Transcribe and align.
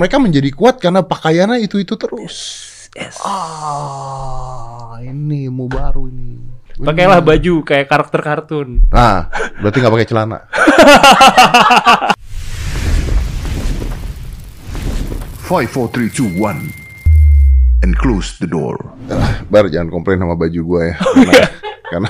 mereka 0.00 0.16
menjadi 0.16 0.48
kuat 0.56 0.80
karena 0.80 1.04
pakaiannya 1.04 1.60
itu-itu 1.68 2.00
terus. 2.00 2.64
Yes. 2.96 3.20
Ah, 3.20 4.96
ini 5.04 5.52
ilmu 5.52 5.68
baru 5.68 6.08
ini. 6.08 6.40
Pakailah 6.80 7.20
baju 7.20 7.60
kayak 7.60 7.92
karakter 7.92 8.24
kartun. 8.24 8.88
Nah, 8.88 9.28
berarti 9.60 9.76
nggak 9.84 9.92
pakai 9.92 10.08
celana. 10.08 10.48
Five, 15.44 15.68
four, 15.68 15.92
three, 15.92 16.08
two, 16.08 16.32
one, 16.40 16.72
and 17.84 17.92
close 18.00 18.40
the 18.40 18.48
door. 18.48 18.80
Bar 19.52 19.68
jangan 19.68 19.92
komplain 19.92 20.24
sama 20.24 20.40
baju 20.40 20.60
gue 20.64 20.82
ya. 20.88 20.96
Karena, 21.12 21.44
karena 21.92 22.08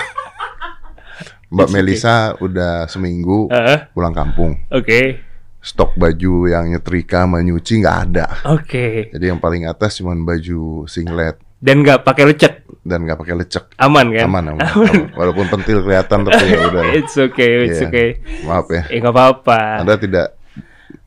Mbak 1.59 1.69
Melisa 1.75 2.39
udah 2.39 2.87
seminggu 2.87 3.51
Heeh. 3.51 3.91
pulang 3.91 4.15
kampung. 4.15 4.55
Oke. 4.71 5.32
Stok 5.63 5.95
baju 5.95 6.51
yang 6.51 6.67
nyetrika 6.69 7.23
sama 7.23 7.39
nyuci 7.39 7.79
nggak 7.79 7.99
ada. 8.05 8.27
Oke. 8.51 9.09
Jadi 9.09 9.25
yang 9.25 9.39
paling 9.39 9.63
atas 9.65 9.95
cuma 9.97 10.11
baju 10.13 10.85
singlet 10.85 11.39
Dan 11.57 11.81
nggak 11.81 12.03
pakai 12.03 12.27
lecek. 12.27 12.67
dan 12.83 13.07
nggak 13.07 13.15
pakai 13.15 13.39
lecek. 13.39 13.71
Aman 13.79 14.11
kan? 14.11 14.27
Aman, 14.27 14.45
aman, 14.51 14.61
aman. 14.61 14.95
Walaupun 15.15 15.47
pentil 15.49 15.81
kelihatan 15.81 16.19
tapi 16.27 16.45
ya 16.45 16.67
udah. 16.67 16.83
It's 16.93 17.15
okay, 17.15 17.51
it's 17.65 17.79
Iya. 17.79 17.87
okay. 17.87 18.09
Maaf 18.43 18.67
ya. 18.67 18.83
Eh 18.91 18.99
nggak 18.99 19.15
apa-apa. 19.15 19.87
Anda 19.87 19.95
tidak 19.95 20.35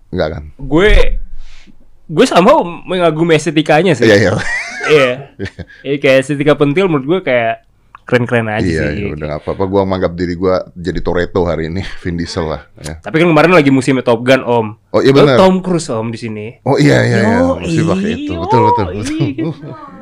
nggak 0.07 0.27
kan? 0.31 0.43
Gue 0.55 1.19
gue 2.05 2.25
sama 2.25 2.55
mengagumi 2.63 3.35
estetikanya 3.35 3.91
sih. 3.91 4.07
Iya, 4.07 4.15
iya. 4.15 4.31
Iya. 4.85 5.11
Iya, 5.83 5.95
kayak 5.97 6.17
estetika 6.21 6.55
pentil 6.55 6.87
menurut 6.87 7.03
gue 7.03 7.19
kayak 7.27 7.64
keren-keren 8.05 8.47
aja 8.47 8.61
Iya, 8.61 8.83
sih. 8.93 9.01
iya, 9.01 9.07
udah 9.11 9.25
nggak 9.27 9.41
apa-apa. 9.41 9.63
Gua 9.65 9.81
menganggap 9.83 10.13
diri 10.13 10.33
gua 10.33 10.61
jadi 10.71 10.99
Toretto 11.01 11.41
hari 11.43 11.67
ini, 11.67 11.81
Vin 12.05 12.15
Diesel 12.15 12.45
lah. 12.45 12.61
Ya. 12.79 13.01
Tapi 13.01 13.15
kan 13.17 13.27
kemarin 13.27 13.51
lagi 13.51 13.73
musimnya 13.73 14.05
Top 14.05 14.21
Gun 14.21 14.45
Om. 14.45 14.67
Oh 14.95 15.03
iya 15.03 15.11
benar. 15.11 15.35
Tom 15.35 15.59
Cruise 15.59 15.91
Om 15.91 16.07
di 16.07 16.19
sini. 16.19 16.47
Oh 16.63 16.79
iya 16.79 17.03
iya 17.03 17.17
iya, 17.27 17.39
mesti 17.59 17.83
pakai 17.83 18.11
itu. 18.15 18.31
Betul 18.39 18.61
betul 18.71 18.85
betul. 18.95 19.51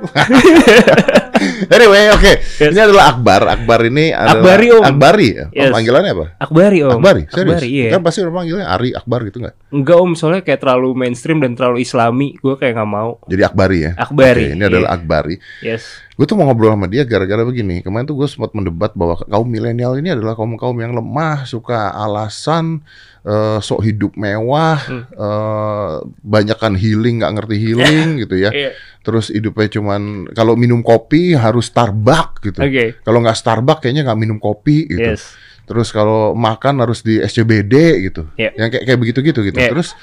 anyway, 1.74 2.14
oke. 2.14 2.34
Yes. 2.62 2.72
Ini 2.72 2.80
adalah 2.80 3.18
Akbar. 3.18 3.42
Akbar 3.50 3.80
ini 3.90 4.14
adalah 4.14 4.38
Akbari, 4.38 4.68
Om. 4.70 4.84
Akbari 4.86 5.28
ya? 5.34 5.46
Oh, 5.50 5.56
Yes. 5.58 5.72
panggilannya 5.74 6.12
apa? 6.14 6.26
Akbari 6.40 6.80
Om. 6.86 6.92
Akbari, 7.00 7.22
serius? 7.26 7.58
Akbari, 7.58 7.70
iya. 7.74 7.90
Kan 7.90 8.02
pasti 8.06 8.20
orang 8.22 8.36
panggilnya 8.38 8.68
Ari 8.70 8.90
Akbar 8.94 9.20
gitu 9.26 9.38
nggak? 9.42 9.56
Enggak 9.74 9.98
Om, 9.98 10.12
soalnya 10.14 10.42
kayak 10.46 10.60
terlalu 10.62 10.90
mainstream 10.94 11.40
dan 11.42 11.52
terlalu 11.58 11.78
islami. 11.84 12.28
Gue 12.38 12.56
kayak 12.56 12.74
nggak 12.78 12.92
mau. 12.92 13.18
Jadi 13.26 13.42
Akbari 13.42 13.78
ya? 13.82 13.92
Akbari, 13.98 14.46
Oke, 14.52 14.56
ini 14.56 14.64
adalah 14.64 14.90
iya. 14.94 14.98
Akbari. 15.02 15.36
Yes. 15.66 15.84
Gue 16.14 16.26
tuh 16.30 16.38
mau 16.38 16.46
ngobrol 16.46 16.70
sama 16.78 16.86
dia 16.86 17.04
gara-gara 17.10 17.42
begini. 17.42 17.82
Kemarin 17.82 18.06
tuh 18.06 18.14
gue 18.14 18.30
sempat 18.30 18.54
mendebat 18.54 18.94
bahwa 18.94 19.18
kaum 19.18 19.50
milenial 19.50 19.98
ini 19.98 20.14
adalah 20.14 20.38
kaum 20.38 20.54
kaum 20.62 20.78
yang 20.78 20.94
lemah, 20.94 21.50
suka 21.50 21.90
alasan, 21.90 22.86
eh, 23.24 23.60
sok 23.60 23.82
hidup 23.82 24.14
mewah, 24.14 24.76
Hmm. 24.84 25.04
eh, 25.08 25.94
banyakan 26.20 26.76
healing, 26.76 27.24
nggak 27.24 27.34
ngerti 27.40 27.56
healing 27.58 28.08
gitu 28.28 28.36
ya. 28.36 28.52
Iya. 28.52 28.72
Terus 29.00 29.32
hidupnya 29.32 29.68
cuman 29.72 30.02
kalau 30.32 30.56
minum 30.56 30.80
kopi 30.80 31.32
harus 31.34 31.68
Starbucks 31.68 32.44
gitu. 32.44 32.60
Oke. 32.60 33.00
Kalau 33.00 33.20
nggak 33.20 33.36
Starbucks 33.36 33.80
kayaknya 33.80 34.04
nggak 34.04 34.20
minum 34.20 34.38
kopi 34.38 34.88
gitu. 34.88 35.16
Yes. 35.16 35.36
Terus 35.64 35.90
kalau 35.90 36.36
makan 36.36 36.84
harus 36.84 37.00
di 37.00 37.20
SCBD 37.20 37.74
gitu. 38.04 38.28
Iya. 38.36 38.52
Yang 38.60 38.70
kayak 38.76 38.84
kayak 38.84 39.00
begitu-gitu 39.00 39.40
gitu. 39.42 39.58
Iya. 39.58 39.72
Terus 39.72 39.96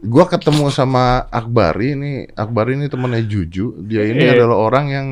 gua 0.00 0.24
ketemu 0.24 0.68
sama 0.68 1.28
Akbari 1.28 1.92
ini, 1.92 2.12
Akbari 2.32 2.76
ini 2.76 2.88
temannya 2.88 3.24
Juju. 3.24 3.76
Dia 3.80 4.04
ini 4.04 4.24
Iya. 4.24 4.40
adalah 4.40 4.56
orang 4.62 4.86
yang 4.88 5.06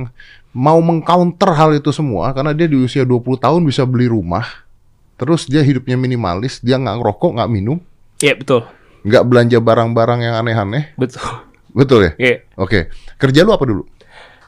mau 0.55 0.79
mengcounter 0.79 1.51
hal 1.51 1.75
itu 1.75 1.91
semua 1.91 2.31
karena 2.31 2.53
dia 2.53 2.65
di 2.65 2.79
usia 2.79 3.03
20 3.03 3.37
tahun 3.37 3.61
bisa 3.65 3.85
beli 3.85 4.07
rumah. 4.07 4.64
Terus 5.15 5.47
dia 5.47 5.63
hidupnya 5.63 5.95
minimalis, 5.95 6.59
dia 6.59 6.75
nggak 6.75 6.99
ngerokok, 6.99 7.31
nggak 7.39 7.51
minum, 7.51 7.79
Iya 8.19 8.35
betul. 8.35 8.67
nggak 9.03 9.25
belanja 9.25 9.59
barang-barang 9.59 10.21
yang 10.21 10.35
aneh-aneh. 10.37 10.95
Betul. 10.97 11.23
Betul 11.71 12.01
ya? 12.07 12.13
Iya. 12.17 12.37
Oke. 12.55 12.91
Kerja 13.15 13.43
lu 13.43 13.51
apa 13.51 13.65
dulu? 13.65 13.83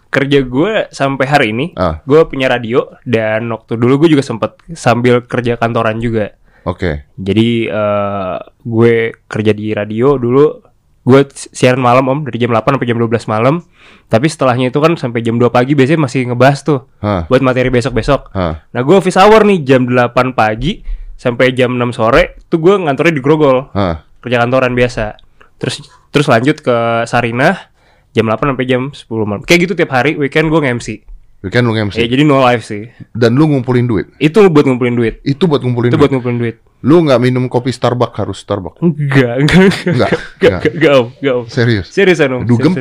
Kerja 0.07 0.39
gue 0.41 0.73
sampai 0.89 1.27
hari 1.27 1.47
ini, 1.51 1.75
Ah. 1.75 1.99
gue 2.03 2.23
punya 2.25 2.47
radio 2.47 2.87
dan 3.03 3.51
waktu 3.51 3.75
dulu 3.75 4.07
gue 4.07 4.15
juga 4.15 4.23
sempet 4.23 4.55
sambil 4.73 5.21
kerja 5.23 5.59
kantoran 5.59 5.99
juga. 5.99 6.33
Oke. 6.63 7.07
Jadi 7.15 7.67
eh, 7.67 8.37
gue 8.63 8.95
kerja 9.27 9.53
di 9.53 9.71
radio 9.71 10.15
dulu. 10.17 10.66
Gue 11.07 11.23
siaran 11.31 11.79
malam 11.79 12.11
om 12.11 12.19
dari 12.27 12.43
jam 12.43 12.51
8 12.51 12.67
sampai 12.75 12.89
jam 12.91 12.99
12 12.99 13.31
malam. 13.31 13.63
Tapi 14.11 14.27
setelahnya 14.27 14.75
itu 14.75 14.83
kan 14.83 14.99
sampai 14.99 15.23
jam 15.23 15.39
2 15.39 15.47
pagi 15.55 15.79
biasanya 15.79 16.03
masih 16.03 16.27
ngebahas 16.27 16.67
tuh 16.67 16.91
Hah. 16.99 17.31
buat 17.31 17.39
materi 17.47 17.71
besok-besok. 17.71 18.35
Hah. 18.35 18.67
Nah 18.75 18.81
gue 18.83 18.95
office 18.99 19.15
hour 19.15 19.47
nih 19.47 19.63
jam 19.63 19.87
8 19.87 20.35
pagi 20.35 20.83
sampai 21.15 21.55
jam 21.55 21.79
6 21.79 21.95
sore 21.95 22.35
tuh 22.51 22.59
gue 22.59 22.75
ngantornya 22.75 23.15
di 23.15 23.23
Grogol 23.23 23.71
Hah. 23.71 24.03
kerja 24.19 24.43
kantoran 24.43 24.75
biasa. 24.75 25.15
Terus 25.63 25.87
terus 26.11 26.27
lanjut 26.27 26.59
ke 26.59 27.07
Sarinah 27.07 27.71
jam 28.11 28.27
8 28.27 28.43
sampai 28.43 28.67
jam 28.67 28.91
10 28.91 29.07
malam. 29.23 29.43
Kayak 29.47 29.71
gitu 29.71 29.73
tiap 29.79 29.95
hari 29.95 30.19
weekend 30.19 30.51
gue 30.51 30.59
nge-MC. 30.59 31.16
Weekend 31.41 31.65
lu 31.65 31.73
nge-MC. 31.73 31.95
Ya 31.97 32.07
jadi 32.07 32.23
no 32.23 32.41
live 32.41 32.61
sih. 32.61 32.89
Dan 33.13 33.35
lu 33.35 33.47
ngumpulin 33.47 33.85
duit. 33.85 34.07
Itu 34.17 34.49
buat 34.49 34.65
ngumpulin 34.65 34.95
duit. 34.95 35.21
Itu 35.23 35.47
buat 35.47 35.61
ngumpulin 35.61 35.89
Itu 35.89 35.95
duit. 35.95 36.03
buat 36.03 36.13
ngumpulin 36.13 36.39
duit. 36.39 36.57
Lu 36.83 37.01
nggak 37.01 37.19
minum 37.19 37.47
kopi 37.47 37.71
Starbucks 37.71 38.17
harus 38.17 38.39
Starbucks. 38.39 38.81
Enggak, 38.81 39.35
enggak, 39.39 39.61
Enggak, 39.87 40.11
enggak, 40.43 40.61
enggak. 40.75 41.03
enggak, 41.15 41.35
om. 41.35 41.45
Serius. 41.47 41.87
Seriusan 41.89 42.31
om. 42.33 42.43
Dugem? 42.43 42.73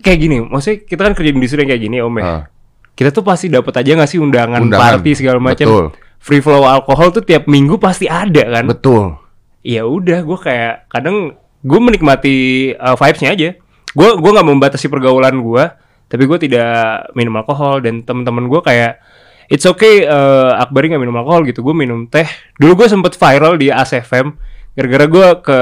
Kayak 0.00 0.18
gini, 0.18 0.36
maksudnya 0.40 0.76
kita 0.80 1.00
kan 1.02 1.12
kerja 1.12 1.28
di 1.28 1.36
industri 1.36 1.60
yang 1.60 1.70
kayak 1.70 1.82
gini 1.82 1.96
om 2.00 2.14
ya. 2.16 2.24
Ah. 2.24 2.42
Kita 2.90 3.08
tuh 3.10 3.20
pasti 3.20 3.46
dapat 3.48 3.74
aja 3.74 3.90
nggak 3.96 4.08
sih 4.08 4.16
undangan, 4.16 4.60
Undangan. 4.60 5.00
party 5.00 5.10
segala 5.12 5.38
macam. 5.38 5.66
Betul. 5.68 5.86
Free 6.20 6.40
flow 6.40 6.64
alkohol 6.64 7.10
tuh 7.10 7.20
tiap 7.20 7.44
minggu 7.44 7.76
pasti 7.76 8.04
ada 8.04 8.44
kan. 8.50 8.64
Betul. 8.66 9.16
ya 9.60 9.84
udah 9.84 10.24
gue 10.24 10.38
kayak 10.40 10.88
kadang 10.88 11.36
gue 11.60 11.80
menikmati 11.84 12.36
uh, 12.72 12.96
vibesnya 12.96 13.36
aja 13.36 13.48
gue 13.92 14.08
gue 14.16 14.30
nggak 14.32 14.48
membatasi 14.48 14.88
pergaulan 14.88 15.36
gue 15.36 15.64
tapi 16.10 16.26
gue 16.26 16.38
tidak 16.42 16.70
minum 17.14 17.38
alkohol 17.38 17.78
dan 17.78 18.02
teman-teman 18.02 18.50
gue 18.50 18.60
kayak 18.60 18.98
it's 19.46 19.62
okay 19.62 20.02
uh, 20.04 20.58
Akbari 20.58 20.90
nggak 20.90 20.98
minum 20.98 21.14
alkohol 21.16 21.46
gitu. 21.46 21.62
Gue 21.62 21.72
minum 21.72 22.04
teh. 22.04 22.26
Dulu 22.58 22.74
gue 22.74 22.88
sempet 22.90 23.14
viral 23.14 23.54
di 23.54 23.70
ASFM 23.70 24.34
gara-gara 24.74 25.06
gue 25.06 25.26
ke 25.40 25.60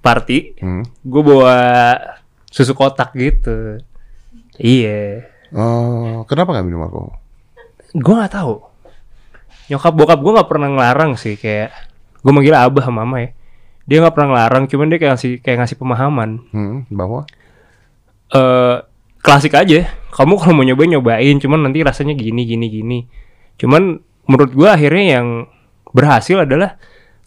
party 0.00 0.38
Hmm. 0.58 0.82
gue 1.02 1.22
bawa 1.22 1.56
susu 2.46 2.72
kotak 2.72 3.12
gitu. 3.14 3.82
Iya. 4.56 5.26
Oh, 5.50 6.22
kenapa 6.24 6.54
nggak 6.54 6.66
minum 6.66 6.86
alkohol? 6.86 7.18
gue 7.90 8.14
nggak 8.14 8.30
tahu. 8.32 8.62
Nyokap 9.66 9.94
bokap 9.94 10.18
gue 10.18 10.32
nggak 10.38 10.50
pernah 10.50 10.68
ngelarang 10.70 11.18
sih 11.18 11.34
kayak 11.34 11.74
gue 12.22 12.30
manggil 12.30 12.54
abah 12.54 12.86
sama 12.86 13.02
mama 13.02 13.26
ya. 13.26 13.30
Dia 13.86 13.98
nggak 13.98 14.14
pernah 14.14 14.28
ngelarang 14.34 14.64
cuman 14.70 14.86
dia 14.86 14.98
kayak 14.98 15.12
ngasih 15.18 15.32
kayak 15.42 15.58
ngasih 15.66 15.76
pemahaman. 15.78 16.30
Hmm, 16.54 16.86
bahwa? 16.86 17.26
Eh 18.30 18.76
klasik 19.20 19.52
aja 19.54 19.88
kamu 20.10 20.34
kalau 20.36 20.54
mau 20.56 20.64
nyobain 20.64 20.90
nyobain 20.90 21.36
cuman 21.38 21.68
nanti 21.68 21.80
rasanya 21.80 22.16
gini 22.16 22.42
gini 22.44 22.66
gini 22.66 22.98
cuman 23.56 24.00
menurut 24.26 24.52
gue 24.52 24.68
akhirnya 24.68 25.20
yang 25.20 25.26
berhasil 25.90 26.40
adalah 26.40 26.78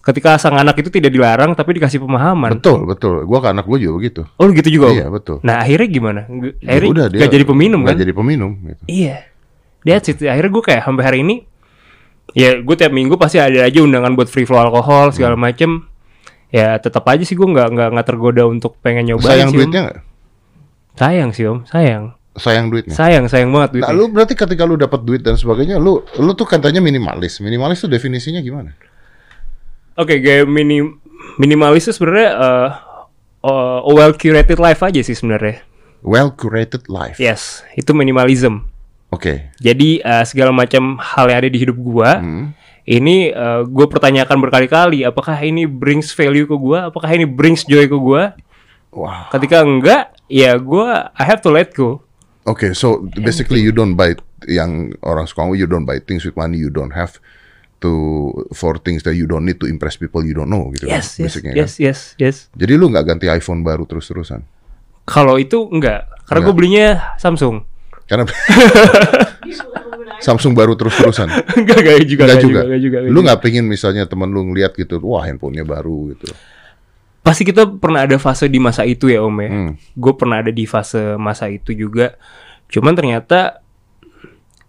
ketika 0.04 0.36
sang 0.36 0.60
anak 0.60 0.76
itu 0.84 0.92
tidak 0.92 1.16
dilarang 1.16 1.56
tapi 1.56 1.80
dikasih 1.80 2.04
pemahaman 2.04 2.60
betul, 2.60 2.84
betul. 2.84 3.24
Gua 3.24 3.40
ke 3.40 3.56
anak 3.56 3.64
gua 3.64 3.80
juga 3.80 3.94
begitu. 4.04 4.22
oh 4.36 4.48
gitu 4.52 4.68
juga 4.68 4.92
Om? 4.92 4.96
Iya, 5.00 5.08
betul. 5.08 5.38
nah 5.48 5.64
akhirnya 5.64 5.88
gimana 5.88 6.22
Ya 6.60 6.76
akhirnya 6.76 6.92
udah, 6.92 7.06
gak 7.24 7.32
jadi 7.32 7.46
peminum 7.48 7.80
nggak 7.88 7.96
kan 7.96 8.04
jadi 8.04 8.14
peminum 8.16 8.52
gitu. 8.68 8.84
Iya. 8.92 9.18
That's 9.84 10.08
it. 10.12 10.20
Akhirnya 10.24 10.52
gue 10.52 10.64
kayak 10.64 10.82
sampai 10.84 11.04
hari 11.04 11.20
ini 11.24 11.36
ya 12.36 12.60
gue 12.60 12.76
tiap 12.76 12.92
minggu 12.92 13.16
pasti 13.16 13.40
ada 13.40 13.64
aja 13.64 13.80
undangan 13.80 14.12
buat 14.16 14.28
free 14.28 14.44
flow 14.44 14.60
alkohol 14.60 15.12
segala 15.12 15.36
Hmm. 15.36 15.44
macem. 15.44 15.72
Ya 16.52 16.76
tetap 16.80 17.04
aja 17.08 17.24
sih 17.24 17.36
gue 17.36 17.48
nggak 17.48 17.68
nggak 17.72 17.90
nggak 17.96 18.08
tergoda 18.08 18.44
untuk 18.44 18.76
pengen 18.80 19.08
nyobain 19.08 19.40
Sayang 19.44 19.52
sih, 19.52 19.58
duitnya 19.60 19.82
nggak? 19.88 19.98
Sayang 20.94 21.30
sih 21.32 21.46
om, 21.46 21.66
sayang, 21.66 22.14
Sayang 22.34 22.70
duitnya. 22.70 22.94
sayang, 22.94 23.26
sayang 23.26 23.50
banget 23.50 23.78
Nah, 23.78 23.90
duitnya. 23.90 23.94
lu 23.94 24.06
berarti 24.10 24.34
ketika 24.34 24.64
lu 24.64 24.74
dapat 24.74 25.02
duit 25.02 25.22
dan 25.22 25.34
sebagainya, 25.34 25.78
lu 25.78 26.02
lu 26.18 26.32
tuh 26.34 26.46
katanya 26.46 26.80
minimalis. 26.80 27.38
Minimalis 27.38 27.82
tuh 27.82 27.90
definisinya 27.90 28.40
gimana? 28.40 28.74
Oke, 29.94 30.18
kayak 30.18 30.46
mini 30.46 30.82
minimalis 31.36 31.86
itu 31.86 31.94
sebenarnya 31.94 32.30
uh, 32.34 32.70
uh, 33.42 33.80
well 33.88 34.10
curated 34.12 34.58
life 34.58 34.82
aja 34.82 34.98
sih 35.00 35.14
sebenarnya. 35.14 35.62
Well 36.02 36.30
curated 36.30 36.90
life. 36.90 37.18
Yes, 37.18 37.62
itu 37.74 37.94
minimalism. 37.94 38.66
Oke. 39.10 39.54
Jadi 39.58 40.02
uh, 40.02 40.26
segala 40.26 40.50
macam 40.50 40.98
hal 40.98 41.30
yang 41.30 41.38
ada 41.38 41.50
di 41.50 41.58
hidup 41.58 41.78
gua 41.78 42.18
Hmm. 42.18 42.58
ini 42.84 43.30
gue 43.64 43.86
pertanyakan 43.88 44.42
berkali-kali 44.42 45.08
apakah 45.08 45.40
ini 45.40 45.64
brings 45.64 46.12
value 46.12 46.44
ke 46.44 46.52
gua 46.52 46.92
apakah 46.92 47.08
ini 47.10 47.24
brings 47.24 47.64
joy 47.64 47.86
ke 47.86 47.96
gua 47.96 48.36
Wow. 48.92 49.32
ketika 49.32 49.64
enggak 49.64 50.12
ya 50.34 50.58
gua 50.58 51.14
I 51.14 51.24
have 51.30 51.46
to 51.46 51.54
let 51.54 51.78
go 51.78 52.02
Oke, 52.44 52.76
so 52.76 53.06
basically 53.16 53.64
you 53.64 53.72
don't 53.72 53.96
buy 53.96 54.18
yang 54.52 54.92
orang 55.00 55.24
suka 55.24 55.48
you 55.56 55.64
don't 55.64 55.86
buy 55.86 56.02
things 56.02 56.26
with 56.26 56.36
money 56.36 56.60
you 56.60 56.68
don't 56.68 56.92
have 56.92 57.22
to 57.80 57.92
for 58.52 58.76
things 58.76 59.04
that 59.04 59.16
you 59.16 59.24
don't 59.24 59.44
need 59.44 59.56
to 59.56 59.68
impress 59.70 59.96
people 59.96 60.20
you 60.20 60.36
don't 60.36 60.52
know 60.52 60.68
gitu 60.76 60.92
kan, 60.92 61.00
yes 61.00 61.16
yes 61.16 61.32
basicnya 61.32 61.54
yes 61.56 61.72
kan. 61.72 61.84
yes 61.88 62.00
yes 62.20 62.36
Jadi 62.52 62.74
lu 62.76 62.92
nggak 62.92 63.06
ganti 63.06 63.28
iPhone 63.28 63.64
baru 63.64 63.88
terus-terusan? 63.88 64.44
kalau 65.04 65.36
itu 65.36 65.68
enggak 65.68 66.08
karena 66.28 66.40
gue 66.42 66.56
belinya 66.56 66.88
Samsung 67.16 67.64
Karena 68.04 68.28
Samsung 70.24 70.56
baru 70.56 70.76
terus-terusan. 70.76 71.28
enggak 71.60 71.78
enggak 71.84 72.04
juga 72.04 72.24
Enggak 72.24 72.36
enggak 72.36 72.44
juga. 72.44 72.60
enggak 72.64 72.82
juga, 72.82 72.98
enggak 73.04 73.12
Lu 73.12 73.20
nggak 73.24 73.40
pengen 73.40 73.66
misalnya 73.68 74.04
temen 74.04 74.32
lu 74.32 74.48
ngeliat 74.48 74.72
gitu, 74.76 75.00
wah 75.04 75.24
handphonenya 75.24 75.64
baru 75.64 76.12
gitu. 76.16 76.32
Pasti 77.24 77.48
kita 77.48 77.66
pernah 77.80 78.04
ada 78.04 78.20
fase 78.20 78.52
di 78.52 78.60
masa 78.60 78.84
itu 78.84 79.08
ya 79.08 79.24
om 79.24 79.34
ya. 79.40 79.50
Hmm. 79.50 79.72
Gue 79.96 80.14
pernah 80.14 80.44
ada 80.44 80.52
di 80.52 80.68
fase 80.68 81.16
masa 81.16 81.48
itu 81.48 81.72
juga. 81.72 82.20
Cuman 82.68 82.94
ternyata 82.94 83.64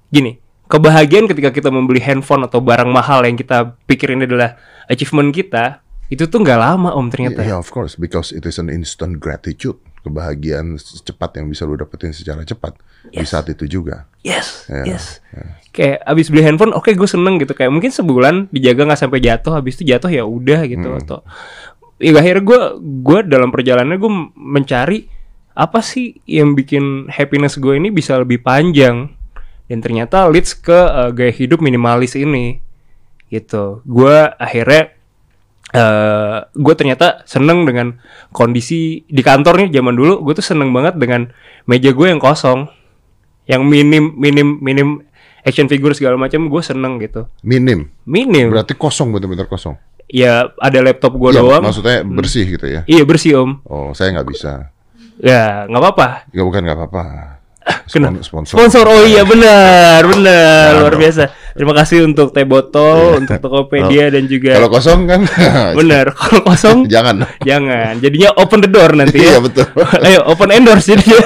gini, 0.09 0.39
kebahagiaan 0.71 1.27
ketika 1.27 1.51
kita 1.51 1.69
membeli 1.75 1.99
handphone 1.99 2.47
atau 2.47 2.63
barang 2.63 2.89
mahal 2.89 3.27
yang 3.27 3.35
kita 3.35 3.75
pikirin 3.91 4.23
adalah 4.23 4.55
achievement 4.87 5.35
kita, 5.35 5.83
itu 6.09 6.31
tuh 6.31 6.39
nggak 6.41 6.61
lama 6.61 6.95
om 6.95 7.11
ternyata. 7.11 7.43
Yeah, 7.43 7.59
of 7.59 7.69
course, 7.75 7.99
because 7.99 8.31
it 8.31 8.47
is 8.47 8.63
an 8.63 8.71
instant 8.71 9.19
gratitude. 9.19 9.77
Kebahagiaan 10.05 10.77
cepat 10.77 11.41
yang 11.41 11.49
bisa 11.49 11.65
lu 11.65 11.81
dapetin 11.81 12.13
secara 12.13 12.45
cepat 12.45 12.77
di 13.09 13.25
saat 13.25 13.49
itu 13.49 13.65
juga. 13.65 14.05
Yes, 14.21 14.69
Ya, 14.69 14.85
yes. 14.85 15.25
Kayak 15.73 16.05
abis 16.05 16.29
beli 16.29 16.45
handphone, 16.45 16.77
oke 16.77 16.93
gue 16.93 17.09
seneng 17.09 17.41
gitu. 17.41 17.57
Kayak 17.57 17.73
mungkin 17.73 17.89
sebulan 17.89 18.53
dijaga 18.53 18.85
nggak 18.85 19.01
sampai 19.01 19.25
jatuh, 19.25 19.57
habis 19.57 19.81
itu 19.81 19.89
jatuh 19.89 20.13
ya 20.13 20.29
udah 20.29 20.69
gitu. 20.69 20.93
Hmm. 20.93 21.01
Atau 21.01 21.19
ya 21.99 22.11
akhirnya 22.15 22.43
gue 22.43 22.61
gue 23.03 23.19
dalam 23.27 23.55
perjalanannya 23.55 23.99
gue 24.01 24.13
mencari 24.35 24.99
apa 25.55 25.79
sih 25.79 26.19
yang 26.27 26.59
bikin 26.59 27.07
happiness 27.07 27.63
gue 27.63 27.79
ini 27.79 27.95
bisa 27.95 28.19
lebih 28.19 28.43
panjang 28.43 29.15
dan 29.71 29.79
ternyata 29.81 30.27
leads 30.27 30.53
ke 30.53 30.75
uh, 30.75 31.15
gaya 31.15 31.31
hidup 31.31 31.63
minimalis 31.63 32.19
ini 32.19 32.59
gitu. 33.33 33.81
Gue 33.87 34.29
akhirnya 34.37 34.93
eh 35.75 36.39
gue 36.55 36.75
ternyata 36.79 37.27
seneng 37.27 37.67
dengan 37.67 37.99
kondisi 38.31 39.03
di 39.11 39.23
kantor 39.25 39.67
nih 39.67 39.69
zaman 39.75 39.95
dulu 39.97 40.23
gue 40.23 40.35
tuh 40.39 40.47
seneng 40.47 40.71
banget 40.71 40.95
dengan 40.95 41.35
meja 41.67 41.91
gue 41.91 42.07
yang 42.07 42.23
kosong 42.23 42.71
yang 43.51 43.67
minim 43.67 44.15
minim 44.15 44.63
minim 44.63 45.03
action 45.43 45.67
figure 45.67 45.91
segala 45.97 46.15
macam 46.15 46.47
gue 46.47 46.63
seneng 46.63 47.03
gitu 47.03 47.27
Minim. 47.43 47.91
minim 48.07 48.55
Berarti 48.55 48.79
kosong 48.79 49.11
bener-bener 49.11 49.51
kosong. 49.51 49.75
Ya 50.07 50.33
ada 50.55 50.79
laptop 50.81 51.13
gue 51.13 51.31
Iya, 51.31 51.41
doang 51.41 51.63
Maksudnya 51.63 52.03
bersih 52.03 52.45
gitu 52.49 52.67
ya. 52.67 52.81
iya 52.85 53.03
bersih 53.03 53.33
om 53.39 53.51
Oh, 53.65 53.91
saya 53.91 54.13
nggak 54.13 54.29
bisa. 54.29 54.71
ya 55.17 55.65
nggak 55.65 55.81
apa-apa 55.81 56.09
Ya 56.31 56.43
bukan 56.43 56.61
nggak 56.61 56.77
apa-apa. 56.77 57.05
Spon- 57.87 58.21
sponsor. 58.21 58.61
sponsor 58.61 58.85
oh 58.85 59.03
iya 59.03 59.25
benar 59.25 60.05
benar 60.05 60.69
Nah, 60.71 60.81
luar 60.83 60.95
biasa 60.95 61.23
terima 61.51 61.73
kasih 61.73 62.05
untuk 62.05 62.29
teh 62.29 62.45
botol 62.45 63.17
untuk 63.17 63.41
Tokopedia 63.41 64.13
dan 64.13 64.27
juga 64.27 64.53
Kalau 64.53 64.69
kosong 64.69 65.09
kan 65.09 65.25
benar 65.81 66.13
kalau 66.13 66.45
kosong 66.45 66.85
jangan. 66.93 67.25
jangan 67.41 67.97
jadinya 67.99 68.37
open 68.37 68.61
the 68.61 68.69
door 68.69 68.93
nanti 68.93 69.17
Iya 69.17 69.31
ya 69.31 69.41
betul. 69.41 69.65
ayo 70.05 70.21
open 70.27 70.53
endorse 70.53 70.93
jadinya 70.93 71.25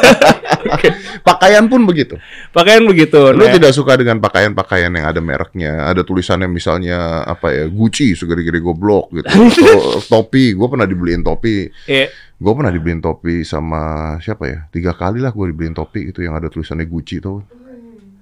Oke. 0.71 0.95
Pakaian 1.29 1.65
pun 1.69 1.85
begitu. 1.85 2.17
pakaian 2.51 2.81
begitu 2.89 3.37
Lu 3.37 3.45
Nah, 3.45 3.53
tidak 3.53 3.77
suka 3.77 4.01
dengan 4.01 4.17
pakaian-pakaian 4.19 4.89
yang 4.89 5.07
ada 5.07 5.21
mereknya, 5.21 5.85
ada 5.85 6.01
tulisannya 6.01 6.49
misalnya 6.49 7.23
apa 7.23 7.53
ya 7.53 7.65
Gucci, 7.69 8.17
segeri-geri 8.17 8.59
goblok 8.59 9.13
gitu. 9.13 9.29
Atau 9.29 10.01
topi, 10.09 10.57
gue 10.57 10.69
pernah 10.69 10.89
dibeliin 10.89 11.21
topi. 11.21 11.69
iya. 11.85 12.09
Gue 12.39 12.53
pernah 12.55 12.71
dibeliin 12.71 13.03
topi 13.03 13.43
sama 13.43 14.15
siapa 14.23 14.47
ya? 14.47 14.59
Tiga 14.71 14.95
kali 14.95 15.19
lah 15.19 15.35
gue 15.35 15.51
dibeliin 15.51 15.75
topi 15.75 16.15
itu 16.15 16.23
yang 16.23 16.39
ada 16.39 16.47
tulisannya 16.47 16.87
Gucci 16.87 17.19
tuh. 17.19 17.43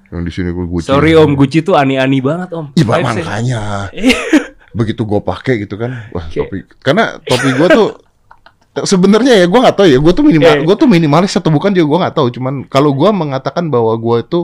Yang 0.08 0.22
di 0.24 0.32
sini 0.32 0.48
gue 0.56 0.64
Gucci. 0.64 0.88
sorry 0.88 1.12
om 1.12 1.36
Gucci 1.36 1.60
tuh 1.60 1.76
ani-ani 1.76 2.24
banget 2.24 2.48
om 2.56 2.72
Iya 2.72 2.84
makanya. 2.86 3.62
Begitu 4.72 5.02
gue 5.04 5.20
pakai 5.20 5.64
gitu 5.64 5.76
kan, 5.76 6.08
wah 6.12 6.24
Oke. 6.24 6.36
topi. 6.36 6.58
Karena 6.80 7.16
topi 7.20 7.48
gue 7.52 7.68
tuh 7.68 7.88
sebenarnya 8.84 9.32
ya 9.40 9.46
gue 9.46 9.60
nggak 9.62 9.76
tahu 9.78 9.86
ya, 9.88 9.96
gue 9.96 10.12
tuh 10.12 10.24
minimal, 10.26 10.52
Eh. 10.52 10.64
gue 10.66 10.76
tuh 10.76 10.88
minimalis 10.90 11.32
atau 11.32 11.48
bukan 11.48 11.72
juga 11.72 11.86
gue 11.88 11.98
nggak 12.04 12.14
tahu. 12.18 12.28
Cuman 12.34 12.54
kalau 12.68 12.92
gue 12.92 13.08
mengatakan 13.08 13.72
bahwa 13.72 13.96
gue 13.96 14.16
itu 14.20 14.40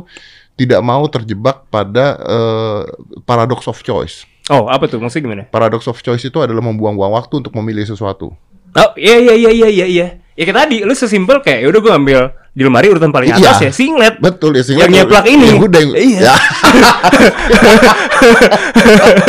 tidak 0.54 0.80
mau 0.80 1.04
terjebak 1.08 1.68
pada 1.68 2.16
eh, 2.16 2.80
paradox 3.24 3.66
of 3.66 3.76
choice. 3.82 4.24
oh 4.50 4.66
apa 4.66 4.90
tuh 4.90 4.98
maksudnya 4.98 5.22
gimana 5.22 5.42
Paradox 5.48 5.86
of 5.86 6.02
choice 6.02 6.26
itu 6.26 6.34
adalah 6.42 6.58
membuang-buang 6.60 7.14
waktu 7.14 7.38
untuk 7.40 7.54
memilih 7.54 7.86
sesuatu. 7.86 8.34
oh 8.72 8.90
iya 8.98 9.16
iya 9.16 9.34
iya 9.38 9.50
iya 9.54 9.68
iya 9.70 9.86
iya 9.86 10.06
ya 10.34 10.42
kayak 10.42 10.58
tadi 10.66 10.76
lu 10.82 10.90
sesimpel 10.92 11.38
kayak 11.40 11.62
yaudah 11.62 11.78
gue 11.80 11.92
ambil 11.94 12.20
di 12.52 12.62
lemari 12.62 12.86
urutan 12.86 13.08
paling 13.08 13.32
atas 13.32 13.56
Iya. 13.58 13.68
ya 13.68 13.72
singlet 13.72 14.14
Betul 14.18 14.52
ya 14.54 14.62
sehingga 14.62 14.84
Yang 14.84 14.92
nyeplak 14.98 15.24
ini. 15.26 15.46
Ya 15.46 15.56
udah 15.58 15.80
yang- 15.80 15.96
Iya. 15.96 16.20
Ya. 16.20 16.34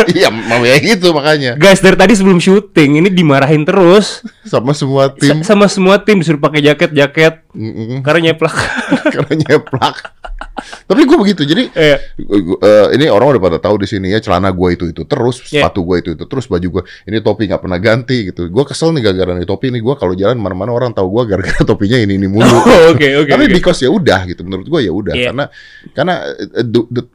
Iya, 0.05 0.27
mau 0.29 0.61
ya 0.61 0.75
gitu 0.77 1.09
makanya. 1.11 1.55
guys 1.55 1.79
dari 1.79 1.95
tadi 1.95 2.13
sebelum 2.13 2.37
syuting 2.37 2.99
ini 2.99 3.09
dimarahin 3.09 3.63
terus 3.63 4.21
Sama 4.43 4.71
semua 4.71 5.09
Sa- 5.09 5.15
tim 5.15 5.37
sama 5.41 5.65
semua 5.67 5.95
tim 5.97 6.19
disuruh 6.19 6.37
pakai 6.37 6.61
jaket 6.61 6.91
jaket 6.91 7.33
Mm-mm. 7.49 8.01
karena 8.01 8.29
nyeplak 8.29 8.53
karena 9.13 9.33
nyeplak. 9.39 9.95
Tapi 10.83 11.01
gue 11.03 11.17
begitu. 11.17 11.41
Jadi 11.43 11.69
Iya. 11.71 11.97
Gua- 12.19 12.59
eh, 12.59 12.87
ini 12.93 13.05
orang 13.07 13.31
udah 13.31 13.41
pada 13.41 13.57
tahu 13.59 13.77
di 13.77 13.87
sini 13.87 14.09
ya 14.09 14.19
celana 14.19 14.49
gue 14.49 14.69
itu 14.71 14.85
itu 14.87 15.01
terus 15.03 15.39
Iya. 15.43 15.63
sepatu 15.63 15.81
gue 15.83 15.97
itu 15.99 16.09
itu 16.13 16.23
terus 16.23 16.45
baju 16.45 16.67
gue 16.71 16.83
ini 17.05 17.17
topi 17.19 17.45
nggak 17.45 17.61
pernah 17.61 17.79
ganti 17.79 18.27
gitu 18.27 18.47
gue 18.47 18.63
kesel 18.63 18.91
nih 18.91 19.01
gara-gara 19.03 19.31
nih 19.33 19.45
topi 19.45 19.69
ini 19.69 19.79
gue 19.79 19.95
kalau 19.95 20.13
jalan 20.13 20.35
mana-mana 20.35 20.71
orang 20.71 20.91
tahu 20.91 21.07
gue 21.11 21.23
gara-gara 21.29 21.61
topinya 21.63 21.97
ini 21.97 22.13
ini 22.15 22.27
mulu 22.27 22.45
Oh, 22.63 22.91
oke 22.91 23.07
oke 23.15 23.30
tapi 23.30 23.45
oke. 23.45 23.54
because 23.54 23.80
ya 23.80 23.89
udah 23.89 24.19
gitu 24.25 24.42
menurut 24.42 24.65
gue 24.65 24.81
ya 24.81 24.89
udah 24.89 25.13
Iya. 25.13 25.27
karena 25.30 25.45
karena 25.92 26.13
eh, 26.33 26.63
du- 26.63 26.88
du- 26.88 27.12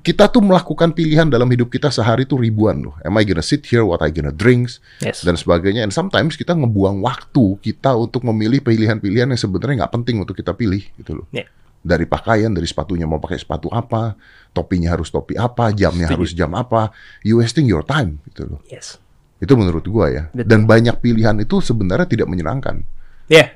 kita 0.00 0.26
tuh 0.26 0.40
melakukan 0.40 0.90
pilihan 0.90 1.26
dalam 1.26 1.46
hidup 1.46 1.68
kita 1.68 1.88
sehari 1.88 2.24
tuh 2.24 2.38
ribuan 2.38 2.80
loh 2.80 2.94
am 3.00 3.14
I 3.14 3.22
gonna 3.22 3.40
sit 3.40 3.64
here 3.64 3.82
what 3.82 4.00
I 4.00 4.08
gonna 4.08 4.30
drinks 4.30 4.78
Yes. 4.98 5.20
dan 5.20 5.34
sebagainya 5.34 5.82
and 5.82 5.90
sometimes 5.90 6.34
kita 6.34 6.52
ngebuang 6.52 6.98
waktu 6.98 7.58
kita 7.60 7.94
untuk 7.94 8.24
memilih 8.24 8.60
pilihan-pilihan 8.60 9.26
yang 9.26 9.38
sebenarnya 9.38 9.82
nggak 9.82 9.94
penting 9.94 10.16
untuk 10.18 10.34
kita 10.34 10.52
pilih 10.52 10.82
gitu 10.94 11.22
loh 11.22 11.26
Iya. 11.30 11.46
dari 11.80 12.04
pakaian, 12.04 12.48
dari 12.48 12.64
sepatunya 12.64 13.04
mau 13.04 13.20
pakai 13.20 13.36
sepatu 13.36 13.68
apa, 13.68 14.16
topinya 14.50 14.88
harus 14.90 15.12
topi 15.12 15.36
apa, 15.36 15.68
jamnya 15.70 16.08
Setuju. 16.08 16.16
harus 16.16 16.30
jam 16.32 16.50
apa, 16.52 16.88
you 17.20 17.36
wasting 17.36 17.68
your 17.68 17.84
time 17.84 18.24
gitu 18.24 18.48
loh. 18.48 18.60
yes 18.66 18.96
Itu 19.36 19.52
menurut 19.52 19.84
gua 19.84 20.08
ya. 20.08 20.24
Betul. 20.32 20.48
Dan 20.48 20.60
banyak 20.64 20.96
pilihan 20.98 21.36
itu 21.36 21.60
sebenarnya 21.60 22.08
tidak 22.08 22.24
menyenangkan. 22.24 22.80
Iya, 23.28 23.52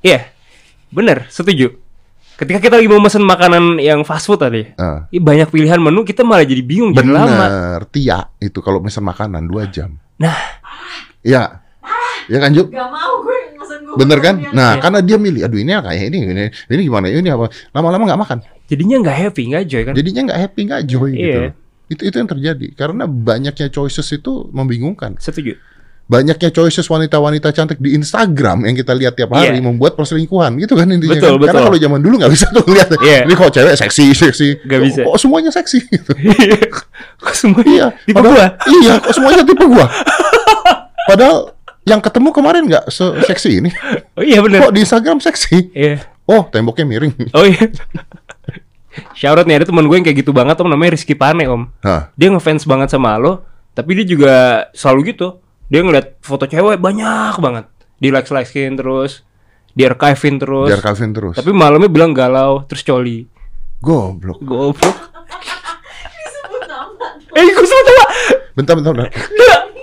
iya, 0.00 0.32
bener, 0.88 1.28
setuju. 1.28 1.74
Ketika 2.38 2.62
kita 2.62 2.74
lagi 2.78 2.86
mau 2.86 3.02
mesen 3.02 3.26
makanan 3.26 3.82
yang 3.82 4.06
fast 4.06 4.30
food 4.30 4.38
tadi, 4.38 4.62
ih, 5.10 5.18
banyak 5.18 5.50
pilihan 5.50 5.82
menu 5.82 6.06
kita 6.06 6.22
malah 6.22 6.46
jadi 6.46 6.62
bingung 6.62 6.94
jadi 6.94 7.10
lama. 7.10 7.26
Bener, 7.26 7.80
tia 7.90 8.30
itu 8.38 8.62
kalau 8.62 8.78
pesan 8.78 9.02
makanan 9.02 9.42
dua 9.50 9.66
jam. 9.66 9.98
Nah, 10.22 10.38
Iya, 11.26 11.60
ya 12.30 12.38
kan 12.38 12.54
Juk? 12.54 12.70
Gak 12.70 12.88
mau 12.94 13.26
gue 13.26 13.38
Bener 13.98 14.18
kan? 14.22 14.38
Nah, 14.54 14.78
Iya. 14.78 14.82
karena 14.84 14.98
dia 15.02 15.16
milih, 15.18 15.40
aduh 15.42 15.58
ini 15.58 15.74
kayak 15.74 16.02
ini, 16.12 16.18
ini, 16.30 16.44
ini 16.46 16.80
gimana, 16.86 17.10
ini 17.10 17.26
apa? 17.26 17.50
Lama-lama 17.74 18.06
nggak 18.06 18.20
makan. 18.22 18.38
jadinya 18.68 18.96
nggak 19.00 19.16
happy, 19.16 19.42
nggak 19.48 19.64
joy 19.64 19.82
kan? 19.88 19.94
Jadinya 19.96 20.20
nggak 20.28 20.40
happy, 20.44 20.60
nggak 20.68 20.82
joy 20.86 21.10
gitu. 21.16 21.40
Iya. 21.40 21.50
Itu 21.88 22.02
itu 22.04 22.16
yang 22.20 22.28
terjadi 22.28 22.66
karena 22.76 23.08
banyaknya 23.08 23.72
choices 23.72 24.06
itu 24.12 24.46
membingungkan. 24.52 25.16
Setuju. 25.16 25.56
Banyaknya 26.08 26.48
choices 26.48 26.84
wanita-wanita 26.84 27.52
cantik 27.52 27.76
di 27.76 27.92
Instagram 27.92 28.64
yang 28.64 28.72
kita 28.72 28.90
lihat 28.90 29.12
tiap 29.12 29.28
hari 29.30 29.60
Iya. 29.60 29.62
membuat 29.62 29.92
perselingkuhan 29.92 30.56
gitu 30.56 30.72
kan 30.72 30.88
intinya 30.88 31.12
Betul, 31.14 31.36
kan? 31.36 31.44
Karena 31.44 31.52
betul. 31.52 31.66
kalau 31.68 31.78
zaman 31.78 32.00
dulu 32.00 32.14
nggak 32.16 32.32
bisa 32.32 32.46
tuh 32.48 32.64
lihat 32.66 32.88
Iya. 32.98 33.20
ini 33.22 33.34
kok 33.34 33.50
cewek 33.50 33.74
seksi 33.76 34.04
seksi 34.12 34.48
Kok- 34.58 34.80
bisa. 34.82 35.00
kok 35.04 35.16
semuanya 35.16 35.50
seksi 35.50 35.78
gitu. 35.84 36.12
Kok 37.20 37.34
semuanya 37.34 37.68
iya 37.68 37.86
tipe 38.02 38.16
padahal- 38.16 38.34
gua? 38.34 38.46
iya 38.74 38.92
kok 38.96 39.12
semuanya 39.12 39.42
tipe 39.44 39.64
gua 39.64 39.86
padahal 41.08 41.36
yang 41.84 42.00
ketemu 42.00 42.28
kemarin 42.30 42.62
nggak 42.64 42.84
se 42.88 43.04
seksi 43.24 43.50
ini 43.58 43.70
Oh 44.12 44.22
iya 44.22 44.40
bener. 44.40 44.60
kok 44.60 44.72
di 44.72 44.80
Instagram 44.82 45.18
seksi 45.18 45.72
Iya. 45.72 46.08
oh 46.24 46.44
temboknya 46.46 46.84
miring 46.84 47.12
Oh 47.32 47.44
iya. 47.44 47.68
Shoutout 49.14 49.46
nih 49.46 49.62
ada 49.62 49.66
teman 49.66 49.84
gue 49.84 49.94
yang 49.94 50.02
kayak 50.02 50.18
gitu 50.18 50.32
banget 50.32 50.58
om 50.58 50.66
namanya 50.66 50.94
Rizky 50.94 51.14
Pane 51.14 51.46
om. 51.46 51.70
Hah. 51.80 52.10
Dia 52.14 52.34
ngefans 52.34 52.66
banget 52.66 52.90
sama 52.90 53.14
lo, 53.14 53.46
tapi 53.70 53.94
dia 53.94 54.02
juga 54.02 54.34
selalu 54.74 55.14
gitu. 55.14 55.38
Dia 55.68 55.80
ngeliat 55.80 56.16
foto 56.18 56.44
cewek 56.44 56.76
banyak 56.76 57.36
banget. 57.36 57.68
Di 57.94 58.08
like 58.08 58.26
likein 58.26 58.72
terus, 58.72 59.20
di 59.70 59.82
archivein 59.82 60.36
terus. 60.36 60.66
biar 60.66 60.80
Calvin 60.80 61.10
terus 61.10 61.34
Tapi 61.34 61.50
malamnya 61.50 61.86
bilang 61.86 62.10
galau, 62.10 62.64
terus 62.64 62.80
coli. 62.80 63.26
goblok 63.78 64.38
Goblok. 64.40 64.96
Nama 66.58 67.06
Eh, 67.32 67.44
gue 67.44 67.62
sebut 67.62 67.86
apa? 67.86 68.04
bentar 68.52 68.74
bentar 68.74 68.90
bentar 68.90 69.08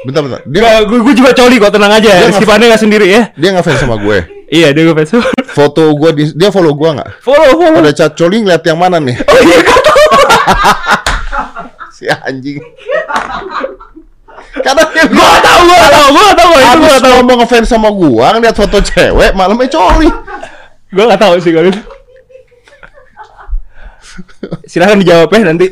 bentar 0.04 0.22
bentar 0.22 0.39
dia 0.44 0.60
Gak, 0.60 0.84
gue, 0.86 1.00
gue 1.01 1.13
juga 1.15 1.32
coli 1.34 1.56
kok, 1.58 1.72
tenang 1.72 1.94
aja. 1.94 2.12
Dia 2.13 2.25
Rizky 2.25 2.42
ngef- 2.42 2.51
Pane 2.51 2.63
gak 2.68 2.82
sendiri 2.82 3.08
ya. 3.08 3.22
dia 3.32 3.50
ngefans 3.51 3.80
sama 3.80 3.96
gue 3.98 4.18
Iya, 4.48 4.68
dia 4.72 4.84
ngefans. 4.86 5.12
foto 5.50 5.88
gua 5.92 6.12
di, 6.12 6.27
dia 6.30 6.50
follow 6.50 6.72
gua 6.72 6.92
nggak 6.94 7.10
follow, 7.20 7.56
follow. 7.56 7.80
pada 7.80 7.92
chat 7.92 8.12
coli 8.13 8.42
ngeliat 8.42 8.60
yang 8.62 8.75
mana 8.75 9.00
nih 9.00 9.15
Oh 9.18 9.39
iya, 9.42 9.58
gak 9.58 9.80
tau. 9.82 10.04
si 11.96 12.04
anjing 12.06 12.60
karena 14.58 14.84
dia 14.88 15.04
Gue 15.06 15.26
gak 15.26 15.42
tau, 15.42 15.60
gue 15.62 15.76
gak 15.76 15.92
tau, 15.92 16.08
gue 16.08 16.24
gak 16.24 16.38
tau. 16.38 16.50
Itu 16.50 16.56
gue 16.56 16.70
Abis 16.70 16.88
gak 16.90 17.02
tau. 17.02 17.14
ngomong 17.18 17.38
ngefans 17.42 17.68
sama 17.68 17.90
gua 17.90 18.28
ngeliat 18.32 18.54
foto 18.54 18.78
cewek 18.80 19.32
malamnya 19.32 19.68
coli 19.68 20.10
Gue 20.88 21.04
gak 21.06 21.20
tau 21.20 21.36
sih 21.38 21.52
kalau 21.52 21.68
itu. 21.68 21.82
Silahkan 24.66 24.98
dijawab 24.98 25.28
ya 25.30 25.40
nanti. 25.44 25.68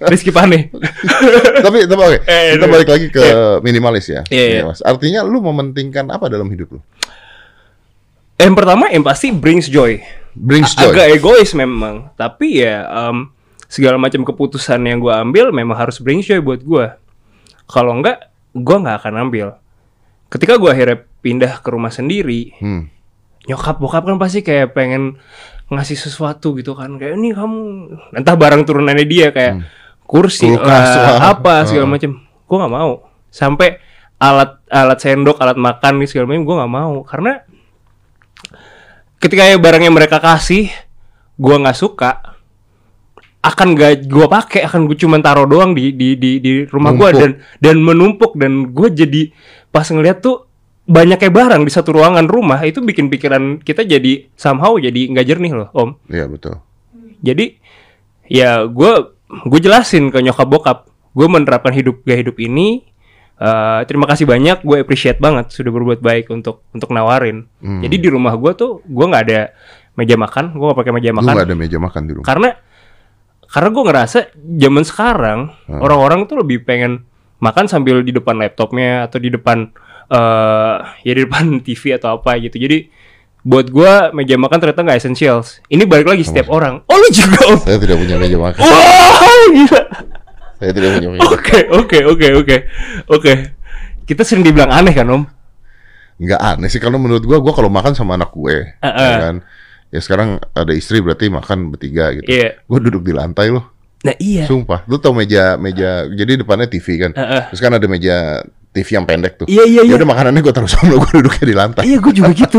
Rizky 0.00 0.28
Pane. 0.28 0.68
tapi 1.64 1.84
tapi 1.84 2.00
oke 2.02 2.18
Eh, 2.24 2.56
kita 2.56 2.66
balik 2.66 2.88
lagi 2.88 3.06
ke 3.08 3.24
minimalis 3.60 4.04
ya 4.06 4.20
Iya, 4.26 4.44
iya. 4.44 4.60
Minimalis. 4.60 4.80
artinya 4.82 5.20
lu 5.22 5.40
mementingkan 5.40 6.04
apa 6.08 6.28
dalam 6.28 6.44
hidup 6.46 6.76
lu 6.76 6.80
Yang 8.34 8.54
pertama 8.54 8.90
yang 8.90 9.00
pasti 9.00 9.30
brings 9.30 9.64
joy. 9.64 10.02
brings 10.34 10.74
joy 10.74 10.90
Agak 10.90 11.08
egois 11.14 11.54
memang, 11.54 12.10
tapi 12.12 12.60
ya 12.60 12.82
em, 13.08 13.30
segala 13.64 13.94
macam 13.96 14.20
keputusan 14.20 14.82
yang 14.82 14.98
gua 14.98 15.22
ambil 15.22 15.48
memang 15.48 15.78
harus 15.78 15.96
brings 15.96 16.26
joy 16.26 16.36
buat 16.38 16.60
gua. 16.60 16.98
Kalau 17.64 17.92
enggak, 17.92 18.28
gua 18.52 18.76
nggak 18.78 18.98
akan 18.98 19.14
ambil. 19.20 19.48
ketika 20.26 20.56
gue 20.56 20.66
akhirnya 20.66 20.98
pindah 21.20 21.52
ke 21.56 21.68
rumah 21.68 21.88
sendiri 21.88 22.50
Hmm. 22.56 22.90
nyokap 23.44 23.78
bokap 23.78 24.02
kan 24.02 24.16
pasti 24.16 24.42
kayak 24.42 24.72
pengen 24.72 25.14
ngasih 25.64 25.94
sesuatu 25.96 26.52
gitu 26.54 26.74
kan 26.74 26.90
kayak 26.94 27.14
ini 27.14 27.30
kamu 27.30 27.60
entah 28.12 28.34
barang 28.34 28.62
turunannya 28.62 29.04
dia 29.04 29.30
kayak 29.30 29.62
kursi 30.02 30.50
Hmm. 30.50 30.58
Kulkas 30.58 30.90
lah, 30.90 31.06
lah. 31.12 31.18
apa 31.30 31.54
segala 31.64 31.86
Oh. 31.86 31.92
macem 31.92 32.10
gue 32.18 32.56
nggak 32.56 32.74
mau 32.74 32.92
sampai 33.28 33.78
alat 34.16 34.58
alat 34.66 34.98
sendok 34.98 35.38
alat 35.38 35.54
makan 35.56 35.92
nih 35.96 36.08
segala 36.08 36.26
macam 36.26 36.42
gue 36.42 36.56
nggak 36.56 36.72
mau 36.72 36.94
karena 37.04 37.32
ketika 39.18 39.42
ya 39.44 39.54
barang 39.56 39.82
yang 39.82 39.94
mereka 39.94 40.18
kasih 40.18 40.66
gue 41.32 41.56
nggak 41.56 41.78
suka 41.78 42.33
akan 43.44 43.68
gak 43.74 43.92
gue 44.04 44.26
pakai 44.26 44.64
akan 44.64 44.88
gue 44.88 44.96
cuman 44.96 45.20
taruh 45.20 45.44
doang 45.44 45.72
di 45.72 45.92
di 45.92 46.16
di 46.16 46.40
di 46.40 46.52
rumah 46.64 46.96
gue 46.96 47.08
dan 47.12 47.30
dan 47.60 47.76
menumpuk 47.78 48.32
dan 48.34 48.72
gue 48.72 48.88
jadi 48.88 49.28
pas 49.68 49.84
ngeliat 49.84 50.18
tuh 50.18 50.48
banyaknya 50.82 51.28
barang 51.28 51.60
di 51.60 51.68
satu 51.68 51.92
ruangan 51.92 52.24
rumah 52.24 52.60
itu 52.62 52.80
bikin 52.80 53.06
pikiran 53.06 53.58
kita 53.58 53.84
jadi 53.84 54.32
somehow 54.32 54.76
jadi 54.76 54.96
nggak 55.08 55.26
jernih 55.26 55.52
loh 55.52 55.68
om 55.72 55.90
Iya 56.06 56.24
betul. 56.26 56.56
jadi 57.20 57.56
ya 58.24 58.64
gue 58.64 58.92
gue 59.42 59.60
jelasin 59.60 60.08
ke 60.08 60.18
nyokap 60.18 60.44
bokap 60.46 60.78
gue 61.12 61.26
menerapkan 61.26 61.70
hidup 61.70 62.00
gaya 62.02 62.20
hidup 62.20 62.36
ini 62.38 62.88
Eh, 63.34 63.80
terima 63.84 64.06
kasih 64.06 64.30
banyak 64.30 64.62
gue 64.62 64.78
appreciate 64.78 65.18
banget 65.18 65.50
sudah 65.50 65.66
berbuat 65.68 65.98
baik 65.98 66.30
untuk 66.30 66.62
untuk 66.70 66.86
nawarin 66.88 67.50
Hmm. 67.58 67.82
jadi 67.82 67.96
di 67.98 68.06
rumah 68.06 68.30
gue 68.32 68.54
tuh 68.54 68.78
gue 68.80 69.04
nggak 69.04 69.24
ada 69.26 69.50
meja 69.98 70.14
makan 70.14 70.54
gue 70.54 70.62
nggak 70.62 70.78
pakai 70.78 70.92
meja 70.94 71.10
makan 71.10 71.34
nggak 71.34 71.48
ada 71.50 71.56
meja 71.58 71.78
makan 71.82 72.02
di 72.04 72.12
rumah. 72.14 72.22
karena 72.24 72.48
karena 73.54 73.70
gue 73.70 73.84
ngerasa 73.84 74.18
zaman 74.34 74.82
sekarang 74.82 75.38
Hmm. 75.64 75.78
orang-orang 75.78 76.26
tuh 76.26 76.42
lebih 76.42 76.62
pengen 76.62 77.06
makan 77.38 77.64
sambil 77.64 78.00
di 78.00 78.10
depan 78.10 78.34
laptopnya 78.34 79.06
atau 79.06 79.16
di 79.16 79.30
depan 79.30 79.70
eh 80.06 80.74
ya 81.02 81.12
di 81.12 81.22
depan 81.22 81.44
TV 81.64 81.94
atau 81.94 82.18
apa 82.18 82.34
gitu 82.38 82.56
jadi 82.56 82.90
buat 83.40 83.68
gue 83.68 83.92
meja 84.12 84.34
makan 84.34 84.56
ternyata 84.58 84.80
nggak 84.82 84.98
essentials 84.98 85.60
ini 85.66 85.84
balik 85.84 86.08
lagi 86.08 86.24
setiap 86.24 86.48
orang 86.48 86.80
oh 86.82 86.96
lu 86.96 87.08
juga 87.10 87.38
om 87.46 87.58
Saya 87.58 87.76
tidak 87.76 87.96
punya 87.96 88.16
meja 88.16 88.36
makan. 88.36 88.58
wah 88.58 89.44
gila 89.46 89.82
Saya 90.54 90.70
tidak 90.72 90.90
punya 90.92 91.08
meja. 91.10 91.20
oke 91.26 91.58
oke 91.70 91.98
oke 92.06 92.26
oke 92.34 92.56
oke 93.08 93.32
kita 94.04 94.22
sering 94.22 94.42
dibilang 94.42 94.68
aneh 94.68 94.90
kan 94.90 95.06
om 95.06 95.24
Nggak 96.14 96.40
aneh 96.40 96.68
sih 96.68 96.78
kalau 96.78 96.96
menurut 96.96 97.20
gua, 97.20 97.36
gua 97.38 97.50
kalau 97.52 97.66
makan 97.66 97.90
sama 97.90 98.14
anak 98.14 98.30
gue, 98.30 98.78
Uh-uh. 98.78 99.02
ya 99.02 99.16
kan. 99.20 99.36
Ya 99.94 100.02
sekarang 100.02 100.42
ada 100.50 100.74
istri 100.74 100.98
berarti 100.98 101.30
makan 101.30 101.70
bertiga 101.70 102.10
gitu. 102.18 102.26
Iya. 102.26 102.58
Gue 102.66 102.78
duduk 102.82 103.06
di 103.06 103.14
lantai 103.14 103.54
loh. 103.54 103.70
nah 104.04 104.12
iya 104.20 104.44
Sumpah, 104.44 104.84
lu 104.84 105.00
tau 105.00 105.16
meja 105.16 105.56
meja 105.56 106.04
jadi 106.10 106.36
depannya 106.36 106.68
TV 106.68 106.98
kan. 107.00 107.16
Uh-uh. 107.16 107.48
Terus 107.54 107.60
kan 107.62 107.72
ada 107.72 107.86
meja 107.88 108.42
TV 108.68 109.00
yang 109.00 109.06
pendek 109.08 109.38
tuh. 109.40 109.46
Iya, 109.48 109.64
iya, 109.64 109.80
Ya 109.80 109.88
iya. 109.88 109.96
udah 109.96 110.08
makanannya 110.10 110.42
gue 110.44 110.52
taruh 110.52 110.68
sana, 110.68 110.92
gue 111.00 111.10
duduknya 111.22 111.46
di 111.46 111.56
lantai. 111.56 111.82
iya 111.88 111.96
gue 112.02 112.12
juga 112.12 112.34
gitu 112.34 112.58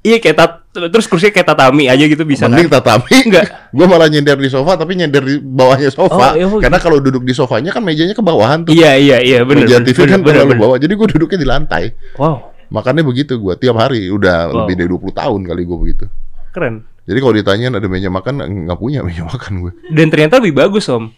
iya 0.00 0.16
kayak 0.16 0.36
tat 0.36 0.52
terus 0.72 1.04
kursinya 1.04 1.34
kayak 1.34 1.48
tatami 1.52 1.84
aja 1.92 2.00
gitu 2.08 2.24
bisa 2.24 2.48
Mending 2.48 2.72
kan 2.72 2.80
tatami. 2.80 3.12
Enggak. 3.26 3.46
gue 3.76 3.86
malah 3.90 4.08
nyender 4.08 4.38
di 4.40 4.48
sofa 4.48 4.80
tapi 4.80 4.96
nyender 4.96 5.20
di 5.20 5.36
bawahnya 5.44 5.92
sofa. 5.92 6.32
Oh, 6.32 6.36
iya, 6.38 6.46
oh, 6.48 6.56
Karena 6.56 6.78
kalau 6.80 7.02
duduk 7.04 7.20
di 7.20 7.36
sofanya 7.36 7.68
kan 7.74 7.84
mejanya 7.84 8.16
ke 8.16 8.22
bawahan 8.24 8.64
tuh. 8.64 8.72
iya 8.72 8.96
iya 8.96 9.18
iya 9.20 9.38
bener 9.44 9.68
meja 9.68 9.76
bener, 9.82 9.92
TV 9.92 9.98
bener, 10.00 10.10
kan 10.16 10.20
bener, 10.24 10.34
terlalu 10.40 10.54
bawah. 10.56 10.76
Jadi 10.80 10.92
gue 10.96 11.06
duduknya 11.20 11.38
di 11.42 11.48
lantai. 11.48 11.84
wow 12.16 12.49
Makannya 12.70 13.02
begitu 13.02 13.34
gue 13.34 13.54
tiap 13.54 13.76
hari. 13.76 14.08
Udah 14.08 14.46
Wow. 14.46 14.56
lebih 14.64 14.74
dari 14.78 14.88
20 14.88 15.10
tahun 15.12 15.40
kali 15.44 15.62
gue 15.62 15.78
begitu. 15.78 16.04
keren 16.50 16.82
Jadi 17.06 17.18
kalau 17.18 17.34
ditanyain 17.34 17.74
ada 17.74 17.86
meja 17.86 18.06
makan 18.06 18.34
nggak 18.66 18.78
punya 18.78 19.02
meja 19.02 19.22
makan 19.22 19.52
gue. 19.60 19.72
dan 19.90 20.06
ternyata 20.08 20.38
lebih 20.38 20.54
bagus 20.56 20.86
om 20.86 21.10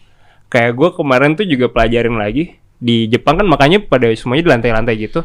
kayak 0.45 0.73
gue 0.73 0.89
kemarin 0.91 1.33
tuh 1.33 1.45
juga 1.45 1.69
pelajarin 1.69 2.13
lagi 2.13 2.53
di 2.77 3.05
Jepang 3.05 3.37
kan 3.37 3.45
makanya 3.45 3.81
pada 3.81 4.09
semuanya 4.13 4.45
di 4.45 4.51
lantai-lantai 4.53 4.95
gitu 4.95 5.21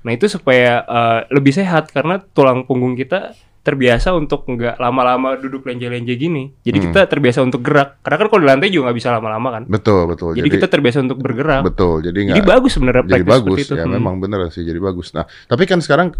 nah 0.00 0.10
itu 0.10 0.26
supaya 0.26 0.82
eh, 0.82 1.20
lebih 1.30 1.50
sehat 1.50 1.90
karena 1.90 2.18
tulang 2.34 2.62
punggung 2.62 2.94
kita 2.94 3.34
terbiasa 3.62 4.10
untuk 4.10 4.42
nggak 4.44 4.74
lama-lama 4.76 5.38
duduk 5.38 5.62
lenje-lenje 5.62 6.14
gini 6.14 6.50
jadi 6.60 6.82
Hmm. 6.82 6.86
kita 6.90 7.00
terbiasa 7.06 7.40
untuk 7.40 7.62
gerak 7.62 8.02
karena 8.02 8.16
kan 8.18 8.26
kalau 8.26 8.42
di 8.42 8.48
lantai 8.50 8.68
juga 8.68 8.90
nggak 8.90 8.98
bisa 8.98 9.08
lama-lama 9.14 9.48
kan 9.54 9.62
Betul 9.70 10.10
betul. 10.10 10.30
jadi, 10.34 10.50
kita 10.50 10.66
terbiasa 10.66 10.98
untuk 11.00 11.18
bergerak 11.18 11.62
betul. 11.62 12.02
Jadi 12.02 12.26
jadi 12.26 12.42
nggak 12.42 12.50
bagus 12.50 12.70
sebenarnya 12.74 13.02
jadi 13.06 13.22
bagus 13.24 13.58
itu 13.62 13.74
ya 13.74 13.86
Hmm. 13.86 13.94
memang 13.94 14.14
bener 14.18 14.50
sih 14.50 14.62
jadi 14.62 14.82
bagus. 14.82 15.14
Nah 15.14 15.22
tapi 15.46 15.62
kan 15.64 15.78
sekarang 15.78 16.10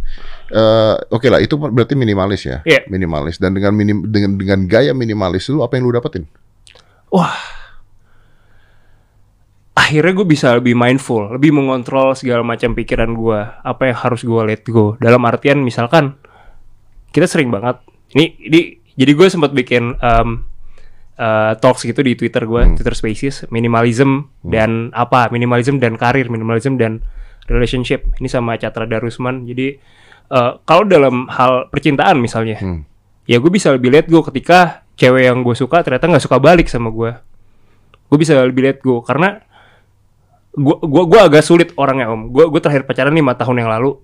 eh 0.49 0.95
oke 1.11 1.27
lah 1.27 1.43
itu 1.43 1.59
berarti 1.59 1.99
minimalis 1.99 2.47
ya 2.47 2.63
Iya. 2.63 2.87
minimalis 2.87 3.37
dan 3.37 3.53
dengan 3.53 3.75
minim 3.75 4.07
dengan 4.07 4.39
dengan 4.39 4.61
gaya 4.65 4.95
minimalis 4.95 5.51
lu 5.51 5.61
apa 5.61 5.75
yang 5.75 5.91
lu 5.91 5.93
dapetin? 5.93 6.31
wah 7.11 7.35
akhirnya 9.73 10.13
gue 10.15 10.27
bisa 10.27 10.53
lebih 10.53 10.73
mindful, 10.73 11.33
lebih 11.33 11.51
mengontrol 11.51 12.13
segala 12.13 12.45
macam 12.45 12.73
pikiran 12.73 13.13
gue, 13.13 13.39
apa 13.41 13.83
yang 13.85 13.97
harus 13.99 14.21
gue 14.23 14.43
let 14.45 14.63
go. 14.65 14.97
Dalam 14.97 15.25
artian 15.25 15.61
misalkan 15.61 16.17
kita 17.13 17.29
sering 17.29 17.53
banget, 17.53 17.79
ini, 18.17 18.35
ini 18.41 18.61
jadi 18.97 19.13
gue 19.13 19.29
sempat 19.29 19.53
bikin 19.53 19.97
um, 20.01 20.45
uh, 21.21 21.53
talks 21.61 21.85
gitu 21.85 22.01
di 22.01 22.17
Twitter 22.17 22.45
gue, 22.45 22.63
Twitter 22.77 22.97
Spaces, 22.97 23.49
minimalism 23.49 24.33
dan 24.45 24.93
apa, 24.93 25.29
minimalism 25.33 25.81
dan 25.81 25.97
karir, 26.01 26.29
minimalism 26.29 26.77
dan 26.81 27.05
relationship. 27.49 28.09
Ini 28.21 28.29
sama 28.29 28.57
Catra 28.57 28.89
Darusman. 28.89 29.45
Jadi 29.49 29.77
uh, 30.33 30.61
kalau 30.65 30.85
dalam 30.89 31.29
hal 31.29 31.69
percintaan 31.69 32.21
misalnya, 32.21 32.57
Hmm. 32.61 32.85
ya 33.29 33.39
gue 33.39 33.51
bisa 33.53 33.73
lebih 33.73 33.93
let 33.93 34.07
go 34.09 34.25
ketika 34.25 34.85
cewek 34.97 35.25
yang 35.29 35.41
gue 35.41 35.57
suka 35.57 35.81
ternyata 35.81 36.09
nggak 36.09 36.25
suka 36.25 36.37
balik 36.41 36.69
sama 36.69 36.93
gue. 36.93 37.11
Gue 38.13 38.19
bisa 38.21 38.37
lebih 38.45 38.63
let 38.69 38.79
go 38.85 39.01
karena 39.01 39.41
gue 40.53 40.77
gua 40.85 41.09
gua 41.09 41.21
agak 41.33 41.41
sulit 41.41 41.73
orangnya 41.81 42.13
om. 42.13 42.29
Gue 42.29 42.45
gue 42.53 42.61
terakhir 42.61 42.85
pacaran 42.85 43.17
lima 43.17 43.33
tahun 43.33 43.65
yang 43.65 43.73
lalu 43.73 43.97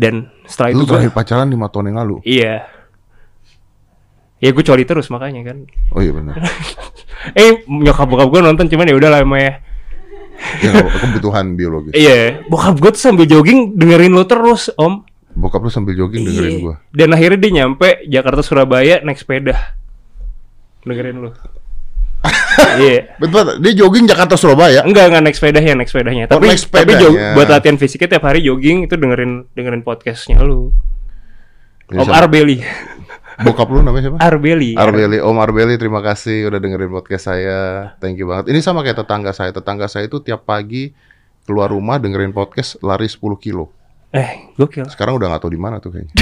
dan 0.00 0.14
setelah 0.42 0.72
Lu 0.72 0.82
itu 0.82 0.88
gue 0.88 1.12
pacaran 1.12 1.44
lima 1.44 1.68
tahun 1.68 1.92
yang 1.92 1.98
lalu. 2.00 2.16
iya 2.24 2.64
ya 4.38 4.48
gue 4.48 4.64
coli 4.64 4.82
terus 4.82 5.06
makanya 5.06 5.44
kan 5.44 5.68
Oh 5.92 6.00
iya 6.00 6.10
benar. 6.10 6.40
eh 7.36 7.60
nyokap 7.62 8.08
bokap 8.08 8.28
gue 8.28 8.40
nonton 8.42 8.64
cuman 8.66 8.88
ya 8.88 8.96
udah 8.96 9.10
lah 9.10 9.20
emang 9.20 9.36
ya 9.38 9.54
ya, 10.58 10.72
kebutuhan 10.72 11.52
biologis. 11.52 11.92
iya 11.92 12.40
bokap 12.48 12.80
gue 12.80 12.90
tuh 12.90 13.02
sambil 13.02 13.28
jogging 13.28 13.76
dengerin 13.76 14.10
lo 14.10 14.24
terus 14.24 14.72
om 14.74 15.04
Bokap 15.30 15.62
lu 15.62 15.70
sambil 15.70 15.94
jogging 15.94 16.26
dengerin 16.26 16.50
Iya. 16.50 16.60
gua. 16.60 16.74
dan 16.90 17.08
akhirnya 17.12 17.38
dia 17.38 17.52
nyampe 17.54 18.02
Jakarta 18.04 18.40
Surabaya 18.40 18.98
naik 18.98 19.14
sepeda 19.14 19.76
dengerin 20.82 21.20
lo 21.20 21.30
iya 22.78 23.14
Betul, 23.16 23.58
dia 23.58 23.72
jogging 23.76 24.04
Jakarta 24.04 24.34
Surabaya. 24.34 24.80
Enggak, 24.82 25.10
enggak 25.10 25.22
naik 25.22 25.36
sepedanya, 25.36 25.72
naik 25.74 25.88
sepedanya. 25.88 26.24
Oh, 26.26 26.36
Tapi 26.36 26.46
naik 26.48 26.60
tapi 26.64 26.92
jog- 26.94 27.14
sepedanya. 27.16 27.34
buat 27.34 27.48
latihan 27.48 27.76
fisiknya 27.76 28.08
tiap 28.10 28.24
hari 28.24 28.40
jogging 28.40 28.84
itu 28.84 28.94
dengerin 28.94 29.48
dengerin 29.52 29.80
podcastnya 29.80 30.40
lu. 30.40 30.70
Ya, 31.90 32.00
Om. 32.00 32.08
Arbeli. 32.08 32.62
Bokap 33.40 33.66
lu 33.66 33.80
namanya 33.80 34.12
siapa? 34.12 34.18
Arbeli. 34.20 34.76
Arbeli, 34.76 35.16
Om 35.18 35.36
Arbeli, 35.36 35.74
terima 35.74 35.98
kasih 36.00 36.46
udah 36.46 36.60
dengerin 36.60 36.88
podcast 36.88 37.24
saya. 37.26 37.58
Thank 37.96 38.20
you 38.20 38.28
banget. 38.28 38.52
Ini 38.52 38.60
sama 38.60 38.80
kayak 38.80 39.00
tetangga 39.00 39.32
saya. 39.32 39.50
Tetangga 39.50 39.88
saya 39.88 40.06
itu 40.06 40.20
tiap 40.20 40.44
pagi 40.44 40.92
keluar 41.42 41.68
rumah 41.68 41.96
dengerin 41.96 42.30
podcast 42.30 42.76
lari 42.78 43.08
10 43.08 43.16
kilo. 43.36 43.72
Eh, 44.10 44.52
gokil. 44.54 44.86
Sekarang 44.86 45.16
udah 45.16 45.26
nggak 45.28 45.40
tahu 45.40 45.50
di 45.50 45.58
mana 45.58 45.78
tuh 45.78 45.90
kayaknya. 45.90 46.14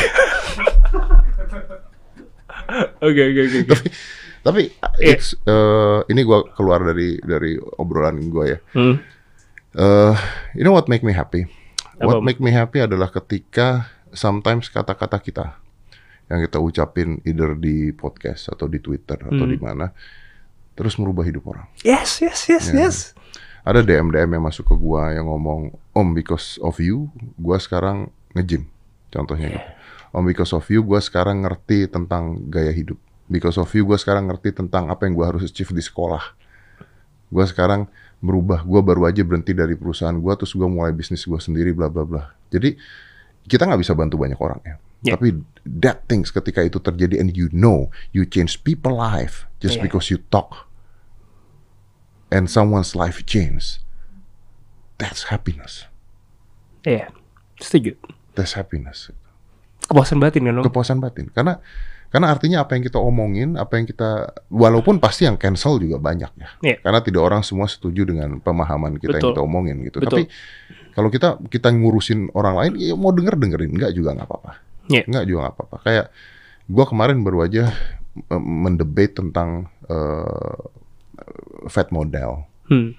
Oke, 3.01 3.23
oke, 3.25 3.41
oke. 3.65 3.77
Tapi 4.49 4.73
Iya. 4.97 5.15
it's, 5.15 5.37
eh, 5.39 5.99
ini 6.09 6.25
gua 6.25 6.41
keluar 6.51 6.81
dari 6.81 7.21
dari 7.21 7.55
obrolan 7.77 8.17
gua 8.29 8.45
ya. 8.49 8.59
Hmm. 8.73 8.97
Eh, 9.77 10.15
you 10.57 10.65
know 10.65 10.73
what 10.73 10.89
make 10.89 11.05
me 11.05 11.13
happy? 11.13 11.45
What 12.01 12.19
Apa? 12.19 12.25
make 12.25 12.41
me 12.41 12.49
happy 12.49 12.81
adalah 12.81 13.13
ketika 13.13 13.93
sometimes 14.11 14.73
kata-kata 14.73 15.21
kita 15.21 15.47
yang 16.27 16.41
kita 16.41 16.57
ucapin 16.57 17.21
either 17.25 17.53
di 17.53 17.93
podcast 17.93 18.49
atau 18.49 18.65
di 18.65 18.81
Twitter 18.81 19.21
atau 19.21 19.45
Hmm. 19.45 19.53
di 19.53 19.59
mana 19.59 19.93
terus 20.73 20.97
merubah 20.97 21.25
hidup 21.25 21.45
orang. 21.47 21.67
Yes, 21.83 22.23
yes, 22.23 22.47
yes, 22.47 22.65
Ya. 22.71 22.87
yes. 22.87 22.97
Ada 23.61 23.83
DM 23.83 24.09
DM 24.09 24.31
yang 24.33 24.45
masuk 24.45 24.65
ke 24.65 24.75
gua 24.75 25.13
yang 25.13 25.29
ngomong, 25.29 25.75
"Om, 25.93 26.09
because 26.17 26.57
of 26.59 26.79
you, 26.79 27.13
gua 27.37 27.59
sekarang 27.59 28.09
nge-gym." 28.33 28.65
Contohnya 29.11 29.49
gitu. 29.51 29.69
Om, 30.11 30.25
because 30.25 30.53
of 30.53 30.65
you, 30.69 30.81
gua 30.81 31.01
sekarang 31.01 31.45
ngerti 31.45 31.85
tentang 31.85 32.49
gaya 32.49 32.73
hidup. 32.73 32.97
Because 33.29 33.61
of 33.61 33.69
you, 33.77 33.85
gua 33.85 34.01
sekarang 34.01 34.27
ngerti 34.33 34.57
tentang 34.57 34.89
apa 34.89 35.05
yang 35.05 35.13
gua 35.13 35.31
harus 35.31 35.45
achieve 35.45 35.71
di 35.77 35.85
sekolah. 35.85 36.25
Gua 37.29 37.45
sekarang 37.45 37.87
merubah. 38.25 38.65
Gua 38.65 38.81
baru 38.81 39.05
aja 39.05 39.21
berhenti 39.21 39.53
dari 39.53 39.77
perusahaan 39.77 40.17
gua, 40.17 40.35
terus 40.35 40.57
gua 40.57 40.67
mulai 40.67 40.97
bisnis 40.97 41.29
gua 41.29 41.39
sendiri, 41.39 41.77
bla 41.77 41.93
bla 41.93 42.09
bla. 42.09 42.33
Jadi 42.49 42.75
kita 43.45 43.69
nggak 43.69 43.81
bisa 43.85 43.93
bantu 43.93 44.17
banyak 44.17 44.41
orang 44.41 44.61
ya. 44.65 44.77
Yeah. 45.05 45.15
Tapi 45.15 45.45
that 45.63 46.11
things 46.11 46.35
ketika 46.35 46.65
itu 46.65 46.83
terjadi 46.83 47.23
and 47.23 47.37
you 47.39 47.47
know 47.55 47.93
you 48.11 48.27
change 48.27 48.65
people 48.67 48.99
life 48.99 49.47
just 49.63 49.79
Yeah. 49.79 49.87
because 49.87 50.11
you 50.11 50.19
talk 50.33 50.67
and 52.35 52.51
someone's 52.51 52.99
life 52.99 53.23
change. 53.29 53.79
That's 54.99 55.31
happiness. 55.31 55.87
Iya. 56.83 57.15
Setuju. 57.63 57.95
That's 58.35 58.59
happiness. 58.59 59.15
Kepuasan 59.87 60.19
batin 60.19 60.47
kan, 60.47 60.59
Om? 60.59 60.65
Kepuasan 60.67 60.99
batin. 60.99 61.31
Karena 61.31 61.63
karena 62.09 62.33
artinya 62.33 62.65
apa 62.65 62.73
yang 62.73 62.85
kita 62.85 62.97
omongin, 62.97 63.61
apa 63.61 63.77
yang 63.77 63.85
kita 63.85 64.33
walaupun 64.49 64.97
pasti 64.97 65.29
yang 65.29 65.37
cancel 65.37 65.77
juga 65.77 66.01
banyak 66.01 66.33
ya. 66.35 66.49
Iya. 66.65 66.77
Karena 66.81 67.01
tidak 67.05 67.21
orang 67.21 67.43
semua 67.45 67.69
setuju 67.69 68.09
dengan 68.09 68.41
pemahaman 68.41 68.97
kita 68.97 69.21
yang 69.21 69.29
Betul. 69.29 69.33
kita 69.37 69.43
omongin 69.45 69.77
gitu. 69.85 69.99
Betul. 70.01 70.11
Tapi 70.11 70.23
Kalau 70.99 71.15
kita 71.15 71.39
kita 71.47 71.71
ngurusin 71.71 72.35
orang 72.35 72.55
lain, 72.59 72.73
ya 72.83 72.99
mau 72.99 73.15
denger 73.15 73.39
dengerin, 73.39 73.71
enggak 73.71 73.93
juga 73.95 74.19
nggak 74.19 74.27
apa-apa. 74.27 74.53
Iya. 74.91 75.03
Enggak 75.07 75.25
juga 75.31 75.39
nggak 75.47 75.55
apa-apa. 75.55 75.77
Kayak 75.87 76.07
gua 76.67 76.85
kemarin 76.89 77.19
baru 77.23 77.39
aja 77.47 77.65
eh, 78.19 78.43
mendebate 78.43 79.15
tentang 79.15 79.69
eh, 79.87 80.59
fat 81.69 81.93
model 81.93 82.47
Hmm. 82.69 82.93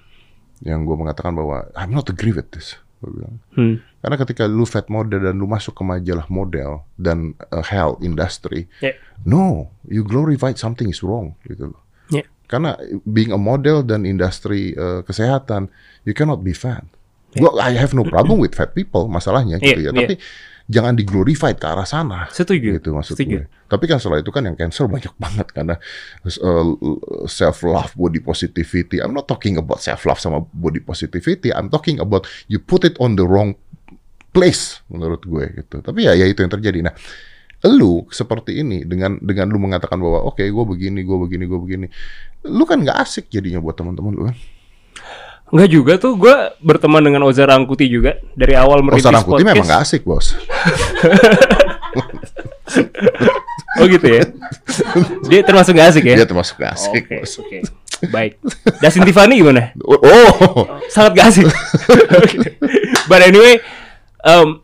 yang 0.60 0.82
gue 0.82 0.96
mengatakan 0.98 1.30
bahwa 1.30 1.70
I'm 1.78 1.94
not 1.94 2.10
agree 2.10 2.34
with 2.34 2.50
this. 2.50 2.74
Gua 2.98 3.10
bilang. 3.14 3.34
Hmm. 3.54 3.74
Karena 4.00 4.16
ketika 4.16 4.48
lu 4.48 4.64
fat 4.64 4.88
model 4.88 5.20
dan 5.20 5.36
lu 5.36 5.44
masuk 5.44 5.76
ke 5.76 5.84
majalah 5.84 6.24
model 6.26 6.88
dan 6.96 7.36
uh, 7.52 7.60
health 7.60 8.00
industry, 8.00 8.64
Yeah. 8.80 8.96
no, 9.22 9.68
you 9.84 10.00
glorify 10.00 10.56
something 10.56 10.88
is 10.88 11.04
wrong 11.04 11.36
gitu 11.44 11.76
loh. 11.76 11.80
Yeah. 12.08 12.24
Karena 12.48 12.80
being 13.04 13.28
a 13.30 13.38
model 13.38 13.84
dan 13.84 14.08
industri 14.08 14.72
uh, 14.74 15.04
kesehatan, 15.04 15.68
you 16.02 16.16
cannot 16.16 16.40
be 16.40 16.56
fat. 16.56 16.82
Gua 17.30 17.54
I 17.62 17.76
have 17.76 17.92
no 17.92 18.02
problem 18.02 18.40
with 18.40 18.56
fat 18.56 18.72
people, 18.72 19.06
masalahnya 19.06 19.60
gitu 19.60 19.84
Yeah, 19.84 19.92
ya. 19.92 20.02
Tapi 20.02 20.16
jangan 20.66 20.98
di 20.98 21.04
glorified 21.04 21.60
ke 21.60 21.66
arah 21.68 21.86
sana. 21.86 22.26
Setuju. 22.32 22.80
Gitu 22.80 22.90
maksud 22.90 23.14
Setuju. 23.14 23.36
gue. 23.38 23.44
Tapi 23.68 23.84
kan 23.86 24.00
setelah 24.02 24.18
itu 24.18 24.32
kan 24.34 24.42
yang 24.42 24.56
cancel 24.58 24.88
banyak 24.88 25.12
banget 25.22 25.46
karena 25.52 25.76
self 27.26 27.62
love, 27.62 27.92
body 27.94 28.18
positivity. 28.18 28.98
I'm 28.98 29.14
not 29.14 29.28
talking 29.28 29.58
about 29.58 29.78
self 29.78 30.02
love 30.06 30.18
sama 30.18 30.42
body 30.50 30.80
positivity. 30.80 31.52
I'm 31.52 31.68
talking 31.70 32.00
about 32.00 32.26
you 32.48 32.58
put 32.58 32.82
it 32.82 32.96
on 32.98 33.14
the 33.14 33.26
wrong 33.26 33.54
place 34.30 34.82
menurut 34.90 35.22
gue 35.22 35.44
gitu. 35.62 35.82
Tapi 35.82 36.06
ya 36.06 36.14
ya 36.14 36.26
itu 36.26 36.40
yang 36.40 36.50
terjadi. 36.50 36.86
Nah, 36.86 36.94
lu 37.68 38.08
seperti 38.08 38.62
ini 38.62 38.86
dengan 38.88 39.20
dengan 39.20 39.50
lu 39.52 39.58
mengatakan 39.60 40.00
bahwa 40.00 40.24
oke 40.26 40.40
gue 40.40 40.64
begini, 40.64 41.04
gue 41.04 41.18
begini, 41.18 41.44
gue 41.44 41.60
begini. 41.60 41.86
Lu 42.48 42.64
kan 42.64 42.80
nggak 42.80 42.98
asik 43.04 43.28
jadinya 43.28 43.60
buat 43.60 43.76
teman-teman 43.76 44.12
lu 44.16 44.22
kan. 44.32 44.36
Enggak 45.50 45.70
juga 45.74 45.92
tuh 45.98 46.14
gue 46.14 46.34
berteman 46.62 47.02
dengan 47.02 47.26
Oza 47.26 47.42
Rangkuti 47.42 47.90
juga 47.90 48.22
dari 48.38 48.54
awal 48.54 48.86
merintis 48.86 49.02
sarang 49.02 49.26
putih 49.26 49.42
podcast. 49.42 49.50
memang 49.50 49.66
nggak 49.66 49.82
asik 49.82 50.02
bos. 50.06 50.26
Oh 53.78 53.86
gitu 53.86 54.06
ya. 54.06 54.22
Dia 55.30 55.40
termasuk 55.46 55.72
gak 55.78 55.94
asik 55.94 56.04
ya? 56.04 56.16
Dia 56.20 56.28
termasuk 56.28 56.54
nggak 56.58 56.72
asik. 56.74 56.90
Oke, 56.90 57.16
bos. 57.22 57.32
oke. 57.38 57.58
Baik. 58.10 58.32
Dasin 58.82 59.04
Tiffany 59.06 59.40
gimana? 59.40 59.72
Oh, 59.84 60.00
oh. 60.00 60.64
Sangat 60.90 61.12
gak 61.16 61.26
asik. 61.30 61.46
But 63.10 63.20
anyway, 63.24 63.62
um, 64.24 64.60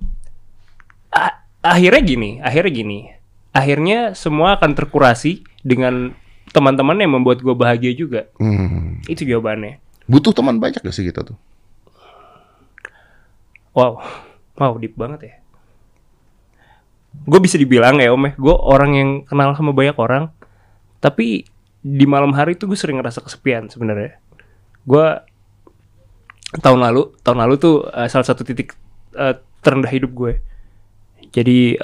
akhirnya 1.67 2.03
gini, 2.03 2.31
akhirnya 2.41 2.73
gini. 2.73 2.99
Akhirnya 3.57 4.13
semua 4.13 4.61
akan 4.61 4.77
terkurasi 4.77 5.41
dengan 5.65 6.13
teman-teman 6.53 6.97
yang 7.01 7.13
membuat 7.17 7.41
gue 7.41 7.57
bahagia 7.57 7.93
juga. 7.97 8.29
Hmm. 8.37 9.01
Itu 9.09 9.25
jawabannya. 9.25 9.81
Butuh 10.07 10.31
teman 10.37 10.63
banyak 10.63 10.85
gak 10.85 10.95
sih 10.95 11.03
kita 11.03 11.27
tuh? 11.27 11.37
Wow, 13.77 14.01
wow 14.57 14.73
deep 14.81 14.97
banget 14.97 15.21
ya. 15.21 15.35
Gue 17.25 17.41
bisa 17.41 17.57
dibilang 17.57 17.97
ya 18.01 18.13
om 18.13 18.25
ya, 18.29 18.33
gue 18.37 18.57
orang 18.57 18.93
yang 18.93 19.11
kenal 19.25 19.57
sama 19.57 19.73
banyak 19.73 19.97
orang, 19.97 20.33
tapi 21.01 21.49
di 21.81 22.05
malam 22.05 22.33
hari 22.37 22.61
tuh 22.61 22.69
gue 22.69 22.79
sering 22.79 23.01
ngerasa 23.01 23.25
kesepian 23.25 23.73
sebenarnya. 23.73 24.21
Gue 24.85 25.07
tahun 26.61 26.81
lalu, 26.85 27.17
tahun 27.25 27.39
lalu 27.41 27.55
tuh 27.57 27.75
eh, 27.89 28.09
salah 28.09 28.25
satu 28.25 28.45
titik 28.45 28.77
eh, 29.17 29.35
terendah 29.61 29.89
hidup 29.89 30.13
gue. 30.13 30.33
Jadi 31.33 31.75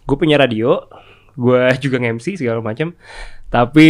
gue 0.00 0.16
punya 0.16 0.36
radio, 0.36 0.84
gue 1.34 1.60
juga 1.84 1.96
nge-MC 1.98 2.38
segala 2.38 2.60
macam, 2.60 2.92
tapi 3.48 3.88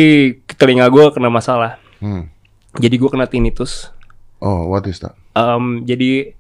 telinga 0.55 0.89
gue 0.89 1.05
kena 1.11 1.29
masalah. 1.29 1.77
Hmm. 1.99 2.29
Jadi 2.77 2.95
gue 2.97 3.11
kena 3.11 3.27
tinnitus. 3.27 3.91
Oh, 4.41 4.71
what 4.71 4.87
is 4.87 5.03
that? 5.03 5.13
Em, 5.35 5.85
jadi 5.85 6.33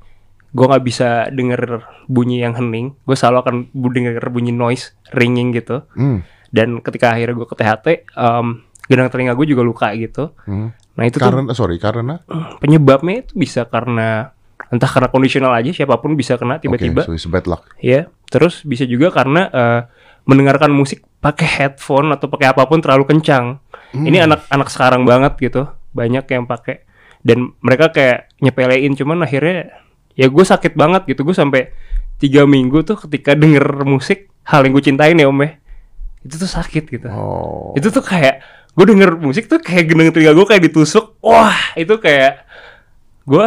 gue 0.50 0.66
nggak 0.66 0.83
bisa 0.83 1.30
denger 1.30 1.87
bunyi 2.11 2.42
yang 2.42 2.59
hening 2.59 2.99
gue 3.07 3.14
selalu 3.14 3.38
akan 3.38 3.54
denger 3.71 4.19
bunyi 4.35 4.50
noise 4.50 4.99
ringing 5.14 5.54
gitu 5.54 5.87
Hmm. 5.95 6.26
dan 6.50 6.83
ketika 6.83 7.14
akhirnya 7.14 7.39
gue 7.39 7.47
ke 7.47 7.54
THT 7.54 7.86
em, 8.19 8.47
gedang 8.91 9.06
telinga 9.15 9.39
gue 9.39 9.47
juga 9.47 9.63
luka 9.63 9.95
gitu 9.95 10.34
Hmm. 10.43 10.75
nah 10.99 11.06
itu 11.06 11.23
tuh 11.23 11.30
Karena 11.30 11.54
sorry, 11.54 11.78
karena 11.78 12.19
penyebabnya 12.58 13.23
itu 13.23 13.39
bisa 13.39 13.63
karena 13.63 14.34
entah 14.71 14.87
karena 14.87 15.11
kondisional 15.11 15.52
aja 15.52 15.75
siapa 15.75 15.99
pun 15.99 16.15
bisa 16.15 16.39
kena 16.39 16.63
tiba-tiba. 16.63 17.02
Oke, 17.02 17.11
so 17.11 17.15
it's 17.15 17.26
bad 17.26 17.47
luck. 17.50 17.67
ya 17.83 18.06
terus 18.30 18.63
bisa 18.63 18.87
juga 18.87 19.11
karena 19.11 19.50
eh, 19.50 19.80
mendengarkan 20.25 20.71
musik 20.71 21.02
pakai 21.19 21.47
headphone 21.47 22.15
atau 22.15 22.30
pakai 22.30 22.54
apa 22.54 22.63
pun 22.71 22.78
terlalu 22.78 23.11
kencang. 23.11 23.59
Ini 23.91 24.23
anak-anak 24.23 24.69
sekarang 24.71 25.02
banget 25.02 25.35
gitu 25.43 25.67
banyak 25.91 26.23
yang 26.30 26.47
pakai. 26.47 26.87
Dan 27.21 27.52
mereka 27.61 27.91
kayak 27.91 28.30
nyepelein 28.39 28.95
cuman 28.95 29.26
akhirnya 29.26 29.75
ya 30.15 30.30
gue 30.30 30.45
sakit 30.47 30.78
banget 30.78 31.11
gitu. 31.11 31.26
Gue 31.26 31.35
sampai 31.35 31.75
tiga 32.23 32.47
minggu 32.47 32.87
tuh 32.87 32.97
ketika 33.09 33.35
denger 33.35 33.83
musik 33.83 34.30
hal 34.47 34.63
yang 34.63 34.73
gue 34.78 34.85
cintain 34.85 35.19
ya 35.19 35.26
om 35.26 35.41
ya. 35.43 35.59
Itu 36.23 36.39
tuh 36.39 36.50
sakit 36.50 36.85
gitu. 36.87 37.09
Oh. 37.11 37.75
itu 37.75 37.89
tuh 37.91 38.04
kayak 38.04 38.45
gue 38.71 38.85
denger 38.87 39.19
musik 39.19 39.50
tuh 39.50 39.59
kayak 39.59 39.91
gendeng 39.91 40.15
telinga 40.15 40.33
gue 40.39 40.47
kayak 40.47 40.63
ditusuk. 40.71 41.19
Wah 41.21 41.75
itu 41.75 41.99
kayak 41.99 42.47
gue 43.26 43.47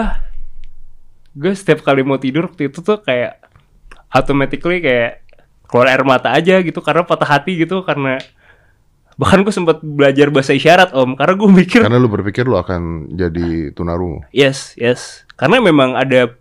gue 1.34 1.52
setiap 1.52 1.82
kali 1.82 2.02
mau 2.02 2.18
tidur 2.18 2.46
waktu 2.46 2.70
itu 2.70 2.80
tuh 2.80 3.00
kayak 3.00 3.42
automatically 4.10 4.78
kayak 4.78 5.26
keluar 5.66 5.90
air 5.90 6.06
mata 6.06 6.30
aja 6.30 6.62
gitu 6.62 6.78
karena 6.80 7.02
patah 7.02 7.26
hati 7.28 7.58
gitu 7.58 7.82
karena 7.82 8.22
bahkan 9.14 9.42
gue 9.42 9.50
sempat 9.50 9.82
belajar 9.82 10.30
bahasa 10.30 10.54
isyarat 10.54 10.94
om 10.94 11.14
karena 11.14 11.34
gue 11.34 11.50
mikir 11.52 11.82
Karena 11.82 11.98
lu 11.98 12.10
berpikir 12.10 12.46
lu 12.46 12.58
akan 12.58 13.10
jadi 13.12 13.70
tunarungu. 13.72 14.26
yes 14.30 14.74
yes 14.74 15.26
karena 15.34 15.58
memang 15.60 15.94
ada 15.94 16.34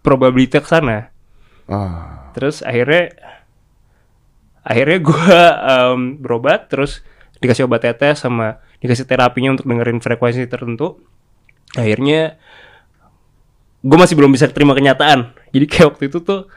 probability 0.00 0.58
ke 0.58 0.66
sana 0.66 1.10
Ah. 1.64 2.28
terus 2.36 2.60
akhirnya 2.60 3.08
akhirnya 4.60 4.98
gue 5.00 5.36
berobat 6.18 6.68
terus 6.68 7.00
dikasih 7.38 7.64
obat 7.64 7.84
tetes 7.84 8.20
sama 8.20 8.60
dikasih 8.80 9.04
terapinya 9.04 9.56
untuk 9.56 9.64
dengerin 9.64 9.98
frekuensi 9.98 10.44
tertentu 10.44 11.00
akhirnya 11.72 12.36
gue 13.84 13.98
masih 14.00 14.16
belum 14.16 14.32
bisa 14.32 14.48
terima 14.48 14.72
kenyataan. 14.72 15.36
Jadi 15.52 15.64
kayak 15.68 15.86
waktu 15.92 16.08
itu 16.08 16.24
tuh 16.24 16.48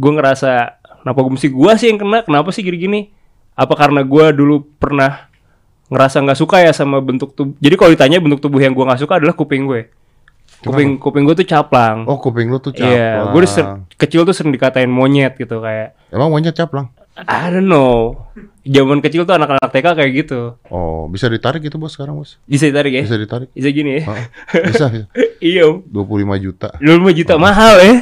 gue 0.00 0.12
ngerasa 0.16 0.80
kenapa 1.04 1.18
gue 1.20 1.32
mesti 1.36 1.48
gue 1.52 1.72
sih 1.76 1.86
yang 1.92 2.00
kena? 2.00 2.24
Kenapa 2.24 2.48
sih 2.48 2.64
gini-gini? 2.64 3.12
Apa 3.52 3.76
karena 3.76 4.00
gue 4.00 4.24
dulu 4.32 4.64
pernah 4.80 5.28
ngerasa 5.92 6.24
nggak 6.24 6.38
suka 6.40 6.64
ya 6.64 6.72
sama 6.72 7.04
bentuk 7.04 7.36
tubuh? 7.36 7.52
Jadi 7.60 7.74
kalau 7.76 7.90
ditanya 7.92 8.18
bentuk 8.24 8.40
tubuh 8.40 8.64
yang 8.64 8.72
gue 8.72 8.84
nggak 8.88 9.04
suka 9.04 9.20
adalah 9.20 9.36
kuping 9.36 9.68
gue. 9.68 9.92
Kuping 10.64 10.96
kuping 10.96 11.28
gue 11.28 11.36
tuh 11.36 11.46
caplang. 11.46 12.08
Oh, 12.08 12.16
kuping 12.16 12.48
lu 12.48 12.56
tuh 12.56 12.72
caplang. 12.72 12.88
Iya, 12.90 13.28
gue 13.28 13.40
kecil 14.00 14.24
tuh 14.24 14.32
sering 14.32 14.56
dikatain 14.56 14.88
monyet 14.88 15.36
gitu 15.36 15.60
kayak. 15.60 15.94
Emang 16.08 16.32
monyet 16.32 16.56
caplang? 16.56 16.88
I 17.16 17.52
don't 17.52 17.68
know. 17.68 18.16
Zaman 18.66 18.98
kecil 18.98 19.22
tuh 19.22 19.38
anak-anak 19.38 19.70
TK 19.70 19.86
kayak 19.94 20.12
gitu. 20.26 20.58
Oh, 20.66 21.06
bisa 21.06 21.30
ditarik 21.30 21.62
itu 21.62 21.78
bos 21.78 21.94
sekarang 21.94 22.18
bos? 22.18 22.34
Bisa 22.50 22.66
ditarik 22.66 22.98
ya? 22.98 23.02
Bisa 23.06 23.14
ditarik? 23.14 23.48
Bisa 23.54 23.68
gini 23.70 24.02
ya? 24.02 24.10
Ah, 24.10 24.26
bisa, 24.66 24.84
bisa. 24.90 25.06
iya, 25.38 25.70
Om. 25.70 25.86
25 25.86 26.44
juta. 26.44 26.68
25 26.82 27.18
juta 27.22 27.34
mahal 27.38 27.78
ya. 27.78 27.94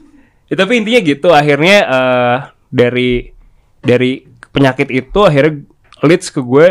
ya. 0.50 0.54
Tapi 0.54 0.72
intinya 0.78 1.00
gitu 1.02 1.28
akhirnya 1.34 1.76
eh, 1.90 2.36
dari 2.70 3.34
dari 3.82 4.22
penyakit 4.54 4.94
itu 4.94 5.20
akhirnya 5.26 5.66
leads 6.06 6.30
ke 6.30 6.38
gue 6.38 6.66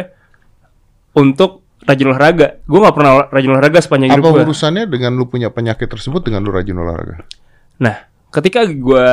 untuk 1.11 1.59
rajin 1.83 2.07
olahraga. 2.07 2.63
Gue 2.63 2.79
nggak 2.79 2.95
pernah 2.95 3.11
rajin 3.27 3.51
olahraga 3.51 3.79
sepanjang 3.83 4.15
Apa 4.15 4.17
hidup 4.21 4.31
gue. 4.31 4.43
urusannya 4.47 4.85
dengan 4.87 5.11
lu 5.19 5.27
punya 5.27 5.51
penyakit 5.51 5.91
tersebut 5.91 6.23
dengan 6.23 6.45
lu 6.45 6.55
rajin 6.55 6.77
olahraga? 6.79 7.27
Nah, 7.83 8.07
ketika 8.31 8.63
gue 8.63 9.07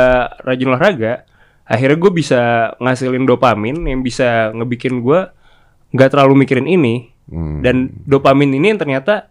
rajin 0.46 0.68
olahraga, 0.70 1.26
akhirnya 1.68 1.98
gue 2.00 2.12
bisa 2.12 2.72
ngasilin 2.80 3.28
dopamin 3.28 3.76
yang 3.84 4.00
bisa 4.00 4.50
ngebikin 4.56 5.04
gue 5.04 5.28
nggak 5.92 6.10
terlalu 6.10 6.44
mikirin 6.44 6.64
ini. 6.64 7.12
Hmm. 7.28 7.60
Dan 7.60 7.92
dopamin 8.08 8.56
ini 8.56 8.72
yang 8.72 8.80
ternyata 8.80 9.28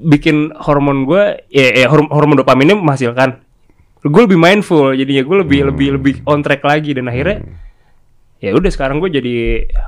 bikin 0.00 0.56
hormon 0.56 1.04
gue, 1.04 1.44
ya, 1.52 1.84
ya 1.84 1.86
horm- 1.92 2.08
hormon 2.08 2.40
dopaminnya 2.40 2.80
menghasilkan. 2.80 3.44
Gue 4.04 4.22
lebih 4.24 4.40
mindful, 4.40 4.96
jadinya 4.96 5.24
gue 5.24 5.36
lebih 5.44 5.60
lebih 5.72 5.88
lebih 6.00 6.14
on 6.24 6.40
track 6.40 6.64
lagi 6.64 6.92
dan 6.96 7.08
akhirnya 7.08 7.44
ya 8.44 8.52
udah 8.52 8.68
sekarang 8.68 9.00
gue 9.00 9.08
jadi 9.08 9.36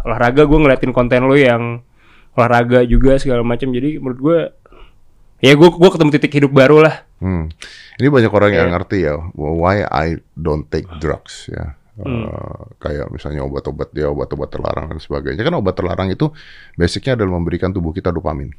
olahraga 0.09 0.49
gue 0.49 0.57
ngeliatin 0.57 0.93
konten 0.97 1.29
lo 1.29 1.37
yang 1.37 1.85
olahraga 2.33 2.89
juga 2.89 3.21
segala 3.21 3.45
macam 3.45 3.69
jadi 3.69 4.01
menurut 4.01 4.21
gue 4.21 4.39
ya 5.39 5.53
gue 5.53 5.69
gue 5.69 5.91
ketemu 5.91 6.11
titik 6.17 6.33
hidup 6.35 6.53
baru 6.53 6.81
lah 6.83 6.97
Hmm. 7.17 7.49
Ini 7.97 8.13
banyak 8.13 8.29
orang 8.29 8.53
yang 8.53 8.69
Iya. 8.69 8.75
ngerti 8.77 8.99
ya, 9.01 9.17
why 9.33 9.81
I 9.83 10.21
don't 10.37 10.69
take 10.69 10.85
drugs 11.01 11.49
ya. 11.49 11.73
Hmm. 11.97 12.29
Eh, 12.29 12.61
kayak 12.77 13.09
misalnya 13.09 13.41
obat-obat 13.41 13.89
dia 13.89 14.05
obat-obat 14.05 14.53
terlarang 14.53 14.93
dan 14.93 15.01
sebagainya 15.01 15.41
kan 15.41 15.57
obat 15.57 15.73
terlarang 15.73 16.13
itu 16.13 16.29
basicnya 16.77 17.17
adalah 17.17 17.41
memberikan 17.41 17.73
tubuh 17.73 17.89
kita 17.89 18.13
dopamin 18.13 18.53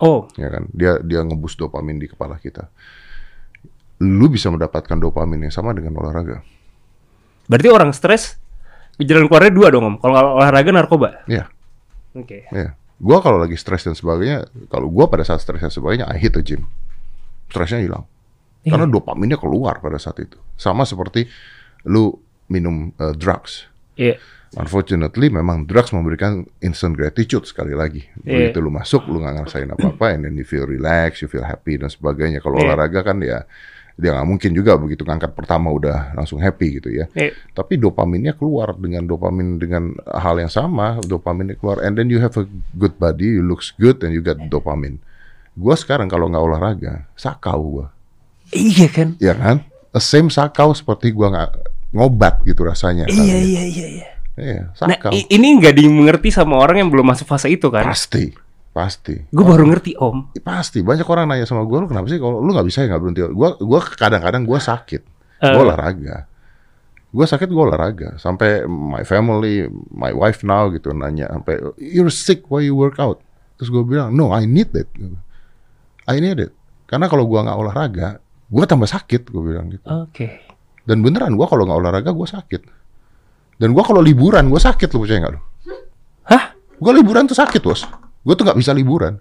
oh 0.00 0.24
ya 0.32 0.48
kan 0.48 0.64
dia 0.72 0.96
dia 0.96 1.20
ngebus 1.20 1.60
dopamin 1.60 2.00
di 2.00 2.08
kepala 2.08 2.40
kita 2.40 2.72
lu 4.00 4.32
bisa 4.32 4.48
mendapatkan 4.48 4.96
dopamin 4.96 5.44
yang 5.44 5.52
sama 5.52 5.76
dengan 5.76 6.00
olahraga 6.00 6.40
Berarti 7.44 7.68
orang 7.68 7.92
stres 7.92 8.40
jalan 8.96 9.28
keluarnya 9.28 9.52
dua 9.52 9.68
dong 9.68 9.84
om. 9.84 9.94
Kalau 10.00 10.40
olahraga 10.40 10.72
narkoba. 10.72 11.20
ya 11.28 11.52
Oke. 12.16 12.48
ya 12.48 12.79
gua 13.00 13.24
kalau 13.24 13.40
lagi 13.40 13.56
stres 13.56 13.88
dan 13.88 13.96
sebagainya 13.96 14.44
kalau 14.68 14.92
gua 14.92 15.08
pada 15.08 15.24
saat 15.24 15.40
stres 15.40 15.64
dan 15.64 15.72
sebagainya 15.72 16.06
I 16.06 16.20
hit 16.20 16.36
the 16.36 16.44
gym 16.44 16.68
stresnya 17.48 17.80
hilang 17.82 18.04
karena 18.60 18.84
dopaminnya 18.84 19.40
keluar 19.40 19.80
pada 19.80 19.96
saat 19.96 20.20
itu. 20.20 20.36
Sama 20.60 20.84
seperti 20.84 21.24
lu 21.88 22.12
minum 22.52 22.92
uh, 23.00 23.16
drugs. 23.16 23.64
Iya. 23.96 24.20
Unfortunately, 24.50 25.30
memang 25.30 25.64
drugs 25.64 25.94
memberikan 25.94 26.42
instant 26.60 26.92
gratitude 26.98 27.46
sekali 27.48 27.72
lagi. 27.72 28.04
Iya. 28.20 28.52
Begitu 28.52 28.58
lu 28.60 28.68
masuk, 28.68 29.06
lu 29.08 29.22
nggak 29.22 29.34
ngerasain 29.40 29.70
apa-apa, 29.70 30.12
and 30.12 30.26
then 30.28 30.34
you 30.36 30.44
feel 30.44 30.66
relax, 30.68 31.22
you 31.24 31.28
feel 31.30 31.46
happy 31.46 31.78
dan 31.80 31.88
sebagainya. 31.88 32.42
Kalau 32.44 32.60
Iya. 32.60 32.68
olahraga 32.68 33.00
kan 33.00 33.22
ya, 33.24 33.46
dia 34.00 34.10
nggak 34.10 34.24
mungkin 34.26 34.50
juga 34.50 34.74
begitu 34.74 35.04
ngangkat 35.04 35.30
pertama 35.30 35.68
udah 35.68 36.16
langsung 36.16 36.40
happy 36.40 36.80
gitu 36.80 36.88
ya. 36.88 37.04
Iya. 37.12 37.36
Tapi 37.52 37.76
dopaminnya 37.76 38.32
keluar 38.32 38.72
dengan 38.74 39.04
dopamin 39.04 39.56
dengan 39.56 39.92
hal 40.08 40.40
yang 40.40 40.48
sama, 40.48 40.96
dopaminnya 41.00 41.54
keluar, 41.54 41.84
and 41.84 41.94
then 41.94 42.08
you 42.08 42.16
have 42.16 42.32
a 42.34 42.48
good 42.74 42.96
body, 42.96 43.36
you 43.36 43.44
looks 43.44 43.70
good, 43.72 44.00
and 44.00 44.10
you 44.10 44.20
get 44.20 44.40
dopamine. 44.48 44.96
Gua 45.52 45.76
sekarang 45.76 46.06
kalau 46.06 46.26
nggak 46.26 46.40
olahraga, 46.40 47.04
sakau 47.14 47.60
gua, 47.60 47.86
Iya 48.50 48.88
kan? 48.88 49.08
ya 49.18 49.32
kan? 49.32 49.62
The 49.90 50.00
same 50.00 50.26
sakau 50.26 50.72
seperti 50.72 51.10
gua 51.10 51.28
nggak 51.28 51.50
ngobat 51.90 52.42
gitu 52.42 52.62
rasanya. 52.62 53.04
Iya 53.06 53.36
iya 53.36 53.62
iya 53.62 53.86
iya. 53.90 54.08
Iya, 54.34 54.62
Nah, 54.72 54.96
sakau. 54.96 55.12
i- 55.12 55.28
ini 55.28 55.52
nggak 55.54 55.74
dimengerti 55.74 56.32
sama 56.32 56.56
orang 56.56 56.80
yang 56.80 56.88
belum 56.88 57.04
masuk 57.04 57.28
fase 57.28 57.50
itu 57.50 57.68
kan? 57.68 57.84
Pasti, 57.84 58.32
pasti. 58.70 59.18
Gue 59.28 59.42
baru 59.42 59.66
ngerti 59.66 59.98
om. 59.98 60.30
Pasti 60.40 60.80
banyak 60.80 61.04
orang 61.04 61.26
nanya 61.26 61.44
sama 61.44 61.66
gue, 61.66 61.76
lu 61.76 61.86
kenapa 61.90 62.06
sih 62.06 62.22
kalau 62.22 62.38
lu 62.38 62.54
nggak 62.54 62.66
bisa 62.66 62.86
ya 62.86 62.94
nggak 62.94 63.02
berhenti? 63.02 63.20
Gue 63.26 63.48
gua 63.58 63.80
kadang-kadang 63.82 64.42
gue 64.46 64.58
sakit, 64.58 65.02
gue 65.38 65.50
Eh. 65.50 65.58
olahraga. 65.58 66.30
Gue 67.10 67.26
sakit 67.26 67.50
gue 67.50 67.62
olahraga. 67.62 68.14
Sampai 68.16 68.62
my 68.64 69.02
family, 69.02 69.66
my 69.90 70.14
wife 70.14 70.46
now 70.46 70.70
gitu 70.70 70.94
nanya 70.94 71.26
sampai 71.26 71.58
you're 71.76 72.08
sick 72.08 72.46
why 72.46 72.62
you 72.62 72.78
work 72.78 73.02
out? 73.02 73.18
Terus 73.58 73.68
gue 73.68 73.82
bilang 73.82 74.14
no 74.14 74.30
I 74.30 74.46
need 74.46 74.70
it. 74.72 74.86
I 76.06 76.22
need 76.22 76.38
it. 76.38 76.54
Karena 76.86 77.10
kalau 77.10 77.26
gue 77.26 77.38
nggak 77.38 77.58
olahraga, 77.58 78.22
gue 78.46 78.64
tambah 78.64 78.86
sakit. 78.86 79.26
Gue 79.26 79.42
bilang 79.42 79.66
gitu. 79.68 79.82
Oke. 79.84 80.46
Dan 80.86 81.02
beneran 81.02 81.34
gue 81.34 81.46
kalau 81.46 81.66
nggak 81.66 81.78
olahraga 81.82 82.10
gue 82.14 82.28
sakit. 82.28 82.62
Dan 83.58 83.74
gue 83.74 83.82
kalau 83.82 83.98
liburan 84.00 84.46
gue 84.46 84.56
sakit 84.56 84.88
lu 84.88 85.02
percaya 85.02 85.18
nggak 85.20 85.32
lu? 85.34 85.40
Hah? 86.30 86.44
Gue 86.78 86.92
liburan 86.96 87.26
tuh 87.26 87.36
sakit 87.36 87.60
bos. 87.60 87.84
Gue 88.20 88.34
tuh 88.36 88.44
nggak 88.44 88.58
bisa 88.60 88.72
liburan. 88.76 89.18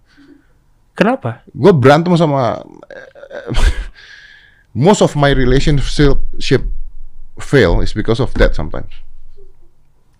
Kenapa? 0.94 1.48
gue 1.48 1.72
berantem 1.72 2.12
sama 2.20 2.60
most 4.76 5.00
of 5.00 5.16
my 5.16 5.32
relationship 5.32 6.68
fail 7.40 7.80
is 7.80 7.96
because 7.96 8.20
of 8.20 8.28
that 8.36 8.52
sometimes. 8.52 8.92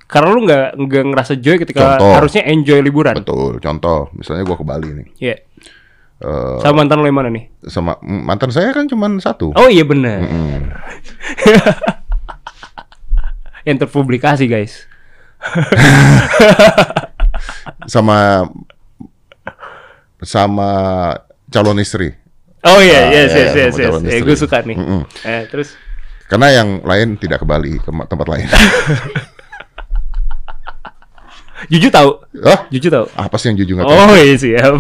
Karena 0.08 0.32
lu 0.32 0.48
nggak 0.48 0.80
nggak 0.80 1.04
ngerasa 1.12 1.36
joy 1.38 1.60
ketika 1.60 2.00
Contoh. 2.00 2.15
harusnya 2.15 2.48
enjoy 2.48 2.80
liburan. 2.80 3.20
Betul. 3.20 3.60
Contoh, 3.60 4.08
misalnya 4.15 4.48
gue 4.48 4.56
ke 4.58 4.65
Bali 4.65 4.89
nih, 4.89 5.08
Iya. 5.20 5.36
Eh, 6.20 6.58
Sama 6.60 6.84
mantan 6.84 7.00
lu 7.00 7.08
yang 7.08 7.15
mana 7.15 7.30
nih? 7.32 7.48
sama 7.68 7.96
mm, 8.00 8.22
mantan 8.28 8.52
saya 8.52 8.72
kan 8.76 8.88
cuma 8.88 9.08
satu. 9.20 9.52
Oh 9.56 9.68
iya 9.68 9.84
bener. 9.84 10.20
Mm. 10.24 10.63
yang 13.68 13.78
terpublikasi 13.78 14.48
guys. 14.48 14.88
Sama 17.86 18.47
sama 20.19 20.69
calon 21.47 21.80
istri. 21.80 22.12
Oh 22.60 22.80
iya, 22.84 23.08
Ah, 23.08 23.15
yes, 23.15 23.32
iya, 23.32 23.39
yes, 23.39 23.56
yes, 23.56 23.71
sama 23.71 23.80
yes. 23.80 23.88
calon 23.88 24.02
Eh, 24.04 24.10
istri. 24.12 24.25
gue 24.28 24.36
suka 24.36 24.58
nih. 24.62 24.75
Mm-mm. 24.75 25.02
Eh, 25.23 25.43
terus 25.47 25.69
Karena 26.28 26.47
yang 26.54 26.69
lain 26.84 27.17
tidak 27.17 27.41
ke 27.41 27.47
Bali, 27.47 27.80
ke 27.80 27.89
tempat 28.06 28.28
lain. 28.28 28.45
Juju 31.67 31.88
tahu? 31.89 32.10
Hah? 32.45 32.60
Juju 32.71 32.88
tahu? 32.88 33.06
Apa 33.13 33.36
sih 33.36 33.52
yang 33.52 33.58
jujur 33.60 33.73
nggak 33.75 33.88
tahu? 33.88 33.99
Oh 33.99 34.15
iya 34.15 34.36
siap. 34.36 34.73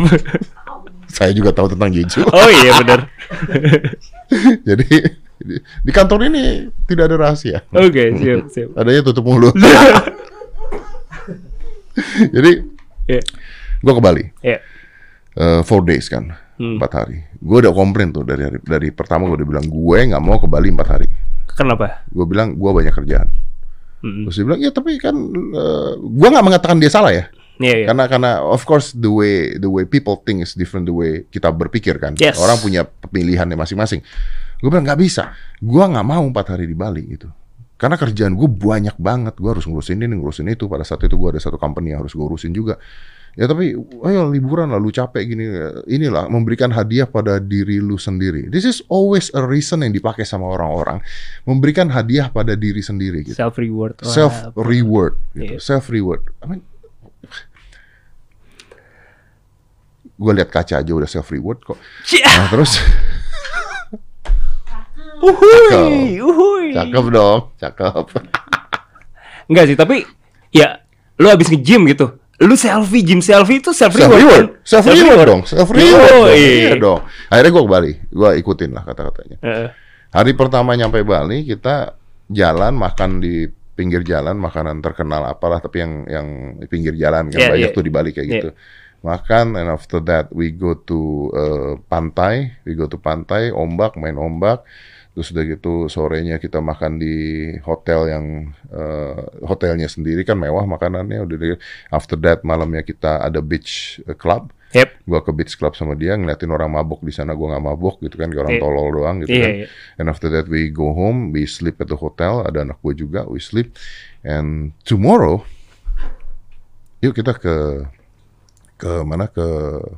Saya 1.15 1.33
juga 1.33 1.49
tahu 1.51 1.73
tentang 1.73 1.89
Jeju. 1.89 2.21
oh 2.23 2.49
iya 2.53 2.71
bener. 2.79 2.99
Jadi 4.69 4.87
di, 5.81 5.91
kantor 5.91 6.29
ini 6.29 6.69
tidak 6.85 7.09
ada 7.09 7.15
rahasia. 7.17 7.65
Oke 7.73 8.13
siap 8.15 8.47
siap. 8.47 8.69
Adanya 8.77 9.01
tutup 9.03 9.25
mulut. 9.25 9.57
Jadi 12.35 12.51
Iya 13.09 13.21
gue 13.79 13.93
ke 13.95 14.01
Bali. 14.03 14.23
iya. 14.43 14.59
eh, 15.33 15.61
four 15.63 15.87
days 15.87 16.11
kan, 16.11 16.35
Hmm. 16.59 16.75
empat 16.75 16.91
hari. 16.91 17.23
Gue 17.39 17.63
udah 17.63 17.71
komplain 17.71 18.11
tuh 18.11 18.27
dari 18.27 18.43
hari, 18.43 18.59
dari 18.59 18.91
pertama 18.91 19.23
gue 19.25 19.39
udah 19.39 19.47
bilang 19.47 19.65
gue 19.65 19.97
nggak 20.11 20.19
mau 20.19 20.35
ke 20.35 20.51
Bali 20.51 20.67
empat 20.67 20.87
hari. 20.91 21.07
Kenapa? 21.55 22.03
Gue 22.11 22.27
bilang 22.27 22.59
gue 22.59 22.71
banyak 22.71 22.91
kerjaan. 22.91 23.31
Mm-mm. 23.99 24.27
Terus 24.27 24.35
dia 24.35 24.45
bilang 24.47 24.59
ya 24.59 24.71
tapi 24.71 24.99
kan 24.99 25.15
eh, 25.55 25.91
gue 25.95 26.27
nggak 26.27 26.43
mengatakan 26.43 26.77
dia 26.77 26.91
salah 26.91 27.15
ya. 27.15 27.31
Iya 27.59 27.75
iya. 27.75 27.85
Karena 27.87 28.03
karena 28.07 28.31
of 28.43 28.63
course 28.63 28.91
the 28.91 29.07
way 29.07 29.55
the 29.55 29.67
way 29.67 29.83
people 29.83 30.19
think 30.19 30.43
is 30.43 30.55
different 30.55 30.83
the 30.83 30.95
way 30.95 31.23
kita 31.27 31.47
berpikir 31.51 31.95
kan. 31.99 32.15
Yes. 32.19 32.35
Orang 32.35 32.59
punya 32.59 32.83
pemilihannya 32.83 33.55
masing-masing. 33.55 34.03
Gue 34.59 34.67
bilang 34.67 34.83
nggak 34.83 34.99
bisa. 34.99 35.31
Gue 35.59 35.83
nggak 35.83 36.03
mau 36.03 36.23
empat 36.23 36.51
hari 36.51 36.67
di 36.67 36.75
Bali 36.75 37.15
gitu. 37.15 37.31
Karena 37.79 37.95
kerjaan 37.95 38.35
gue 38.35 38.49
banyak 38.51 38.99
banget. 38.99 39.39
Gue 39.39 39.55
harus 39.55 39.63
ngurusin 39.63 40.03
ini, 40.03 40.19
ngurusin 40.19 40.51
itu. 40.51 40.67
Pada 40.67 40.83
saat 40.83 40.99
itu 41.07 41.15
gue 41.15 41.31
ada 41.31 41.39
satu 41.39 41.55
company 41.55 41.95
yang 41.95 42.03
harus 42.03 42.11
gue 42.11 42.25
urusin 42.27 42.51
juga. 42.51 42.75
Ya 43.39 43.47
tapi, 43.47 43.71
ayo 43.79 44.27
liburan 44.27 44.67
lah, 44.67 44.81
lu 44.81 44.91
capek 44.91 45.23
gini. 45.23 45.47
Inilah 45.87 46.27
memberikan 46.27 46.75
hadiah 46.75 47.07
pada 47.07 47.39
diri 47.39 47.79
lu 47.79 47.95
sendiri. 47.95 48.51
This 48.51 48.67
is 48.67 48.83
always 48.91 49.31
a 49.31 49.39
reason 49.39 49.79
yang 49.79 49.95
dipakai 49.95 50.27
sama 50.27 50.51
orang-orang. 50.51 50.99
Memberikan 51.47 51.87
hadiah 51.87 52.27
pada 52.27 52.59
diri 52.59 52.83
sendiri 52.83 53.23
gitu. 53.23 53.39
Self 53.39 53.55
reward. 53.55 53.95
Self 54.03 54.35
reward 54.59 55.15
gitu. 55.39 55.55
Iya. 55.55 55.63
Self 55.63 55.87
reward. 55.87 56.27
I 56.43 56.45
mean, 56.51 56.61
gue 60.19 60.31
lihat 60.35 60.51
kaca 60.51 60.83
aja 60.83 60.91
udah 60.91 61.07
self 61.07 61.31
reward 61.31 61.63
kok. 61.63 61.79
Nah, 62.27 62.51
terus 62.51 62.75
Uhui, 65.19 66.17
uhui. 66.17 66.65
cakep 66.71 67.05
dong, 67.09 67.39
cakep. 67.55 68.05
Enggak 69.45 69.65
sih, 69.65 69.75
tapi 69.75 70.05
ya 70.49 70.79
lu 71.15 71.27
habis 71.27 71.49
nge-gym 71.49 71.85
gitu. 71.87 72.15
Lu 72.39 72.55
selfie, 72.55 73.03
gym 73.03 73.19
selfie 73.19 73.59
itu 73.59 73.75
self 73.75 73.91
Self 73.91 74.07
reward. 74.07 74.21
reward, 74.21 74.47
kan? 74.55 74.63
self 74.63 74.85
reward 74.87 75.27
dong, 75.27 75.41
self 75.43 75.67
reward. 75.67 76.31
Yoi. 76.31 76.39
Iya 76.39 76.73
dong. 76.79 77.03
Akhirnya 77.27 77.51
gue 77.51 77.63
ke 77.63 77.69
Bali, 77.69 77.91
gue 77.99 78.29
ikutin 78.39 78.71
lah 78.71 78.83
kata-katanya. 78.83 79.37
Heeh. 79.43 79.69
Hari 80.09 80.31
pertama 80.33 80.71
nyampe 80.73 81.03
Bali 81.03 81.43
kita 81.43 81.93
jalan 82.31 82.73
makan 82.73 83.19
di 83.19 83.45
pinggir 83.75 84.03
jalan 84.03 84.35
makanan 84.35 84.79
terkenal 84.79 85.23
apalah 85.23 85.59
tapi 85.59 85.79
yang 85.79 86.03
yang 86.03 86.27
di 86.55 86.67
pinggir 86.67 86.95
jalan 86.95 87.27
kan 87.27 87.39
Yeah, 87.39 87.49
banyak 87.49 87.69
yeah. 87.69 87.75
tuh 87.75 87.83
di 87.83 87.91
Bali 87.91 88.09
kayak 88.11 88.25
Yeah. 88.25 88.35
gitu. 88.39 88.49
Makan 88.99 89.55
and 89.55 89.67
after 89.67 90.03
that 90.03 90.27
we 90.29 90.51
go 90.51 90.75
to 90.75 90.99
uh, 91.31 91.73
pantai, 91.87 92.55
we 92.63 92.71
go 92.71 92.87
to 92.87 92.95
pantai, 92.95 93.51
ombak, 93.51 93.95
main 93.95 94.15
ombak. 94.15 94.63
Terus 95.19 95.35
udah 95.35 95.43
gitu 95.43 95.73
sorenya 95.91 96.39
kita 96.39 96.63
makan 96.63 96.95
di 96.95 97.15
hotel 97.59 98.07
yang 98.07 98.25
uh, 98.71 99.19
hotelnya 99.43 99.91
sendiri 99.91 100.23
kan 100.23 100.39
mewah 100.39 100.63
makanannya. 100.63 101.19
Udah 101.27 101.35
gitu, 101.35 101.55
after 101.91 102.15
that 102.23 102.47
malamnya 102.47 102.79
kita 102.81 103.19
ada 103.19 103.43
beach 103.43 103.99
club 104.15 104.55
Yep. 104.69 105.01
gua 105.09 105.25
ke 105.25 105.33
beach 105.33 105.57
club 105.57 105.73
sama 105.73 105.97
dia 105.97 106.13
ngeliatin 106.13 106.53
orang 106.53 106.69
mabok 106.69 107.01
di 107.01 107.09
sana 107.09 107.33
gua 107.33 107.57
nggak 107.57 107.65
mabok 107.73 108.05
gitu 108.05 108.21
kan 108.21 108.29
kayak 108.29 108.43
orang 108.45 108.53
Iya. 108.53 108.61
tolol 108.61 108.87
doang 108.93 109.15
gitu 109.25 109.33
Iya, 109.33 109.41
kan 109.41 109.51
iya. 109.57 109.67
and 109.97 110.05
after 110.13 110.29
that 110.29 110.45
we 110.45 110.69
go 110.69 110.93
home 110.93 111.33
we 111.33 111.49
sleep 111.49 111.81
at 111.81 111.89
the 111.89 111.97
hotel 111.97 112.45
ada 112.45 112.61
anak 112.61 112.77
gua 112.85 112.93
juga 112.93 113.25
we 113.25 113.41
sleep 113.41 113.73
and 114.21 114.77
tomorrow 114.85 115.41
yuk 117.01 117.17
kita 117.17 117.33
ke 117.41 117.81
ke 118.77 118.91
mana 119.01 119.25
ke 119.25 119.41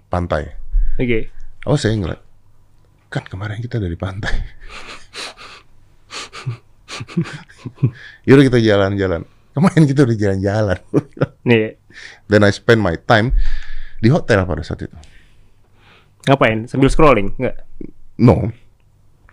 pantai 0.08 0.56
Oke. 0.96 1.28
oh 1.68 1.76
saya 1.76 2.00
ngeliat 2.00 2.24
kan 3.12 3.28
kemarin 3.28 3.60
kita 3.60 3.76
dari 3.76 4.00
pantai 4.00 4.32
yaudah 8.28 8.43
kita 8.45 8.60
jalan-jalan 8.62 9.21
kemarin 9.52 9.84
kita 9.86 10.06
udah 10.06 10.17
jalan-jalan 10.17 10.80
Nih, 11.50 11.76
then 12.30 12.43
I 12.43 12.52
spend 12.54 12.80
my 12.80 12.95
time 12.95 13.34
di 13.97 14.10
hotel 14.10 14.45
pada 14.45 14.62
saat 14.62 14.86
itu 14.86 14.97
ngapain? 16.21 16.69
Sambil 16.69 16.93
scrolling? 16.93 17.34
Enggak. 17.41 17.65
No, 18.21 18.54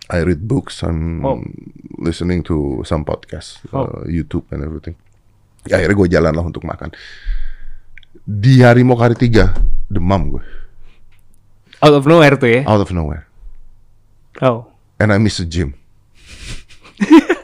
I 0.08 0.24
read 0.24 0.48
books. 0.48 0.80
I'm 0.80 1.20
Oh. 1.20 1.36
listening 2.00 2.40
to 2.48 2.80
some 2.88 3.04
podcasts, 3.04 3.60
Oh. 3.68 3.84
uh, 3.84 4.08
YouTube 4.08 4.48
and 4.48 4.64
everything. 4.64 4.96
Ya, 5.68 5.76
akhirnya 5.76 6.00
gue 6.00 6.08
jalan 6.08 6.32
lah 6.32 6.40
untuk 6.40 6.64
makan. 6.64 6.88
Di 8.24 8.64
hari 8.64 8.88
mau 8.88 8.96
hari 8.96 9.20
tiga, 9.20 9.52
demam 9.92 10.32
gue, 10.32 10.40
Out 11.84 11.92
of 11.92 12.08
nowhere 12.08 12.40
tuh 12.40 12.48
ya. 12.48 12.64
out 12.64 12.80
of 12.80 12.88
nowhere, 12.88 13.28
Oh. 14.40 14.72
And 14.98 15.10
I 15.10 15.18
miss 15.18 15.38
the 15.38 15.46
gym. 15.46 15.74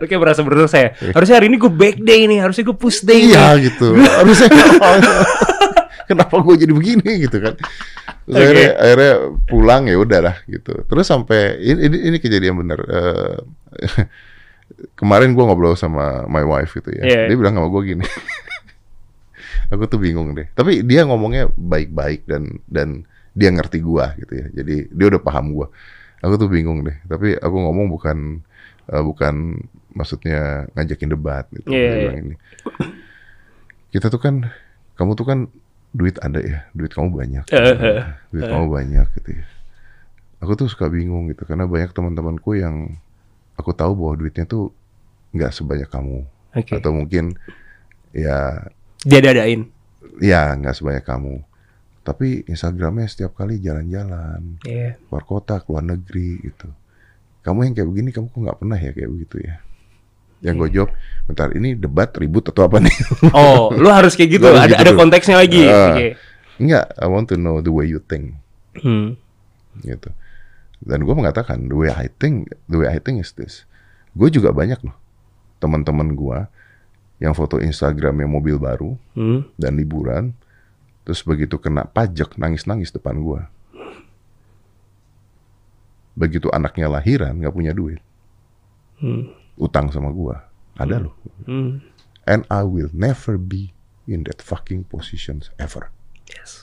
Kayak 0.00 0.20
berasa 0.22 0.40
berdosa 0.44 0.76
ya. 0.78 0.90
Harusnya 1.12 1.40
hari 1.40 1.50
ini 1.50 1.56
gue 1.56 1.72
back 1.72 1.96
day 2.00 2.24
nih, 2.24 2.40
harusnya 2.40 2.64
gue 2.64 2.76
push 2.76 3.02
day 3.02 3.32
Iya 3.32 3.56
nih. 3.56 3.72
gitu. 3.72 3.96
Harusnya 3.96 4.48
kenapa 6.10 6.34
gue 6.40 6.54
jadi 6.56 6.72
begini 6.72 7.26
gitu 7.26 7.36
kan? 7.40 7.54
Terus 8.24 8.36
Oke. 8.36 8.44
akhirnya, 8.44 8.70
akhirnya 8.76 9.12
pulang 9.48 9.82
ya 9.88 9.96
udah 9.98 10.20
lah 10.30 10.36
gitu. 10.46 10.72
Terus 10.86 11.06
sampai 11.08 11.58
ini 11.58 11.80
ini, 11.90 11.96
ini 12.12 12.16
kejadian 12.20 12.54
bener. 12.60 12.80
Eh, 12.86 13.36
kemarin 14.94 15.34
gue 15.34 15.44
ngobrol 15.44 15.74
sama 15.74 16.28
my 16.28 16.44
wife 16.44 16.76
gitu 16.76 16.92
ya. 16.94 17.02
Iya. 17.02 17.20
Dia 17.32 17.36
bilang 17.36 17.56
sama 17.58 17.68
gue 17.68 17.82
gini. 17.96 18.04
Aku 19.72 19.86
tuh 19.86 20.02
bingung 20.02 20.34
deh. 20.34 20.50
Tapi 20.52 20.82
dia 20.82 21.06
ngomongnya 21.06 21.46
baik-baik 21.54 22.26
dan 22.26 22.58
dan 22.66 23.06
dia 23.40 23.48
ngerti 23.48 23.80
gua 23.80 24.12
gitu 24.20 24.36
ya. 24.36 24.46
Jadi 24.52 24.92
dia 24.92 25.06
udah 25.08 25.22
paham 25.24 25.56
gua. 25.56 25.72
Aku 26.20 26.36
tuh 26.36 26.52
bingung 26.52 26.84
deh. 26.84 27.00
Tapi 27.08 27.40
aku 27.40 27.56
ngomong 27.56 27.88
bukan 27.88 28.18
eh, 28.92 29.00
bukan 29.00 29.56
maksudnya 29.96 30.68
ngajakin 30.76 31.08
debat 31.08 31.48
gitu. 31.56 31.72
Iya. 31.72 31.90
bilang 31.96 32.18
ini. 32.20 32.34
Kita 33.90 34.12
tuh 34.12 34.20
kan 34.20 34.44
kamu 35.00 35.16
tuh 35.16 35.24
kan 35.26 35.38
duit 35.90 36.20
ada 36.20 36.38
ya, 36.38 36.68
duit 36.76 36.92
kamu 36.92 37.08
banyak. 37.16 37.44
Eh, 37.50 38.04
duit 38.30 38.44
kamu 38.44 38.66
banyak 38.68 39.06
gitu 39.16 39.30
ya. 39.40 39.44
Aku 40.44 40.52
tuh 40.56 40.68
suka 40.68 40.92
bingung 40.92 41.28
gitu 41.32 41.48
karena 41.48 41.64
banyak 41.64 41.90
teman-temanku 41.90 42.54
yang 42.56 42.96
aku 43.56 43.72
tahu 43.76 43.92
bahwa 43.96 44.14
duitnya 44.20 44.44
tuh 44.44 44.72
nggak 45.36 45.52
sebanyak 45.52 45.88
kamu 45.92 46.24
Oke. 46.56 46.80
atau 46.80 46.90
mungkin 46.96 47.36
ya 48.10 48.66
Dia 49.04 49.20
dadain. 49.20 49.68
ya 50.18 50.56
nggak 50.56 50.74
sebanyak 50.74 51.04
kamu 51.04 51.44
tapi 52.10 52.42
Instagramnya 52.44 53.06
setiap 53.06 53.32
kali 53.32 53.58
jalan-jalan 53.58 54.58
Iya. 54.62 54.98
keluar 55.00 55.22
kota 55.22 55.62
keluar 55.62 55.84
negeri 55.84 56.42
gitu 56.42 56.66
kamu 57.40 57.58
yang 57.62 57.74
kayak 57.74 57.88
begini 57.88 58.10
kamu 58.10 58.26
kok 58.26 58.40
nggak 58.40 58.58
pernah 58.58 58.76
ya 58.76 58.90
kayak 58.90 59.10
begitu 59.10 59.36
ya 59.40 59.54
yang 60.40 60.56
gue 60.56 60.68
jawab 60.70 60.90
bentar 61.24 61.48
ini 61.50 61.72
debat 61.74 62.08
ribut 62.12 62.42
atau 62.44 62.64
apa 62.64 62.80
nih 62.80 62.96
Oh, 63.36 63.68
lu 63.70 63.86
harus 63.86 64.16
kayak 64.16 64.30
gitu. 64.34 64.48
Harus 64.48 64.60
Ada 64.62 64.72
gitu 64.72 64.82
ada 64.82 64.92
konteksnya 64.94 65.36
lagi. 65.36 65.62
Ah. 65.64 65.92
Oke. 65.92 66.06
Enggak, 66.56 66.84
I 66.92 67.06
want 67.06 67.28
to 67.28 67.36
know 67.36 67.60
the 67.60 67.68
way 67.68 67.84
you 67.84 68.00
think 68.00 68.40
Hmm. 68.72 69.20
gitu 69.78 70.08
dan 70.78 71.02
gue 71.02 71.12
mengatakan 71.12 71.66
the 71.66 71.76
way 71.76 71.88
I 71.88 72.08
think 72.08 72.48
the 72.66 72.76
way 72.76 72.88
I 72.88 72.96
think 72.96 73.18
is 73.18 73.32
this 73.32 73.68
gue 74.12 74.28
juga 74.28 74.48
banyak 74.50 74.80
loh 74.80 74.96
teman-teman 75.56 76.14
gue 76.14 76.38
yang 77.18 77.34
foto 77.34 77.56
Instagramnya 77.56 78.24
mobil 78.24 78.56
baru 78.56 78.96
Hmm. 79.12 79.44
dan 79.54 79.74
liburan 79.74 80.32
terus 81.10 81.26
begitu 81.26 81.58
kena 81.58 81.90
pajak 81.90 82.38
nangis-nangis 82.38 82.94
depan 82.94 83.18
gua 83.18 83.50
begitu 86.14 86.46
anaknya 86.54 86.86
lahiran 86.86 87.34
nggak 87.34 87.50
punya 87.50 87.74
duit 87.74 87.98
Hmm. 89.02 89.34
utang 89.58 89.90
sama 89.90 90.14
gua 90.14 90.46
ada 90.78 91.02
loh 91.02 91.18
Hmm. 91.50 91.82
and 92.30 92.46
I 92.46 92.62
will 92.62 92.94
never 92.94 93.34
be 93.34 93.74
in 94.06 94.22
that 94.30 94.38
fucking 94.38 94.86
positions 94.86 95.50
ever 95.58 95.90
Yes. 96.30 96.62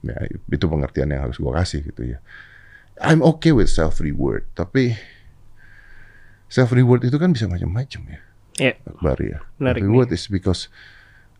ya 0.00 0.16
itu 0.48 0.64
pengertian 0.64 1.12
yang 1.12 1.28
harus 1.28 1.36
gua 1.36 1.60
kasih 1.60 1.84
gitu 1.84 2.16
ya 2.16 2.24
I'm 2.96 3.20
okay 3.20 3.52
with 3.52 3.68
self 3.68 4.00
reward 4.00 4.48
tapi 4.56 4.96
self 6.48 6.72
reward 6.72 7.04
itu 7.04 7.20
kan 7.20 7.36
bisa 7.36 7.44
macam-macam 7.44 8.02
ya 8.08 8.20
Iya. 8.56 8.72
Akbar 8.88 9.20
ya. 9.20 9.44
Menarik 9.60 9.84
reward 9.84 10.08
is 10.16 10.32
because 10.32 10.72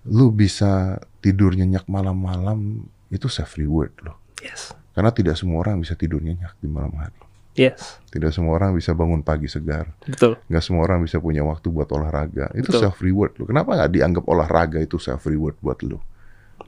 lu 0.07 0.31
bisa 0.31 1.03
tidur 1.19 1.55
nyenyak 1.55 1.87
malam-malam 1.91 2.87
itu 3.11 3.27
self 3.27 3.59
reward 3.59 3.93
loh. 4.03 4.19
Yes. 4.43 4.75
Karena 4.95 5.13
tidak 5.13 5.37
semua 5.37 5.61
orang 5.67 5.83
bisa 5.83 5.99
tidur 5.99 6.23
nyenyak 6.23 6.57
di 6.63 6.69
malam 6.71 6.95
hari. 6.97 7.15
Yes. 7.57 7.99
Tidak 8.13 8.29
semua 8.31 8.61
orang 8.61 8.77
bisa 8.77 8.93
bangun 8.93 9.25
pagi 9.25 9.49
segar. 9.49 9.89
Betul. 10.05 10.37
Nggak 10.47 10.65
semua 10.65 10.85
orang 10.85 11.01
bisa 11.01 11.17
punya 11.17 11.41
waktu 11.41 11.73
buat 11.73 11.89
olahraga. 11.89 12.53
Itu 12.53 12.69
Betul. 12.69 12.81
self 12.85 13.01
reward 13.01 13.33
loh. 13.41 13.49
Kenapa 13.49 13.77
nggak 13.81 13.93
dianggap 13.97 14.25
olahraga 14.29 14.79
itu 14.81 15.01
self 15.01 15.25
reward 15.25 15.57
buat 15.65 15.81
lu? 15.81 15.97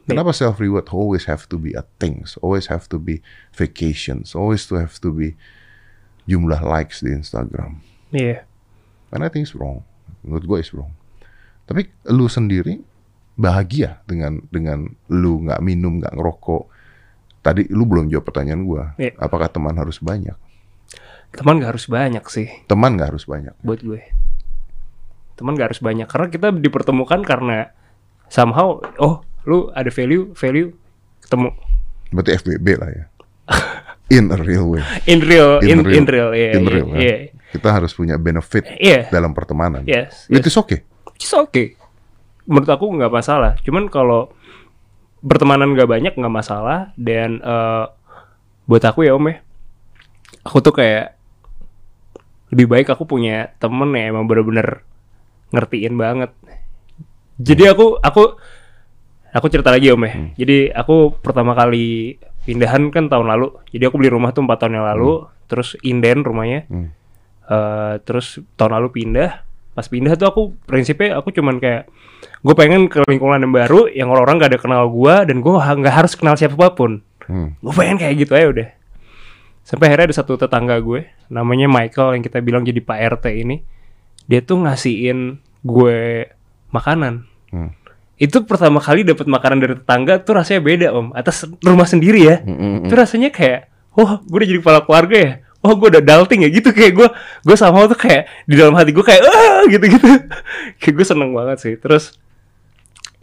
Kenapa 0.09 0.33
self 0.33 0.57
reward 0.57 0.89
always 0.89 1.29
have 1.29 1.45
to 1.53 1.61
be 1.61 1.77
a 1.77 1.85
things, 2.01 2.41
always 2.41 2.73
have 2.73 2.89
to 2.89 2.97
be 2.97 3.21
vacations, 3.53 4.33
always 4.33 4.65
to 4.65 4.81
have 4.81 4.97
to 5.05 5.13
be 5.13 5.37
jumlah 6.25 6.65
likes 6.65 7.05
di 7.05 7.13
Instagram? 7.13 7.85
Iya. 8.09 8.49
And 9.13 9.21
I 9.21 9.29
think 9.29 9.45
it's 9.45 9.57
wrong. 9.57 9.85
Menurut 10.25 10.45
gue 10.49 10.59
it's 10.65 10.73
wrong. 10.73 10.97
Tapi 11.69 11.93
lu 12.09 12.25
sendiri 12.33 12.81
bahagia 13.39 14.03
dengan 14.03 14.43
dengan 14.51 14.85
lu 15.09 15.47
nggak 15.47 15.63
minum, 15.63 16.03
nggak 16.03 16.13
ngerokok. 16.13 16.65
Tadi 17.39 17.71
lu 17.71 17.87
belum 17.87 18.11
jawab 18.11 18.27
pertanyaan 18.27 18.63
gue. 18.63 18.83
Iya. 18.99 19.13
Apakah 19.17 19.47
teman 19.47 19.73
harus 19.73 19.97
banyak? 19.99 20.35
Teman 21.29 21.61
gak 21.61 21.77
harus 21.77 21.85
banyak 21.87 22.25
sih 22.27 22.49
Teman 22.65 22.97
nggak 22.97 23.13
harus 23.13 23.25
banyak. 23.25 23.53
buat 23.61 23.79
gue. 23.79 24.01
Teman 25.37 25.55
gak 25.55 25.71
harus 25.71 25.81
banyak 25.81 26.09
karena 26.09 26.27
kita 26.27 26.49
dipertemukan 26.51 27.21
karena 27.21 27.69
somehow 28.27 28.81
oh 28.97 29.21
lu 29.45 29.69
ada 29.71 29.87
value 29.89 30.33
value 30.33 30.73
ketemu 31.21 31.53
Berarti 32.11 32.31
FBB 32.35 32.67
lah 32.75 32.91
ya. 32.91 33.05
In 34.19 34.33
a 34.33 34.41
real 34.41 34.67
way. 34.67 34.81
in 35.05 35.21
real 35.21 35.61
in, 35.61 35.85
real. 35.85 35.95
in 35.95 36.05
real 36.09 36.31
In 36.33 36.65
real, 36.65 36.87
kan? 36.89 36.97
iya 36.97 37.17
Kita 37.49 37.69
harus 37.71 37.93
punya 37.93 38.17
benefit 38.17 38.65
Iya. 38.65 39.13
dalam 39.13 39.31
pertemanan. 39.31 39.85
yes, 39.85 40.25
Itu 40.27 40.49
yes. 40.49 40.57
oke. 40.57 40.77
It's 41.15 41.29
okay. 41.31 41.77
Menurut 42.49 42.69
aku 42.73 42.89
nggak 42.97 43.13
masalah. 43.13 43.53
Cuman 43.61 43.93
kalau 43.93 44.33
bertemanan 45.21 45.77
nggak 45.77 45.91
banyak 45.91 46.13
nggak 46.17 46.33
masalah. 46.35 46.97
Dan 46.97 47.45
eh, 47.45 47.85
buat 48.65 48.83
aku 48.85 49.05
ya 49.05 49.13
om 49.13 49.29
ya, 49.29 49.45
aku 50.45 50.59
tuh 50.65 50.75
kayak 50.77 51.17
lebih 52.49 52.67
baik 52.69 52.89
aku 52.89 53.05
punya 53.05 53.53
temen 53.61 53.93
yang 53.93 54.17
emang 54.17 54.25
bener-bener 54.25 54.81
ngertiin 55.53 55.95
banget. 56.01 56.33
Jadi 57.39 57.69
aku 57.69 58.01
aku 58.01 58.41
aku 59.33 59.47
cerita 59.53 59.69
lagi 59.69 59.93
om 59.93 60.03
ya. 60.05 60.13
Jadi 60.37 60.73
aku 60.73 61.21
pertama 61.21 61.53
kali 61.53 62.17
pindahan 62.49 62.89
kan 62.89 63.13
tahun 63.13 63.29
lalu. 63.29 63.53
Jadi 63.69 63.85
aku 63.85 63.97
beli 64.01 64.11
rumah 64.13 64.33
tuh 64.33 64.49
empat 64.49 64.65
tahun 64.65 64.81
yang 64.81 64.89
lalu. 64.97 65.29
Terus 65.49 65.77
inden 65.85 66.25
rumahnya. 66.25 66.65
Hmm. 66.69 66.89
Eh, 67.49 67.95
terus 68.05 68.41
tahun 68.57 68.81
lalu 68.81 68.89
pindah. 68.93 69.45
Pas 69.73 69.87
pindah 69.87 70.17
tuh 70.19 70.29
aku 70.29 70.43
prinsipnya 70.67 71.17
aku 71.17 71.31
cuman 71.31 71.61
kayak 71.63 71.89
gue 72.39 72.55
pengen 72.55 72.87
ke 72.87 73.03
lingkungan 73.07 73.43
yang 73.43 73.55
baru 73.55 73.81
yang 73.91 74.09
orang-orang 74.15 74.37
gak 74.39 74.51
ada 74.55 74.61
kenal 74.63 74.83
gue 74.87 75.15
dan 75.27 75.37
gue 75.43 75.53
nggak 75.53 75.95
harus 75.95 76.13
kenal 76.15 76.39
siapa 76.39 76.71
pun. 76.75 77.03
Hmm. 77.27 77.59
Gue 77.61 77.75
pengen 77.75 77.99
kayak 78.01 78.15
gitu 78.25 78.33
aja 78.35 78.47
udah. 78.49 78.69
Sampai 79.67 79.93
akhirnya 79.93 80.09
ada 80.09 80.17
satu 80.17 80.41
tetangga 80.41 80.81
gue, 80.81 81.05
namanya 81.29 81.69
Michael 81.69 82.17
yang 82.17 82.23
kita 82.25 82.41
bilang 82.41 82.65
jadi 82.65 82.81
Pak 82.81 82.99
RT 83.21 83.27
ini. 83.37 83.61
Dia 84.25 84.41
tuh 84.41 84.65
ngasihin 84.65 85.45
gue 85.61 86.25
makanan. 86.73 87.29
Hmm. 87.53 87.77
Itu 88.17 88.49
pertama 88.49 88.81
kali 88.81 89.05
dapat 89.05 89.29
makanan 89.29 89.59
dari 89.61 89.75
tetangga 89.77 90.25
tuh 90.25 90.41
rasanya 90.41 90.61
beda 90.65 90.87
om. 90.97 91.13
Atas 91.13 91.45
rumah 91.61 91.85
sendiri 91.85 92.27
ya. 92.27 92.37
Hmm, 92.43 92.89
Itu 92.89 92.97
rasanya 92.97 93.29
kayak, 93.29 93.69
wah 93.93 94.19
gue 94.25 94.37
udah 94.41 94.49
jadi 94.49 94.61
kepala 94.65 94.81
keluarga 94.89 95.17
ya. 95.17 95.33
Wah 95.59 95.75
gue 95.75 95.89
udah 95.91 96.03
dalting 96.03 96.47
ya 96.47 96.51
gitu 96.55 96.71
kayak 96.71 96.93
gue 96.95 97.09
gue 97.43 97.57
sama 97.59 97.91
tuh 97.91 97.99
kayak 97.99 98.31
di 98.47 98.55
dalam 98.55 98.79
hati 98.79 98.95
gue 98.95 99.03
kayak 99.03 99.27
ah 99.27 99.67
gitu 99.67 99.91
gitu 99.91 100.07
kayak 100.81 100.95
gue 100.95 101.07
seneng 101.07 101.35
banget 101.35 101.59
sih 101.59 101.75
terus 101.75 102.15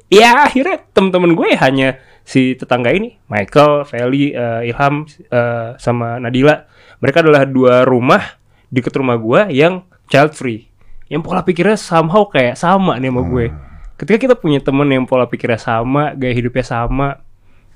ya 0.09 0.45
akhirnya 0.47 0.81
temen-temen 0.93 1.33
gue 1.33 1.49
hanya 1.57 1.97
si 2.25 2.57
tetangga 2.57 2.89
ini 2.93 3.17
Michael, 3.29 3.85
Feli, 3.85 4.33
eh, 4.33 4.69
Ilham 4.69 5.05
eh, 5.09 5.77
sama 5.77 6.17
Nadila 6.17 6.65
mereka 7.01 7.21
adalah 7.21 7.45
dua 7.45 7.85
rumah 7.85 8.21
deket 8.69 8.93
rumah 8.97 9.17
gue 9.17 9.53
yang 9.53 9.85
child 10.09 10.33
free 10.33 10.65
yang 11.05 11.21
pola 11.21 11.45
pikirnya 11.45 11.77
somehow 11.77 12.25
kayak 12.25 12.57
sama 12.57 12.97
nih 12.97 13.13
sama 13.13 13.21
gue 13.29 13.45
ketika 13.95 14.17
kita 14.17 14.35
punya 14.35 14.59
temen 14.59 14.89
yang 14.89 15.05
pola 15.05 15.29
pikirnya 15.29 15.61
sama 15.61 16.17
gaya 16.17 16.33
hidupnya 16.33 16.65
sama 16.65 17.21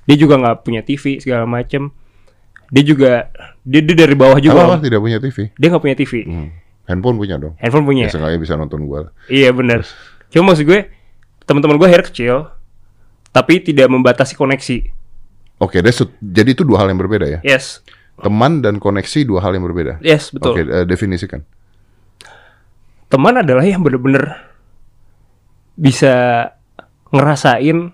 dia 0.09 0.17
juga 0.17 0.41
nggak 0.41 0.57
punya 0.65 0.81
TV 0.81 1.21
segala 1.21 1.45
macem 1.45 1.93
dia 2.69 2.83
juga 2.85 3.29
dia, 3.65 3.81
dia 3.81 3.95
dari 3.97 4.13
bawah 4.17 4.37
juga 4.41 4.77
Om. 4.77 4.81
tidak 4.81 5.01
punya 5.01 5.17
TV? 5.21 5.37
dia 5.53 5.67
nggak 5.69 5.83
punya 5.83 5.97
TV 5.97 6.13
Hmm. 6.25 6.49
Handphone 6.89 7.21
punya 7.21 7.37
dong. 7.37 7.53
handphone 7.61 7.85
punya 7.85 8.09
Ya, 8.09 8.37
bisa 8.41 8.57
nonton 8.57 8.89
gua. 8.89 9.13
Iya 9.29 9.53
benar. 9.53 9.85
Cuma 10.33 10.49
maksud 10.53 10.65
gue 10.65 10.89
teman-teman 11.49 11.81
gue 11.81 11.87
akhirnya 11.89 12.07
kecil, 12.07 12.35
tapi 13.33 13.57
tidak 13.59 13.89
membatasi 13.89 14.37
koneksi. 14.37 14.77
Oke, 15.57 15.81
a- 15.81 16.13
jadi 16.21 16.49
itu 16.53 16.61
dua 16.61 16.85
hal 16.85 16.93
yang 16.93 17.01
berbeda 17.01 17.25
ya. 17.25 17.39
Yes, 17.41 17.81
Teman 18.19 18.59
dan 18.59 18.77
koneksi 18.77 19.25
dua 19.25 19.39
hal 19.41 19.55
yang 19.55 19.63
berbeda. 19.65 19.97
yes 20.03 20.29
betul. 20.29 20.53
Oke, 20.53 20.61
eh, 20.61 20.85
definisikan. 20.85 21.41
Teman 23.09 23.41
adalah 23.41 23.65
yang 23.65 23.81
bener-bener 23.81 24.37
bisa 25.73 26.45
ngerasain 27.09 27.89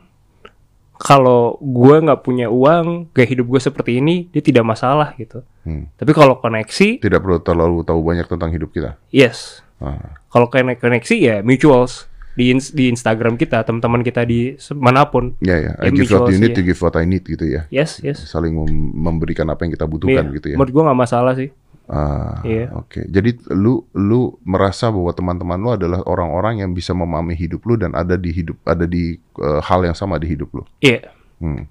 kalau 0.95 1.59
gue 1.59 1.95
nggak 2.01 2.23
punya 2.23 2.47
uang, 2.49 3.11
gaya 3.11 3.27
hidup 3.27 3.45
gue 3.51 3.61
seperti 3.61 3.99
ini, 3.99 4.25
dia 4.31 4.41
tidak 4.41 4.65
masalah 4.65 5.13
gitu. 5.15 5.43
Hmm. 5.61 5.91
Tapi 5.93 6.11
kalau 6.15 6.39
koneksi, 6.39 7.03
Tidak 7.03 7.19
perlu 7.21 7.37
terlalu 7.43 7.83
tahu 7.83 7.99
banyak 8.01 8.25
tentang 8.25 8.49
hidup 8.51 8.71
kita. 8.73 8.97
yes. 9.11 9.61
Ah. 9.75 10.15
Kalau 10.31 10.47
konek 10.47 10.79
koneksi 10.79 11.15
ya 11.19 11.35
mutuals 11.43 12.07
di 12.35 12.51
ins- 12.51 12.71
di 12.71 12.87
Instagram 12.87 13.35
kita, 13.35 13.63
teman-teman 13.63 14.03
kita 14.03 14.23
di 14.23 14.53
mana 14.75 15.07
pun. 15.07 15.33
Ya 15.39 15.55
ya, 15.55 15.71
I 15.79 15.89
give 15.89 16.11
what 16.11 16.29
you 16.29 16.37
need, 16.37 16.51
ya. 16.51 16.59
you 16.59 16.65
give 16.69 16.79
what 16.79 16.95
I 16.95 17.07
need 17.07 17.23
gitu 17.23 17.47
ya. 17.47 17.63
Yes, 17.71 18.03
yes. 18.03 18.19
Saling 18.21 18.51
mem- 18.53 18.91
memberikan 18.93 19.47
apa 19.47 19.63
yang 19.63 19.71
kita 19.71 19.87
butuhkan 19.87 20.27
Iya, 20.27 20.35
gitu 20.35 20.47
ya. 20.51 20.55
Menurut 20.55 20.71
gue 20.71 20.83
nggak 20.83 20.99
masalah 20.99 21.33
sih. 21.33 21.49
Ah, 21.85 22.41
Iya. 22.41 22.73
oke. 22.73 23.05
Jadi 23.05 23.29
lu 23.53 23.85
lu 23.93 24.35
merasa 24.41 24.89
bahwa 24.89 25.13
teman-teman 25.13 25.57
lu 25.57 25.69
adalah 25.71 26.01
orang-orang 26.03 26.59
yang 26.59 26.73
bisa 26.73 26.91
memahami 26.91 27.37
hidup 27.37 27.61
lu 27.63 27.77
dan 27.77 27.93
ada 27.93 28.17
di 28.17 28.33
hidup 28.33 28.57
ada 28.65 28.83
di 28.83 29.15
eh, 29.15 29.61
hal 29.61 29.85
yang 29.85 29.93
sama 29.93 30.17
di 30.17 30.27
hidup 30.27 30.49
lu. 30.51 30.63
Iya. 30.81 31.09
Hmm. 31.37 31.67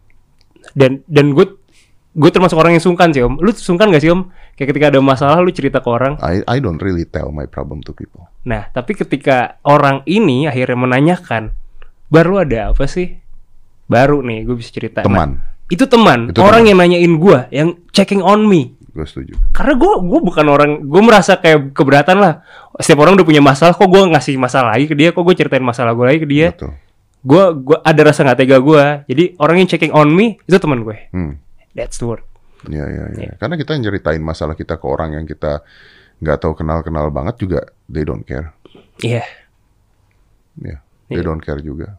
dan 0.72 1.04
dan 1.04 1.32
gue 1.32 1.44
gue 2.14 2.30
termasuk 2.30 2.54
orang 2.54 2.72
yang 2.72 2.80
sungkan 2.80 3.10
sih 3.10 3.20
om 3.20 3.36
lu 3.36 3.50
sungkan 3.50 3.90
gak 3.90 3.98
sih 3.98 4.08
om 4.08 4.30
kayak 4.54 4.70
ketika 4.70 4.86
ada 4.88 5.02
masalah 5.02 5.42
lu 5.42 5.50
cerita 5.50 5.78
ke 5.78 5.88
orang 5.88 6.14
I 6.18 6.46
I 6.46 6.56
don't 6.58 6.78
really 6.78 7.02
tell 7.04 7.28
my 7.28 7.44
problem 7.44 7.82
to 7.82 7.90
people. 7.90 8.30
nah 8.42 8.70
tapi 8.70 8.94
ketika 8.94 9.58
orang 9.62 10.00
ini 10.04 10.46
akhirnya 10.46 10.78
menanyakan 10.78 11.50
baru 12.06 12.46
ada 12.46 12.70
apa 12.70 12.86
sih 12.86 13.18
baru 13.84 14.22
nih 14.22 14.46
gue 14.46 14.56
bisa 14.56 14.70
cerita. 14.70 15.02
Nah, 15.02 15.10
Teman, 15.10 15.30
itu 15.66 15.84
teman, 15.84 16.18
Itu 16.30 16.40
orang 16.40 16.64
teman. 16.64 16.70
yang 16.70 16.78
nanyain 16.80 17.12
gue, 17.14 17.38
yang 17.50 17.68
checking 17.90 18.20
on 18.20 18.44
me. 18.44 18.72
gue 18.88 19.02
setuju. 19.02 19.34
Karena 19.50 19.74
gue 19.74 19.92
gue 20.00 20.20
bukan 20.22 20.46
orang, 20.46 20.70
gue 20.80 21.02
merasa 21.02 21.36
kayak 21.36 21.74
keberatan 21.74 22.16
lah. 22.16 22.40
Setiap 22.78 23.02
orang 23.02 23.18
udah 23.18 23.26
punya 23.26 23.42
masalah, 23.42 23.74
kok 23.74 23.84
gue 23.84 24.00
ngasih 24.06 24.38
masalah 24.38 24.72
lagi 24.72 24.86
ke 24.86 24.94
dia, 24.94 25.10
kok 25.10 25.20
gue 25.20 25.34
ceritain 25.34 25.60
masalah 25.60 25.92
gue 25.92 26.06
lagi 26.06 26.20
ke 26.22 26.28
dia. 26.30 26.54
Betul. 26.54 26.72
Gue 27.20 27.44
gue 27.60 27.76
ada 27.76 28.00
rasa 28.00 28.22
nggak 28.22 28.38
tega 28.38 28.56
gue. 28.56 28.84
Jadi 29.04 29.24
orang 29.36 29.56
yang 29.58 29.68
checking 29.68 29.90
on 29.90 30.08
me 30.08 30.38
itu 30.40 30.56
teman 30.56 30.80
gue. 30.80 30.96
Hmm. 31.10 31.42
That's 31.74 31.98
the 31.98 32.06
word. 32.06 32.22
Ya, 32.70 32.88
ya, 32.88 33.04
ya. 33.12 33.30
Karena 33.36 33.60
kita 33.60 33.76
nyeritain 33.76 34.22
masalah 34.24 34.56
kita 34.56 34.80
ke 34.80 34.86
orang 34.88 35.18
yang 35.20 35.26
kita 35.28 35.60
nggak 36.22 36.38
tahu 36.40 36.56
kenal-kenal 36.56 37.12
banget 37.12 37.36
juga, 37.44 37.60
they 37.90 38.06
don't 38.06 38.24
care. 38.24 38.54
Iya. 39.04 39.26
Ya, 40.62 40.78
they 41.10 41.20
don't 41.20 41.42
care 41.42 41.58
juga. 41.60 41.98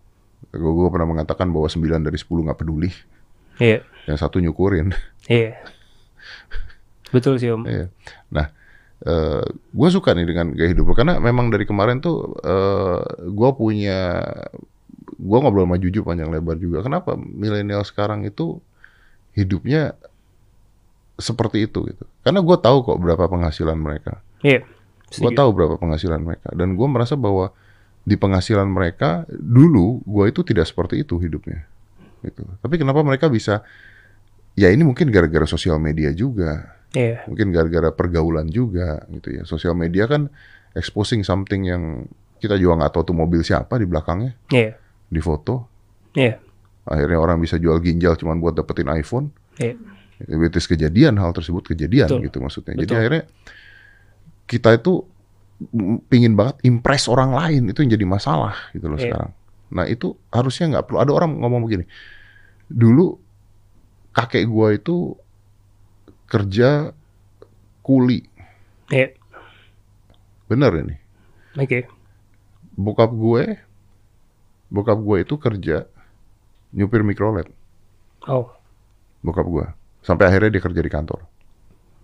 Gue 0.56 0.72
gue 0.72 0.88
pernah 0.88 1.06
mengatakan 1.06 1.52
bahwa 1.52 1.68
9 1.68 2.08
dari 2.08 2.16
10 2.18 2.48
nggak 2.48 2.60
peduli, 2.64 2.90
Iya. 3.60 3.84
yang 4.08 4.18
satu 4.18 4.40
nyukurin. 4.40 4.96
Iya. 5.28 5.60
Betul 7.12 7.38
sih 7.38 7.52
om. 7.52 7.68
Iya. 7.68 7.92
Nah, 8.32 8.48
eh 9.06 9.44
gue 9.52 9.90
suka 9.92 10.16
nih 10.16 10.26
dengan 10.26 10.56
gaya 10.56 10.72
hidup 10.72 10.88
lo 10.90 10.94
karena 10.96 11.20
memang 11.20 11.52
dari 11.52 11.68
kemarin 11.68 12.00
tuh 12.00 12.34
eh 12.42 13.02
gue 13.28 13.50
punya 13.60 14.24
gue 15.16 15.38
ngobrol 15.38 15.68
sama 15.68 15.78
Juju 15.78 16.02
panjang 16.02 16.32
lebar 16.32 16.56
juga. 16.58 16.82
Kenapa 16.82 17.14
milenial 17.20 17.84
sekarang 17.84 18.24
itu 18.26 18.58
hidupnya 19.36 19.93
seperti 21.15 21.67
itu 21.67 21.86
gitu? 21.88 22.04
Karena 22.24 22.41
gue 22.41 22.58
tahu 22.58 22.78
kok 22.84 22.98
berapa 23.00 23.30
penghasilan 23.30 23.78
mereka. 23.78 24.19
Iya. 24.41 24.63
Gue 25.15 25.32
tahu 25.32 25.50
berapa 25.56 25.76
penghasilan 25.78 26.19
mereka 26.19 26.50
dan 26.52 26.76
gue 26.76 26.88
merasa 26.89 27.13
bahwa 27.15 27.54
di 28.06 28.17
penghasilan 28.17 28.67
mereka 28.67 29.24
dulu 29.30 30.02
gue 30.04 30.26
itu 30.34 30.41
tidak 30.41 30.65
seperti 30.67 31.06
itu 31.06 31.15
hidupnya. 31.21 31.63
Gitu. 32.26 32.41
Tapi 32.60 32.76
kenapa 32.76 33.06
mereka 33.06 33.30
bisa? 33.30 33.62
Ya 34.56 34.71
ini 34.71 34.88
mungkin 34.88 35.12
gara-gara 35.12 35.43
sosial 35.43 35.78
media 35.78 36.15
juga 36.15 36.71
Iya. 36.95 37.28
mungkin 37.28 37.52
gara-gara 37.52 37.91
pergaulan 37.91 38.48
juga 38.48 39.04
gitu 39.12 39.36
ya 39.36 39.43
sosial 39.43 39.76
media 39.76 40.08
kan 40.08 40.32
exposing 40.71 41.28
something 41.28 41.67
yang 41.67 42.08
kita 42.39 42.56
juga 42.56 42.80
nggak 42.80 42.91
tahu 42.95 43.12
tuh 43.12 43.17
mobil 43.19 43.43
siapa 43.43 43.76
di 43.76 43.84
belakangnya 43.84 44.32
Iya. 44.48 44.80
di 45.12 45.19
foto 45.19 45.67
Iya. 46.15 46.39
Akhirnya 46.86 47.17
orang 47.17 47.38
bisa 47.38 47.58
jual 47.58 47.82
ginjal 47.82 48.13
cuma 48.15 48.38
buat 48.38 48.54
dapetin 48.54 48.88
iPhone 48.88 49.30
Iya. 49.58 49.74
itu 50.21 50.60
kejadian 50.67 51.19
hal 51.19 51.32
tersebut 51.32 51.65
kejadian 51.65 52.08
Betul. 52.08 52.24
gitu 52.28 52.38
maksudnya 52.39 52.74
jadi 52.76 52.86
Betul. 52.88 53.00
akhirnya 53.00 53.24
kita 54.45 54.69
itu 54.76 54.93
pingin 56.06 56.36
banget 56.36 56.60
impress 56.63 57.08
orang 57.08 57.32
lain 57.32 57.71
itu 57.71 57.80
yang 57.82 57.91
jadi 57.95 58.06
masalah 58.06 58.56
gitu 58.71 58.86
loh 58.88 59.00
Iya. 59.00 59.12
sekarang 59.12 59.32
nah 59.65 59.86
itu 59.88 60.13
harusnya 60.30 60.78
nggak 60.78 60.86
perlu 60.88 61.00
ada 61.02 61.12
orang 61.12 61.32
ngomong 61.36 61.62
begini 61.65 61.86
dulu 62.67 63.17
kakek 64.12 64.45
gua 64.45 64.76
itu 64.76 65.15
kerja 66.26 66.91
kuli 67.82 68.24
Iya. 68.88 69.15
bener 70.45 70.71
ini 70.86 70.95
Oke. 71.58 71.88
bokap 72.76 73.10
gue 73.10 73.43
bokap 74.67 75.00
gue 75.00 75.17
itu 75.24 75.36
kerja 75.39 75.88
nyupir 76.76 77.02
mikrolet 77.02 77.48
Oh. 78.26 78.52
bokap 79.22 79.46
gue 79.46 79.66
sampai 80.02 80.28
akhirnya 80.28 80.52
dia 80.52 80.62
kerja 80.62 80.82
di 80.82 80.92
kantor 80.92 81.20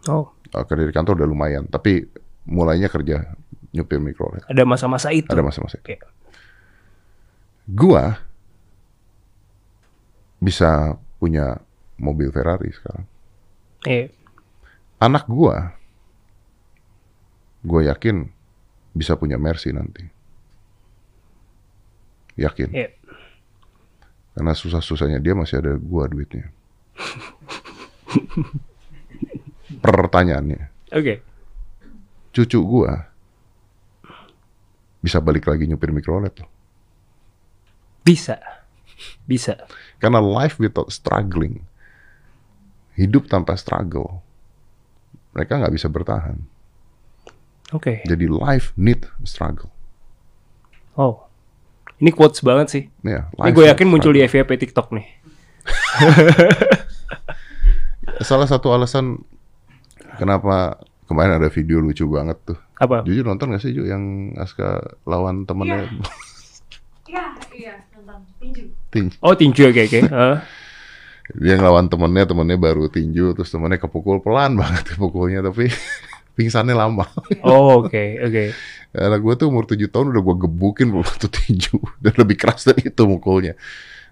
Oh. 0.08 0.34
Eh, 0.50 0.66
kerja 0.66 0.82
di 0.82 0.92
kantor 0.92 1.14
udah 1.16 1.28
lumayan 1.28 1.64
tapi 1.66 2.02
mulainya 2.44 2.88
kerja 2.88 3.36
nyupir 3.70 4.00
mikrolet 4.00 4.42
Ada 4.46 4.64
masa-masa 4.64 5.12
itu. 5.12 5.30
ada 5.30 5.42
masa-masa 5.42 5.78
itu 5.78 5.86
Oke. 5.88 5.98
gua 7.68 8.18
bisa 10.38 10.98
punya 11.16 11.62
mobil 11.96 12.34
Ferrari 12.34 12.74
sekarang 12.74 13.06
Iya. 13.84 14.10
anak 14.98 15.26
gua 15.26 15.78
gue 17.62 17.82
yakin 17.86 18.26
bisa 18.92 19.14
punya 19.14 19.38
Mercy 19.38 19.70
nanti 19.70 20.02
yakin 22.36 22.74
Iya. 22.74 22.90
Karena 24.38 24.54
susah-susahnya 24.56 25.20
dia 25.20 25.36
masih 25.36 25.60
ada 25.60 25.76
gua 25.78 26.08
duitnya 26.08 26.50
pertanyaannya 29.86 30.72
Oke. 30.92 31.24
cucu 32.32 32.60
gua 32.64 33.12
bisa 35.02 35.18
balik 35.18 35.50
lagi 35.50 35.66
nyupir 35.66 35.90
mikrolet 35.90 36.32
loh. 36.38 36.50
Bisa. 38.06 38.38
Bisa. 39.26 39.66
Karena 39.98 40.22
life 40.22 40.62
without 40.62 40.94
struggling, 40.94 41.66
hidup 42.94 43.26
tanpa 43.26 43.58
struggle, 43.58 44.22
mereka 45.34 45.58
nggak 45.58 45.74
bisa 45.74 45.90
bertahan. 45.90 46.38
Oke. 47.74 48.06
Jadi 48.06 48.30
life 48.30 48.78
need 48.78 49.10
struggle. 49.26 49.74
Oh. 50.94 51.26
Ini 52.02 52.10
quotes 52.10 52.42
banget 52.42 52.68
sih. 52.68 52.84
Ya, 53.06 53.30
Ini 53.30 53.54
gue 53.54 53.66
yakin 53.70 53.86
muncul 53.86 54.12
di. 54.12 54.26
FYP 54.26 54.58
TikTok 54.58 54.90
nih. 54.92 55.06
Salah 58.22 58.50
satu 58.50 58.74
alasan 58.74 59.22
kenapa 60.18 60.82
kemarin 61.06 61.38
ada 61.38 61.50
video 61.50 61.78
lucu 61.78 62.10
banget 62.10 62.38
tuh. 62.42 62.58
Apa? 62.78 63.06
Jujur 63.06 63.22
nonton 63.22 63.54
gak 63.54 63.62
sih 63.62 63.70
Ju 63.70 63.86
yang 63.86 64.34
Aska 64.34 64.82
lawan 65.06 65.46
temennya 65.46 65.86
Iya, 67.06 67.28
iya, 67.52 67.74
tinju. 68.40 68.72
tinju. 68.90 69.16
Oh 69.20 69.36
tinju 69.36 69.68
oke 69.68 69.82
oke. 69.84 70.00
Heeh. 70.16 70.36
Dia 71.38 71.56
ngelawan 71.56 71.88
temennya, 71.88 72.24
temennya 72.26 72.58
baru 72.58 72.88
tinju, 72.88 73.36
terus 73.36 73.52
temennya 73.52 73.78
kepukul 73.78 74.24
pelan 74.24 74.56
banget 74.62 74.96
pukulnya, 74.96 75.44
tapi 75.44 75.68
pingsannya 76.34 76.72
lama. 76.74 77.06
Oh 77.44 77.84
oke 77.84 78.04
oke. 78.24 78.56
Anak 78.92 79.24
gue 79.24 79.34
tuh 79.40 79.48
umur 79.48 79.64
7 79.64 79.88
tahun 79.88 80.12
udah 80.12 80.20
gue 80.22 80.36
gebukin 80.48 80.92
waktu 80.92 81.32
tinju 81.32 81.80
dan 82.04 82.14
lebih 82.20 82.36
keras 82.36 82.68
dari 82.68 82.92
itu 82.92 83.04
mukulnya. 83.08 83.56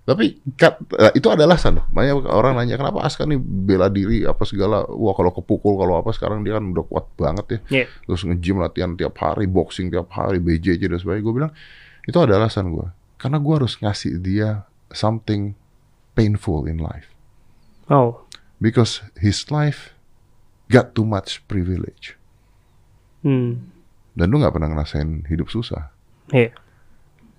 Tapi 0.08 0.40
kat- 0.56 0.80
eh, 0.96 1.12
itu 1.20 1.28
ada 1.28 1.44
alasan 1.44 1.78
loh. 1.78 1.86
Banyak 1.92 2.26
orang 2.26 2.56
nanya 2.58 2.80
kenapa 2.80 3.04
Aska 3.04 3.28
nih 3.28 3.38
bela 3.38 3.92
diri 3.92 4.24
apa 4.24 4.42
segala. 4.48 4.88
Wah 4.88 5.14
kalau 5.14 5.36
kepukul 5.36 5.78
kalau 5.78 6.00
apa 6.00 6.16
sekarang 6.16 6.42
dia 6.42 6.58
kan 6.58 6.66
udah 6.66 6.86
kuat 6.88 7.06
banget 7.14 7.46
ya. 7.46 7.60
Iya. 7.70 7.86
Terus 8.08 8.22
nge-gym 8.26 8.58
latihan 8.58 8.96
tiap 8.96 9.20
hari, 9.20 9.46
boxing 9.46 9.92
tiap 9.92 10.10
hari, 10.16 10.40
BJJ 10.40 10.90
dan 10.90 10.98
sebagainya. 10.98 11.26
Gue 11.28 11.36
bilang 11.36 11.52
itu 12.08 12.18
ada 12.18 12.40
alasan 12.40 12.72
gue. 12.74 12.88
Karena 13.20 13.38
gue 13.38 13.54
harus 13.54 13.76
ngasih 13.78 14.18
dia 14.24 14.64
something 14.90 15.54
painful 16.16 16.66
in 16.66 16.80
life. 16.80 17.12
Oh. 17.92 18.24
Because 18.58 19.04
his 19.20 19.46
life 19.52 19.94
got 20.72 20.96
too 20.98 21.06
much 21.06 21.44
privilege. 21.46 22.16
Hmm. 23.22 23.70
Dan 24.14 24.30
lu 24.30 24.40
nggak 24.40 24.52
pernah 24.52 24.70
ngerasain 24.70 25.26
hidup 25.26 25.48
susah. 25.48 25.92
Iya. 26.30 26.52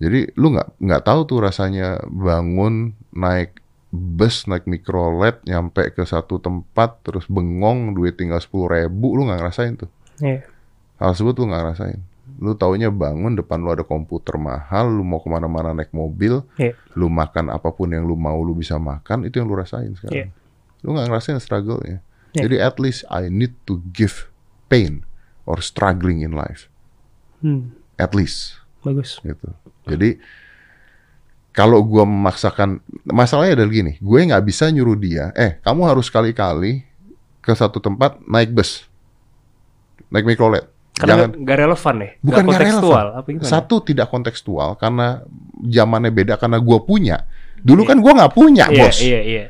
Jadi 0.00 0.32
lu 0.34 0.56
nggak 0.56 0.80
nggak 0.80 1.02
tahu 1.04 1.20
tuh 1.24 1.38
rasanya 1.40 2.00
bangun 2.06 2.96
naik 3.12 3.60
bus 3.90 4.46
naik 4.46 4.64
mikrolet 4.64 5.42
nyampe 5.44 5.90
ke 5.90 6.06
satu 6.06 6.38
tempat 6.38 7.02
terus 7.02 7.26
bengong 7.26 7.92
duit 7.92 8.14
tinggal 8.14 8.38
sepuluh 8.38 8.70
ribu 8.70 9.18
lu 9.18 9.26
nggak 9.26 9.42
ngerasain 9.42 9.74
tuh 9.76 9.90
Iya. 10.22 10.46
hal 10.96 11.10
tersebut 11.10 11.34
lu 11.36 11.50
nggak 11.50 11.62
ngerasain 11.66 12.00
lu 12.38 12.54
taunya 12.54 12.86
bangun 12.88 13.34
depan 13.34 13.58
lu 13.58 13.74
ada 13.74 13.82
komputer 13.82 14.38
mahal 14.38 14.86
lu 14.88 15.02
mau 15.02 15.18
ke 15.18 15.26
mana-mana 15.26 15.74
naik 15.74 15.90
mobil 15.90 16.46
Iya. 16.54 16.78
lu 16.94 17.10
makan 17.10 17.50
apa 17.50 17.74
pun 17.74 17.90
yang 17.90 18.06
lu 18.06 18.14
mau 18.14 18.38
lu 18.38 18.54
bisa 18.54 18.78
makan 18.78 19.26
itu 19.26 19.42
yang 19.42 19.50
lu 19.50 19.58
rasain 19.58 19.90
sekarang 19.98 20.30
lu 20.80 20.94
nggak 20.94 21.10
ngerasain 21.10 21.42
struggle 21.42 21.82
ya 21.82 21.98
Iya. 22.30 22.46
jadi 22.46 22.56
at 22.62 22.78
least 22.78 23.02
I 23.10 23.26
need 23.26 23.58
to 23.66 23.82
give 23.90 24.30
pain 24.70 25.02
or 25.50 25.58
struggling 25.58 26.22
in 26.22 26.30
life 26.30 26.70
Hmm. 27.40 27.74
at 27.96 28.14
least 28.14 28.62
Bagus. 28.80 29.18
gitu. 29.20 29.50
Jadi 29.84 30.20
kalau 31.50 31.82
gua 31.82 32.04
memaksakan 32.04 32.78
masalahnya 33.02 33.58
adalah 33.58 33.72
gini, 33.72 33.92
gue 33.98 34.18
nggak 34.22 34.44
bisa 34.44 34.70
nyuruh 34.70 34.94
dia, 34.94 35.34
eh 35.34 35.58
kamu 35.58 35.82
harus 35.82 36.06
kali-kali 36.06 36.86
ke 37.40 37.50
satu 37.50 37.76
tempat 37.76 38.22
naik 38.22 38.52
bus, 38.52 38.86
naik 40.08 40.24
mikrolet. 40.24 40.68
Karena 40.94 41.26
Jangan 41.26 41.30
nggak 41.42 41.58
relevan 41.58 41.94
ya. 41.96 42.10
bukan 42.12 42.20
Nggak 42.20 42.30
nggak 42.30 42.44
kontekstual. 42.60 42.92
relevan. 43.02 43.18
Apa 43.18 43.26
gimana? 43.32 43.48
Satu 43.48 43.74
tidak 43.80 44.06
kontekstual 44.08 44.70
karena 44.76 45.06
zamannya 45.64 46.12
beda 46.12 46.34
karena 46.36 46.58
gua 46.60 46.78
punya. 46.78 47.16
Dulu 47.58 47.82
kan 47.82 47.98
gua 47.98 48.12
nggak 48.14 48.32
punya, 48.32 48.64
Iya 48.68 48.80
bos. 48.84 48.96
iya 49.00 49.20
iya. 49.20 49.44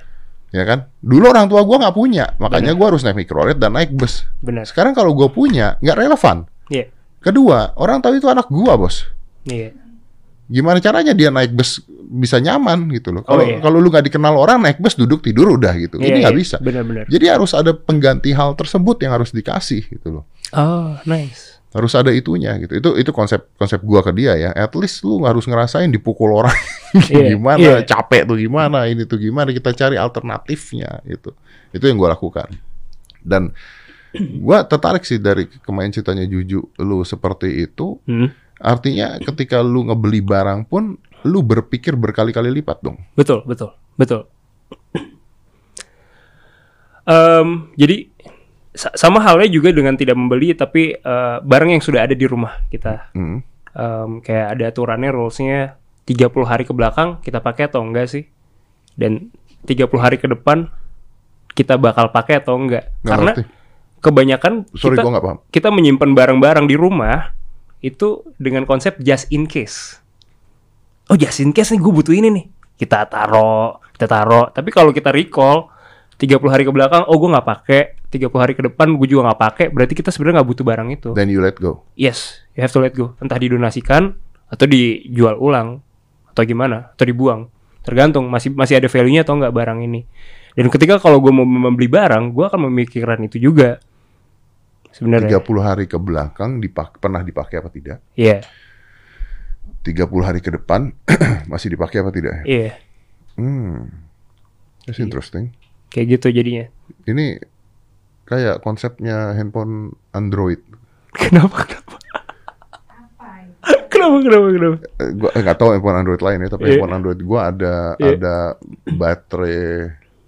Ya 0.50 0.66
kan? 0.66 0.90
Dulu 0.98 1.30
orang 1.30 1.46
tua 1.46 1.62
gua 1.62 1.78
nggak 1.78 1.94
punya, 1.94 2.34
makanya 2.42 2.74
gua 2.74 2.90
harus 2.90 3.06
naik 3.06 3.22
mikrolet 3.22 3.56
dan 3.56 3.70
naik 3.74 3.94
bus. 3.94 4.26
Benar. 4.42 4.66
Sekarang 4.66 4.92
kalau 4.92 5.14
gua 5.14 5.30
punya, 5.30 5.78
nggak 5.78 5.96
relevan. 5.96 6.46
Iya. 6.66 6.90
Kedua, 7.22 7.74
orang 7.78 8.02
tahu 8.02 8.18
itu 8.18 8.26
anak 8.26 8.50
gua, 8.50 8.74
bos. 8.74 9.06
Iya. 9.46 9.72
gimana 10.50 10.82
caranya 10.82 11.14
dia 11.14 11.30
naik 11.30 11.54
bus 11.54 11.78
bisa 12.10 12.42
nyaman 12.42 12.90
gitu 12.90 13.14
loh. 13.14 13.22
Oh, 13.22 13.38
Kalau 13.38 13.44
iya. 13.46 13.62
kalau 13.62 13.78
lu 13.78 13.86
nggak 13.86 14.10
dikenal 14.10 14.34
orang 14.34 14.58
naik 14.58 14.82
bus 14.82 14.98
duduk 14.98 15.22
tidur 15.22 15.46
udah 15.54 15.70
gitu. 15.78 15.94
Iya, 16.02 16.10
Ini 16.10 16.16
nggak 16.26 16.34
iya. 16.34 16.40
bisa. 16.42 16.56
Benar-benar. 16.58 17.06
Jadi 17.06 17.24
harus 17.30 17.54
ada 17.54 17.70
pengganti 17.70 18.34
hal 18.34 18.58
tersebut 18.58 18.98
yang 18.98 19.14
harus 19.14 19.30
dikasih 19.30 19.86
gitu 19.86 20.08
loh. 20.10 20.24
Oh, 20.50 20.98
nice. 21.06 21.49
Harus 21.70 21.92
ada 21.94 22.10
itunya 22.10 22.58
gitu. 22.58 22.72
Itu 22.82 22.90
itu 22.98 23.10
konsep 23.14 23.46
konsep 23.54 23.78
gua 23.86 24.02
ke 24.02 24.10
dia 24.10 24.34
ya. 24.34 24.50
At 24.54 24.74
least 24.74 25.06
lu 25.06 25.22
harus 25.22 25.46
ngerasain 25.46 25.90
dipukul 25.90 26.34
orang 26.34 26.54
Iya, 27.10 27.38
gimana, 27.38 27.58
iya. 27.62 27.76
capek 27.86 28.26
tuh 28.26 28.38
gimana, 28.38 28.90
ini 28.90 29.06
tuh 29.06 29.22
gimana. 29.22 29.54
Kita 29.54 29.70
cari 29.70 29.94
alternatifnya 29.94 31.06
gitu. 31.06 31.30
Itu 31.70 31.84
yang 31.86 31.96
gua 31.98 32.18
lakukan. 32.18 32.50
Dan 33.22 33.54
gua 34.42 34.66
tertarik 34.66 35.06
sih 35.06 35.22
dari 35.22 35.46
kemarin 35.46 35.94
ceritanya 35.94 36.26
Juju 36.26 36.58
lu 36.82 37.06
seperti 37.06 37.62
itu. 37.62 38.02
Hmm. 38.10 38.34
Artinya 38.60 39.16
ketika 39.22 39.62
lu 39.62 39.86
ngebeli 39.86 40.20
barang 40.20 40.66
pun 40.66 40.98
lu 41.24 41.40
berpikir 41.46 41.94
berkali-kali 41.94 42.50
lipat 42.50 42.82
dong. 42.82 42.98
Betul, 43.14 43.46
betul, 43.46 43.72
betul. 43.94 44.26
Em, 47.10 47.72
jadi 47.74 48.12
sama 48.74 49.18
halnya 49.18 49.50
juga 49.50 49.74
dengan 49.74 49.98
tidak 49.98 50.14
membeli 50.14 50.54
tapi 50.54 50.94
eh, 50.94 51.36
barang 51.42 51.70
yang 51.74 51.82
sudah 51.82 52.06
ada 52.06 52.14
di 52.14 52.26
rumah 52.26 52.62
kita. 52.70 53.10
Hmm. 53.14 53.42
Em, 53.70 54.10
kayak 54.18 54.58
ada 54.58 54.64
aturannya 54.66 55.10
rulesnya 55.14 55.78
30 56.06 56.42
hari 56.42 56.66
ke 56.66 56.74
belakang 56.74 57.22
kita 57.22 57.38
pakai 57.38 57.70
atau 57.70 57.82
enggak 57.86 58.10
sih? 58.10 58.26
Dan 58.98 59.30
30 59.66 59.86
hari 60.02 60.18
ke 60.18 60.26
depan 60.26 60.66
kita 61.54 61.78
bakal 61.78 62.10
pakai 62.10 62.42
atau 62.42 62.58
enggak? 62.58 62.90
Nggak 63.02 63.10
Karena 63.10 63.32
ngerti. 63.34 63.42
kebanyakan 64.02 64.52
Sorry 64.74 64.98
kita 64.98 65.02
gua 65.06 65.22
paham. 65.22 65.38
kita 65.54 65.68
menyimpan 65.70 66.10
barang-barang 66.14 66.66
di 66.66 66.76
rumah 66.78 67.34
itu 67.80 68.22
dengan 68.36 68.66
konsep 68.66 68.98
just 69.02 69.30
in 69.30 69.46
case. 69.46 69.98
Oh 71.10 71.18
just 71.18 71.42
in 71.42 71.50
case 71.50 71.74
nih 71.74 71.80
gue 71.82 71.92
butuh 71.94 72.14
ini 72.14 72.28
nih. 72.30 72.46
Kita 72.78 73.04
taro, 73.10 73.82
kita 73.92 74.06
taro. 74.08 74.48
Tapi 74.54 74.68
kalau 74.72 74.94
kita 74.94 75.10
recall 75.12 75.68
30 76.20 76.52
hari 76.52 76.68
ke 76.68 76.72
belakang, 76.72 77.08
oh 77.08 77.16
gue 77.16 77.30
nggak 77.32 77.48
pakai. 77.48 77.80
30 78.12 78.28
hari 78.36 78.52
ke 78.52 78.62
depan 78.68 78.92
gue 78.92 79.08
juga 79.08 79.32
nggak 79.32 79.40
pakai. 79.40 79.66
Berarti 79.72 79.96
kita 79.96 80.12
sebenarnya 80.12 80.44
nggak 80.44 80.48
butuh 80.52 80.64
barang 80.68 80.88
itu. 80.92 81.08
Then 81.16 81.32
you 81.32 81.40
let 81.40 81.56
go. 81.56 81.88
Yes, 81.96 82.44
you 82.52 82.60
have 82.60 82.72
to 82.76 82.80
let 82.84 82.92
go. 82.92 83.16
Entah 83.24 83.40
didonasikan 83.40 84.12
atau 84.52 84.66
dijual 84.68 85.40
ulang 85.40 85.80
atau 86.28 86.42
gimana, 86.44 86.92
atau 86.92 87.08
dibuang. 87.08 87.48
Tergantung 87.80 88.28
masih 88.28 88.52
masih 88.52 88.76
ada 88.76 88.92
value-nya 88.92 89.24
atau 89.24 89.40
nggak 89.40 89.54
barang 89.56 89.80
ini. 89.80 90.04
Dan 90.52 90.68
ketika 90.68 91.00
kalau 91.00 91.24
gue 91.24 91.32
mau 91.32 91.48
membeli 91.48 91.88
barang, 91.88 92.36
gue 92.36 92.44
akan 92.44 92.68
memikirkan 92.68 93.24
itu 93.24 93.40
juga. 93.40 93.80
Sebenarnya. 94.92 95.40
30 95.40 95.64
hari 95.64 95.84
ke 95.88 95.96
belakang 95.96 96.60
dipak 96.60 97.00
pernah 97.00 97.24
dipakai 97.24 97.62
apa 97.62 97.70
tidak? 97.72 98.04
Iya, 98.18 98.44
30 99.80 100.04
hari 100.20 100.40
ke 100.44 100.52
depan 100.52 100.92
masih 101.50 101.72
dipakai 101.72 102.04
apa 102.04 102.10
tidak? 102.12 102.44
iya. 102.44 102.76
Hmm. 103.40 103.88
That's 104.84 105.00
interesting. 105.00 105.56
Kayak 105.90 106.06
gitu 106.18 106.26
jadinya. 106.30 106.66
Ini 107.04 107.42
kayak 108.24 108.62
konsepnya 108.62 109.34
handphone 109.34 109.92
Android. 110.14 110.62
Kenapa? 111.20 111.66
Kenapa? 111.66 111.94
Kenapa? 113.90 114.16
Kenapa? 114.22 114.46
Kenapa? 114.54 114.76
Eh, 114.96 115.10
gua 115.12 115.30
eh, 115.34 115.40
nggak 115.44 115.58
tahu 115.58 115.70
handphone 115.74 115.98
Android 115.98 116.22
lain 116.22 116.38
ya, 116.40 116.48
tapi 116.48 116.62
Iya. 116.64 116.70
handphone 116.78 116.94
Android 116.94 117.20
gua 117.20 117.40
ada 117.52 117.74
Iya. 117.98 118.16
ada 118.16 118.34
baterai 118.86 119.58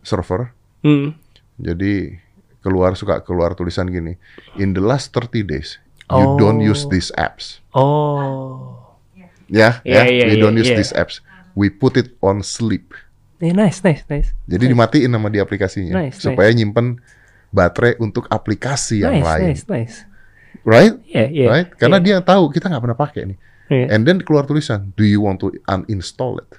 server. 0.02 0.50
Hmm. 0.82 1.14
Jadi 1.56 2.18
keluar 2.60 2.94
suka 2.94 3.22
keluar 3.22 3.54
tulisan 3.54 3.88
gini, 3.88 4.18
in 4.54 4.74
the 4.74 4.82
last 4.82 5.14
30 5.14 5.42
days 5.42 5.78
you 6.10 6.26
Oh. 6.26 6.36
don't 6.36 6.60
use 6.60 6.84
these 6.90 7.08
apps. 7.16 7.62
Oh. 7.72 8.76
Ya, 9.46 9.78
Iya, 9.84 10.00
ya, 10.00 10.02
iya, 10.08 10.24
we 10.28 10.34
iya, 10.36 10.42
don't 10.42 10.56
use 10.56 10.68
iya. 10.68 10.78
these 10.80 10.92
apps. 10.92 11.20
We 11.52 11.68
put 11.68 11.96
it 11.96 12.16
on 12.20 12.40
sleep. 12.40 12.92
Eh, 13.42 13.50
nice, 13.50 13.82
nice, 13.82 14.06
nice. 14.06 14.30
Jadi 14.46 14.70
dimatiin 14.70 15.10
sama 15.10 15.26
di 15.26 15.42
aplikasinya 15.42 15.98
Nice, 15.98 16.22
supaya 16.22 16.46
nyimpen 16.54 17.02
baterai 17.50 17.98
untuk 17.98 18.30
aplikasi 18.30 19.02
yang 19.02 19.18
nice, 19.18 19.26
lain. 19.26 19.46
nice, 19.50 19.64
nice. 19.66 19.96
Right? 20.62 20.94
Iya, 21.10 21.26
iya. 21.26 21.46
right? 21.50 21.68
Karena 21.74 21.98
iya. 21.98 22.06
dia 22.06 22.16
tahu 22.22 22.54
kita 22.54 22.70
nggak 22.70 22.82
pernah 22.86 22.98
pakai 22.98 23.22
nih. 23.34 23.38
Iya. 23.66 23.86
And 23.98 24.06
then 24.06 24.22
keluar 24.22 24.46
tulisan, 24.46 24.94
do 24.94 25.02
you 25.02 25.26
want 25.26 25.42
to 25.42 25.50
uninstall 25.66 26.38
it? 26.38 26.54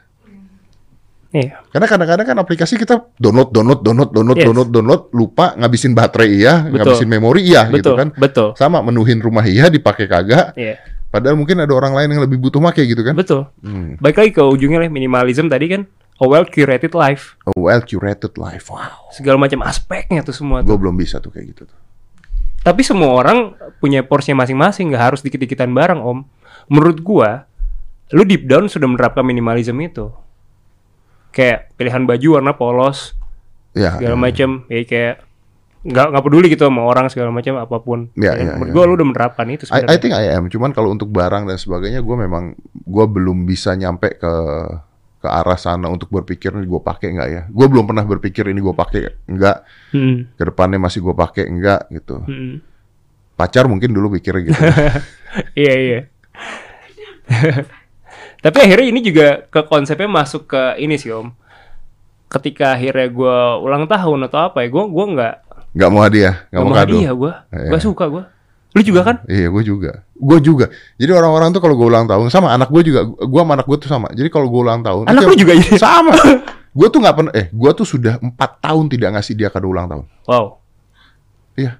Iya. 1.31 1.63
Karena 1.71 1.87
kadang-kadang 1.87 2.27
kan 2.29 2.37
aplikasi 2.43 2.75
kita 2.75 3.09
download, 3.15 3.55
download, 3.55 3.79
download, 3.79 4.11
download, 4.11 4.37
Yes. 4.37 4.45
download, 4.51 4.69
download, 4.75 5.03
lupa 5.15 5.55
ngabisin 5.55 5.95
baterai 5.95 6.29
iya, 6.29 6.67
Betul. 6.67 6.75
ngabisin 6.83 7.09
memori 7.09 7.41
iya, 7.47 7.63
gitu 7.71 7.79
Betul, 7.79 7.95
kan? 7.95 8.07
betul. 8.19 8.49
Sama 8.59 8.83
menuhin 8.83 9.23
rumah 9.23 9.47
iya, 9.47 9.71
dipakai 9.71 10.05
kagak. 10.05 10.51
Iya. 10.59 10.83
Padahal 11.09 11.39
mungkin 11.39 11.63
ada 11.63 11.71
orang 11.71 11.95
lain 11.95 12.09
yang 12.11 12.21
lebih 12.27 12.43
butuh 12.43 12.59
make 12.59 12.83
gitu 12.83 13.01
kan? 13.07 13.15
Betul. 13.15 13.47
Hmm. 13.63 13.95
Baik 14.03 14.19
lagi 14.19 14.31
ke 14.35 14.43
ujungnya 14.43 14.83
lah 14.83 14.91
minimalism 14.91 15.47
tadi 15.47 15.71
kan 15.71 15.87
a 16.23 16.25
well 16.25 16.47
curated 16.47 16.95
life. 16.95 17.35
A 17.43 17.51
well 17.59 17.83
curated 17.83 18.39
life. 18.39 18.71
Wow. 18.71 19.11
Segala 19.11 19.35
macam 19.35 19.59
aspeknya 19.61 20.23
tuh 20.23 20.31
semua 20.31 20.63
Gue 20.63 20.79
belum 20.79 20.95
bisa 20.95 21.19
tuh 21.19 21.35
kayak 21.35 21.47
gitu 21.51 21.63
tuh. 21.67 21.79
Tapi 22.63 22.79
semua 22.79 23.11
orang 23.11 23.59
punya 23.83 24.07
porsinya 24.07 24.47
masing-masing, 24.47 24.95
nggak 24.95 25.03
harus 25.11 25.19
dikit-dikitan 25.19 25.75
barang, 25.75 25.99
Om. 25.99 26.23
Menurut 26.71 27.03
gua, 27.03 27.43
lu 28.15 28.23
deep 28.23 28.47
down 28.47 28.71
sudah 28.71 28.87
menerapkan 28.87 29.27
minimalism 29.27 29.75
itu. 29.83 30.07
Kayak 31.35 31.75
pilihan 31.75 32.07
baju 32.07 32.39
warna 32.39 32.55
polos, 32.55 33.19
Ya. 33.75 33.99
segala 33.99 34.15
ya. 34.15 34.21
macam, 34.21 34.49
ya 34.71 34.79
kayak 34.87 35.15
nggak 35.83 36.05
nggak 36.15 36.23
peduli 36.23 36.47
gitu 36.47 36.63
sama 36.63 36.87
orang 36.87 37.11
segala 37.11 37.35
macam 37.35 37.59
apa 37.59 37.77
pun. 37.83 38.07
Ya, 38.15 38.31
Ya, 38.39 38.47
ya, 38.47 38.55
menurut 38.55 38.71
ya. 38.71 38.73
gua 38.79 38.83
lu 38.87 38.93
udah 38.95 39.07
menerapkan 39.11 39.45
itu 39.51 39.67
I, 39.67 39.83
I 39.83 39.97
think 39.99 40.15
I 40.15 40.31
am. 40.31 40.47
Cuman 40.47 40.71
kalau 40.71 40.87
untuk 40.87 41.11
barang 41.11 41.43
dan 41.43 41.59
sebagainya, 41.59 41.99
gue 41.99 42.15
memang 42.15 42.55
gue 42.71 43.05
belum 43.11 43.43
bisa 43.43 43.75
nyampe 43.75 44.15
ke 44.15 44.33
ke 45.23 45.31
arah 45.31 45.55
sana 45.55 45.87
untuk 45.87 46.11
berpikir 46.11 46.51
ini 46.51 46.67
gue 46.67 46.81
pakai 46.83 47.15
nggak 47.15 47.29
ya. 47.31 47.41
Gue 47.47 47.71
belum 47.71 47.87
pernah 47.87 48.03
berpikir 48.03 48.43
ini 48.51 48.59
gue 48.59 48.75
pakai 48.75 49.23
nggak. 49.23 49.57
Hmm, 49.95 50.27
Ke 50.35 50.43
depannya 50.43 50.75
masih 50.77 50.99
gue 50.99 51.15
pakai 51.15 51.47
nggak 51.47 51.81
gitu. 51.95 52.19
hmm. 52.27 52.55
Pacar 53.33 53.65
mungkin 53.65 53.89
dulu 53.89 54.11
pikirnya 54.13 54.41
gitu. 54.45 54.59
Iya 55.57 55.73
iya. 55.73 55.99
Tapi 58.43 58.57
akhirnya 58.59 58.87
ini 58.91 58.99
juga 58.99 59.47
ke 59.47 59.63
konsepnya 59.63 60.05
masuk 60.05 60.51
ke 60.51 60.75
ini 60.77 60.99
sih 60.99 61.09
om. 61.09 61.31
Ketika 62.27 62.75
akhirnya 62.75 63.07
gue 63.07 63.37
ulang 63.63 63.87
tahun 63.87 64.27
atau 64.27 64.51
apa 64.51 64.61
ya, 64.61 64.69
gue 64.69 64.83
gua 64.85 65.05
nggak 65.09 65.35
Nggak 65.73 65.89
mau 65.89 66.01
hadiah, 66.05 66.35
nggak 66.51 66.61
mau 66.61 66.69
mau 66.69 66.77
kado. 66.77 66.93
hadiah 66.93 67.13
gue, 67.15 67.31
Iya. 67.49 67.69
gue 67.73 67.79
suka 67.81 68.05
gue. 68.05 68.23
Lu 68.73 68.81
juga 68.81 69.01
kan? 69.05 69.15
Iya, 69.29 69.53
gue 69.53 69.63
juga. 69.63 70.01
Gue 70.17 70.37
juga. 70.41 70.65
Jadi 70.97 71.11
orang-orang 71.13 71.53
tuh 71.53 71.61
kalau 71.61 71.77
gue 71.77 71.85
ulang 71.85 72.09
tahun 72.09 72.33
sama 72.33 72.49
anak 72.49 72.73
gue 72.73 72.81
juga. 72.81 73.05
Gue 73.05 73.39
sama 73.39 73.53
anak 73.53 73.67
gue 73.69 73.77
tuh 73.77 73.89
sama. 73.89 74.07
Jadi 74.09 74.29
kalau 74.33 74.49
gue 74.49 74.61
ulang 74.65 74.81
tahun, 74.81 75.05
Anak 75.07 75.21
lu 75.29 75.35
juga 75.37 75.53
jadi? 75.53 75.77
sama. 75.77 76.13
gue 76.73 76.87
tuh 76.89 76.99
nggak 76.99 77.15
pernah. 77.15 77.31
Eh, 77.37 77.47
gue 77.53 77.71
tuh 77.77 77.85
sudah 77.85 78.17
empat 78.17 78.57
tahun 78.59 78.89
tidak 78.89 79.09
ngasih 79.13 79.33
dia 79.37 79.53
kado 79.53 79.69
ulang 79.69 79.85
tahun. 79.85 80.05
Wow. 80.25 80.57
Iya. 81.53 81.77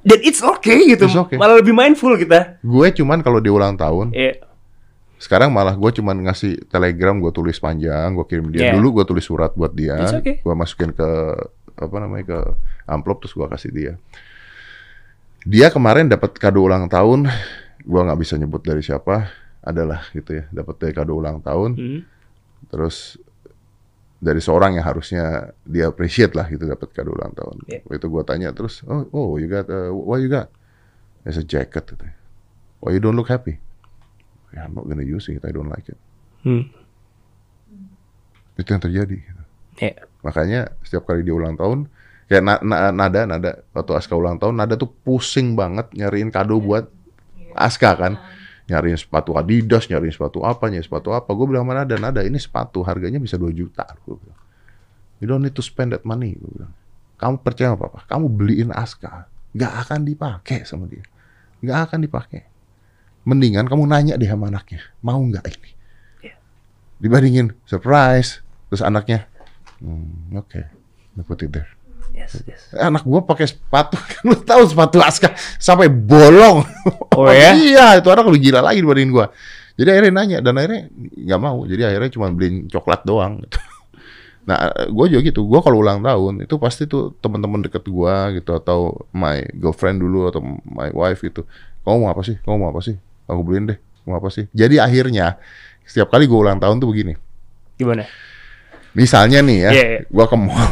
Dan 0.00 0.18
it's 0.22 0.40
okay 0.40 0.86
gitu. 0.88 1.04
It's 1.04 1.18
okay. 1.18 1.36
Malah 1.36 1.60
lebih 1.60 1.76
mindful 1.76 2.14
kita. 2.16 2.56
Gue 2.64 2.88
cuman 2.94 3.20
kalau 3.20 3.42
dia 3.42 3.52
ulang 3.52 3.76
tahun, 3.76 4.14
Iya. 4.14 4.38
sekarang 5.18 5.50
malah 5.52 5.74
gue 5.74 5.90
cuman 5.92 6.24
ngasih 6.24 6.68
telegram, 6.70 7.20
gue 7.20 7.32
tulis 7.34 7.58
panjang, 7.58 8.14
gue 8.14 8.24
kirim 8.24 8.48
dia. 8.48 8.70
Yeah. 8.70 8.74
Dulu 8.78 9.02
gue 9.02 9.04
tulis 9.04 9.24
surat 9.26 9.52
buat 9.52 9.74
dia, 9.74 9.98
It's 9.98 10.14
okay. 10.14 10.40
gue 10.40 10.54
masukin 10.54 10.94
ke 10.94 11.08
apa 11.74 11.96
namanya 11.98 12.24
ke 12.32 12.38
amplop 12.86 13.18
terus 13.20 13.34
gue 13.34 13.46
kasih 13.50 13.70
dia. 13.74 13.92
Dia 15.44 15.68
kemarin 15.68 16.08
dapat 16.08 16.40
kado 16.40 16.64
ulang 16.64 16.88
tahun, 16.88 17.28
gue 17.84 18.00
nggak 18.00 18.20
bisa 18.20 18.40
nyebut 18.40 18.64
dari 18.64 18.80
siapa, 18.80 19.28
adalah 19.60 20.08
gitu 20.16 20.40
ya, 20.40 20.44
dapat 20.48 20.80
dari 20.80 20.92
kado 20.96 21.12
ulang 21.16 21.40
tahun. 21.44 21.72
Hmm. 21.76 22.00
terus 22.72 23.20
dari 24.24 24.40
seorang 24.40 24.80
yang 24.80 24.88
harusnya 24.88 25.52
dia 25.68 25.84
appreciate 25.92 26.32
lah 26.32 26.48
gitu 26.48 26.64
dapat 26.64 26.88
kado 26.96 27.12
ulang 27.12 27.36
tahun. 27.36 27.60
Yeah. 27.68 27.84
Itu 27.92 28.08
gua 28.08 28.24
tanya 28.24 28.56
terus, 28.56 28.80
oh, 28.88 29.04
oh 29.12 29.36
you 29.36 29.52
got, 29.52 29.68
uh, 29.68 29.92
what 29.92 30.24
you 30.24 30.32
got? 30.32 30.48
It's 31.28 31.36
a 31.36 31.44
jacket. 31.44 31.84
Gitu. 31.92 32.08
Why 32.80 32.96
you 32.96 33.04
don't 33.04 33.16
look 33.16 33.28
happy? 33.28 33.60
Yeah, 34.56 34.64
I'm 34.64 34.72
not 34.72 34.88
gonna 34.88 35.04
use 35.04 35.28
it. 35.28 35.44
I 35.44 35.52
don't 35.52 35.68
like 35.68 35.92
it. 35.92 36.00
Hmm. 36.40 36.72
Itu 38.56 38.68
yang 38.72 38.80
terjadi. 38.80 39.16
gitu. 39.20 39.42
Iya. 39.84 40.08
Makanya 40.24 40.72
setiap 40.80 41.04
kali 41.04 41.20
dia 41.20 41.36
ulang 41.36 41.60
tahun, 41.60 41.92
kayak 42.30 42.42
na- 42.42 42.62
na- 42.64 42.94
nada, 42.94 43.20
nada 43.28 43.50
waktu 43.76 43.92
Aska 43.96 44.14
ulang 44.16 44.40
tahun, 44.40 44.56
nada 44.56 44.74
tuh 44.74 44.88
pusing 45.04 45.54
banget 45.54 45.92
nyariin 45.92 46.32
kado 46.32 46.58
buat 46.58 46.88
Aska 47.54 47.94
kan. 47.94 48.14
Nyariin 48.64 48.96
sepatu 48.96 49.36
Adidas, 49.36 49.92
nyariin 49.92 50.14
sepatu 50.14 50.40
apa, 50.40 50.72
nyariin 50.72 50.88
sepatu 50.88 51.12
apa. 51.12 51.28
Gue 51.36 51.46
bilang 51.52 51.68
sama 51.68 51.84
Nada, 51.84 51.94
Nada 52.00 52.20
ini 52.24 52.40
sepatu 52.40 52.80
harganya 52.80 53.20
bisa 53.20 53.36
2 53.36 53.52
juta. 53.52 53.84
Gua 54.08 54.16
bilang. 54.16 54.40
You 55.20 55.28
don't 55.28 55.44
need 55.44 55.52
to 55.52 55.60
spend 55.60 55.92
that 55.92 56.02
money. 56.08 56.40
Gua 56.40 56.48
bilang. 56.48 56.72
Kamu 57.20 57.44
percaya 57.44 57.76
apa? 57.76 57.92
apa? 57.92 58.00
Kamu 58.08 58.26
beliin 58.32 58.72
Aska, 58.72 59.28
nggak 59.52 59.72
akan 59.86 60.00
dipakai 60.02 60.64
sama 60.64 60.88
dia. 60.90 61.04
Nggak 61.60 61.78
akan 61.92 61.98
dipakai. 62.02 62.42
Mendingan 63.24 63.64
kamu 63.64 63.88
nanya 63.88 64.14
deh 64.20 64.28
sama 64.28 64.52
anaknya, 64.52 64.84
mau 65.00 65.16
nggak 65.16 65.48
ini? 65.48 65.70
Dibandingin 67.00 67.56
surprise, 67.64 68.44
terus 68.68 68.84
anaknya, 68.84 69.24
hmm, 69.80 70.36
oke, 70.36 70.52
okay. 70.52 71.24
put 71.24 71.40
it 71.40 71.52
there. 71.52 71.68
Yes, 72.14 72.38
yes. 72.46 72.70
Anak 72.72 73.02
gua 73.02 73.26
pakai 73.26 73.50
sepatu, 73.50 73.98
kan 74.10 74.22
lu 74.22 74.38
tahu 74.38 74.62
sepatu 74.64 75.02
Aska 75.02 75.34
sampai 75.58 75.90
bolong. 75.90 76.62
Oh 77.18 77.26
ya? 77.34 77.52
iya, 77.52 77.86
itu 77.98 78.06
anak 78.06 78.30
lebih 78.30 78.48
gila 78.48 78.62
lagi 78.62 78.78
dibanding 78.78 79.10
gua. 79.10 79.34
Jadi 79.74 79.88
akhirnya 79.90 80.12
nanya 80.14 80.38
dan 80.38 80.54
akhirnya 80.54 80.86
nggak 80.94 81.40
mau. 81.42 81.66
Jadi 81.66 81.82
akhirnya 81.82 82.10
cuma 82.14 82.30
beliin 82.30 82.70
coklat 82.70 83.02
doang. 83.02 83.42
gitu. 83.42 83.58
Nah, 84.44 84.60
gue 84.92 85.06
juga 85.08 85.24
gitu. 85.24 85.48
Gue 85.48 85.56
kalau 85.64 85.80
ulang 85.80 86.04
tahun 86.04 86.44
itu 86.44 86.60
pasti 86.60 86.84
tuh 86.84 87.16
teman-teman 87.16 87.64
deket 87.64 87.80
gua 87.88 88.28
gitu 88.28 88.52
atau 88.52 88.92
my 89.16 89.40
girlfriend 89.56 90.04
dulu 90.04 90.28
atau 90.28 90.44
my 90.68 90.92
wife 90.92 91.24
gitu 91.24 91.48
kamu 91.80 91.96
mau 92.00 92.10
apa 92.12 92.22
sih 92.24 92.36
kamu 92.40 92.56
mau 92.60 92.68
apa 92.68 92.80
sih 92.80 92.96
aku 93.24 93.40
beliin 93.40 93.72
deh 93.72 93.78
mau 94.04 94.16
apa 94.16 94.28
sih 94.28 94.44
jadi 94.52 94.84
akhirnya 94.84 95.36
setiap 95.80 96.08
kali 96.08 96.24
gue 96.24 96.36
ulang 96.36 96.56
tahun 96.56 96.76
tuh 96.76 96.88
begini 96.88 97.16
Gimana? 97.76 98.04
misalnya 98.92 99.40
nih 99.40 99.58
ya 99.64 99.70
Iya, 99.72 99.84
iya. 99.84 100.00
gue 100.04 100.24
ke 100.24 100.36
mall 100.36 100.70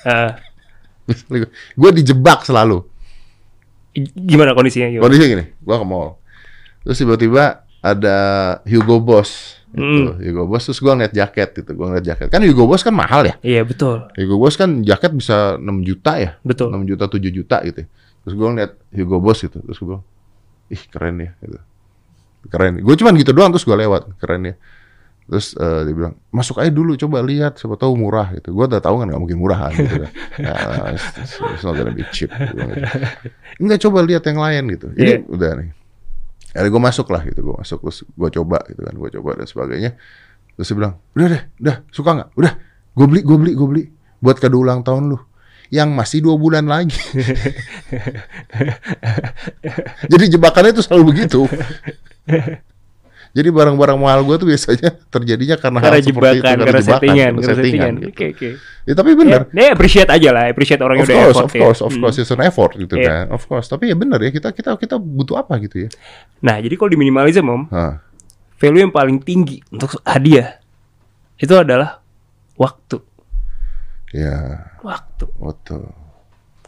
Eh, 0.00 0.30
gue 1.80 1.90
dijebak 2.02 2.46
selalu. 2.46 2.82
Gimana 4.14 4.54
kondisinya? 4.54 4.88
Gimana? 4.88 5.04
kondisinya 5.04 5.28
gini 5.28 5.44
gue 5.50 5.76
ke 5.76 5.86
mall. 5.86 6.20
Terus 6.86 6.96
tiba-tiba 7.02 7.66
ada 7.80 8.18
Hugo 8.64 9.02
Boss 9.02 9.60
gitu. 9.74 10.14
Hmm. 10.14 10.18
Hugo 10.18 10.44
Boss 10.46 10.66
terus 10.70 10.78
gue 10.78 10.92
ngeliat 10.92 11.14
jaket 11.14 11.48
gitu 11.62 11.70
gue 11.74 11.86
ngeliat 11.86 12.06
jaket. 12.06 12.26
Kan 12.30 12.42
Hugo 12.46 12.64
Boss 12.70 12.86
kan 12.86 12.94
mahal 12.94 13.26
ya? 13.26 13.34
Iya 13.42 13.62
betul, 13.66 14.06
Hugo 14.14 14.36
Boss 14.38 14.54
kan 14.54 14.82
jaket 14.86 15.10
bisa 15.14 15.58
6 15.58 15.66
juta 15.86 16.12
ya? 16.16 16.30
Betul. 16.46 16.70
6 16.72 16.90
juta 16.90 17.04
7 17.10 17.30
juta 17.30 17.56
gitu. 17.66 17.80
Terus 18.24 18.34
gue 18.36 18.48
ngeliat 18.48 18.72
Hugo 18.94 19.18
Boss 19.18 19.42
gitu. 19.42 19.58
Terus 19.60 19.78
gue 19.78 19.88
bilang 19.90 20.04
ih 20.70 20.82
keren 20.86 21.16
ya 21.18 21.30
gitu. 21.42 21.58
Keren. 22.48 22.80
Gue 22.80 22.94
cuman 22.96 23.14
gitu 23.18 23.34
doang 23.34 23.50
terus 23.50 23.66
gue 23.66 23.76
lewat. 23.76 24.16
Keren 24.22 24.54
ya 24.54 24.54
terus 25.30 25.54
eh, 25.54 25.86
dia 25.86 25.94
bilang 25.94 26.18
masuk 26.28 26.58
aja 26.58 26.68
dulu 26.68 26.98
coba 26.98 27.22
lihat 27.22 27.54
siapa 27.54 27.78
tahu 27.78 27.94
murah 27.94 28.34
gitu. 28.34 28.50
Gue 28.50 28.66
udah 28.66 28.82
tahu 28.82 28.98
kan 28.98 29.06
nggak 29.06 29.22
mungkin 29.22 29.38
murahan 29.38 29.70
gitu 29.70 30.02
kan. 30.02 30.10
Nah, 30.42 30.90
it's, 30.90 31.06
it's- 31.38 31.62
not 31.62 31.72
gonna 31.72 31.94
be 31.94 32.02
cheap 32.10 32.28
gitu. 32.28 32.58
enggak 33.62 33.78
coba 33.78 34.02
lihat 34.02 34.26
yang 34.26 34.42
lain 34.42 34.74
gitu. 34.74 34.90
Ini 34.92 35.06
Iya. 35.06 35.16
udah 35.30 35.50
nih. 35.62 35.70
Akhirnya 36.50 36.70
gue 36.74 36.82
masuk 36.82 37.06
lah 37.08 37.22
gitu. 37.22 37.40
Gue 37.46 37.54
masuk 37.54 37.78
terus 37.78 37.98
gue 38.02 38.28
coba 38.34 38.58
gitu 38.66 38.80
kan. 38.82 38.94
Gue 38.98 39.08
coba 39.14 39.30
dan 39.38 39.46
sebagainya. 39.46 39.90
Terus 40.58 40.66
dia 40.66 40.74
bilang 40.74 40.92
udah 41.14 41.26
deh 41.30 41.42
udah 41.62 41.76
suka 41.88 42.10
nggak? 42.10 42.28
Udah 42.34 42.52
gue 42.90 43.06
beli 43.06 43.20
gue 43.22 43.38
beli 43.38 43.52
gue 43.54 43.68
beli. 43.70 43.84
Buat 44.18 44.36
kado 44.36 44.58
ulang 44.58 44.82
tahun 44.82 45.14
lu. 45.14 45.18
Yang 45.70 45.88
masih 45.94 46.18
dua 46.26 46.34
bulan 46.34 46.66
lagi. 46.66 46.90
Jadi 50.10 50.24
jebakannya 50.28 50.74
itu 50.74 50.82
selalu 50.82 51.04
begitu 51.14 51.46
jadi 53.30 53.48
barang-barang 53.48 53.94
mahal 53.94 54.20
gue 54.22 54.36
tuh 54.36 54.48
biasanya 54.48 54.90
terjadinya 55.14 55.54
karena, 55.54 55.78
Karena 55.78 55.96
hal 55.96 56.02
seperti 56.02 56.10
itu 56.10 56.42
jebakan, 56.42 56.56
karena 56.60 56.82
settingan, 56.82 57.16
karena 57.30 57.40
karena 57.40 57.54
settingan. 57.54 57.92
gitu. 57.94 58.08
Oke 58.10 58.24
oke. 58.32 58.48
Ya, 58.80 58.94
tapi 58.94 59.10
benar 59.14 59.40
Ya, 59.50 59.62
ya, 59.62 59.70
appreciate 59.70 60.10
aja 60.10 60.28
lah, 60.30 60.44
appreciate 60.48 60.80
orang 60.80 60.96
yang 60.96 61.04
of 61.04 61.08
udah 61.08 61.18
course, 61.20 61.30
effort 61.30 61.44
of 61.44 61.52
ya. 61.52 61.60
course, 61.60 61.80
of 61.80 61.90
Hmm. 61.90 62.00
course, 62.00 62.16
it's 62.18 62.30
an 62.30 62.40
effort 62.40 62.72
gitu 62.74 62.94
Iya. 62.94 63.06
kan, 63.06 63.24
of 63.30 63.42
course. 63.44 63.66
Tapi 63.66 63.84
ya 63.86 63.94
benar 63.94 64.18
ya 64.18 64.30
kita 64.30 64.50
kita 64.50 64.74
kita 64.74 64.96
butuh 64.96 65.38
apa 65.38 65.54
gitu 65.58 65.86
ya? 65.86 65.88
Nah, 66.40 66.58
jadi 66.58 66.74
kalau 66.74 66.90
di 66.90 66.98
minimalism, 66.98 67.44
Om, 67.44 67.62
Hah. 67.68 68.02
value 68.56 68.82
yang 68.82 68.90
paling 68.90 69.20
tinggi 69.20 69.62
untuk 69.68 69.94
hadiah 70.02 70.58
itu 71.36 71.52
adalah 71.52 72.02
waktu. 72.54 72.98
Ya, 74.10 74.66
Waktu. 74.80 75.30
betul. 75.38 75.86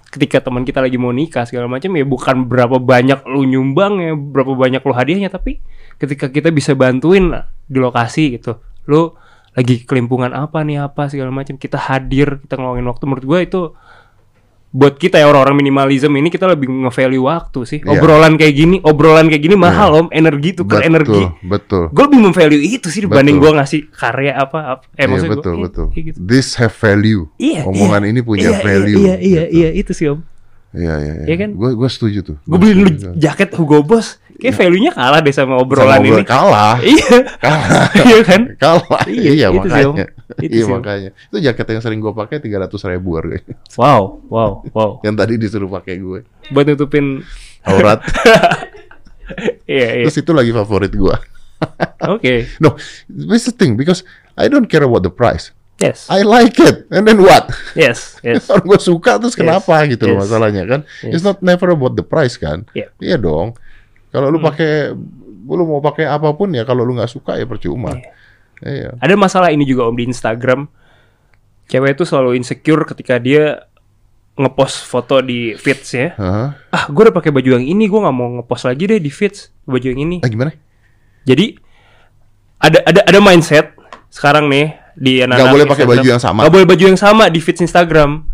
Ketika 0.06 0.38
teman 0.38 0.62
kita 0.62 0.78
lagi 0.78 0.94
mau 0.94 1.10
nikah 1.10 1.42
segala 1.42 1.66
macam 1.66 1.88
ya 1.90 2.04
bukan 2.04 2.44
berapa 2.44 2.76
banyak 2.76 3.24
lu 3.26 3.42
nyumbang 3.42 3.98
ya, 3.98 4.12
berapa 4.12 4.52
banyak 4.52 4.78
lu 4.78 4.92
hadiahnya, 4.92 5.26
tapi 5.26 5.58
ketika 6.02 6.26
kita 6.26 6.50
bisa 6.50 6.74
bantuin 6.74 7.30
di 7.70 7.78
lokasi 7.78 8.42
gitu. 8.42 8.58
Lu 8.90 9.14
lagi 9.54 9.86
kelimpungan 9.86 10.34
apa 10.34 10.66
nih 10.66 10.82
apa 10.82 11.06
segala 11.06 11.30
macam, 11.30 11.54
kita 11.54 11.78
hadir, 11.78 12.42
kita 12.42 12.58
ngeluangin 12.58 12.88
waktu 12.90 13.04
menurut 13.06 13.24
gua 13.24 13.38
itu 13.38 13.70
buat 14.72 14.96
kita 14.96 15.20
ya 15.20 15.28
orang-orang 15.28 15.60
minimalism 15.60 16.16
ini 16.16 16.32
kita 16.32 16.48
lebih 16.48 16.64
nge-value 16.88 17.28
waktu 17.28 17.60
sih. 17.68 17.78
Iya. 17.84 17.92
Obrolan 17.92 18.40
kayak 18.40 18.54
gini, 18.56 18.76
obrolan 18.80 19.28
kayak 19.28 19.44
gini 19.44 19.52
mahal 19.52 19.92
Om, 19.92 20.06
energi 20.08 20.56
tuker 20.56 20.80
betul, 20.80 20.88
energi. 20.88 21.22
betul. 21.44 21.84
gue 21.92 22.04
lebih 22.08 22.20
memvalue 22.24 22.56
itu 22.64 22.88
sih 22.88 23.04
dibanding 23.04 23.36
gue 23.36 23.52
ngasih 23.52 23.92
karya 23.92 24.32
apa, 24.32 24.80
apa 24.80 24.84
eh 24.96 25.04
Iya 25.04 25.12
maksud 25.12 25.28
gua, 25.28 25.36
betul 25.36 25.52
iya, 25.52 25.62
betul. 25.68 25.86
iya 25.92 26.00
gitu. 26.08 26.18
This 26.24 26.56
have 26.56 26.72
value. 26.72 27.28
Iya, 27.36 27.68
Omongan 27.68 28.02
iya. 28.08 28.10
ini 28.16 28.20
punya 28.24 28.48
iya, 28.48 28.64
value. 28.64 28.96
Iya 28.96 29.14
iya 29.20 29.42
gitu. 29.44 29.56
iya 29.60 29.68
itu 29.76 29.92
sih 29.92 30.06
om. 30.08 30.20
Iya 30.72 30.94
iya. 31.04 31.12
Iya 31.28 31.36
kan? 31.36 31.50
Gue 31.52 31.70
gue 31.76 31.88
setuju 31.92 32.18
tuh. 32.24 32.36
Gue 32.48 32.56
Gua 32.56 32.58
beliin 32.64 32.78
lu 32.80 32.90
jaket 33.20 33.52
Hugo 33.52 33.84
Boss, 33.84 34.21
kayak 34.38 34.54
value-nya 34.54 34.92
kalah 34.92 35.20
deh 35.20 35.30
sama 35.30 35.58
obrolan 35.58 36.00
Sama 36.00 36.08
ini. 36.08 36.22
kalah. 36.24 36.74
Iya, 36.84 37.16
Kalah. 37.36 37.86
iya 37.94 38.18
kan? 38.22 38.40
Kalah. 38.62 39.02
Iya, 39.04 39.30
Iya, 39.32 39.46
itu 39.52 39.68
sih, 39.68 39.84
makanya. 39.84 40.06
Itu 40.38 40.52
Iya 40.52 40.62
sih, 40.62 40.72
makanya. 40.72 41.10
Itu 41.28 41.36
jaket 41.38 41.66
yang 41.68 41.82
sering 41.82 41.98
gue 41.98 42.12
pakai 42.12 42.36
tiga 42.38 42.56
ratus 42.60 42.80
ribu 42.84 43.16
harganya. 43.16 43.54
Wow, 43.74 44.22
wow, 44.28 44.50
wow. 44.72 44.90
Yang 45.06 45.14
tadi 45.18 45.34
disuruh 45.36 45.68
pakai 45.68 45.98
gue. 45.98 46.24
Buat 46.48 46.64
nutupin, 46.68 47.20
Aurat. 47.62 48.00
iya 49.66 49.88
iya. 49.98 50.04
Terus 50.06 50.18
itu 50.18 50.30
lagi 50.30 50.50
favorit 50.50 50.92
gue. 50.92 51.16
Oke, 52.02 52.50
No, 52.58 52.74
this 53.06 53.46
is 53.46 53.54
the 53.54 53.54
thing 53.54 53.78
because 53.78 54.02
I 54.34 54.50
don't 54.50 54.66
care 54.66 54.82
about 54.82 55.06
the 55.06 55.14
price. 55.14 55.54
yes, 55.78 56.06
I 56.06 56.22
like 56.22 56.58
it, 56.58 56.86
and 56.94 57.02
then 57.02 57.18
what? 57.18 57.50
yes, 57.74 58.14
yes. 58.22 58.46
Orang 58.46 58.66
gue 58.66 58.78
suka 58.78 59.18
terus 59.18 59.34
kenapa 59.34 59.82
gitu 59.86 60.06
loh 60.06 60.18
yes. 60.18 60.22
masalahnya 60.26 60.62
kan? 60.62 60.80
It's 61.02 61.22
not 61.22 61.42
never 61.42 61.70
about 61.70 61.94
the 61.94 62.02
price 62.02 62.34
kan? 62.34 62.66
Iya. 62.70 62.90
Iya 62.98 63.16
dong. 63.18 63.54
Kalau 64.12 64.28
lu 64.28 64.38
Hmm. 64.38 64.48
pakai, 64.52 64.92
lu 65.42 65.62
mau 65.64 65.80
pakai 65.80 66.04
apa 66.06 66.28
pun 66.36 66.52
ya 66.52 66.62
kalau 66.62 66.84
lu 66.84 66.92
nggak 66.94 67.08
suka 67.08 67.40
ya 67.40 67.48
percuma. 67.48 67.96
Iya. 68.62 68.94
Ada 69.00 69.14
masalah 69.18 69.50
ini 69.50 69.64
juga 69.64 69.88
om 69.88 69.96
di 69.96 70.06
Instagram. 70.06 70.68
Cewek 71.66 71.96
itu 71.96 72.04
selalu 72.04 72.36
insecure 72.36 72.84
ketika 72.84 73.16
dia 73.16 73.64
ngepost 74.36 74.84
foto 74.84 75.20
di 75.20 75.56
feeds 75.56 75.88
ya. 75.92 76.12
Hah? 76.16 76.56
Ah, 76.68 76.84
gue 76.88 77.02
udah 77.02 77.16
pakai 77.16 77.32
baju 77.32 77.56
yang 77.58 77.64
ini, 77.64 77.88
gue 77.88 78.00
nggak 78.00 78.16
mau 78.16 78.28
ngepost 78.40 78.64
lagi 78.68 78.84
deh 78.88 79.00
di 79.00 79.08
feeds 79.08 79.52
baju 79.64 79.86
yang 79.88 80.00
ini. 80.04 80.16
Ah, 80.20 80.28
gimana? 80.28 80.52
Jadi 81.24 81.56
ada 82.58 82.78
ada 82.86 83.00
ada 83.02 83.18
mindset 83.18 83.74
sekarang 84.08 84.46
nih 84.46 84.76
di 84.94 85.24
anak 85.24 85.40
Nggak 85.40 85.52
boleh 85.52 85.66
pakai 85.66 85.86
baju 85.88 86.06
yang 86.06 86.22
sama. 86.22 86.44
Gak 86.44 86.52
boleh 86.52 86.66
baju 86.68 86.84
yang 86.92 87.00
sama 87.00 87.24
di 87.32 87.40
feeds 87.40 87.64
Instagram. 87.64 88.28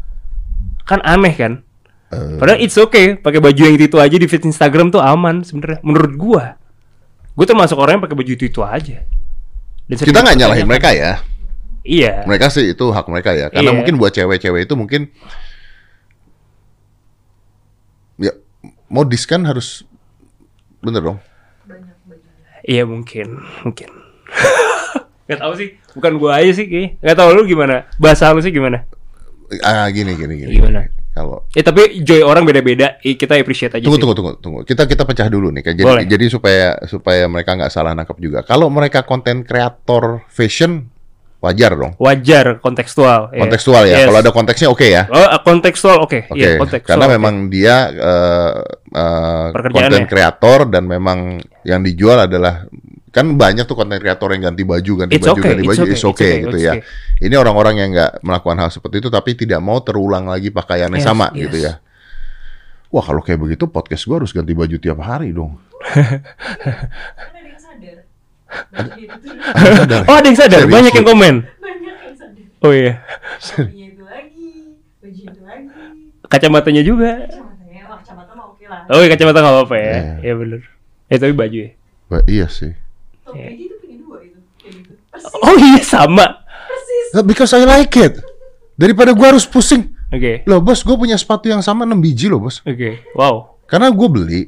Kan 0.85 1.01
aneh 1.05 1.35
kan? 1.37 1.53
Eh, 2.09 2.41
Padahal 2.41 2.59
it's 2.65 2.75
okay 2.75 3.21
pakai 3.21 3.37
baju 3.37 3.61
yang 3.61 3.77
itu, 3.77 3.85
itu 3.85 3.99
aja 4.01 4.17
di 4.17 4.25
feeds 4.25 4.49
Instagram 4.49 4.89
tuh 4.89 4.99
aman 4.99 5.45
sebenarnya 5.45 5.85
menurut 5.85 6.15
gua. 6.17 6.45
Gue 7.37 7.45
termasuk 7.45 7.77
orang 7.77 8.01
yang 8.01 8.05
pakai 8.09 8.17
baju 8.17 8.33
itu 8.33 8.45
itu 8.49 8.61
aja. 8.65 9.05
Dan 9.85 9.95
kita 9.95 10.19
nggak 10.25 10.37
nyalahin 10.37 10.65
dipertanyakan. 10.65 10.69
mereka 10.69 10.91
ya. 10.97 11.13
Iya. 11.85 12.13
Mereka 12.25 12.47
sih 12.49 12.73
itu 12.73 12.85
hak 12.89 13.07
mereka 13.09 13.31
ya. 13.33 13.47
Karena 13.53 13.71
Iya. 13.71 13.77
mungkin 13.77 13.95
buat 13.97 14.13
cewek-cewek 14.13 14.65
itu 14.65 14.75
mungkin 14.75 15.13
ya 18.19 18.33
modis 18.89 19.23
kan 19.25 19.45
harus 19.45 19.85
bener 20.81 21.05
dong. 21.05 21.19
Iya 22.65 22.85
mungkin, 22.85 23.41
mungkin. 23.65 23.89
Gak 25.29 25.41
tahu 25.41 25.53
sih, 25.57 25.77
bukan 25.93 26.13
gua 26.17 26.41
aja 26.41 26.53
sih 26.53 26.65
kayaknya. 26.65 27.01
Gak 27.01 27.17
tahu 27.17 27.31
lu 27.33 27.43
gimana? 27.45 27.85
Bahasa 27.97 28.33
lu 28.33 28.41
sih 28.41 28.53
gimana? 28.53 28.85
Ah 29.61 29.89
gini 29.89 30.13
gini 30.17 30.35
gini. 30.37 30.51
Gimana? 30.57 30.89
Kalau 31.19 31.43
Eh 31.51 31.67
tapi 31.67 31.99
joy 32.07 32.23
orang 32.23 32.47
beda-beda, 32.47 32.95
kita 33.03 33.35
appreciate 33.35 33.75
aja 33.75 33.83
Tunggu, 33.83 33.99
sih. 33.99 34.03
tunggu, 34.07 34.15
tunggu, 34.15 34.33
tunggu. 34.39 34.61
Kita 34.63 34.87
kita 34.87 35.03
pecah 35.03 35.27
dulu 35.27 35.51
nih, 35.51 35.67
kan. 35.67 35.75
Jadi, 35.75 35.83
Boleh. 35.91 36.05
jadi 36.07 36.25
supaya 36.31 36.79
supaya 36.87 37.27
mereka 37.27 37.59
nggak 37.59 37.73
salah 37.75 37.91
nangkap 37.91 38.15
juga. 38.23 38.47
Kalau 38.47 38.71
mereka 38.71 39.03
konten 39.03 39.43
kreator 39.43 40.23
fashion, 40.31 40.87
wajar 41.43 41.75
dong. 41.75 41.99
Wajar 41.99 42.63
kontekstual. 42.63 43.35
iya. 43.35 43.41
Kontekstual 43.43 43.83
ya. 43.91 43.97
Yes. 43.99 44.07
Kalau 44.07 44.19
ada 44.23 44.31
konteksnya 44.31 44.69
oke 44.71 44.87
ya. 44.87 45.03
Oh, 45.11 45.27
kontekstual 45.43 45.99
oke. 46.03 46.31
Oke. 46.31 46.39
Iya, 46.39 46.59
kontekstual. 46.63 46.87
Karena 46.95 47.07
oke. 47.11 47.15
memang 47.19 47.35
dia 47.51 47.75
eh, 47.91 48.53
Pekerjaannya. 49.51 49.75
konten 49.75 50.03
kreator 50.07 50.59
dan 50.71 50.87
memang 50.87 51.19
yang 51.67 51.83
dijual 51.83 52.27
adalah 52.27 52.63
kan 53.09 53.27
banyak 53.35 53.65
tuh 53.65 53.73
konten 53.73 53.97
kreator 53.97 54.29
yang 54.33 54.53
ganti 54.53 54.63
baju, 54.63 54.93
ganti 55.01 55.17
It's 55.17 55.25
baju, 55.25 55.37
okay, 55.37 55.49
ganti 55.49 55.63
it's 55.63 55.71
baju, 55.71 55.81
okay, 55.81 55.91
it's 55.91 55.99
it's 55.99 56.09
okay, 56.09 56.33
gitu 56.43 56.57
it's 56.57 56.65
ya. 56.65 56.73
okay. 56.77 56.83
Ini 57.25 57.35
orang-orang 57.35 57.75
yang 57.79 57.91
nggak 57.93 58.13
melakukan 58.21 58.57
hal 58.59 58.69
seperti 58.69 59.01
itu 59.01 59.09
tapi 59.09 59.31
tidak 59.33 59.61
mau 59.61 59.81
terulang 59.81 60.27
lagi 60.27 60.49
pakaiannya 60.49 61.01
Yes, 61.01 61.07
sama 61.07 61.33
yes. 61.33 61.49
gitu 61.49 61.57
ya. 61.65 61.73
Wah 62.89 63.05
kalau 63.05 63.21
kayak 63.21 63.37
begitu 63.39 63.65
podcast 63.67 64.05
gua 64.05 64.21
harus 64.21 64.33
ganti 64.33 64.53
baju 64.53 64.77
tiap 64.77 64.99
hari 64.99 65.33
dong. 65.33 65.57
Ada 65.81 67.53
sadar. 67.57 67.97
Oh, 70.09 70.15
ada 70.15 70.25
yang 70.25 70.37
sadar, 70.37 70.61
Serius 70.65 70.73
banyak 70.73 70.93
yang 70.95 71.07
komen. 71.07 71.35
banyak 71.61 71.95
yang 72.01 72.17
sadar. 72.17 72.45
Oh 72.61 72.73
iya. 72.73 73.05
Kopinya 73.39 73.87
itu 73.87 74.05
lagi, 74.05 74.49
baju 74.99 75.21
itu 75.23 75.41
lagi. 75.45 75.69
Kacamatanya 76.25 76.83
juga. 76.83 77.11
Kacamatanya, 77.29 77.83
wah 77.87 77.97
kacamata 78.01 78.33
mah 78.33 78.47
oke 78.49 78.65
lah. 78.65 78.81
Oh, 78.89 79.01
iya 79.01 79.09
kacamata 79.13 79.39
nggak 79.39 79.55
apa-apa 79.55 79.77
ya. 79.77 79.85
Iya. 79.93 80.13
Iya 80.25 80.35
bener. 80.37 80.61
Eh 81.09 81.17
tapi 81.17 81.33
baju 81.33 81.57
ya. 81.61 81.71
Ba- 82.09 82.25
iya 82.25 82.47
sih. 82.49 82.73
Topi 83.29 83.45
aja 83.45 83.55
itu 83.61 83.77
punya 83.77 83.97
dua 84.01 84.19
itu, 84.25 84.39
kayak 84.57 84.73
gitu. 84.81 84.93
Oh 85.39 85.55
iya 85.55 85.83
sama. 85.83 86.27
persis. 86.49 87.07
Nah, 87.13 87.23
Because 87.23 87.53
I 87.53 87.63
like 87.63 87.93
it. 87.95 88.15
Daripada 88.75 89.13
gua 89.13 89.33
harus 89.33 89.45
pusing. 89.45 89.93
Oke. 90.09 90.41
Loh 90.49 90.65
bos, 90.65 90.81
gue 90.81 90.97
punya 90.97 91.21
sepatu 91.21 91.53
yang 91.53 91.61
sama 91.61 91.85
6 91.85 91.93
biji 92.01 92.33
loh 92.33 92.41
bos. 92.41 92.65
Oke. 92.65 93.05
Wow. 93.13 93.61
Karena 93.69 93.93
gue 93.93 94.09
beli, 94.09 94.43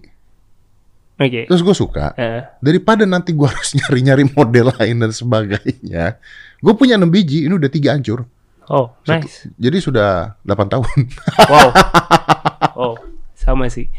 Oke. 1.20 1.44
terus 1.44 1.60
gue 1.60 1.76
suka. 1.76 2.16
Eh, 2.16 2.40
Daripada 2.64 3.04
nanti 3.04 3.36
gue 3.36 3.44
harus 3.44 3.74
nyari-nyari 3.76 4.24
model 4.32 4.72
lain 4.72 4.96
dan 5.04 5.12
sebagainya. 5.12 6.16
Gue 6.64 6.72
punya 6.72 6.96
6 6.96 7.04
biji, 7.12 7.44
ini 7.44 7.52
udah 7.52 7.68
tiga 7.68 7.92
hancur. 7.92 8.24
oh, 8.70 8.96
nice. 9.04 9.52
Jadi 9.60 9.76
sudah 9.84 10.40
8 10.40 10.72
tahun. 10.72 10.98
Wow. 11.44 11.68
Oh, 12.80 12.96
sama 13.36 13.68
sih. 13.68 13.92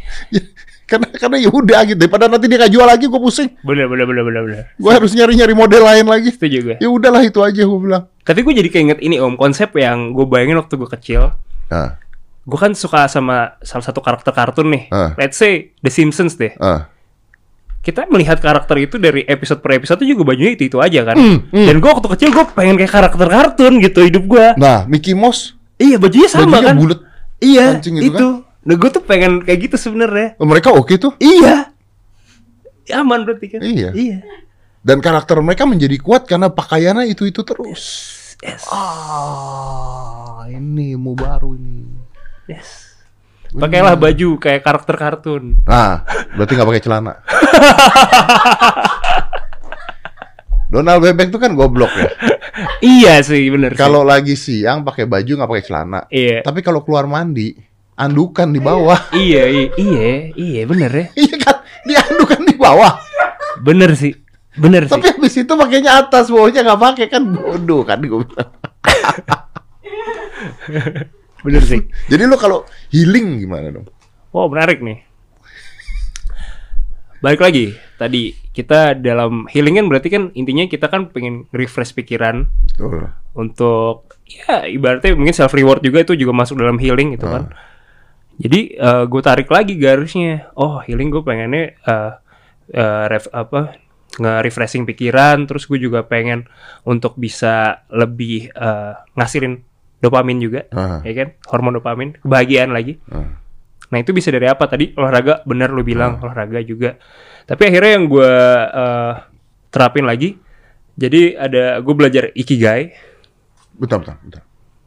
Karena 0.91 1.07
karena 1.07 1.37
ya 1.39 1.47
udah 1.47 1.79
gitu. 1.87 1.95
Daripada 1.95 2.27
nanti 2.27 2.51
dia 2.51 2.59
gak 2.59 2.73
jual 2.75 2.83
lagi, 2.83 3.07
gue 3.07 3.15
pusing. 3.17 3.49
Bener 3.63 3.87
bener 3.87 4.03
bener 4.03 4.23
bener 4.27 4.41
bener. 4.43 4.57
Gue 4.75 4.91
harus 4.91 5.15
nyari-nyari 5.15 5.55
model 5.55 5.81
lain 5.81 6.05
lagi. 6.05 6.29
Setuju 6.29 6.57
gue. 6.61 6.75
Ya 6.77 6.91
udahlah 6.91 7.23
itu 7.23 7.39
aja 7.39 7.63
gue 7.63 7.79
bilang. 7.79 8.11
Tapi 8.21 8.43
gue 8.43 8.53
jadi 8.53 8.67
keinget 8.67 8.99
ini 8.99 9.15
om 9.17 9.33
konsep 9.33 9.71
yang 9.73 10.11
gue 10.11 10.27
bayangin 10.27 10.59
waktu 10.59 10.75
gue 10.75 10.89
kecil. 10.91 11.31
Ah, 11.71 11.95
Gue 12.41 12.57
kan 12.57 12.73
suka 12.73 13.05
sama 13.05 13.55
salah 13.61 13.85
satu 13.85 14.01
karakter 14.01 14.33
kartun 14.33 14.67
nih. 14.67 14.83
Ah. 14.89 15.13
Let's 15.15 15.37
say 15.37 15.71
The 15.79 15.87
Simpsons 15.87 16.35
deh. 16.35 16.51
ah, 16.57 16.89
kita 17.81 18.05
melihat 18.07 18.37
karakter 18.37 18.77
itu 18.77 18.97
dari 18.97 19.25
episode 19.25 19.57
per 19.57 19.73
episode 19.73 20.01
itu 20.01 20.13
juga 20.13 20.33
bajunya 20.33 20.53
itu 20.53 20.67
itu 20.67 20.77
aja 20.77 21.01
kan. 21.01 21.17
Hmm, 21.17 21.37
hmm. 21.49 21.65
Dan 21.65 21.75
gue 21.77 21.89
waktu 21.89 22.09
kecil 22.13 22.29
gue 22.29 22.45
pengen 22.53 22.77
kayak 22.77 22.93
karakter 22.93 23.25
kartun 23.25 23.81
gitu 23.81 24.05
hidup 24.05 24.23
gue. 24.25 24.45
Nah, 24.57 24.85
Mickey 24.85 25.13
Mouse, 25.13 25.57
Iya 25.77 25.97
bajunya 25.97 26.29
sama 26.29 26.45
bajunya 26.51 26.65
kan. 26.65 26.75
bulat. 26.77 26.99
Iya 27.41 27.65
Anjing 27.77 27.95
itu. 27.97 28.13
itu 28.13 28.27
Nah 28.61 28.75
gue 28.77 28.89
tuh 28.93 29.01
pengen 29.01 29.41
kayak 29.41 29.69
gitu 29.69 29.77
sebenarnya. 29.77 30.37
Oh, 30.37 30.45
Mereka 30.45 30.69
oke 30.73 30.93
tuh. 31.01 31.17
Iya. 31.17 31.73
Aman 32.93 33.25
berarti 33.25 33.57
kan. 33.57 33.61
Iya. 33.61 33.89
Iya. 33.93 34.19
Dan 34.81 35.01
karakter 35.01 35.37
mereka 35.41 35.65
menjadi 35.69 35.97
kuat 36.01 36.25
karena 36.25 36.49
pakaiannya 36.49 37.09
itu-itu 37.09 37.41
terus. 37.45 37.83
Yes. 38.41 38.65
Ah, 38.73 40.49
ini 40.49 40.97
ilmu 40.97 41.13
baru 41.13 41.53
ini. 41.53 41.85
Yes. 42.49 42.89
Pakailah 43.53 43.93
baju 43.99 44.41
kayak 44.41 44.65
karakter 44.65 44.95
kartun. 44.97 45.61
Nah, 45.67 46.01
berarti 46.33 46.51
nggak 46.57 46.69
pakai 46.71 46.81
celana. 46.81 47.13
Donald 50.71 51.03
Bebek 51.03 51.35
tuh 51.35 51.41
kan 51.43 51.51
goblok 51.51 51.91
ya. 51.93 52.07
iya 52.79 53.19
sih 53.19 53.51
bener. 53.51 53.75
Kalau 53.75 54.07
lagi 54.07 54.39
siang 54.39 54.87
pakai 54.87 55.03
baju 55.03 55.31
nggak 55.35 55.51
pakai 55.51 55.65
celana. 55.67 55.99
Iya. 56.07 56.47
Tapi 56.47 56.63
kalau 56.63 56.81
keluar 56.81 57.05
mandi, 57.11 57.53
andukan 58.01 58.49
di 58.49 58.57
bawah. 58.57 58.97
Iya, 59.13 59.45
iya, 59.45 59.69
iya, 59.77 60.09
iya 60.33 60.61
bener 60.65 60.89
ya. 60.89 61.05
Iya 61.13 61.35
kan? 61.37 61.61
Diandukan 61.85 62.41
di 62.49 62.57
bawah. 62.57 62.97
Bener 63.61 63.93
sih. 63.93 64.17
Bener 64.57 64.89
sih. 64.89 64.97
Tapi 64.97 65.13
habis 65.13 65.37
itu 65.37 65.53
pakainya 65.53 66.01
atas, 66.01 66.33
bawahnya 66.33 66.65
nggak 66.65 66.81
pakai 66.81 67.07
kan 67.07 67.23
bodoh 67.29 67.85
kan 67.85 68.01
gue 68.01 68.25
bilang. 68.25 68.49
Bener 71.45 71.63
sih. 71.65 71.81
Jadi 72.09 72.23
lo 72.25 72.37
kalau 72.37 72.65
healing 72.89 73.41
gimana 73.41 73.69
dong? 73.69 73.85
Wow, 74.33 74.49
menarik 74.49 74.81
nih. 74.81 75.05
Balik 77.21 77.37
lagi, 77.37 77.77
tadi 78.01 78.33
kita 78.49 78.97
dalam 78.97 79.45
healing 79.53 79.77
kan 79.77 79.85
berarti 79.87 80.09
kan 80.09 80.33
intinya 80.33 80.65
kita 80.65 80.89
kan 80.89 81.13
pengen 81.13 81.45
refresh 81.53 81.93
pikiran 81.93 82.49
Betul. 82.65 83.13
untuk 83.37 84.17
ya 84.25 84.65
ibaratnya 84.67 85.15
mungkin 85.15 85.31
self 85.31 85.53
reward 85.53 85.85
juga 85.85 86.01
itu 86.03 86.17
juga 86.17 86.33
masuk 86.33 86.57
dalam 86.59 86.81
healing 86.81 87.15
gitu 87.15 87.29
kan. 87.29 87.53
Jadi 88.41 88.73
gue 88.81 89.21
tarik 89.21 89.47
lagi 89.47 89.77
garisnya. 89.77 90.49
Oh 90.57 90.81
healing 90.81 91.13
gue 91.13 91.21
pengennya 91.21 91.77
eh 91.77 92.11
eh, 92.71 93.03
ref, 93.07 93.29
apa 93.29 93.77
nge-refreshing 94.17 94.83
pikiran. 94.83 95.45
Terus 95.45 95.69
gue 95.69 95.77
juga 95.77 96.01
pengen 96.01 96.49
untuk 96.83 97.15
bisa 97.15 97.85
lebih 97.87 98.49
eh, 98.49 98.93
ngasilin 99.13 99.61
dopamin 100.01 100.41
juga, 100.41 100.65
Ah. 100.73 100.97
ya 101.05 101.13
kan? 101.13 101.37
Hormon 101.53 101.77
dopamin, 101.77 102.17
kebahagiaan 102.17 102.73
lagi. 102.73 102.97
Ah. 103.07 103.37
Nah 103.93 103.97
itu 103.99 104.09
bisa 104.11 104.33
dari 104.33 104.49
apa 104.49 104.65
tadi 104.65 104.89
olahraga 104.97 105.45
benar 105.45 105.69
lu 105.69 105.85
bilang 105.85 106.17
olahraga 106.17 106.57
juga. 106.65 106.97
Tapi 107.45 107.61
akhirnya 107.69 107.91
yang 108.01 108.05
gue 108.09 108.33
eh, 108.73 109.13
terapin 109.69 110.09
lagi. 110.09 110.33
Jadi 110.97 111.37
ada 111.37 111.79
gue 111.79 111.93
belajar 111.93 112.33
ikigai. 112.33 112.91
Bentar, 113.77 114.01
bentar, 114.03 114.15
bentar. 114.21 114.41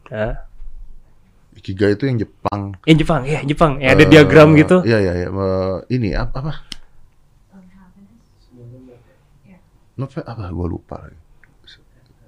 Nah, 0.05 0.33
Ikigai 1.65 1.97
itu 1.97 2.05
yang 2.05 2.21
Jepang. 2.21 2.61
yang 2.85 2.97
Jepang 3.01 3.21
ya 3.25 3.41
Jepang. 3.41 3.81
Ya, 3.81 3.97
ada 3.97 4.05
Eh, 4.05 4.07
diagram 4.07 4.53
gitu. 4.53 4.85
Iya, 4.85 5.01
iya, 5.01 5.13
iya. 5.17 5.27
Eh, 5.27 5.75
ini 5.91 6.13
apa? 6.13 6.37
apa? 6.37 6.53
Nove- 9.95 10.21
apa? 10.21 10.45
Gue 10.51 10.67
lupa. 10.69 11.09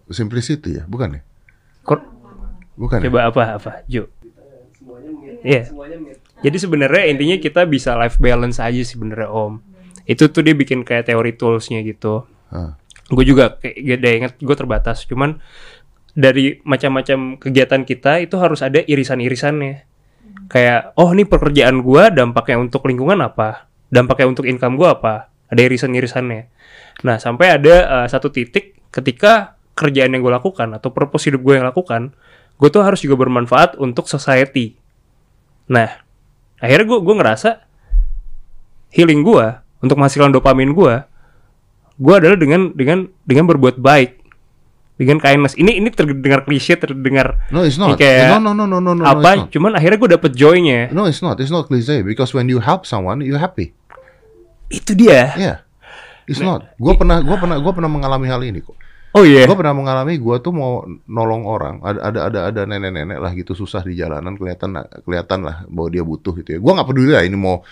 Simplicity 0.08 0.80
ya, 0.80 0.84
bukan 0.88 1.20
ya? 1.20 1.22
Kor- 1.84 2.08
Bukan. 2.74 2.98
ya? 2.98 3.06
Coba 3.06 3.20
apa 3.28 3.44
apa, 3.60 3.72
Jo? 3.86 4.08
Iya. 5.44 5.70
Jadi 6.40 6.58
sebenarnya 6.58 7.04
intinya 7.10 7.38
kita 7.38 7.66
bisa 7.66 7.94
life 7.94 8.18
balance 8.18 8.58
aja 8.58 8.74
sih 8.74 8.96
sebenarnya 8.96 9.30
Om. 9.30 9.62
Itu 10.08 10.32
tuh 10.32 10.42
dia 10.42 10.56
bikin 10.56 10.82
kayak 10.82 11.12
teori 11.12 11.36
toolsnya 11.36 11.84
gitu. 11.84 12.24
Ah. 12.50 12.74
Gue 13.08 13.22
juga 13.22 13.54
kayak 13.54 13.76
gak 14.00 14.14
inget 14.16 14.34
gue 14.40 14.56
terbatas. 14.56 15.04
Cuman 15.04 15.44
dari 16.18 16.58
macam-macam 16.66 17.38
kegiatan 17.38 17.86
kita 17.86 18.26
itu 18.26 18.42
harus 18.42 18.66
ada 18.66 18.82
irisan-irisannya. 18.82 19.86
Kayak 20.50 20.98
oh 20.98 21.14
nih 21.14 21.30
pekerjaan 21.30 21.86
gue 21.86 22.04
dampaknya 22.10 22.58
untuk 22.58 22.90
lingkungan 22.90 23.22
apa? 23.22 23.70
Dampaknya 23.94 24.34
untuk 24.34 24.50
income 24.50 24.82
gue 24.82 24.90
apa? 24.90 25.30
Ada 25.54 25.62
irisan-irisannya. 25.62 26.50
Nah 27.06 27.22
sampai 27.22 27.62
ada 27.62 27.76
eh, 27.86 28.08
satu 28.10 28.34
titik 28.34 28.90
ketika 28.90 29.54
kerjaan 29.78 30.18
yang 30.18 30.26
gue 30.26 30.34
lakukan 30.34 30.74
atau 30.74 30.90
purpose 30.90 31.30
hidup 31.30 31.46
gue 31.46 31.62
yang 31.62 31.70
lakukan, 31.70 32.18
gue 32.58 32.70
tuh 32.74 32.82
harus 32.82 33.06
juga 33.06 33.22
bermanfaat 33.22 33.78
untuk 33.78 34.10
society. 34.10 34.74
Nah, 35.70 36.02
akhirnya 36.58 36.90
gue 36.90 37.00
gue 37.06 37.16
ngerasa 37.22 37.50
healing 38.90 39.22
gue 39.22 39.46
untuk 39.86 40.02
menghasilkan 40.02 40.34
dopamin 40.34 40.74
gue, 40.74 40.96
gue 42.02 42.14
adalah 42.18 42.34
dengan 42.34 42.74
dengan 42.74 43.06
dengan 43.30 43.46
berbuat 43.46 43.78
baik, 43.78 44.27
dengan 44.98 45.22
kindness. 45.22 45.54
Ini 45.54 45.78
ini 45.78 45.90
terdengar 45.94 46.44
klise, 46.44 46.74
terdengar 46.76 47.38
No, 47.54 47.62
it's 47.62 47.78
not. 47.78 47.96
kayak 47.96 48.34
no, 48.42 48.52
no, 48.52 48.52
no, 48.58 48.66
no, 48.66 48.82
no, 48.82 48.92
no, 48.98 49.04
apa? 49.06 49.46
not. 49.46 49.54
Cuman 49.54 49.78
akhirnya 49.78 49.98
gue 50.02 50.12
dapet 50.18 50.32
joy-nya. 50.34 50.90
No, 50.90 51.06
it's 51.06 51.22
not. 51.22 51.38
It's 51.38 51.54
not 51.54 51.70
cliche 51.70 52.02
because 52.02 52.34
when 52.34 52.50
you 52.50 52.58
help 52.58 52.90
someone, 52.90 53.22
you 53.22 53.38
happy. 53.38 53.78
Itu 54.68 54.98
dia. 54.98 55.38
Yeah. 55.38 55.58
It's 56.28 56.44
not. 56.44 56.76
Gue 56.76 56.98
pernah, 56.98 57.24
gue 57.24 57.38
pernah, 57.40 57.56
gue 57.62 57.72
pernah 57.72 57.88
mengalami 57.88 58.28
hal 58.28 58.44
ini 58.44 58.60
kok. 58.60 58.76
Oh 59.16 59.24
iya. 59.24 59.48
Gue 59.48 59.56
pernah 59.56 59.72
mengalami, 59.72 60.20
gue 60.20 60.36
tuh 60.44 60.52
mau 60.52 60.84
nolong 61.08 61.48
orang. 61.48 61.76
Ada, 61.80 62.00
ada, 62.04 62.20
ada, 62.28 62.40
ada 62.52 62.62
nenek-nenek 62.68 63.18
lah 63.24 63.32
gitu 63.32 63.56
susah 63.56 63.80
di 63.82 63.96
jalanan, 63.96 64.36
kelihatan, 64.36 64.76
kelihatan 65.08 65.40
lah 65.48 65.64
bahwa 65.72 65.88
dia 65.88 66.04
butuh 66.04 66.36
gitu 66.44 66.58
ya. 66.58 66.60
Gue 66.60 66.72
nggak 66.76 66.88
peduli 66.90 67.16
lah 67.16 67.24
ini 67.24 67.38
mau 67.40 67.64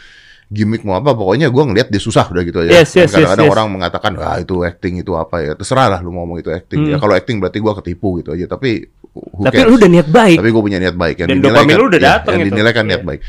gimmick 0.46 0.82
mau 0.82 0.96
apa, 0.96 1.12
pokoknya 1.12 1.50
gue 1.50 1.64
ngeliat 1.64 1.88
dia 1.90 1.98
susah 1.98 2.30
udah 2.30 2.44
gitu 2.44 2.62
aja. 2.62 2.70
Yes, 2.72 2.94
yes, 2.94 3.10
Dan 3.10 3.26
Kadang-kadang 3.26 3.42
yes, 3.42 3.50
yes. 3.50 3.56
orang 3.58 3.68
mengatakan, 3.72 4.12
ah 4.18 4.38
itu 4.38 4.56
acting 4.62 4.94
itu 5.00 5.12
apa 5.14 5.36
ya. 5.40 5.52
Terserah 5.54 5.88
lah 5.88 6.00
lu 6.00 6.10
mau 6.10 6.22
ngomong 6.22 6.38
itu 6.40 6.50
acting. 6.50 6.86
Ya 6.86 6.96
Hmm. 6.96 7.02
kalau 7.02 7.14
acting 7.14 7.38
berarti 7.38 7.58
gue 7.58 7.74
ketipu 7.82 8.22
gitu 8.22 8.30
aja. 8.32 8.46
Tapi 8.48 8.86
Tapi 9.16 9.56
cares? 9.56 9.68
lu 9.68 9.76
udah 9.76 9.90
niat 9.90 10.08
baik. 10.08 10.38
Tapi 10.38 10.50
gue 10.50 10.62
punya 10.62 10.78
niat 10.78 10.94
baik. 10.94 11.16
Yang 11.18 11.30
Dan 11.30 11.38
dinilai 11.40 11.56
dopamin 11.56 11.72
kan- 11.72 11.80
lu 11.80 11.86
udah 11.88 12.00
ya, 12.00 12.06
datang 12.12 12.34
Yang 12.36 12.42
itu. 12.42 12.50
dinilai 12.52 12.72
kan 12.72 12.86
niat 12.86 12.96
Iya. 12.96 13.08
baik. 13.08 13.22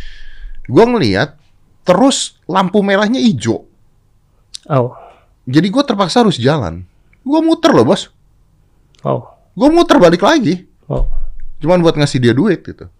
Gue 0.66 0.84
ngeliat, 0.84 1.28
terus 1.82 2.16
lampu 2.44 2.78
merahnya 2.80 3.18
hijau. 3.18 3.64
Oh. 4.66 4.90
Jadi 5.46 5.66
gue 5.66 5.82
terpaksa 5.82 6.20
harus 6.20 6.36
jalan. 6.36 6.82
Gue 7.22 7.40
muter 7.40 7.70
loh 7.70 7.86
bos. 7.86 8.10
Oh. 9.02 9.24
Gue 9.54 9.68
muter 9.70 9.96
balik 9.96 10.20
lagi. 10.20 10.66
Oh. 10.84 11.06
Cuman 11.56 11.80
buat 11.80 11.94
ngasih 11.94 12.18
dia 12.18 12.34
duit 12.34 12.60
gitu. 12.60 12.90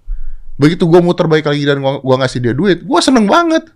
Begitu 0.57 0.83
gue 0.83 1.01
muter 1.01 1.27
balik 1.27 1.45
lagi 1.45 1.63
dan 1.63 1.79
gua, 1.79 2.01
gua 2.01 2.17
ngasih 2.17 2.41
dia 2.41 2.55
duit, 2.55 2.81
gue 2.81 3.01
seneng 3.03 3.29
banget. 3.29 3.69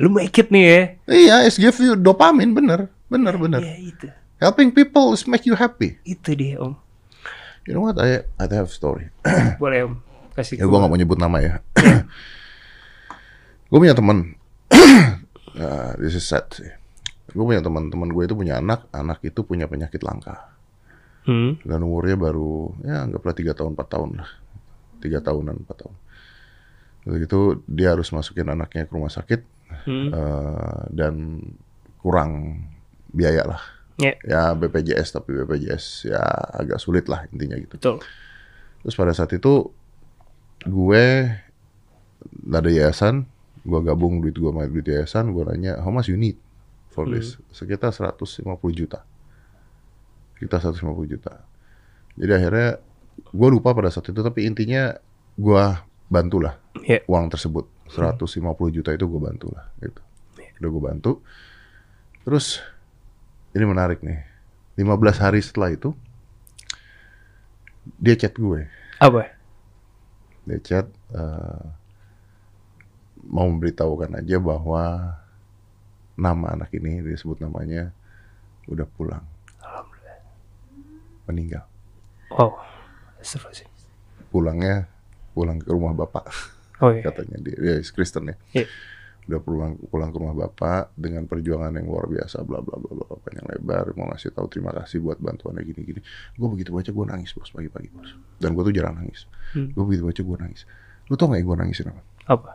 Lu 0.00 0.08
make 0.08 0.32
it 0.40 0.48
nih 0.48 0.64
ya. 0.64 0.80
Iya, 1.04 1.34
it 1.48 1.56
give 1.60 1.76
you 1.82 1.92
dopamin, 1.98 2.56
bener. 2.56 2.88
Bener, 3.12 3.34
bener. 3.36 3.60
Iya 3.60 3.76
itu. 3.76 4.06
Helping 4.40 4.72
people 4.72 5.12
is 5.12 5.28
make 5.28 5.44
you 5.44 5.52
happy. 5.52 6.00
Itu 6.06 6.32
dia 6.32 6.56
Om. 6.60 6.74
You 7.68 7.76
know 7.78 7.84
what, 7.84 8.00
I, 8.00 8.24
I 8.40 8.44
have 8.48 8.72
a 8.72 8.74
story. 8.74 9.12
Boleh 9.62 9.86
Om. 9.86 9.94
Kasih 10.32 10.56
ya 10.56 10.64
gue 10.64 10.72
gua. 10.72 10.88
gak 10.88 10.90
mau 10.90 10.96
nyebut 10.96 11.20
nama 11.20 11.38
ya. 11.44 11.54
gue 13.68 13.78
punya 13.78 13.92
teman. 13.92 14.32
Nah, 15.52 15.92
this 16.00 16.16
is 16.16 16.24
sad 16.24 16.48
sih. 16.56 16.72
Gue 17.32 17.44
punya 17.44 17.60
teman, 17.60 17.92
teman 17.92 18.08
gue 18.08 18.24
itu 18.24 18.32
punya 18.32 18.56
anak, 18.58 18.88
anak 18.96 19.20
itu 19.20 19.44
punya 19.44 19.68
penyakit 19.68 20.00
langka. 20.00 20.52
Hmm. 21.22 21.54
dan 21.62 21.78
umurnya 21.86 22.18
baru 22.18 22.74
ya 22.82 23.06
anggaplah 23.06 23.30
tiga 23.30 23.54
tahun 23.54 23.78
empat 23.78 23.88
tahun 23.94 24.10
lah 24.18 24.30
tiga 24.98 25.22
tahunan 25.22 25.62
empat 25.62 25.86
tahun 25.86 25.94
Udah 27.02 27.18
gitu 27.18 27.62
dia 27.66 27.94
harus 27.94 28.10
masukin 28.14 28.46
anaknya 28.50 28.86
ke 28.86 28.92
rumah 28.94 29.10
sakit 29.10 29.42
Hmm. 29.82 30.08
eh, 30.08 30.80
dan 30.90 31.14
kurang 31.98 32.62
biaya 33.08 33.44
lah. 33.44 33.62
Ya, 33.96 34.16
ya 34.24 34.42
BPJS 34.52 35.12
tapi 35.12 35.36
BPJS 35.36 35.84
ya 36.08 36.22
agak 36.54 36.78
sulit 36.78 37.06
lah 37.06 37.28
intinya 37.28 37.54
gitu. 37.56 37.76
Betul. 37.76 37.96
terus 38.82 38.98
pada 38.98 39.12
saat 39.12 39.30
itu 39.30 39.70
gue 40.62 41.04
ada 42.48 42.66
yayasan 42.66 43.30
gue 43.62 43.80
gabung 43.80 44.18
duit 44.18 44.34
gue 44.34 44.50
sama 44.50 44.66
duit 44.66 44.82
yayasan 44.82 45.30
gue 45.30 45.42
nanya 45.46 45.78
how 45.78 45.90
much 45.90 46.10
you 46.10 46.18
need 46.18 46.34
for 46.90 47.06
this? 47.06 47.38
Sekitar 47.50 47.94
150 47.94 48.42
juta. 48.74 49.06
Kita 50.34 50.58
150 50.58 50.82
juta. 51.06 51.46
Jadi 52.18 52.32
akhirnya 52.32 52.68
gue 53.14 53.48
lupa 53.48 53.70
pada 53.70 53.86
saat 53.88 54.08
itu 54.08 54.18
tapi 54.18 54.44
intinya 54.44 54.92
gue 55.36 55.64
bantulah 56.08 56.58
Ya. 56.82 56.98
uang 57.06 57.30
tersebut 57.30 57.68
150 57.92 58.76
juta 58.76 58.90
itu 58.92 59.04
gue 59.04 59.20
bantulah 59.20 59.68
gitu. 59.80 60.02
Udah 60.60 60.68
gue 60.68 60.82
bantu. 60.82 61.12
Terus 62.24 62.64
ini 63.52 63.64
menarik 63.68 64.00
nih. 64.00 64.24
15 64.80 64.88
hari 65.20 65.44
setelah 65.44 65.68
itu 65.68 65.92
dia 68.00 68.16
chat 68.16 68.32
gue. 68.32 68.66
Apa? 69.02 69.42
dia 70.42 70.58
chat 70.58 70.86
eh, 71.14 71.64
mau 73.22 73.46
memberitahukan 73.46 74.18
aja 74.18 74.42
bahwa 74.42 75.14
nama 76.18 76.46
anak 76.58 76.74
ini 76.74 76.98
disebut 77.02 77.38
namanya 77.38 77.94
udah 78.66 78.86
pulang. 78.98 79.24
Meninggal. 81.30 81.62
Oh. 82.34 82.58
Astagfirullahaladzim. 83.22 83.70
pulangnya 84.34 84.90
pulang 85.30 85.62
ke 85.62 85.70
rumah 85.70 85.94
bapak 85.94 86.26
Oh 86.82 86.90
iya. 86.90 87.06
katanya. 87.06 87.38
Dia 87.38 87.56
dia 87.56 87.74
is 87.78 87.94
Kristen 87.94 88.28
ya. 88.28 88.36
Iya. 88.52 88.66
udah 89.22 89.38
pulang 89.38 89.78
pulang 89.86 90.10
ke 90.10 90.18
rumah 90.18 90.34
bapak 90.34 90.98
dengan 90.98 91.30
perjuangan 91.30 91.70
yang 91.78 91.86
luar 91.86 92.10
biasa 92.10 92.42
bla 92.42 92.58
bla 92.58 92.74
bla 92.74 92.90
bla 92.90 93.06
panjang 93.22 93.46
lebar. 93.54 93.94
Mau 93.94 94.10
ngasih 94.10 94.34
tahu 94.34 94.50
terima 94.50 94.74
kasih 94.74 94.98
buat 94.98 95.22
bantuannya 95.22 95.62
gini 95.62 95.80
gini 95.86 96.00
gue 96.34 96.48
begitu 96.50 96.74
baca 96.74 96.90
gue 96.90 97.06
nangis 97.06 97.30
bos 97.30 97.54
pagi-pagi 97.54 97.86
bos. 97.94 98.18
Dan 98.42 98.58
gue 98.58 98.66
tuh 98.66 98.74
jarang 98.74 98.98
nangis. 98.98 99.30
Hmm. 99.54 99.70
gue 99.70 99.84
begitu 99.86 100.02
baca 100.02 100.20
gue 100.26 100.36
nangis. 100.42 100.66
Lu 101.06 101.14
tau 101.14 101.30
gak 101.30 101.38
gue 101.38 101.54
nangisin 101.54 101.94
apa? 101.94 102.02
Apa? 102.26 102.50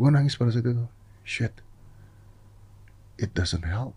gue 0.00 0.08
nangis 0.08 0.40
pada 0.40 0.48
saat 0.48 0.64
itu. 0.64 0.88
Shit. 1.20 1.60
It 3.20 3.36
doesn't 3.36 3.68
help. 3.68 3.92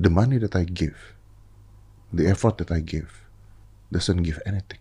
The 0.00 0.08
money 0.08 0.40
that 0.40 0.56
I 0.56 0.64
give 0.64 1.12
the 2.08 2.24
effort 2.24 2.56
that 2.64 2.72
I 2.72 2.80
give 2.80 3.28
doesn't 3.92 4.24
give 4.24 4.40
anything. 4.48 4.80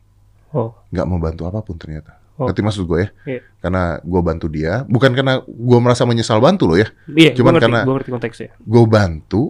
Oh, 0.56 0.80
nggak 0.96 1.12
membantu 1.12 1.44
apa 1.52 1.60
pun 1.60 1.76
ternyata 1.76 2.24
Oh. 2.36 2.46
Ngerti 2.46 2.62
maksud 2.62 2.84
gue 2.84 3.00
ya 3.00 3.10
iya. 3.26 3.40
karena 3.58 3.84
gue 3.98 4.20
bantu 4.20 4.46
dia 4.48 4.84
bukan 4.86 5.16
karena 5.16 5.40
gue 5.42 5.80
merasa 5.80 6.04
menyesal 6.04 6.38
bantu 6.38 6.68
lo 6.68 6.76
ya 6.76 6.92
Iya, 7.08 7.32
gue 7.32 7.40
Cuman 7.40 7.56
ngerti, 7.56 7.64
karena- 7.64 7.84
gue 7.84 7.96
ngerti 7.96 8.12
konteksnya. 8.12 8.50
gue 8.58 8.84
bantu 8.86 9.42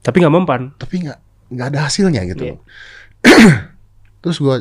Tapi 0.00 0.16
nggak 0.18 0.30
mempan. 0.32 0.62
tapi 0.76 0.94
nggak 1.02 1.18
nggak 1.50 1.66
ada 1.68 1.80
hasilnya 1.82 2.22
gitu 2.24 2.42
Iya. 2.44 2.52
loh. 2.54 2.60
terus 4.22 4.38
gue 4.38 4.54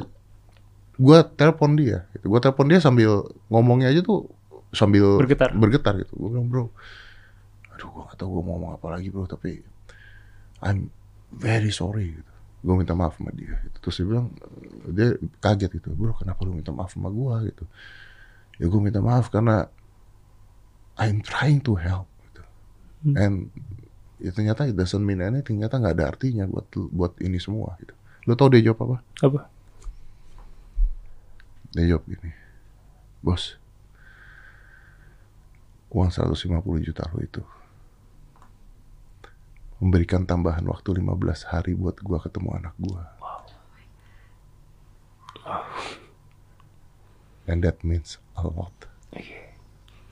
gue 0.97 1.17
telepon 1.31 1.73
dia 1.73 2.09
gitu. 2.11 2.25
gue 2.27 2.39
telepon 2.39 2.65
dia 2.65 2.77
sambil 2.77 3.11
ngomongnya 3.47 3.89
aja 3.89 4.01
tuh 4.01 4.25
sambil 4.71 5.17
Bergetar. 5.17 5.53
bergetar 5.53 5.93
gitu 5.97 6.13
gue 6.15 6.29
bilang 6.29 6.47
bro 6.47 6.65
aduh 7.71 7.87
gue 7.87 8.01
gak 8.03 8.17
tahu 8.17 8.29
gue 8.31 8.41
mau 8.41 8.53
ngomong 8.55 8.71
apa 8.73 8.87
lagi 8.91 9.07
bro 9.07 9.25
tapi 9.25 9.61
I'm 10.59 10.89
very 11.31 11.69
sorry 11.69 12.15
gitu. 12.15 12.30
Gue 12.61 12.75
minta 12.77 12.93
maaf 12.93 13.17
sama 13.17 13.33
dia 13.33 13.57
gitu. 13.65 13.77
terus 13.81 13.95
dia 13.97 14.07
bilang 14.07 14.27
dia 14.93 15.07
kaget 15.41 15.71
gitu 15.81 15.89
bro 15.97 16.13
kenapa 16.13 16.45
lu 16.45 16.53
minta 16.53 16.69
maaf 16.69 16.93
sama 16.93 17.09
gue 17.09 17.49
gitu 17.49 17.65
ya 18.61 18.65
gue 18.69 18.81
minta 18.81 19.01
maaf 19.01 19.33
karena 19.33 19.65
I'm 21.01 21.25
trying 21.25 21.65
to 21.65 21.73
help 21.73 22.05
gitu. 22.29 22.41
Hmm. 23.09 23.15
and 23.17 23.35
ya 24.21 24.29
ternyata 24.29 24.69
it 24.69 24.77
doesn't 24.77 25.01
mean 25.01 25.25
anything 25.25 25.57
ternyata 25.57 25.81
nggak 25.81 25.93
ada 25.97 26.05
artinya 26.13 26.45
buat 26.45 26.69
buat 26.93 27.13
ini 27.25 27.41
semua 27.41 27.73
gitu 27.81 27.97
lo 28.29 28.37
tau 28.37 28.53
dia 28.53 28.61
jawab 28.61 28.85
apa 28.85 28.97
Apa? 29.25 29.39
dia 31.73 31.97
jawab 31.97 32.05
gini 32.05 32.29
bos 33.25 33.57
uang 35.89 36.13
150 36.13 36.85
juta 36.85 37.09
lo 37.09 37.19
itu 37.25 37.41
memberikan 39.81 40.29
tambahan 40.29 40.63
waktu 40.69 41.01
15 41.01 41.49
hari 41.49 41.73
buat 41.73 41.97
gua 42.05 42.21
ketemu 42.21 42.49
anak 42.53 42.75
gua. 42.77 43.09
And 47.49 47.65
that 47.65 47.81
means 47.81 48.21
a 48.37 48.45
lot. 48.45 48.85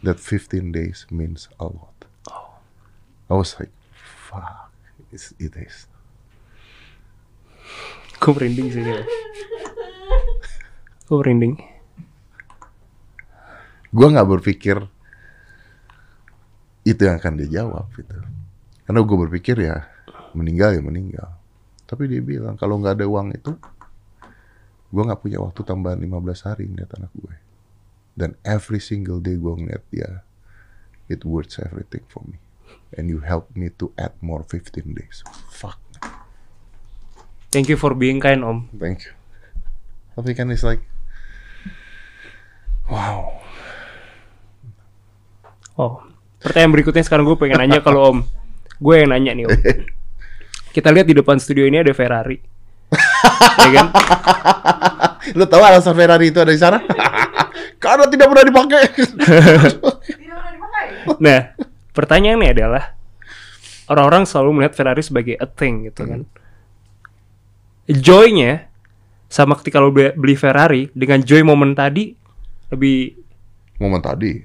That 0.02 0.18
15 0.18 0.74
days 0.74 1.06
means 1.14 1.48
a 1.62 1.70
lot. 1.70 2.10
I 3.30 3.38
was 3.38 3.56
like 3.62 3.70
fuck 3.94 4.74
it's, 5.14 5.38
it 5.38 5.54
is. 5.54 5.86
Gue 8.20 8.36
merinding 8.36 8.68
sih. 8.74 8.84
Gue 11.08 11.18
merinding. 11.22 11.56
gue 13.90 14.06
nggak 14.06 14.30
berpikir 14.30 14.78
itu 16.86 17.02
yang 17.02 17.18
akan 17.18 17.42
dia 17.42 17.62
jawab 17.62 17.90
gitu 17.98 18.14
karena 18.90 19.06
gue 19.06 19.18
berpikir 19.22 19.54
ya 19.62 19.86
meninggal 20.34 20.74
ya 20.74 20.82
meninggal. 20.82 21.30
Tapi 21.86 22.10
dia 22.10 22.26
bilang 22.26 22.58
kalau 22.58 22.82
nggak 22.82 22.98
ada 22.98 23.06
uang 23.06 23.38
itu 23.38 23.54
gue 24.90 25.04
nggak 25.06 25.22
punya 25.22 25.38
waktu 25.38 25.62
tambahan 25.62 26.02
15 26.02 26.50
hari 26.50 26.66
ngeliat 26.66 26.98
anak 26.98 27.14
gue 27.14 27.38
dan 28.18 28.34
every 28.42 28.82
single 28.82 29.22
day 29.22 29.38
gue 29.38 29.54
ngeliat 29.54 29.86
dia 29.94 30.26
it 31.06 31.22
worth 31.22 31.62
everything 31.62 32.02
for 32.10 32.26
me. 32.26 32.42
And 32.90 33.14
you 33.14 33.22
help 33.22 33.54
me 33.54 33.70
to 33.78 33.94
add 33.94 34.18
more 34.26 34.42
15 34.42 34.98
days. 34.98 35.22
Fuck. 35.54 35.78
Thank 37.54 37.70
you 37.70 37.78
for 37.78 37.94
being 37.94 38.18
kind, 38.18 38.42
Om. 38.42 38.74
thank 38.74 39.06
you. 39.06 39.14
Tapi 40.18 40.34
kan 40.34 40.50
it's 40.50 40.66
like 40.66 40.82
wow. 42.90 43.38
Oh, 45.78 46.02
pertanyaan 46.42 46.74
berikutnya 46.74 47.06
sekarang 47.06 47.30
gue 47.30 47.38
pengen 47.38 47.62
nanya 47.62 47.86
kalau 47.86 48.18
Om. 48.18 48.20
Gue 48.80 49.04
yang 49.04 49.12
nanya 49.12 49.32
nih 49.36 49.46
Om. 49.46 49.60
Kita 50.76 50.90
lihat 50.96 51.06
di 51.06 51.16
depan 51.18 51.38
studio 51.38 51.68
ini 51.68 51.84
ada 51.84 51.92
Ferrari. 51.92 52.40
ya 53.64 53.70
kan? 53.76 53.88
Lu 55.36 55.46
tahu 55.46 55.62
alasan 55.62 55.94
Ferrari 55.94 56.32
itu 56.32 56.40
ada 56.40 56.54
di 56.54 56.62
sana? 56.62 56.80
Karena 57.84 58.08
tidak 58.08 58.28
pernah 58.32 58.46
dipakai. 58.48 58.82
Tidak 58.96 60.36
pernah 60.36 60.52
dipakai. 60.56 60.86
Nah, 61.20 61.40
pertanyaannya 61.92 62.50
adalah 62.56 62.84
orang-orang 63.92 64.24
selalu 64.24 64.62
melihat 64.62 64.74
Ferrari 64.78 65.04
sebagai 65.04 65.36
a 65.36 65.48
thing 65.50 65.90
gitu 65.90 66.06
kan. 66.08 66.22
Joy-nya 67.90 68.70
sama 69.30 69.58
ketika 69.58 69.82
lo 69.82 69.94
be- 69.94 70.14
beli 70.18 70.34
Ferrari 70.34 70.90
dengan 70.94 71.22
joy 71.22 71.46
momen 71.46 71.78
tadi 71.78 72.14
lebih 72.74 73.18
Momen 73.80 74.04
tadi 74.04 74.36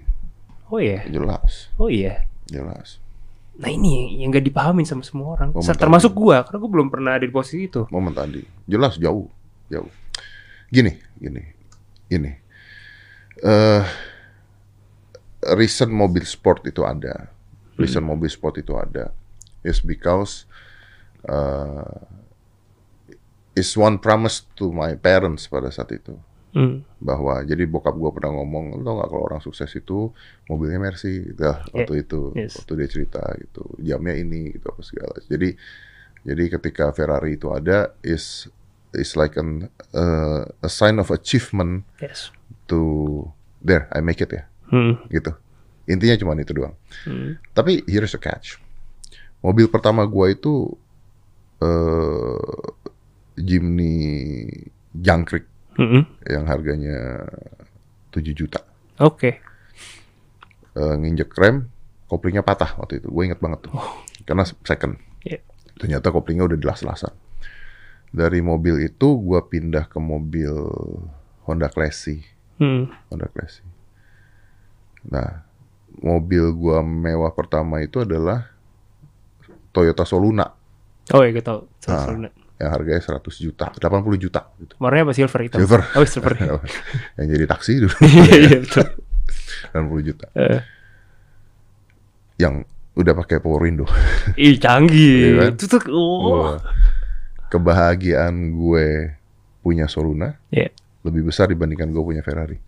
oh 0.70 0.78
iya, 0.78 1.02
jelas, 1.10 1.72
oh 1.74 1.90
iya. 1.90 2.28
jelas. 2.46 3.02
Nah 3.54 3.70
ini 3.70 4.18
yang 4.18 4.34
gak 4.34 4.42
dipahamin 4.42 4.82
sama 4.82 5.06
semua 5.06 5.38
orang. 5.38 5.54
Momen 5.54 5.62
Ser- 5.62 5.78
tadi. 5.78 5.86
termasuk 5.86 6.10
gua 6.10 6.42
karena 6.42 6.58
gua 6.58 6.70
belum 6.74 6.88
pernah 6.90 7.14
ada 7.14 7.22
di 7.22 7.30
posisi 7.30 7.70
itu. 7.70 7.86
Momen 7.90 8.10
tadi 8.10 8.42
jelas 8.66 8.98
jauh, 8.98 9.30
jauh. 9.70 9.90
Gini, 10.74 10.90
gini, 11.20 11.42
gini. 12.10 12.32
Eh, 13.44 13.84
reason 15.54 15.90
mobil 15.92 16.24
sport 16.26 16.66
itu 16.66 16.82
ada, 16.82 17.30
reason 17.76 18.02
mobil 18.02 18.26
sport 18.32 18.58
itu 18.58 18.74
ada, 18.74 19.12
is 19.62 19.78
because 19.78 20.48
uh, 21.28 21.84
is 23.52 23.70
one 23.76 24.00
promise 24.00 24.48
to 24.56 24.72
my 24.72 24.96
parents 24.96 25.46
pada 25.46 25.68
saat 25.70 25.92
itu. 25.94 26.16
Hmm. 26.54 26.86
bahwa 27.02 27.42
jadi 27.42 27.66
bokap 27.66 27.92
gua 27.92 28.14
pernah 28.14 28.30
ngomong 28.30 28.78
lo 28.78 28.90
nggak 28.94 29.10
kalau 29.10 29.26
orang 29.26 29.42
sukses 29.42 29.66
itu 29.74 30.14
mobilnya 30.46 30.78
Mercy 30.78 31.34
gitu 31.34 31.50
waktu 31.74 32.06
itu 32.06 32.30
Yes. 32.32 32.54
waktu 32.56 32.72
dia 32.78 32.88
cerita 32.88 33.22
gitu 33.36 33.66
jamnya 33.78 34.14
ini 34.14 34.54
gitu 34.54 34.70
apa 34.70 34.78
segala 34.80 35.18
jadi 35.26 35.58
jadi 36.22 36.44
ketika 36.54 36.94
Ferrari 36.94 37.34
itu 37.34 37.50
ada 37.50 37.90
is 38.00 38.46
is 38.94 39.12
like 39.12 39.34
an 39.34 39.66
uh, 39.90 40.46
a 40.62 40.70
sign 40.70 40.96
of 40.96 41.10
achievement 41.10 41.82
Yes. 41.98 42.30
to 42.64 42.78
there 43.58 43.90
I 43.90 43.98
make 43.98 44.22
it 44.22 44.30
ya 44.30 44.46
Hmm. 44.70 45.02
gitu 45.10 45.34
intinya 45.84 46.14
cuma 46.16 46.38
itu 46.38 46.54
doang 46.54 46.78
Hmm. 47.02 47.34
tapi 47.50 47.82
here's 47.84 48.14
a 48.14 48.22
catch 48.22 48.62
mobil 49.42 49.66
pertama 49.66 50.06
gua 50.06 50.30
itu 50.30 50.70
eh 51.58 52.62
Jimny 53.34 54.46
jangkrik 54.94 55.50
Hmm. 55.74 56.06
yang 56.26 56.46
harganya 56.46 57.26
7 58.14 58.30
juta. 58.30 58.62
Oke. 59.02 59.42
Eh, 60.74 60.94
nginjek 60.98 61.34
rem, 61.34 61.66
koplingnya 62.06 62.46
patah 62.46 62.78
waktu 62.78 63.02
itu. 63.02 63.10
Gue 63.10 63.26
inget 63.26 63.42
banget 63.42 63.66
tuh. 63.66 63.74
Karena 64.26 64.46
second. 64.46 64.94
Iya. 65.26 65.42
Ternyata 65.78 66.14
koplingnya 66.14 66.46
udah 66.46 66.58
dilas-lasan. 66.58 67.14
Dari 68.14 68.38
mobil 68.38 68.86
itu 68.86 69.18
gue 69.18 69.40
pindah 69.50 69.90
ke 69.90 69.98
mobil 69.98 70.54
Honda 71.46 71.66
Classy. 71.66 72.22
Hmm. 72.62 72.86
Honda 73.10 73.26
Classy. 73.34 73.66
Nah, 75.10 75.42
mobil 76.00 76.54
gua 76.54 76.80
mewah 76.82 77.30
pertama 77.34 77.82
itu 77.84 78.02
adalah 78.02 78.50
Toyota 79.74 80.06
Soluna 80.06 80.46
Oh 81.12 81.20
iya 81.20 81.36
gue 81.36 81.44
tau. 81.44 81.68
Ah. 81.84 82.08
Soluna. 82.08 82.32
Yang 82.54 82.70
harganya 82.70 83.02
100 83.02 83.18
juta, 83.36 83.66
80 83.74 84.14
juta 84.16 84.40
gitu. 84.58 84.74
Warnanya 84.78 85.10
apa 85.10 85.14
silver 85.14 85.40
itu? 85.42 85.56
Silver. 85.58 85.80
Oh 85.98 86.06
silver. 86.06 86.32
yang 87.18 87.26
jadi 87.26 87.44
taksi 87.44 87.72
dulu 87.82 87.96
Iya 88.06 88.34
iya 88.38 88.56
betul. 88.62 88.86
80 89.74 90.08
juta. 90.08 90.26
Eh, 90.34 90.60
Yang 92.38 92.54
udah 92.94 93.12
pakai 93.18 93.42
power 93.42 93.66
window. 93.66 93.86
Ih 94.38 94.54
canggih. 94.56 95.18
Iya 95.18 95.32
kan? 95.34 95.50
Itu 95.58 95.64
tuh. 95.66 95.82
Oh. 95.90 96.54
Kebahagiaan 97.50 98.54
gue 98.54 99.14
punya 99.58 99.86
Soluna 99.86 100.38
Iya. 100.50 100.70
lebih 101.02 101.26
besar 101.26 101.50
dibandingkan 101.50 101.90
gue 101.90 102.02
punya 102.02 102.22
Ferrari. 102.22 102.58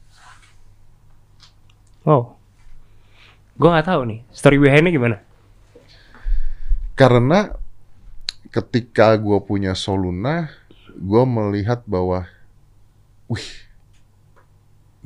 Oh. 2.02 2.34
Gue 3.54 3.68
nggak 3.70 3.86
tahu 3.86 4.02
nih. 4.06 4.20
Story 4.30 4.58
behind-nya 4.58 4.90
gimana? 4.90 5.16
Karena 6.94 7.50
ketika 8.50 9.14
gue 9.18 9.38
punya 9.42 9.76
Soluna, 9.76 10.50
gue 10.96 11.22
melihat 11.26 11.84
bahwa, 11.84 12.26
wih, 13.28 13.48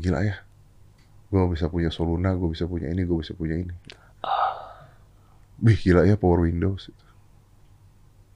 gila 0.01 0.22
ya, 0.22 0.36
gue 1.30 1.41
bisa 1.53 1.68
punya 1.68 1.91
Soluna, 1.93 2.34
gue 2.34 2.49
bisa 2.51 2.64
punya 2.66 2.88
ini, 2.88 3.03
gue 3.05 3.18
bisa 3.18 3.34
punya 3.34 3.57
ini. 3.59 3.74
Wih, 5.61 5.76
gila 5.76 6.09
ya 6.09 6.16
Power 6.16 6.49
Windows. 6.49 6.88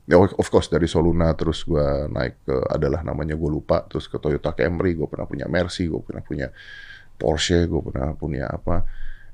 Ya, 0.05 0.21
of 0.21 0.49
course 0.53 0.69
dari 0.69 0.85
Soluna 0.85 1.33
terus 1.33 1.65
gue 1.65 2.13
naik 2.13 2.45
ke 2.45 2.57
adalah 2.69 3.01
namanya 3.01 3.33
gue 3.41 3.49
lupa, 3.49 3.81
terus 3.89 4.05
ke 4.05 4.21
Toyota 4.21 4.53
Camry, 4.53 4.93
gue 4.93 5.09
pernah 5.09 5.25
punya 5.25 5.49
Mercy, 5.49 5.89
gue 5.89 6.01
pernah 6.05 6.21
punya 6.21 6.53
Porsche, 7.17 7.65
gue 7.65 7.81
pernah 7.81 8.13
punya 8.13 8.45
apa. 8.53 8.85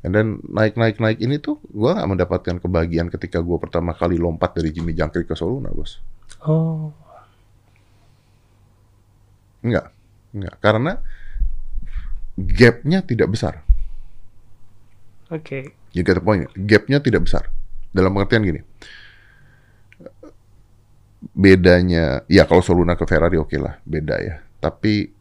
And 0.00 0.16
then 0.16 0.40
naik 0.48 0.80
naik 0.80 0.96
naik 0.96 1.20
ini 1.20 1.36
tuh 1.36 1.60
gue 1.68 1.90
nggak 1.92 2.08
mendapatkan 2.08 2.56
kebahagiaan 2.56 3.12
ketika 3.12 3.44
gue 3.44 3.56
pertama 3.60 3.92
kali 3.92 4.16
lompat 4.16 4.56
dari 4.56 4.72
Jimmy 4.72 4.96
Jangkrik 4.96 5.28
ke 5.28 5.36
Soluna 5.36 5.68
bos. 5.68 6.00
Oh. 6.48 6.88
Enggak, 9.60 9.92
enggak 10.32 10.56
karena 10.64 10.92
gapnya 12.40 13.04
tidak 13.04 13.28
besar. 13.28 13.60
Oke. 15.28 15.76
You 15.92 16.00
get 16.00 16.16
the 16.16 16.24
point? 16.24 16.48
Gapnya 16.56 17.04
tidak 17.04 17.28
besar. 17.28 17.52
Dalam 17.92 18.16
pengertian 18.16 18.46
gini. 18.46 18.60
Bedanya, 21.36 22.24
ya 22.26 22.48
kalau 22.48 22.64
Soluna 22.64 22.96
ke 22.96 23.04
Ferrari 23.04 23.36
oke 23.36 23.58
lah, 23.60 23.76
beda 23.84 24.16
ya. 24.18 24.40
Tapi 24.58 25.12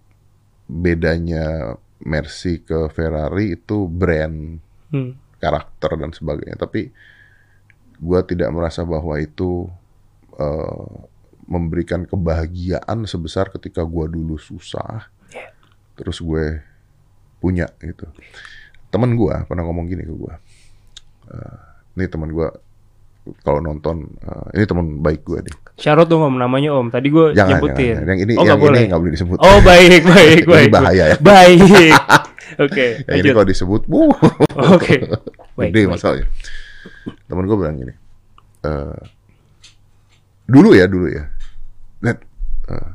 bedanya 0.69 1.75
Mercy 2.05 2.63
ke 2.63 2.88
Ferrari 2.93 3.59
itu 3.59 3.89
brand, 3.89 4.61
Hmm. 4.89 5.13
karakter 5.39 5.91
dan 5.95 6.11
sebagainya. 6.11 6.57
Tapi 6.59 6.91
gua 8.01 8.25
tidak 8.25 8.49
merasa 8.51 8.83
bahwa 8.83 9.15
itu 9.21 9.69
eh, 10.35 10.93
memberikan 11.49 12.05
kebahagiaan 12.05 13.05
sebesar 13.09 13.49
ketika 13.49 13.81
gua 13.81 14.05
dulu 14.05 14.37
susah, 14.37 15.09
terus 15.97 16.21
gue 16.21 16.61
punya 17.41 17.67
gitu. 17.81 18.05
Temen 18.93 19.17
gua 19.17 19.43
pernah 19.49 19.65
ngomong 19.65 19.89
gini 19.89 20.03
ke 20.05 20.13
gua. 20.13 20.37
Eh, 21.29 21.57
ini 21.97 22.05
teman 22.07 22.29
gua 22.31 22.53
kalau 23.45 23.59
nonton, 23.61 24.09
eh, 24.21 24.47
ini 24.61 24.65
teman 24.69 25.01
baik 25.01 25.21
gua 25.25 25.41
deh. 25.43 25.57
Syarat 25.80 26.05
dong 26.05 26.21
om 26.21 26.36
namanya 26.36 26.69
om. 26.71 26.88
Tadi 26.88 27.07
gue 27.07 27.32
Jangan, 27.32 27.57
nyebutin. 27.57 27.95
jangan, 27.95 27.95
jangan. 27.97 28.09
Yang 28.09 28.19
ini, 28.21 28.34
oh, 28.36 28.43
yang 28.43 28.59
boleh. 28.59 28.77
ini 28.77 28.88
nggak 28.88 28.99
boleh 28.99 29.13
disebut. 29.15 29.38
Oh 29.39 29.57
baik 29.61 30.01
baik 30.11 30.38
Ini 30.38 30.43
baik. 30.45 30.69
bahaya 30.69 31.03
ya. 31.07 31.17
Baik. 31.17 31.91
Oke. 32.65 32.86
Yang 33.05 33.17
ini 33.17 33.30
kalau 33.32 33.47
disebut, 33.47 33.82
wuh, 33.86 34.13
Oke. 34.69 34.95
Baik, 35.55 35.69
gede 35.69 35.82
baik. 35.82 35.91
masalahnya. 35.91 36.25
Temen 37.25 37.45
gue 37.45 37.57
bilang 37.57 37.75
gini, 37.75 37.93
eh, 38.61 38.99
dulu 40.45 40.71
ya, 40.71 40.88
dulu 40.88 41.07
ya, 41.07 41.27
Net, 41.99 42.23
eh, 42.65 42.89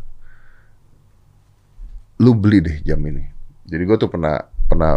lu 2.19 2.33
beli 2.33 2.59
deh 2.61 2.77
jam 2.83 2.99
ini. 3.01 3.21
Jadi 3.65 3.83
gue 3.83 3.97
tuh 3.97 4.09
pernah 4.09 4.39
pernah 4.65 4.97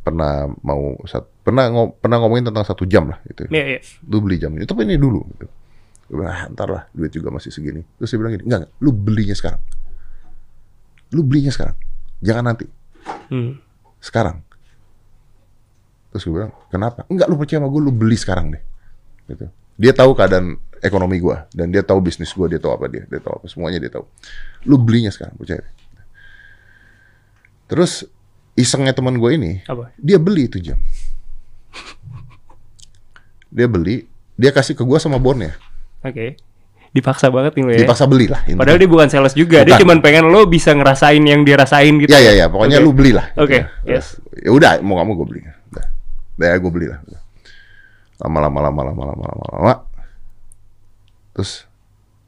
pernah 0.00 0.32
mau 0.60 0.96
pernah 1.38 1.64
ngo- 1.68 1.94
pernah 1.94 2.16
ngomongin 2.18 2.48
tentang 2.48 2.64
satu 2.64 2.82
jam 2.84 3.06
lah 3.06 3.18
gitu. 3.24 3.46
Iya 3.48 3.64
iya. 3.68 3.80
Lu 4.04 4.18
beli 4.18 4.36
jam 4.36 4.50
ini, 4.50 4.64
tapi 4.64 4.82
ini 4.82 4.96
dulu. 4.96 5.20
Gitu. 5.30 5.46
Gue 6.12 6.20
bilang, 6.20 6.28
ah, 6.30 6.44
ntar 6.52 6.68
lah, 6.68 6.84
duit 6.92 7.08
juga 7.08 7.32
masih 7.32 7.48
segini. 7.48 7.80
Terus 7.96 8.12
dia 8.12 8.18
bilang 8.20 8.36
gini, 8.36 8.44
enggak, 8.44 8.68
enggak, 8.68 8.72
lu 8.84 8.90
belinya 8.92 9.32
sekarang. 9.32 9.60
Lu 11.08 11.24
belinya 11.24 11.48
sekarang, 11.48 11.76
jangan 12.20 12.44
nanti 12.46 12.68
Hmm. 13.32 13.56
sekarang. 13.96 14.44
Terus 16.12 16.22
gue 16.22 16.34
bilang, 16.36 16.52
kenapa? 16.68 17.08
Enggak, 17.08 17.32
lu 17.32 17.40
percaya 17.40 17.64
sama 17.64 17.72
gue, 17.72 17.80
lu 17.80 17.88
beli 17.90 18.16
sekarang 18.20 18.52
deh. 18.52 18.60
Gitu. 19.24 19.48
Dia 19.80 19.96
tahu 19.96 20.12
keadaan 20.12 20.60
ekonomi 20.84 21.16
gue, 21.16 21.36
dan 21.56 21.72
dia 21.72 21.80
tahu 21.80 22.04
bisnis 22.04 22.28
gue, 22.28 22.44
dia 22.44 22.60
tahu 22.60 22.76
apa 22.76 22.92
dia, 22.92 23.08
dia 23.08 23.16
tahu 23.16 23.40
apa, 23.40 23.46
semuanya 23.48 23.80
dia 23.80 23.88
tahu. 23.88 24.04
Lu 24.68 24.76
belinya 24.76 25.08
sekarang, 25.08 25.32
percaya 25.40 25.64
deh. 25.64 25.72
Terus 27.72 28.04
isengnya 28.52 28.92
teman 28.92 29.16
gue 29.16 29.30
ini, 29.32 29.52
Apa? 29.64 29.96
dia 29.96 30.20
beli 30.20 30.44
itu 30.44 30.60
jam. 30.60 30.76
Dia 33.48 33.64
beli, 33.64 34.04
dia 34.36 34.52
kasih 34.52 34.76
ke 34.76 34.84
gue 34.84 34.98
sama 35.00 35.16
bonnya. 35.16 35.56
Oke. 36.02 36.36
Dipaksa 36.92 37.32
banget 37.32 37.56
nih 37.56 37.64
lo 37.64 37.70
ya. 37.72 37.80
Dipaksa 37.88 38.04
beli 38.04 38.28
lah. 38.28 38.44
intinya. 38.44 38.60
Padahal 38.60 38.76
dia 38.76 38.90
bukan 38.90 39.08
sales 39.08 39.32
juga. 39.32 39.64
Dia 39.64 39.74
Bukan. 39.74 39.80
cuma 39.80 39.94
pengen 40.04 40.28
lo 40.28 40.44
bisa 40.44 40.76
ngerasain 40.76 41.24
yang 41.24 41.40
dirasain 41.40 41.94
gitu. 41.96 42.12
Ya 42.12 42.20
ya 42.20 42.32
ya, 42.36 42.46
pokoknya 42.52 42.78
Oke. 42.78 42.84
lu 42.84 42.92
belilah. 42.92 43.26
Oke, 43.40 43.64
Ya. 43.88 43.96
yes. 43.96 44.20
Ya 44.36 44.52
udah, 44.52 44.76
mau 44.84 45.00
kamu 45.00 45.16
gue 45.16 45.26
beli. 45.26 45.40
Udah. 45.72 45.86
Udah 46.36 46.46
ya 46.52 46.56
gue 46.60 46.70
belilah. 46.70 46.98
Lama 48.20 48.38
lama 48.44 48.58
lama 48.60 48.80
lama 48.92 49.02
lama 49.08 49.24
lama 49.24 49.44
lama. 49.56 49.74
Terus 51.32 51.64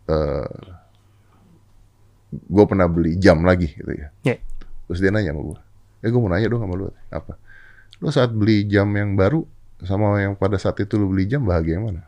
eh 0.08 0.48
gue 2.34 2.64
pernah 2.66 2.88
beli 2.88 3.14
jam 3.14 3.44
lagi 3.44 3.68
gitu 3.68 3.92
ya. 3.92 4.08
Ya. 4.24 4.36
Terus 4.88 4.98
dia 5.00 5.12
nanya 5.12 5.32
sama 5.32 5.54
gue, 5.54 5.58
eh 6.00 6.08
gue 6.08 6.20
mau 6.20 6.28
nanya 6.28 6.48
dong 6.48 6.60
sama 6.60 6.74
lu 6.74 6.88
apa? 7.08 7.36
Lu 8.00 8.10
saat 8.10 8.32
beli 8.32 8.64
jam 8.64 8.88
yang 8.90 9.14
baru 9.14 9.44
sama 9.80 10.18
yang 10.18 10.34
pada 10.34 10.56
saat 10.56 10.76
itu 10.80 10.96
lu 10.96 11.08
beli 11.08 11.24
jam 11.24 11.44
bahagia 11.44 11.78
yang 11.78 11.88
mana? 11.88 12.02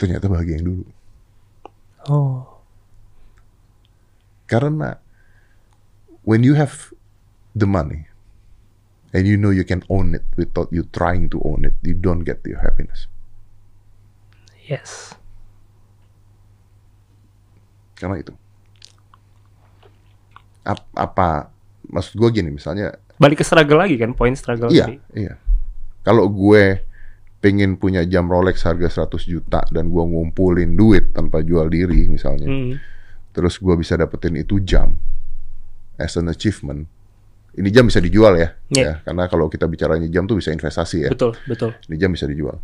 Ternyata 0.00 0.32
bahagia 0.32 0.56
yang 0.56 0.64
dulu. 0.64 0.84
Oh. 2.08 2.48
Karena 4.48 4.96
when 6.24 6.40
you 6.40 6.56
have 6.56 6.88
the 7.52 7.68
money 7.68 8.08
and 9.12 9.28
you 9.28 9.36
know 9.36 9.52
you 9.52 9.62
can 9.62 9.84
own 9.92 10.16
it 10.16 10.24
without 10.40 10.72
you 10.72 10.88
trying 10.90 11.28
to 11.28 11.36
own 11.44 11.68
it, 11.68 11.76
you 11.84 11.92
don't 11.92 12.24
get 12.24 12.40
your 12.48 12.64
happiness. 12.64 13.04
Yes. 14.64 15.12
Karena 18.00 18.16
itu. 18.24 18.32
Ap- 20.64 20.92
apa 20.96 21.52
maksud 21.90 22.16
gue 22.16 22.30
gini 22.30 22.48
misalnya 22.52 22.96
Balik 23.20 23.42
ke 23.42 23.44
struggle 23.44 23.80
lagi 23.80 24.00
kan, 24.00 24.16
poin 24.16 24.32
struggle 24.32 24.72
iya 24.72 24.88
tadi. 24.88 24.96
iya 25.12 25.34
kalau 26.00 26.24
gue 26.28 26.80
pengen 27.40 27.76
punya 27.76 28.04
jam 28.04 28.28
Rolex 28.28 28.62
harga 28.62 29.08
100 29.08 29.24
juta 29.24 29.64
dan 29.72 29.88
gue 29.88 30.04
ngumpulin 30.04 30.76
duit 30.76 31.12
tanpa 31.12 31.40
jual 31.40 31.66
diri 31.66 32.04
misalnya 32.06 32.44
Hmm. 32.46 32.76
terus 33.32 33.56
gue 33.56 33.72
bisa 33.74 33.96
dapetin 33.96 34.36
itu 34.36 34.60
jam 34.60 34.92
as 35.96 36.16
an 36.16 36.28
achievement 36.28 36.84
ini 37.50 37.66
jam 37.68 37.82
bisa 37.82 37.98
dijual 37.98 38.38
ya, 38.38 38.54
Iya. 38.70 38.84
ya 38.84 38.94
karena 39.02 39.26
kalau 39.26 39.48
kita 39.48 39.66
bicaranya 39.66 40.06
jam 40.06 40.22
tuh 40.22 40.38
bisa 40.38 40.52
investasi 40.52 41.08
ya 41.08 41.10
Betul, 41.10 41.34
betul. 41.44 41.72
ini 41.88 41.96
jam 41.96 42.12
bisa 42.12 42.28
dijual 42.28 42.60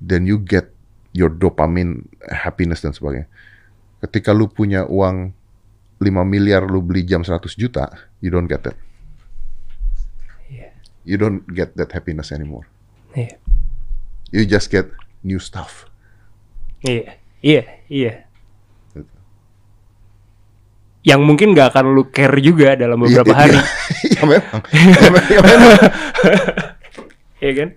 then 0.00 0.24
you 0.24 0.40
get 0.40 0.72
your 1.12 1.28
dopamine 1.28 2.08
happiness 2.24 2.80
dan 2.80 2.90
sebagainya 2.90 3.28
ketika 4.00 4.32
lu 4.32 4.48
punya 4.48 4.88
uang 4.88 5.36
5 6.00 6.08
miliar 6.24 6.64
lu 6.64 6.80
beli 6.80 7.04
jam 7.04 7.20
100 7.20 7.36
juta 7.54 7.84
you 8.18 8.32
don't 8.32 8.48
get 8.48 8.64
that 8.64 8.74
Iya. 10.48 10.72
you 11.04 11.20
don't 11.20 11.44
get 11.46 11.76
that 11.76 11.92
happiness 11.92 12.32
anymore 12.32 12.64
Iya. 13.12 13.36
You 14.30 14.42
just 14.44 14.68
get 14.68 14.90
new 15.20 15.38
stuff 15.38 15.86
Iya. 16.80 17.20
Iya, 17.40 17.62
iya. 17.86 18.12
Gitu. 18.90 19.12
Yang 21.02 21.20
mungkin 21.20 21.52
nggak 21.52 21.72
akan 21.72 21.92
lu 21.92 22.08
care 22.08 22.36
juga 22.38 22.72
dalam 22.72 22.96
beberapa 22.98 23.28
Iya, 23.28 23.36
hari. 23.36 23.58
iya. 24.08 24.16
ya 24.16 24.22
memang 24.24 24.60
ya, 24.72 25.08
me- 25.08 25.28
ya 25.28 25.40
memang 25.40 25.72
Iya 27.38 27.52
kan? 27.54 27.68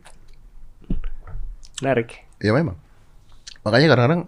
Menarik. 1.79 2.09
ya 2.37 2.51
memang 2.51 2.75
makanya 3.61 3.87
kadang-kadang 3.89 4.21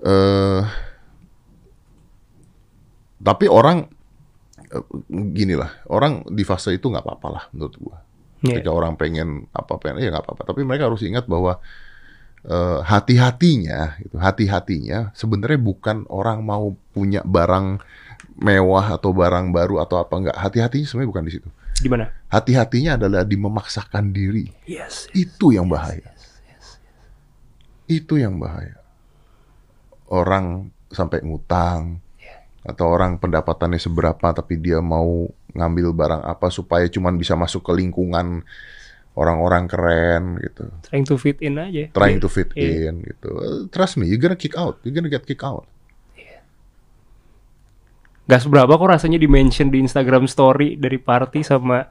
eh 0.00 0.62
tapi 3.20 3.46
orang 3.46 3.86
eh, 4.66 4.84
gini 5.30 5.54
lah 5.54 5.70
orang 5.86 6.26
di 6.26 6.42
fase 6.42 6.70
itu 6.72 6.86
nggak 6.86 7.02
apa-apa 7.02 7.28
lah 7.30 7.44
menurut 7.50 7.74
gua 7.78 7.98
Iya. 8.40 8.60
ketika 8.60 8.72
orang 8.72 8.96
pengen 8.96 9.48
apa 9.52 9.76
pengen 9.76 10.00
ya 10.00 10.08
nggak 10.12 10.24
apa-apa. 10.24 10.42
Tapi 10.48 10.64
mereka 10.64 10.88
harus 10.88 11.04
ingat 11.04 11.28
bahwa 11.28 11.60
eh, 12.44 12.78
hati-hatinya 12.84 14.00
itu 14.00 14.16
hati-hatinya 14.16 15.12
sebenarnya 15.12 15.60
bukan 15.60 16.08
orang 16.08 16.40
mau 16.40 16.72
punya 16.96 17.20
barang 17.20 17.80
mewah 18.40 18.96
atau 18.96 19.12
barang 19.12 19.52
baru 19.52 19.84
atau 19.84 20.00
apa 20.00 20.14
enggak 20.16 20.36
hati-hatinya 20.36 20.86
sebenarnya 20.88 21.10
bukan 21.12 21.24
di 21.28 21.32
situ. 21.36 21.48
Di 21.80 21.88
mana? 21.88 22.12
hati-hatinya 22.28 23.00
adalah 23.00 23.24
di 23.24 23.36
memaksakan 23.40 24.12
diri. 24.12 24.48
Yes. 24.68 25.08
itu 25.16 25.52
yang 25.56 25.68
bahaya. 25.68 26.12
itu 27.90 28.22
yang 28.22 28.38
bahaya. 28.38 28.78
Orang 30.06 30.70
sampai 30.94 31.26
ngutang 31.26 31.98
atau 32.60 32.86
orang 32.92 33.16
pendapatannya 33.16 33.80
seberapa 33.80 34.36
tapi 34.36 34.60
dia 34.60 34.84
mau 34.84 35.32
ngambil 35.52 35.92
barang 35.92 36.22
apa 36.22 36.46
supaya 36.48 36.86
cuman 36.86 37.14
bisa 37.14 37.34
masuk 37.34 37.62
ke 37.62 37.72
lingkungan 37.74 38.42
orang-orang 39.12 39.66
keren 39.66 40.38
gitu 40.38 40.70
Trying 40.84 41.04
to 41.04 41.16
fit 41.16 41.38
in 41.40 41.56
aja. 41.56 41.90
trying 41.90 42.18
to 42.18 42.26
fit 42.26 42.48
Iya. 42.52 42.88
in 42.88 43.02
gitu 43.02 43.30
trust 43.68 43.96
me 43.96 44.06
you're 44.06 44.18
gonna 44.18 44.34
kick 44.34 44.54
out 44.54 44.78
you're 44.80 44.92
gonna 44.92 45.08
get 45.08 45.22
kick 45.22 45.40
out 45.40 45.66
Gak 48.24 48.46
seberapa 48.46 48.70
kok 48.70 48.86
rasanya 48.88 49.18
di 49.18 49.26
mention 49.26 49.68
di 49.68 49.82
Instagram 49.82 50.30
story 50.30 50.78
dari 50.78 50.96
party 50.96 51.42
sama 51.42 51.82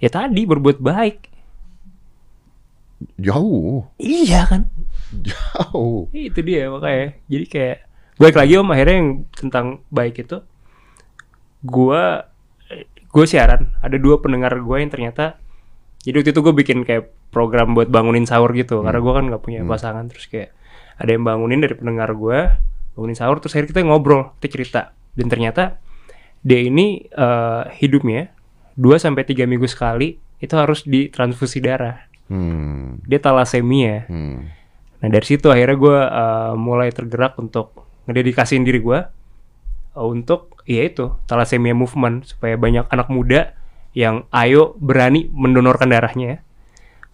ya 0.00 0.08
tadi 0.08 0.42
berbuat 0.42 0.80
baik. 0.80 1.16
jauh 3.18 3.84
Iya 3.98 4.48
kan? 4.48 4.62
jauh 5.12 6.08
Itu 6.10 6.40
dia 6.40 6.72
makanya. 6.72 7.12
Jadi 7.28 7.44
kayak 7.44 7.78
baik 8.16 8.36
lagi 8.36 8.52
om 8.56 8.72
akhirnya 8.72 8.96
yang 8.96 9.10
tentang 9.28 9.66
baik 9.88 10.24
itu 10.24 10.40
gua 11.60 12.31
gue 13.12 13.24
siaran 13.28 13.76
ada 13.84 13.96
dua 14.00 14.18
pendengar 14.24 14.56
gue 14.56 14.76
yang 14.80 14.90
ternyata 14.90 15.36
jadi 16.02 16.24
waktu 16.24 16.30
itu 16.34 16.40
gue 16.42 16.54
bikin 16.56 16.78
kayak 16.82 17.12
program 17.30 17.76
buat 17.76 17.92
bangunin 17.92 18.24
sahur 18.24 18.50
gitu 18.56 18.82
karena 18.82 18.98
gue 18.98 19.12
kan 19.12 19.24
nggak 19.28 19.42
punya 19.44 19.60
pasangan 19.62 20.08
terus 20.08 20.26
kayak 20.26 20.56
ada 20.96 21.10
yang 21.12 21.24
bangunin 21.24 21.60
dari 21.60 21.76
pendengar 21.76 22.12
gue 22.16 22.38
bangunin 22.96 23.16
sahur 23.16 23.38
terus 23.38 23.54
akhirnya 23.54 23.70
kita 23.76 23.80
ngobrol 23.84 24.32
kita 24.40 24.48
cerita 24.48 24.80
dan 25.12 25.26
ternyata 25.28 25.62
dia 26.42 26.58
ini 26.58 27.06
eh, 27.06 27.62
hidupnya 27.78 28.34
2 28.76 28.96
sampai 28.96 29.22
3 29.28 29.44
minggu 29.44 29.68
sekali 29.68 30.16
itu 30.42 30.54
harus 30.58 30.82
ditransfusi 30.82 31.62
darah. 31.62 32.02
Hmm. 32.26 32.98
Dia 33.06 33.22
talasemia. 33.22 34.08
Hmm. 34.10 34.50
Nah 34.98 35.08
dari 35.08 35.26
situ 35.26 35.50
akhirnya 35.50 35.78
gue 35.78 35.98
uh, 35.98 36.54
mulai 36.54 36.90
tergerak 36.94 37.34
untuk 37.38 37.86
ngededikasiin 38.06 38.62
diri 38.62 38.78
gue 38.78 38.98
uh, 39.98 40.06
untuk 40.06 40.51
ya 40.66 40.86
itu 40.86 41.12
thalassemia 41.26 41.74
movement 41.74 42.26
supaya 42.26 42.54
banyak 42.54 42.86
anak 42.90 43.08
muda 43.10 43.54
yang 43.92 44.24
ayo 44.32 44.74
berani 44.80 45.28
mendonorkan 45.32 45.88
darahnya. 45.90 46.40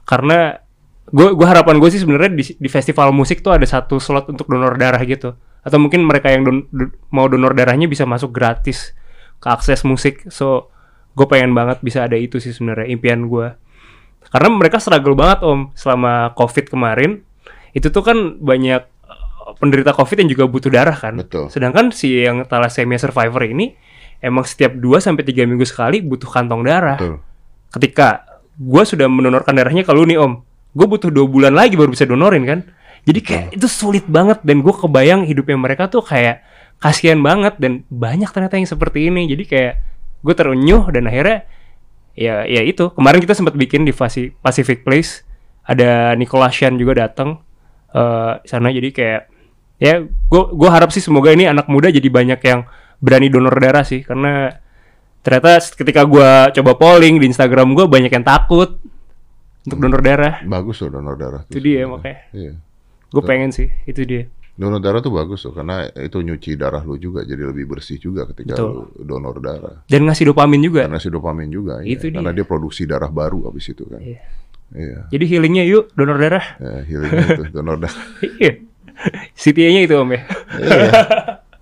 Karena 0.07 0.57
gue 1.09 1.32
gua 1.32 1.46
harapan 1.57 1.80
gue 1.80 1.90
sih 1.90 2.01
sebenarnya 2.01 2.30
di, 2.32 2.44
di 2.57 2.68
festival 2.68 3.11
musik 3.11 3.40
tuh 3.40 3.57
ada 3.57 3.64
satu 3.64 3.96
slot 3.99 4.30
untuk 4.30 4.46
donor 4.49 4.78
darah 4.78 5.01
gitu. 5.03 5.34
Atau 5.64 5.78
mungkin 5.82 6.07
mereka 6.07 6.30
yang 6.32 6.46
don- 6.46 6.66
do- 6.70 6.94
mau 7.11 7.26
donor 7.26 7.53
darahnya 7.53 7.90
bisa 7.90 8.07
masuk 8.07 8.30
gratis 8.30 8.94
ke 9.42 9.49
akses 9.51 9.82
musik. 9.84 10.28
So 10.30 10.70
gue 11.18 11.26
pengen 11.26 11.53
banget 11.53 11.82
bisa 11.82 12.07
ada 12.07 12.14
itu 12.14 12.38
sih 12.38 12.55
sebenarnya 12.55 12.88
impian 12.94 13.26
gue. 13.26 13.53
Karena 14.28 14.49
mereka 14.53 14.78
struggle 14.78 15.16
banget 15.16 15.42
om 15.44 15.72
selama 15.74 16.36
covid 16.38 16.68
kemarin. 16.68 17.24
Itu 17.72 17.92
tuh 17.92 18.05
kan 18.05 18.40
banyak 18.40 18.97
penderita 19.57 19.96
covid 19.96 20.20
yang 20.20 20.30
juga 20.30 20.44
butuh 20.44 20.68
darah 20.68 20.96
kan. 20.96 21.16
Betul. 21.16 21.49
Sedangkan 21.49 21.88
si 21.94 22.20
yang 22.20 22.44
thalassemia 22.44 23.01
survivor 23.01 23.40
ini 23.49 23.72
emang 24.20 24.44
setiap 24.44 24.76
2 24.76 25.01
sampai 25.01 25.24
3 25.24 25.49
minggu 25.49 25.64
sekali 25.64 26.05
butuh 26.05 26.28
kantong 26.28 26.66
darah. 26.66 27.01
Betul. 27.01 27.24
Ketika 27.72 28.24
gue 28.59 28.82
sudah 28.84 29.07
mendonorkan 29.07 29.55
darahnya 29.55 29.86
ke 29.86 29.92
lu 29.94 30.05
nih 30.05 30.18
om, 30.18 30.42
gue 30.74 30.86
butuh 30.88 31.09
dua 31.09 31.24
bulan 31.30 31.55
lagi 31.55 31.78
baru 31.78 31.94
bisa 31.94 32.05
donorin 32.05 32.44
kan. 32.44 32.61
Jadi 33.07 33.20
kayak 33.24 33.46
itu 33.57 33.66
sulit 33.70 34.05
banget 34.05 34.42
dan 34.44 34.61
gue 34.61 34.74
kebayang 34.74 35.24
hidupnya 35.24 35.57
mereka 35.57 35.88
tuh 35.88 36.05
kayak 36.05 36.44
kasihan 36.82 37.16
banget 37.22 37.57
dan 37.57 37.86
banyak 37.88 38.28
ternyata 38.28 38.59
yang 38.61 38.68
seperti 38.68 39.09
ini. 39.09 39.30
Jadi 39.30 39.44
kayak 39.46 39.74
gue 40.20 40.34
terenyuh 40.34 40.90
dan 40.90 41.07
akhirnya 41.07 41.46
ya 42.18 42.42
ya 42.42 42.66
itu 42.66 42.90
kemarin 42.90 43.22
kita 43.22 43.38
sempat 43.38 43.55
bikin 43.55 43.86
di 43.86 43.94
Pacific 44.42 44.82
Place 44.82 45.22
ada 45.62 46.18
Nicholas 46.18 46.51
Shan 46.51 46.74
juga 46.74 47.07
datang 47.07 47.38
eh 47.94 48.32
sana 48.42 48.68
jadi 48.74 48.90
kayak 48.90 49.22
ya 49.79 50.03
gue 50.03 50.43
gue 50.51 50.68
harap 50.68 50.91
sih 50.91 50.99
semoga 50.99 51.31
ini 51.31 51.47
anak 51.47 51.66
muda 51.66 51.89
jadi 51.89 52.05
banyak 52.05 52.41
yang 52.41 52.66
berani 52.99 53.26
donor 53.26 53.55
darah 53.55 53.83
sih 53.83 54.03
karena 54.03 54.51
ternyata 55.20 55.59
ketika 55.72 56.03
gue 56.03 56.29
coba 56.53 56.72
polling 56.74 57.16
di 57.16 57.26
Instagram 57.26 57.72
gue 57.72 57.87
banyak 57.87 58.11
yang 58.11 58.22
takut 58.22 58.79
untuk 59.62 59.79
donor 59.79 60.01
darah 60.01 60.41
Bagus 60.43 60.81
loh 60.81 60.91
donor 60.93 61.14
darah. 61.14 61.43
itu 61.45 61.59
dia 61.59 61.83
sebenarnya. 61.83 61.89
makanya 61.89 62.18
Iya. 62.33 62.53
gue 63.09 63.22
pengen 63.22 63.51
sih 63.51 63.68
itu 63.85 64.03
dia 64.03 64.24
Donor 64.59 64.83
darah 64.83 64.99
tuh 64.99 65.14
bagus 65.14 65.47
loh 65.47 65.55
karena 65.55 65.87
itu 65.87 66.18
nyuci 66.18 66.59
darah 66.59 66.83
lu 66.83 66.99
juga 66.99 67.22
jadi 67.22 67.47
lebih 67.47 67.70
bersih 67.70 67.95
juga 67.95 68.26
ketika 68.26 68.59
Betul. 68.59 68.91
lu 68.91 69.07
donor 69.07 69.39
darah. 69.39 69.87
dan 69.87 70.03
ngasih 70.03 70.26
dopamin 70.29 70.59
juga 70.61 70.83
Karena 70.83 70.99
si 70.99 71.07
dopamin 71.07 71.47
juga 71.47 71.79
iya. 71.79 71.95
Itu 71.95 72.11
karena 72.11 72.35
dia. 72.35 72.43
dia 72.43 72.47
produksi 72.49 72.83
darah 72.83 73.07
baru 73.07 73.47
habis 73.47 73.62
itu 73.64 73.87
kan. 73.87 74.03
Iya. 74.03 74.18
Iya. 74.68 74.99
jadi 75.09 75.24
healingnya 75.24 75.62
yuk 75.64 75.95
donor 75.95 76.18
darah 76.18 76.43
Ya, 76.59 76.74
healingnya 76.83 77.26
itu 77.31 77.45
donor 77.55 77.79
darah. 77.79 78.03
iya 78.43 78.53
CTA-nya 79.34 79.86
itu 79.86 79.94
om 79.94 80.11
ya 80.11 80.22
Iya. 80.59 80.90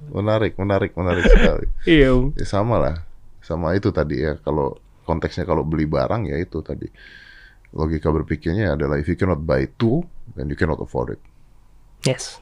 Menarik, 0.06 0.56
menarik, 0.56 0.96
menarik 0.96 1.24
sekali. 1.28 1.66
iya 1.84 2.14
om 2.14 2.32
Ya, 2.32 2.46
sama 2.48 2.80
lah, 2.80 2.96
sama 3.44 3.76
itu 3.76 3.92
tadi 3.92 4.22
ya. 4.22 4.40
Kalau 4.40 4.78
konteksnya 5.04 5.44
kalau 5.44 5.60
beli 5.60 5.84
barang 5.84 6.24
ya 6.24 6.40
itu 6.40 6.64
tadi. 6.64 6.88
Logika 7.76 8.08
berpikirnya 8.08 8.72
adalah 8.74 8.96
if 8.96 9.04
you 9.04 9.18
cannot 9.18 9.44
buy 9.44 9.68
two, 9.76 10.00
then 10.32 10.48
you 10.48 10.56
cannot 10.56 10.80
afford 10.80 11.12
it. 11.12 11.20
yes 12.02 12.38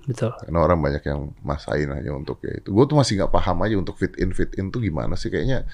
betul 0.00 0.32
Karena 0.32 0.58
orang 0.58 0.80
banyak 0.80 1.04
yang 1.04 1.30
masain 1.44 1.86
hanya 1.92 2.10
untuk 2.10 2.40
ya 2.42 2.56
itu. 2.56 2.72
Gue 2.72 2.88
tuh 2.88 2.96
masih 2.96 3.20
nggak 3.20 3.30
paham 3.30 3.60
aja 3.62 3.76
untuk 3.76 3.94
fit 3.94 4.16
in 4.16 4.32
fit 4.32 4.50
in 4.56 4.72
tuh 4.72 4.80
gimana 4.80 5.14
sih 5.14 5.28
kayaknya 5.28 5.68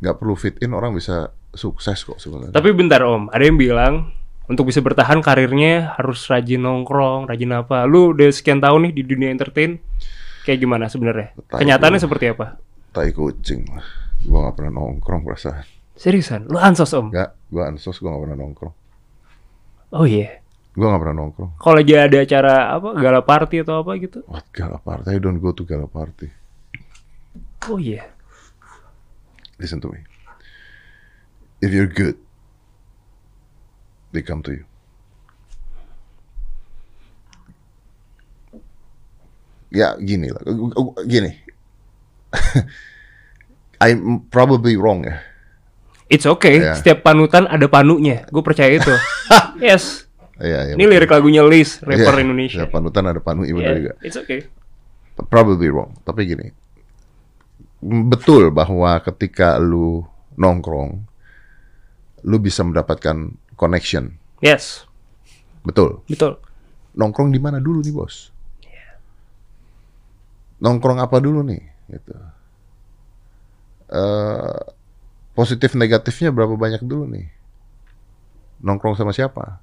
nggak 0.00 0.16
perlu 0.18 0.34
fit 0.34 0.56
in 0.58 0.72
orang 0.72 0.96
bisa 0.96 1.30
sukses 1.52 2.02
kok 2.02 2.18
sebenarnya. 2.18 2.50
Tapi 2.50 2.72
bentar 2.74 3.04
om, 3.04 3.28
ada 3.30 3.44
yang 3.44 3.54
bilang 3.54 4.10
untuk 4.44 4.68
bisa 4.68 4.84
bertahan 4.84 5.24
karirnya 5.24 5.96
harus 5.96 6.28
rajin 6.28 6.60
nongkrong, 6.60 7.24
rajin 7.28 7.52
apa. 7.56 7.88
Lu 7.88 8.12
udah 8.12 8.28
sekian 8.28 8.60
tahun 8.60 8.90
nih 8.90 8.92
di 8.92 9.02
dunia 9.04 9.28
entertain, 9.32 9.80
kayak 10.44 10.60
gimana 10.60 10.88
sebenarnya? 10.92 11.32
Kenyataannya 11.48 12.00
gua. 12.00 12.04
seperti 12.04 12.24
apa? 12.32 12.46
Tai 12.92 13.10
kucing 13.10 13.64
lah. 13.72 13.86
Gue 14.24 14.38
nggak 14.40 14.54
pernah 14.56 14.72
nongkrong 14.80 15.22
perasaan. 15.24 15.64
Seriusan, 15.94 16.50
lu 16.50 16.58
ansos 16.60 16.90
om? 16.96 17.08
Nggak, 17.08 17.30
gue 17.48 17.62
ansos 17.62 17.96
gue 18.00 18.08
nggak 18.08 18.22
pernah 18.28 18.38
nongkrong. 18.38 18.74
Oh 19.94 20.04
iya. 20.04 20.42
Gue 20.74 20.86
nggak 20.90 21.02
pernah 21.06 21.16
nongkrong. 21.22 21.50
Kalau 21.56 21.74
lagi 21.78 21.94
ada 21.94 22.18
acara 22.18 22.54
apa, 22.74 22.88
gala 22.98 23.20
party 23.22 23.56
atau 23.62 23.80
apa 23.80 23.92
gitu? 24.02 24.26
What 24.26 24.48
gala 24.50 24.82
party? 24.82 25.06
I 25.14 25.18
don't 25.22 25.38
go 25.38 25.54
to 25.54 25.62
gala 25.62 25.86
party. 25.86 26.28
Oh 27.70 27.78
iya. 27.78 28.10
Listen 29.56 29.78
to 29.80 29.88
me. 29.88 30.02
If 31.62 31.70
you're 31.70 31.88
good, 31.88 32.18
they 34.14 34.22
come 34.22 34.40
to 34.46 34.54
you. 34.54 34.64
Ya 39.74 39.98
gini 39.98 40.30
lah, 40.30 40.42
gini. 41.02 41.34
I'm 43.82 44.22
probably 44.30 44.78
wrong 44.78 45.02
ya. 45.02 45.18
It's 46.06 46.30
okay. 46.30 46.62
Iya. 46.62 46.78
Setiap 46.78 47.02
panutan 47.02 47.50
ada 47.50 47.66
panunya. 47.66 48.22
Gue 48.30 48.44
percaya 48.46 48.70
itu. 48.70 48.94
yes. 49.66 50.06
Iya, 50.38 50.70
iya, 50.70 50.74
Ini 50.74 50.82
betul. 50.82 50.92
lirik 50.98 51.10
lagunya 51.14 51.42
Liz, 51.46 51.78
rapper 51.82 52.18
Iya, 52.18 52.22
Indonesia. 52.26 52.58
ya, 52.62 52.66
panutan 52.66 53.06
ada 53.06 53.22
panu 53.22 53.46
benar 53.46 53.70
Yeah, 53.70 53.74
juga. 53.78 53.92
It's 54.02 54.18
okay. 54.18 54.50
Probably 55.30 55.70
wrong, 55.70 55.94
tapi 56.02 56.26
gini. 56.26 56.50
Betul 57.78 58.50
bahwa 58.50 58.98
ketika 58.98 59.62
lu 59.62 60.02
nongkrong, 60.34 61.06
lu 62.26 62.36
bisa 62.42 62.66
mendapatkan 62.66 63.30
connection. 63.64 64.20
Yes. 64.44 64.84
Betul. 65.64 66.04
Betul. 66.04 66.36
nongkrong 66.94 67.34
di 67.34 67.40
mana 67.42 67.58
dulu 67.58 67.82
nih 67.82 67.90
bos? 67.90 68.30
Nongkrong 70.62 71.02
apa 71.02 71.18
dulu 71.18 71.42
nih? 71.42 71.58
Gitu. 71.90 72.14
Eh, 73.90 74.60
positif 75.34 75.74
negatifnya 75.74 76.30
berapa 76.30 76.54
banyak 76.54 76.84
dulu 76.86 77.08
nih? 77.10 77.26
Nongkrong 78.62 78.94
sama 78.94 79.10
siapa? 79.10 79.58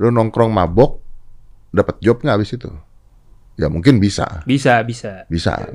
Lu 0.00 0.08
nongkrong 0.08 0.48
mabok, 0.48 1.02
dapat 1.68 2.00
job 2.00 2.24
nggak 2.24 2.36
habis 2.40 2.56
itu? 2.56 2.72
Ya 3.60 3.68
mungkin 3.68 4.00
bisa, 4.00 4.40
Bisa, 4.48 4.80
bisa. 4.84 5.28
bisa. 5.28 5.68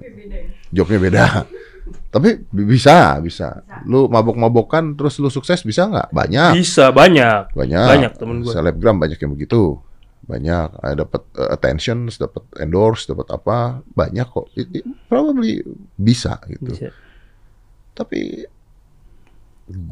Jobnya 0.74 0.98
beda. 0.98 1.26
Tapi 2.08 2.30
bi- 2.46 2.68
bisa, 2.68 3.16
bisa. 3.18 3.62
Lu 3.84 4.06
mabok-mabokan 4.06 4.94
terus 4.94 5.18
lu 5.18 5.28
sukses 5.28 5.62
bisa 5.62 5.86
nggak? 5.86 6.10
Banyak 6.10 6.52
Bisa 6.54 6.90
banyak. 6.90 7.52
banyak 7.52 7.88
Banyak 7.88 8.12
temen 8.16 8.42
gua. 8.42 8.52
selebgram 8.52 8.98
banyak 8.98 9.18
yang 9.18 9.32
begitu 9.32 9.80
banyak 10.22 10.70
dapat 10.96 11.22
eh, 11.34 11.50
attention 11.50 12.06
dapat 12.08 12.44
endorse 12.56 13.04
dapat 13.06 13.28
apa 13.32 13.58
banyak 13.90 14.24
kok 14.24 14.48
It- 14.54 14.70
it 14.72 14.86
probably 15.06 15.60
bisa 15.94 16.38
gitu 16.46 16.72
Bisa. 16.72 16.94
tapi 17.92 18.46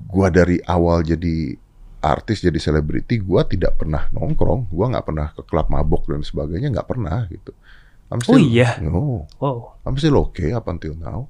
gua 0.05 0.29
dari 0.29 0.61
awal 0.61 1.01
jadi 1.01 1.55
artis 1.99 2.39
jadi 2.39 2.55
selebriti 2.55 3.17
gua 3.17 3.43
tidak 3.43 3.75
pernah 3.75 4.07
nongkrong 4.09 4.69
gua 4.69 4.85
nggak 4.89 5.05
pernah 5.05 5.27
ke 5.31 5.41
klub 5.43 5.67
mabok 5.67 6.07
dan 6.07 6.21
sebagainya 6.21 6.71
nggak 6.71 6.87
pernah 6.87 7.25
gitu 7.27 7.51
I'm 8.09 8.21
Oh 8.23 8.37
iya? 8.37 8.77
no 8.79 9.25
Wow. 9.37 9.81
I'm 9.81 9.93
still 9.95 10.17
okay 10.25 10.49
up 10.49 10.65
until 10.65 10.93
now 10.93 11.25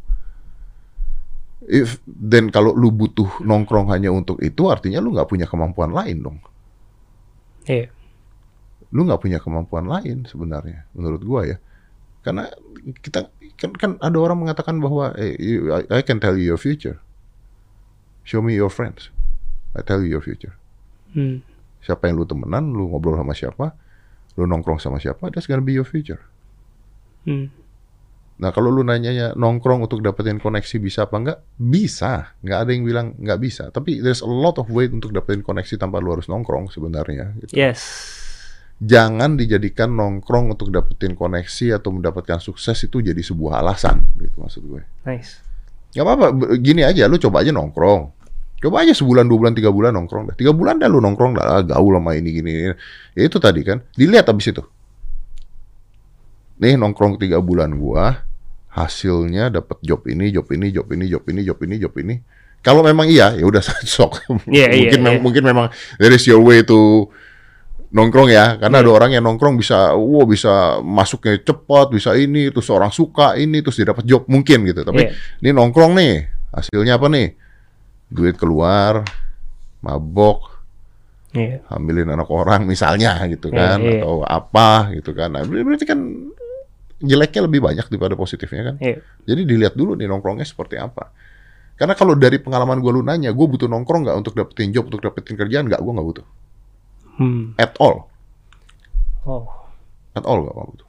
if 1.69 2.01
then 2.05 2.49
kalau 2.49 2.73
lu 2.73 2.89
butuh 2.89 3.29
nongkrong 3.39 3.93
hanya 3.93 4.09
untuk 4.09 4.41
itu 4.41 4.67
artinya 4.67 4.97
lu 4.97 5.13
nggak 5.13 5.29
punya 5.29 5.45
kemampuan 5.45 5.93
lain 5.93 6.17
dong 6.19 6.37
Iya. 7.63 7.93
lu 8.89 9.05
nggak 9.05 9.21
punya 9.21 9.37
kemampuan 9.37 9.85
lain 9.85 10.25
sebenarnya 10.25 10.89
menurut 10.91 11.21
gua 11.21 11.45
ya 11.45 11.57
karena 12.19 12.49
kita 12.99 13.29
kan 13.55 13.71
kan 13.77 13.91
ada 14.01 14.17
orang 14.17 14.41
mengatakan 14.41 14.81
bahwa 14.81 15.13
you- 15.37 15.69
I, 15.69 15.85
I 15.87 16.01
can 16.01 16.17
tell 16.17 16.33
you 16.33 16.49
your 16.49 16.57
future 16.57 16.97
show 18.25 18.41
me 18.41 18.57
your 18.57 18.73
friends 18.73 19.13
I 19.77 19.85
tell 19.85 20.01
you 20.01 20.09
your 20.09 20.25
future 20.25 20.57
Hmm. 21.09 21.41
siapa 21.81 22.05
yang 22.05 22.17
lu 22.17 22.25
temenan 22.25 22.69
lu 22.69 22.89
ngobrol 22.89 23.17
sama 23.17 23.33
siapa 23.33 23.77
lu 24.37 24.45
nongkrong 24.45 24.77
sama 24.77 24.97
siapa 24.97 25.29
that's 25.29 25.45
gonna 25.45 25.61
be 25.61 25.73
your 25.73 25.85
future 25.85 26.21
Hmm. 27.29 27.53
Nah 28.39 28.55
kalau 28.55 28.71
lu 28.71 28.87
nanyanya 28.87 29.35
nongkrong 29.35 29.83
untuk 29.83 29.99
dapetin 29.99 30.39
koneksi 30.39 30.79
bisa 30.79 31.05
apa 31.05 31.15
enggak 31.19 31.39
bisa 31.59 32.33
nggak 32.39 32.59
ada 32.63 32.71
yang 32.71 32.83
bilang 32.87 33.07
nggak 33.19 33.39
bisa 33.39 33.67
tapi 33.69 33.99
there's 33.99 34.23
a 34.23 34.31
lot 34.31 34.55
of 34.55 34.71
way 34.71 34.87
untuk 34.87 35.11
dapetin 35.11 35.43
koneksi 35.43 35.75
tanpa 35.75 35.99
lu 35.99 36.15
harus 36.15 36.31
nongkrong 36.31 36.71
sebenarnya 36.71 37.35
gitu. 37.43 37.51
Yes. 37.51 37.83
jangan 38.79 39.35
dijadikan 39.35 39.91
nongkrong 39.91 40.55
untuk 40.55 40.71
dapetin 40.71 41.19
koneksi 41.19 41.83
atau 41.83 41.91
mendapatkan 41.91 42.39
sukses 42.39 42.79
itu 42.79 43.03
jadi 43.03 43.19
sebuah 43.19 43.59
alasan 43.59 44.07
gitu 44.23 44.39
maksud 44.39 44.63
gue. 44.63 44.87
Nice. 45.03 45.49
Gak 45.89 46.05
apa-apa, 46.05 46.27
gini 46.61 46.85
aja, 46.85 47.09
lu 47.09 47.17
coba 47.17 47.41
aja 47.41 47.49
nongkrong. 47.49 48.13
Coba 48.59 48.83
aja 48.83 48.93
sebulan, 48.93 49.25
dua 49.25 49.37
bulan, 49.41 49.53
tiga 49.57 49.71
bulan 49.73 49.91
nongkrong 49.97 50.23
dah. 50.29 50.35
Tiga 50.37 50.51
bulan 50.53 50.77
dah 50.77 50.85
lu 50.91 51.01
nongkrong 51.01 51.31
dah, 51.39 51.45
ah, 51.47 51.63
gaul 51.65 51.97
sama 51.97 52.13
ini 52.13 52.29
gini, 52.29 52.49
gini. 52.53 52.75
Ya 53.17 53.23
itu 53.25 53.41
tadi 53.41 53.65
kan, 53.65 53.81
dilihat 53.97 54.29
abis 54.29 54.53
itu. 54.53 54.63
Nih 56.59 56.75
nongkrong 56.77 57.17
tiga 57.17 57.41
bulan 57.41 57.73
gua, 57.79 58.21
hasilnya 58.69 59.49
dapat 59.49 59.81
job 59.81 60.05
ini, 60.05 60.29
job 60.29 60.45
ini, 60.49 60.69
job 60.69 60.87
ini, 60.89 61.05
job 61.05 61.23
ini, 61.25 61.41
job 61.41 61.59
ini, 61.59 61.75
job 61.77 61.93
ini. 61.97 62.15
Kalau 62.59 62.83
memang 62.83 63.07
iya, 63.07 63.33
ya 63.33 63.45
udah 63.45 63.63
sok. 63.87 64.23
Iya, 64.45 64.69
iya, 64.69 64.91
mungkin 64.91 64.99
mem- 65.01 65.13
iya. 65.15 65.21
mungkin 65.21 65.43
memang 65.43 65.67
there 65.97 66.11
is 66.11 66.23
your 66.23 66.39
way 66.39 66.61
to 66.61 67.07
nongkrong 67.89 68.29
ya, 68.29 68.61
karena 68.61 68.85
ada 68.85 68.91
orang 68.93 69.11
yang 69.11 69.25
nongkrong 69.25 69.57
bisa, 69.57 69.97
wow 69.97 70.21
bisa 70.23 70.77
masuknya 70.79 71.41
cepat, 71.41 71.89
bisa 71.89 72.13
ini, 72.13 72.53
terus 72.53 72.69
orang 72.69 72.93
suka 72.93 73.33
ini, 73.33 73.65
terus 73.65 73.81
dia 73.81 73.89
dapat 73.89 74.05
job 74.05 74.29
mungkin 74.29 74.61
gitu. 74.63 74.85
Tapi 74.85 75.09
Iya. 75.09 75.11
ini 75.41 75.49
nongkrong 75.49 75.97
nih, 75.97 76.13
hasilnya 76.53 77.01
apa 77.01 77.09
nih? 77.09 77.33
Duit 78.05 78.37
keluar, 78.37 79.01
mabok, 79.81 80.61
Iya. 81.29 81.61
hamilin 81.69 82.09
anak 82.09 82.25
orang 82.27 82.65
misalnya 82.65 83.21
gitu 83.25 83.49
Iya, 83.49 83.57
kan 83.57 83.77
iya. 83.81 84.01
atau 84.01 84.25
apa 84.25 84.69
gitu 84.97 85.13
kan 85.13 85.29
nah, 85.29 85.45
ber- 85.45 85.61
berarti 85.61 85.85
kan 85.85 86.01
jeleknya 86.99 87.41
lebih 87.43 87.59
banyak 87.59 87.85
daripada 87.87 88.13
positifnya 88.13 88.61
kan 88.65 88.75
Iya. 88.77 88.99
jadi 89.23 89.41
dilihat 89.43 89.73
dulu 89.73 89.95
nih 89.95 90.05
nongkrongnya 90.05 90.43
seperti 90.43 90.75
apa 90.75 91.11
karena 91.75 91.93
kalau 91.93 92.11
dari 92.13 92.37
pengalaman 92.37 92.77
gue 92.77 92.91
lu 92.91 92.99
nanya 92.99 93.31
gue 93.31 93.45
butuh 93.45 93.65
nongkrong 93.65 94.03
nggak 94.03 94.17
untuk 94.17 94.33
dapetin 94.33 94.69
job 94.69 94.85
untuk 94.85 94.99
dapetin 94.99 95.33
kerjaan 95.33 95.65
nggak 95.65 95.79
gue 95.79 95.91
nggak 95.91 96.07
butuh 96.07 96.25
Hmm. 97.15 97.51
at 97.55 97.75
all 97.77 98.07
Oh. 99.23 99.43
at 100.13 100.23
all 100.23 100.39
nggak 100.39 100.55
butuh 100.55 100.87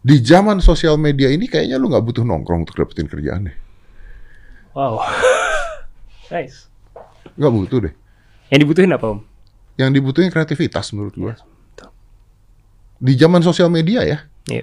di 0.00 0.18
zaman 0.18 0.58
sosial 0.58 0.94
media 0.96 1.30
ini 1.30 1.46
kayaknya 1.46 1.78
lu 1.78 1.86
nggak 1.86 2.02
butuh 2.02 2.22
nongkrong 2.22 2.62
untuk 2.62 2.74
dapetin 2.76 3.06
kerjaan 3.06 3.46
deh 3.46 3.56
Wow. 4.72 4.98
nice. 6.32 6.66
nggak 7.32 7.52
butuh 7.52 7.78
deh 7.82 7.94
Yang 8.48 8.60
dibutuhin 8.62 8.90
apa, 8.90 9.06
Om? 9.08 9.20
yang 9.74 9.90
dibutuhin 9.90 10.28
kreativitas 10.28 10.90
menurut 10.90 11.14
gue 11.14 11.32
betul. 11.32 11.51
Di 13.02 13.18
zaman 13.18 13.42
sosial 13.42 13.66
media 13.66 14.06
ya 14.06 14.18
Iya. 14.46 14.62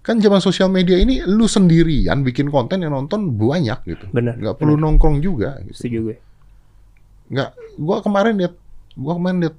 kan 0.00 0.16
zaman 0.16 0.40
sosial 0.40 0.68
media 0.68 0.96
ini 0.96 1.20
lu 1.22 1.44
sendirian 1.44 2.20
bikin 2.20 2.48
konten 2.48 2.80
yang 2.80 2.92
nonton 2.92 3.32
banyak 3.32 3.84
gitu 3.84 4.08
Benar, 4.10 4.36
nggak 4.36 4.56
perlu 4.56 4.76
nongkrong 4.76 5.20
juga 5.20 5.60
gitu. 5.62 5.76
Setuju 5.76 5.98
gue. 6.08 6.16
nggak 7.30 7.50
gua 7.76 8.00
kemarin 8.00 8.34
lihat 8.36 8.54
gua 8.96 9.12
kemarin 9.14 9.38
lihat 9.40 9.56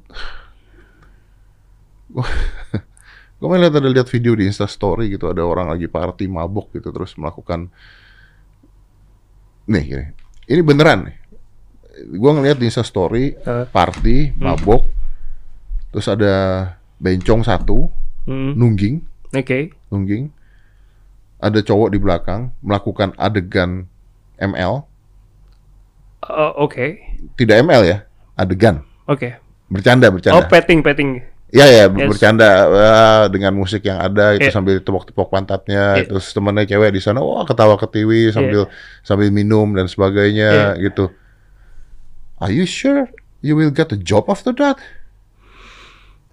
gua, 2.10 2.26
gua 3.38 3.46
kemarin 3.48 3.62
lihat 3.64 3.76
ada 3.78 3.90
lihat 3.90 4.08
video 4.10 4.34
di 4.34 4.44
Insta 4.46 4.66
Story 4.66 5.14
gitu 5.14 5.30
ada 5.30 5.46
orang 5.46 5.70
lagi 5.70 5.86
party 5.86 6.26
mabok 6.26 6.74
gitu 6.74 6.90
terus 6.90 7.14
melakukan 7.16 7.70
nih 9.68 9.84
gini. 9.86 10.06
ini 10.50 10.62
beneran 10.62 11.06
nih 11.08 11.18
gua 12.18 12.34
ngeliat 12.36 12.58
di 12.58 12.66
Insta 12.66 12.82
Story 12.82 13.38
party 13.70 14.34
mabok 14.36 14.84
terus 15.92 16.08
ada 16.08 16.34
bencong 17.02 17.42
satu 17.42 17.90
Hmm. 18.22 18.54
nungging 18.54 19.02
Oke. 19.34 19.74
nungging 19.90 20.30
ada 21.42 21.58
cowok 21.60 21.90
di 21.90 21.98
belakang 21.98 22.54
melakukan 22.62 23.18
adegan 23.18 23.90
ML 24.38 24.86
Oh, 26.22 26.70
Oke. 26.70 27.02
tidak 27.34 27.66
ML 27.66 27.82
ya 27.82 27.98
adegan 28.38 28.86
Oke. 29.10 29.34
bercanda 29.66 30.06
Oh, 30.06 30.14
bercanda 30.14 30.46
petting, 30.46 30.86
petting. 30.86 31.18
ya 31.50 31.66
ya 31.66 31.90
Yes. 31.90 32.08
bercanda 32.08 32.50
eh, 32.70 33.24
dengan 33.34 33.58
musik 33.58 33.82
yang 33.84 33.98
ada 33.98 34.38
itu 34.38 34.48
Iya. 34.48 34.54
sambil 34.54 34.78
tepok-tepok 34.80 35.28
pantatnya 35.28 35.98
Iya. 35.98 36.06
terus 36.06 36.30
temennya 36.30 36.70
cewek 36.70 36.94
di 36.94 37.02
sana 37.02 37.20
wah 37.20 37.42
ketawa 37.42 37.74
ketiwi 37.76 38.30
sambil 38.30 38.70
sambil 39.02 39.34
minum 39.34 39.74
dan 39.74 39.90
sebagainya 39.90 40.78
Iya. 40.78 40.94
gitu 40.94 41.10
are 42.38 42.54
you 42.54 42.70
sure 42.70 43.10
you 43.42 43.58
will 43.58 43.74
get 43.74 43.90
a 43.90 43.98
job 43.98 44.30
after 44.30 44.54
that 44.54 44.78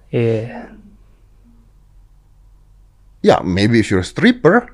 Iya. 0.09 0.73
ya 3.21 3.43
maybe 3.45 3.77
if 3.83 3.91
you're 3.93 4.01
a 4.01 4.07
stripper 4.07 4.73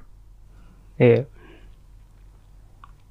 Iya. 0.94 1.26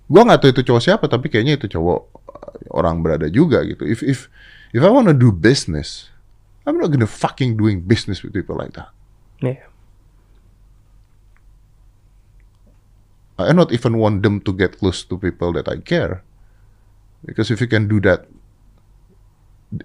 gua 0.08 0.22
nggak 0.24 0.40
tahu 0.40 0.50
itu 0.56 0.62
cowok 0.64 0.84
siapa 0.84 1.06
tapi 1.12 1.28
kayaknya 1.28 1.60
itu 1.60 1.68
cowok 1.68 2.00
uh, 2.32 2.56
orang 2.80 3.04
berada 3.04 3.28
juga 3.28 3.60
gitu 3.68 3.84
if 3.84 4.00
if 4.06 4.32
if 4.72 4.82
I 4.86 4.88
wanna 4.94 5.12
do 5.12 5.36
business 5.36 6.08
I'm 6.64 6.80
not 6.80 6.96
gonna 6.96 7.10
fucking 7.10 7.60
doing 7.60 7.84
business 7.84 8.24
with 8.24 8.32
people 8.32 8.56
like 8.56 8.72
that 8.80 8.94
Iya. 9.44 9.68
I 13.36 13.52
not 13.52 13.74
even 13.74 13.98
want 13.98 14.22
them 14.24 14.40
to 14.46 14.54
get 14.54 14.78
close 14.80 15.02
to 15.10 15.18
people 15.18 15.52
that 15.58 15.68
I 15.68 15.82
care 15.82 16.22
because 17.26 17.50
if 17.52 17.60
you 17.60 17.68
can 17.68 17.90
do 17.90 18.00
that 18.08 18.30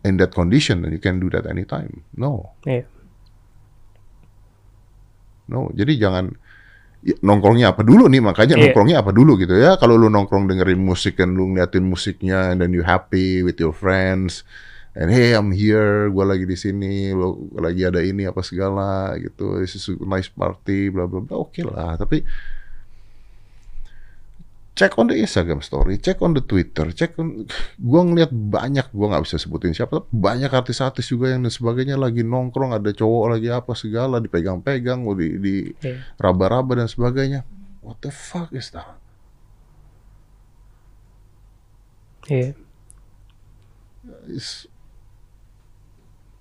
in 0.04 0.20
that 0.20 0.34
condition 0.34 0.84
then 0.84 0.92
you 0.92 1.00
can 1.00 1.16
do 1.20 1.28
that 1.32 1.48
anytime. 1.48 2.04
No. 2.12 2.52
Iya. 2.64 2.84
no. 5.48 5.72
Jadi 5.72 5.96
jangan 5.96 6.28
ya, 7.00 7.16
nongkrongnya 7.24 7.72
apa 7.72 7.80
dulu 7.80 8.04
nih? 8.10 8.20
Makanya 8.20 8.54
Iya. 8.60 8.62
nongkrongnya 8.68 8.96
apa 9.00 9.10
dulu 9.16 9.40
gitu 9.40 9.56
ya. 9.56 9.80
Kalau 9.80 9.96
lu 9.96 10.12
nongkrong 10.12 10.44
dengerin 10.44 10.80
musik 10.80 11.16
dan 11.16 11.32
lu 11.32 11.48
ngeliatin 11.54 11.84
musiknya 11.88 12.52
and 12.52 12.60
then 12.60 12.76
you 12.76 12.84
happy 12.84 13.40
with 13.40 13.56
your 13.56 13.72
friends 13.72 14.44
and 14.98 15.08
hey 15.08 15.32
I'm 15.32 15.54
here 15.54 16.10
gua 16.10 16.34
lagi 16.34 16.44
di 16.44 16.58
sini 16.58 17.14
lo 17.16 17.48
lagi 17.56 17.86
ada 17.86 18.04
ini 18.04 18.28
apa 18.28 18.44
segala 18.44 19.16
gitu. 19.16 19.56
This 19.62 19.78
is 19.78 19.88
a 19.88 19.96
nice 20.04 20.28
party 20.28 20.92
bla 20.92 21.08
bla 21.08 21.24
bla. 21.24 21.40
Oke 21.40 21.64
lah. 21.64 21.96
Tapi 21.96 22.20
cek 24.78 24.94
on 24.94 25.10
the 25.10 25.18
Instagram 25.18 25.58
story, 25.58 25.98
cek 25.98 26.22
on 26.22 26.38
the 26.38 26.42
Twitter, 26.46 26.94
cek 26.94 27.18
on, 27.18 27.50
gua 27.82 28.06
ngeliat 28.06 28.30
banyak, 28.30 28.86
gua 28.94 29.10
nggak 29.10 29.26
bisa 29.26 29.36
sebutin 29.42 29.74
siapa, 29.74 30.06
banyak 30.14 30.46
artis-artis 30.46 31.10
juga 31.10 31.34
yang 31.34 31.42
dan 31.42 31.50
sebagainya 31.50 31.98
lagi 31.98 32.22
nongkrong, 32.22 32.70
ada 32.70 32.94
cowok 32.94 33.34
lagi 33.34 33.50
apa 33.50 33.74
segala, 33.74 34.22
dipegang-pegang, 34.22 35.02
di, 35.18 35.28
di 35.42 35.54
Iya. 35.82 36.14
raba-raba 36.14 36.78
dan 36.78 36.86
sebagainya. 36.86 37.42
What 37.82 37.98
the 38.06 38.14
fuck 38.14 38.54
is 38.54 38.70
that? 38.70 38.86
It's 44.30 44.70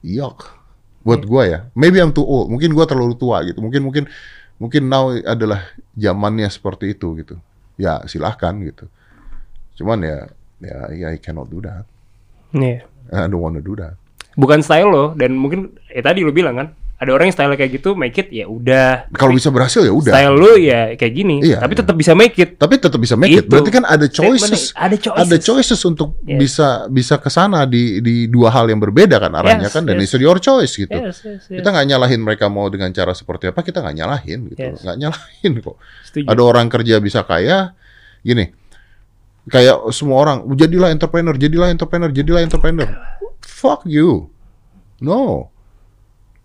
yuck. 0.06 0.54
Buat 1.02 1.26
gua 1.26 1.44
ya, 1.50 1.60
maybe 1.74 1.98
I'm 1.98 2.14
too 2.14 2.22
old, 2.22 2.54
mungkin 2.54 2.70
gua 2.78 2.86
terlalu 2.86 3.18
tua 3.18 3.42
gitu, 3.50 3.66
mungkin 3.66 3.82
mungkin 3.82 4.06
mungkin 4.62 4.86
now 4.86 5.10
adalah 5.26 5.74
zamannya 5.98 6.46
seperti 6.54 6.94
itu 6.94 7.18
gitu. 7.18 7.42
Ya 7.78 8.02
silahkan 8.10 8.58
gitu. 8.66 8.90
Cuman 9.78 10.02
ya, 10.02 10.18
ya, 10.62 10.78
ya 10.94 11.08
I 11.14 11.22
cannot 11.22 11.48
do 11.54 11.62
that. 11.62 11.86
Iya. 12.54 12.84
I 13.14 13.30
don't 13.30 13.40
wanna 13.40 13.62
do 13.62 13.78
that. 13.78 13.94
Bukan 14.38 14.62
style 14.62 14.90
lo 14.90 15.06
dan 15.14 15.34
mungkin 15.38 15.78
ya 15.90 16.02
tadi 16.02 16.22
lo 16.22 16.34
bilang 16.34 16.58
kan, 16.58 16.68
ada 16.98 17.14
orang 17.14 17.30
yang 17.30 17.36
style 17.38 17.54
kayak 17.54 17.78
gitu 17.78 17.94
make 17.94 18.18
it 18.18 18.34
ya 18.34 18.50
udah. 18.50 19.06
Kalau 19.14 19.38
bisa 19.38 19.54
berhasil 19.54 19.86
ya 19.86 19.94
udah. 19.94 20.10
Style 20.10 20.34
lo 20.34 20.58
ya 20.58 20.98
kayak 20.98 21.14
gini, 21.14 21.46
Iya, 21.46 21.62
tapi 21.62 21.78
iya. 21.78 21.82
tetap 21.86 21.96
bisa 21.96 22.18
make 22.18 22.34
it. 22.42 22.58
Tapi 22.58 22.74
tetap 22.82 22.98
bisa 22.98 23.14
make 23.14 23.38
it. 23.38 23.46
Itu. 23.46 23.54
Berarti 23.54 23.70
kan 23.70 23.86
ada 23.86 24.10
choices. 24.10 24.74
Ada 24.74 24.98
choices. 24.98 25.22
Ada 25.30 25.36
choices 25.38 25.82
untuk 25.86 26.18
Yes. 26.26 26.42
bisa 26.42 26.68
bisa 26.90 27.22
ke 27.22 27.30
sana 27.30 27.70
di 27.70 28.02
di 28.02 28.26
dua 28.26 28.50
hal 28.50 28.66
yang 28.74 28.82
berbeda 28.82 29.22
kan 29.22 29.30
arahnya 29.30 29.70
Yes, 29.70 29.78
kan 29.78 29.86
dan 29.86 30.02
yes. 30.02 30.10
it's 30.10 30.18
your 30.18 30.42
choice 30.42 30.74
gitu. 30.74 30.90
Yes, 30.98 31.22
yes, 31.22 31.46
yes. 31.46 31.62
Kita 31.62 31.70
nggak 31.70 31.86
nyalahin 31.86 32.22
mereka 32.26 32.50
mau 32.50 32.66
dengan 32.74 32.90
cara 32.90 33.14
seperti 33.14 33.54
apa, 33.54 33.62
kita 33.62 33.86
nggak 33.86 33.96
nyalahin 34.02 34.40
gitu. 34.50 34.58
Yes. 34.74 34.82
Nggak 34.82 34.98
nyalahin 34.98 35.52
kok. 35.62 35.78
Setuju. 36.10 36.28
Ada 36.34 36.42
orang 36.42 36.66
kerja 36.74 36.98
bisa 36.98 37.22
kaya, 37.22 37.78
gini. 38.26 38.50
Kayak 39.48 39.86
semua 39.96 40.18
orang, 40.28 40.38
jadilah 40.60 40.92
entrepreneur, 40.92 41.32
jadilah 41.38 41.70
entrepreneur, 41.72 42.12
jadilah 42.12 42.42
entrepreneur. 42.44 42.90
Fuck 43.40 43.88
you. 43.88 44.28
No. 45.00 45.54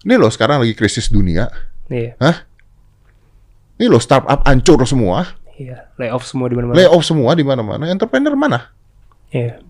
Ini 0.02 0.14
loh 0.18 0.30
sekarang 0.30 0.62
lagi 0.62 0.74
krisis 0.74 1.06
dunia. 1.08 1.46
Iya. 1.86 2.18
Hah? 2.18 2.36
Ini 3.78 3.86
loh 3.86 4.02
startup 4.02 4.42
hancur 4.46 4.82
semua, 4.86 5.38
Iya. 5.52 5.92
Lay 6.00 6.08
off 6.10 6.24
semua 6.26 6.48
di 6.48 6.56
mana-mana. 6.58 6.74
lay 6.74 6.88
off 6.88 7.04
semua 7.04 7.30
di 7.36 7.44
mana-mana. 7.44 7.84
Entrepreneur 7.86 8.34
mana? 8.34 8.72
Iya. 9.30 9.60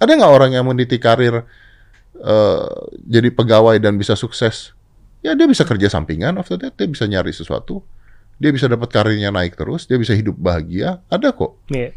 Ada 0.00 0.10
nggak 0.16 0.32
orang 0.32 0.50
yang 0.56 0.64
meniti 0.66 0.96
karir 0.96 1.44
eh, 2.18 2.68
jadi 3.04 3.28
pegawai 3.32 3.76
dan 3.80 3.96
bisa 4.00 4.16
sukses? 4.16 4.72
Ya 5.20 5.36
dia 5.36 5.44
bisa 5.44 5.68
kerja 5.68 5.92
sampingan, 5.92 6.40
after 6.40 6.56
that 6.56 6.72
dia 6.80 6.88
bisa 6.88 7.04
nyari 7.04 7.28
sesuatu, 7.30 7.84
dia 8.40 8.48
bisa 8.48 8.64
dapat 8.64 8.88
karirnya 8.88 9.28
naik 9.28 9.52
terus, 9.52 9.84
dia 9.84 10.00
bisa 10.00 10.16
hidup 10.16 10.32
bahagia. 10.40 11.04
Ada 11.12 11.30
kok. 11.36 11.60
Iya. 11.68 11.92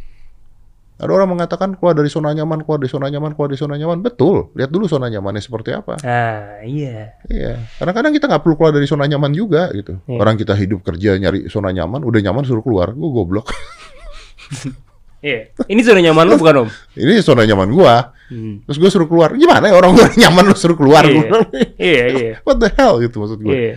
Ada 1.03 1.11
orang 1.11 1.35
mengatakan 1.35 1.75
keluar 1.75 1.91
dari 1.91 2.07
zona 2.07 2.31
nyaman, 2.31 2.63
keluar 2.63 2.79
dari 2.79 2.87
zona 2.87 3.11
nyaman, 3.11 3.35
keluar 3.35 3.51
dari 3.51 3.59
zona 3.59 3.75
nyaman. 3.75 3.99
Betul. 3.99 4.55
Lihat 4.55 4.71
dulu 4.71 4.87
zona 4.87 5.11
nyamannya 5.11 5.43
seperti 5.43 5.75
apa. 5.75 5.99
Ah, 5.99 6.63
iya. 6.63 7.19
Iya. 7.27 7.59
Kadang-kadang 7.75 8.15
kita 8.15 8.31
nggak 8.31 8.41
perlu 8.41 8.55
keluar 8.55 8.71
dari 8.71 8.87
zona 8.87 9.03
nyaman 9.03 9.35
juga 9.35 9.67
gitu. 9.75 9.99
Iya. 10.07 10.19
Orang 10.23 10.39
kita 10.39 10.55
hidup 10.55 10.79
kerja 10.87 11.19
nyari 11.19 11.51
zona 11.51 11.75
nyaman, 11.75 12.07
udah 12.07 12.19
nyaman 12.23 12.47
suruh 12.47 12.63
keluar. 12.63 12.95
Gue 12.95 13.09
goblok. 13.11 13.51
Iya. 15.23 15.55
Ini 15.71 15.81
zona 15.87 16.03
nyaman 16.03 16.25
lo 16.27 16.35
bukan, 16.35 16.67
Om? 16.67 16.69
Ini 16.99 17.23
zona 17.23 17.47
nyaman 17.47 17.71
gua. 17.71 18.11
Hmm. 18.27 18.59
Terus 18.67 18.75
gue 18.75 18.89
suruh 18.91 19.07
keluar. 19.07 19.31
Gimana 19.39 19.71
ya 19.71 19.75
orang 19.79 19.95
gue 19.95 20.03
nyaman 20.27 20.51
lu 20.51 20.55
suruh 20.59 20.75
keluar? 20.75 21.07
Iya. 21.07 21.23
Gua 21.23 21.39
Iya, 21.79 22.05
iya. 22.11 22.33
What 22.43 22.59
the 22.59 22.67
hell 22.75 22.99
gitu 22.99 23.23
maksud 23.23 23.39
gue. 23.39 23.55
Iya. 23.55 23.73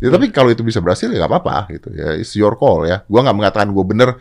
Ya, 0.00 0.08
tapi 0.14 0.32
kalau 0.32 0.48
itu 0.48 0.64
bisa 0.64 0.80
berhasil 0.80 1.12
ya 1.12 1.20
nggak 1.20 1.28
apa-apa 1.28 1.76
gitu 1.76 1.92
ya. 1.92 2.16
It's 2.16 2.32
your 2.40 2.56
call 2.56 2.88
ya. 2.88 3.04
Gua 3.04 3.20
nggak 3.20 3.36
mengatakan 3.36 3.68
gue 3.68 3.84
bener. 3.84 4.16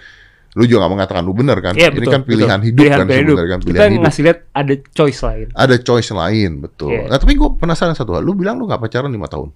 Lu 0.58 0.66
juga 0.66 0.86
nggak 0.86 0.94
mengatakan 0.98 1.22
lu 1.22 1.34
bener 1.38 1.58
kan. 1.62 1.78
Ini 1.78 1.94
betul, 1.94 2.14
kan 2.18 2.22
pilihan 2.26 2.58
betul. 2.58 2.68
hidup 2.74 2.82
Pilihan 2.82 2.98
kan 2.98 3.06
sebenarnya 3.06 3.46
kan 3.54 3.60
Kita 3.62 3.68
pilihan 3.70 3.92
hidup. 3.94 4.04
ngasih 4.04 4.22
lihat 4.26 4.40
ada 4.52 4.74
choice 4.98 5.20
lain. 5.22 5.48
Ada 5.54 5.76
choice 5.86 6.10
lain 6.10 6.52
betul. 6.66 6.90
Iya. 6.98 7.04
Nah 7.14 7.18
tapi 7.22 7.34
gue 7.38 7.50
penasaran 7.62 7.94
satu 7.94 8.18
hal. 8.18 8.26
Lu 8.26 8.34
bilang 8.34 8.58
lu 8.58 8.66
nggak 8.66 8.82
pacaran 8.82 9.14
lima 9.14 9.30
tahun. 9.30 9.54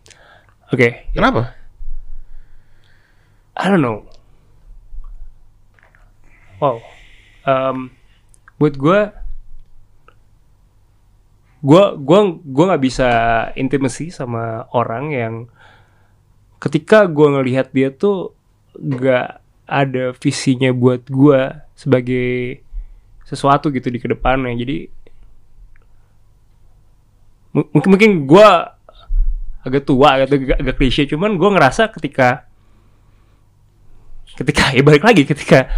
Oke, 0.71 1.09
Kenapa? 1.11 1.57
I 3.57 3.65
don't 3.67 3.83
know. 3.83 4.07
Wow. 6.61 6.79
Um, 7.43 7.89
buat 8.55 8.77
gue, 8.77 8.99
gue 11.61 11.83
gue 11.97 12.19
gue 12.45 12.65
nggak 12.69 12.83
bisa 12.85 13.09
intimacy 13.57 14.13
sama 14.13 14.69
orang 14.71 15.05
yang 15.11 15.33
ketika 16.61 17.09
gue 17.09 17.27
ngelihat 17.27 17.73
dia 17.73 17.89
tuh 17.89 18.37
nggak 18.77 19.40
ada 19.71 20.11
visinya 20.19 20.67
buat 20.75 21.07
gue 21.07 21.41
sebagai 21.79 22.59
sesuatu 23.23 23.71
gitu 23.71 23.87
di 23.87 24.03
ke 24.03 24.11
depannya. 24.11 24.51
Jadi 24.51 24.91
mu- 27.55 27.69
mungkin 27.71 27.89
mungkin 27.95 28.11
gue 28.27 28.49
agak 29.63 29.87
tua 29.87 30.19
agak 30.19 30.59
agak, 30.59 30.75
klise, 30.75 31.07
cuman 31.07 31.39
gue 31.39 31.49
ngerasa 31.55 31.87
ketika 31.95 32.43
ketika 34.35 34.75
ya 34.75 34.83
balik 34.83 35.07
lagi 35.07 35.23
ketika 35.23 35.69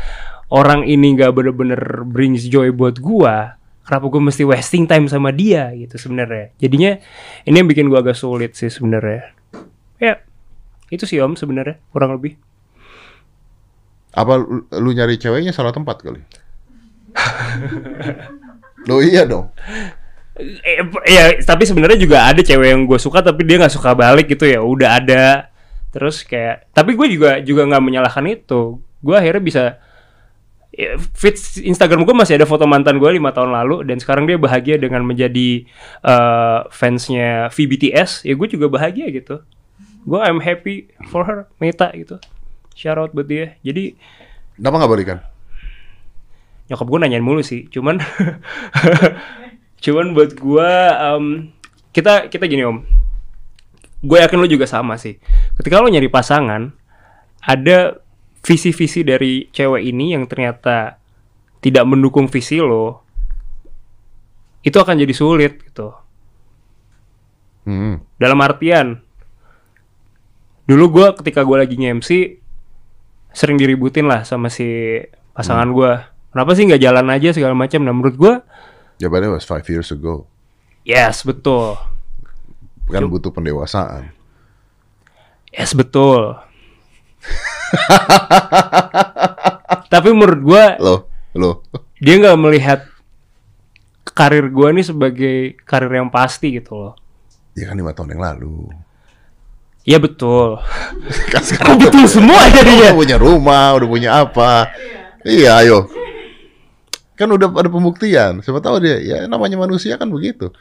orang 0.54 0.86
ini 0.86 1.18
nggak 1.18 1.34
bener-bener 1.34 2.06
brings 2.06 2.46
joy 2.48 2.70
buat 2.70 3.02
gua 3.02 3.58
kenapa 3.84 4.06
gue 4.08 4.22
mesti 4.24 4.44
wasting 4.48 4.86
time 4.88 5.10
sama 5.12 5.34
dia 5.36 5.74
gitu 5.76 6.00
sebenarnya. 6.00 6.56
Jadinya 6.62 6.96
ini 7.44 7.56
yang 7.60 7.68
bikin 7.68 7.90
gua 7.92 8.00
agak 8.00 8.16
sulit 8.16 8.56
sih 8.56 8.72
sebenarnya. 8.72 9.36
Ya 10.00 10.24
itu 10.94 11.04
sih 11.10 11.20
om 11.20 11.34
sebenarnya 11.34 11.82
kurang 11.90 12.16
lebih 12.16 12.38
Apa 14.14 14.38
lu, 14.38 14.70
lu 14.70 14.90
nyari 14.94 15.18
ceweknya 15.18 15.50
salah 15.50 15.74
tempat 15.74 16.06
kali? 16.06 16.22
Lo 18.90 19.02
iya 19.02 19.26
dong. 19.26 19.50
eh, 20.38 20.82
ya 21.10 21.38
tapi 21.46 21.64
sebenarnya 21.66 21.98
juga 21.98 22.26
ada 22.26 22.42
cewek 22.42 22.74
yang 22.74 22.90
gue 22.90 22.98
suka 22.98 23.22
tapi 23.22 23.46
dia 23.46 23.62
nggak 23.62 23.74
suka 23.74 23.98
balik 23.98 24.30
gitu 24.30 24.46
ya. 24.46 24.62
Udah 24.62 25.02
ada. 25.02 25.50
Terus 25.94 26.22
kayak 26.26 26.70
tapi 26.74 26.94
gue 26.94 27.08
juga 27.10 27.42
juga 27.42 27.66
nggak 27.70 27.84
menyalahkan 27.84 28.26
itu. 28.30 28.82
Gue 29.02 29.16
akhirnya 29.18 29.44
bisa 29.44 29.64
ya, 30.74 30.98
feed 30.98 31.38
Instagram 31.66 32.06
gue 32.06 32.16
masih 32.18 32.38
ada 32.38 32.50
foto 32.50 32.66
mantan 32.70 32.98
gue 32.98 33.10
lima 33.14 33.34
tahun 33.34 33.54
lalu 33.54 33.86
dan 33.90 33.98
sekarang 34.02 34.30
dia 34.30 34.38
bahagia 34.38 34.78
dengan 34.78 35.06
menjadi 35.06 35.66
eh, 36.06 36.60
fansnya 36.70 37.50
VBTS 37.50 38.26
ya 38.30 38.34
gue 38.38 38.48
juga 38.50 38.70
bahagia 38.70 39.10
gitu. 39.10 39.42
Gue 40.04 40.20
I'm 40.20 40.44
happy 40.44 40.92
for 41.10 41.24
her 41.24 41.48
Meta 41.58 41.88
gitu 41.96 42.20
shout 42.74 42.98
out 43.00 43.12
buat 43.14 43.26
dia. 43.30 43.58
Jadi 43.66 43.96
Kenapa 44.58 44.84
nggak 44.84 44.92
balikan? 44.92 45.20
nyokap 46.64 46.88
gue 46.88 47.00
nanyain 47.00 47.26
mulu 47.26 47.44
sih. 47.44 47.68
Cuman 47.70 48.00
cuman 49.84 50.16
buat 50.16 50.32
gue 50.34 50.70
em, 50.94 51.26
kita 51.92 52.32
kita 52.32 52.46
gini 52.48 52.64
om. 52.66 52.82
Gue 54.04 54.20
yakin 54.20 54.40
lo 54.40 54.48
juga 54.48 54.68
sama 54.68 54.96
sih. 55.00 55.20
Ketika 55.56 55.80
lo 55.80 55.92
nyari 55.92 56.08
pasangan 56.08 56.72
ada 57.44 58.00
visi-visi 58.44 59.04
dari 59.08 59.48
cewek 59.52 59.84
ini 59.84 60.16
yang 60.16 60.28
ternyata 60.28 61.00
tidak 61.64 61.88
mendukung 61.88 62.28
visi 62.28 62.60
lo 62.60 63.04
itu 64.64 64.76
akan 64.80 64.96
jadi 65.00 65.14
sulit 65.16 65.60
gitu. 65.64 65.92
Hmm. 67.64 68.04
dalam 68.20 68.44
artian 68.44 69.00
dulu 70.68 71.00
gue 71.00 71.08
ketika 71.24 71.48
gue 71.48 71.58
lagi 71.64 71.80
nge-MC 71.80 72.43
sering 73.34 73.58
diributin 73.58 74.06
lah 74.06 74.22
sama 74.22 74.48
si 74.48 75.00
pasangan 75.32 75.66
gue 75.68 75.92
kenapa 76.30 76.50
sih 76.54 76.64
nggak 76.64 76.80
jalan 76.80 77.06
aja 77.10 77.30
segala 77.32 77.52
macam 77.54 77.82
nah 77.82 77.92
menurut 77.92 78.16
gue 78.16 78.34
Jawabannya 78.96 79.34
was 79.34 79.44
five 79.44 79.66
years 79.66 79.90
ago. 79.90 80.26
yes 80.84 81.22
betul 81.22 81.76
Kan 82.86 83.06
butuh 83.06 83.30
pendewasaan. 83.30 84.10
yes 85.50 85.74
betul 85.74 86.38
tapi 89.90 90.08
menurut 90.12 90.40
gue 90.44 90.64
Lo, 90.80 90.96
lo. 91.34 91.50
dia 91.98 92.16
nggak 92.18 92.38
melihat 92.40 92.80
karir 94.08 94.48
gue 94.48 94.68
nih 94.72 94.86
sebagai 94.86 95.36
karir 95.64 95.92
yang 95.92 96.08
pasti 96.08 96.54
gitu 96.54 96.74
loh 96.76 96.94
Ya 97.54 97.66
kan 97.66 97.76
lima 97.76 97.92
tahun 97.94 98.14
yang 98.14 98.22
lalu. 98.24 98.70
Iya 99.84 100.00
betul 100.00 100.64
sekarang 101.48 101.76
betul 101.76 102.08
semua 102.08 102.40
jadinya 102.48 102.96
udah 102.96 103.00
punya 103.00 103.18
rumah, 103.20 103.76
udah 103.76 103.90
punya 103.90 104.10
apa. 104.24 104.72
Iya, 105.24 105.60
ayo. 105.64 105.88
Kan 107.16 107.32
udah 107.32 107.52
ada 107.52 107.68
pembuktian. 107.72 108.40
Siapa 108.44 108.60
tahu 108.60 108.84
dia, 108.84 109.00
ya 109.00 109.18
namanya 109.28 109.60
manusia 109.60 109.96
kan 109.96 110.08
begitu. 110.12 110.52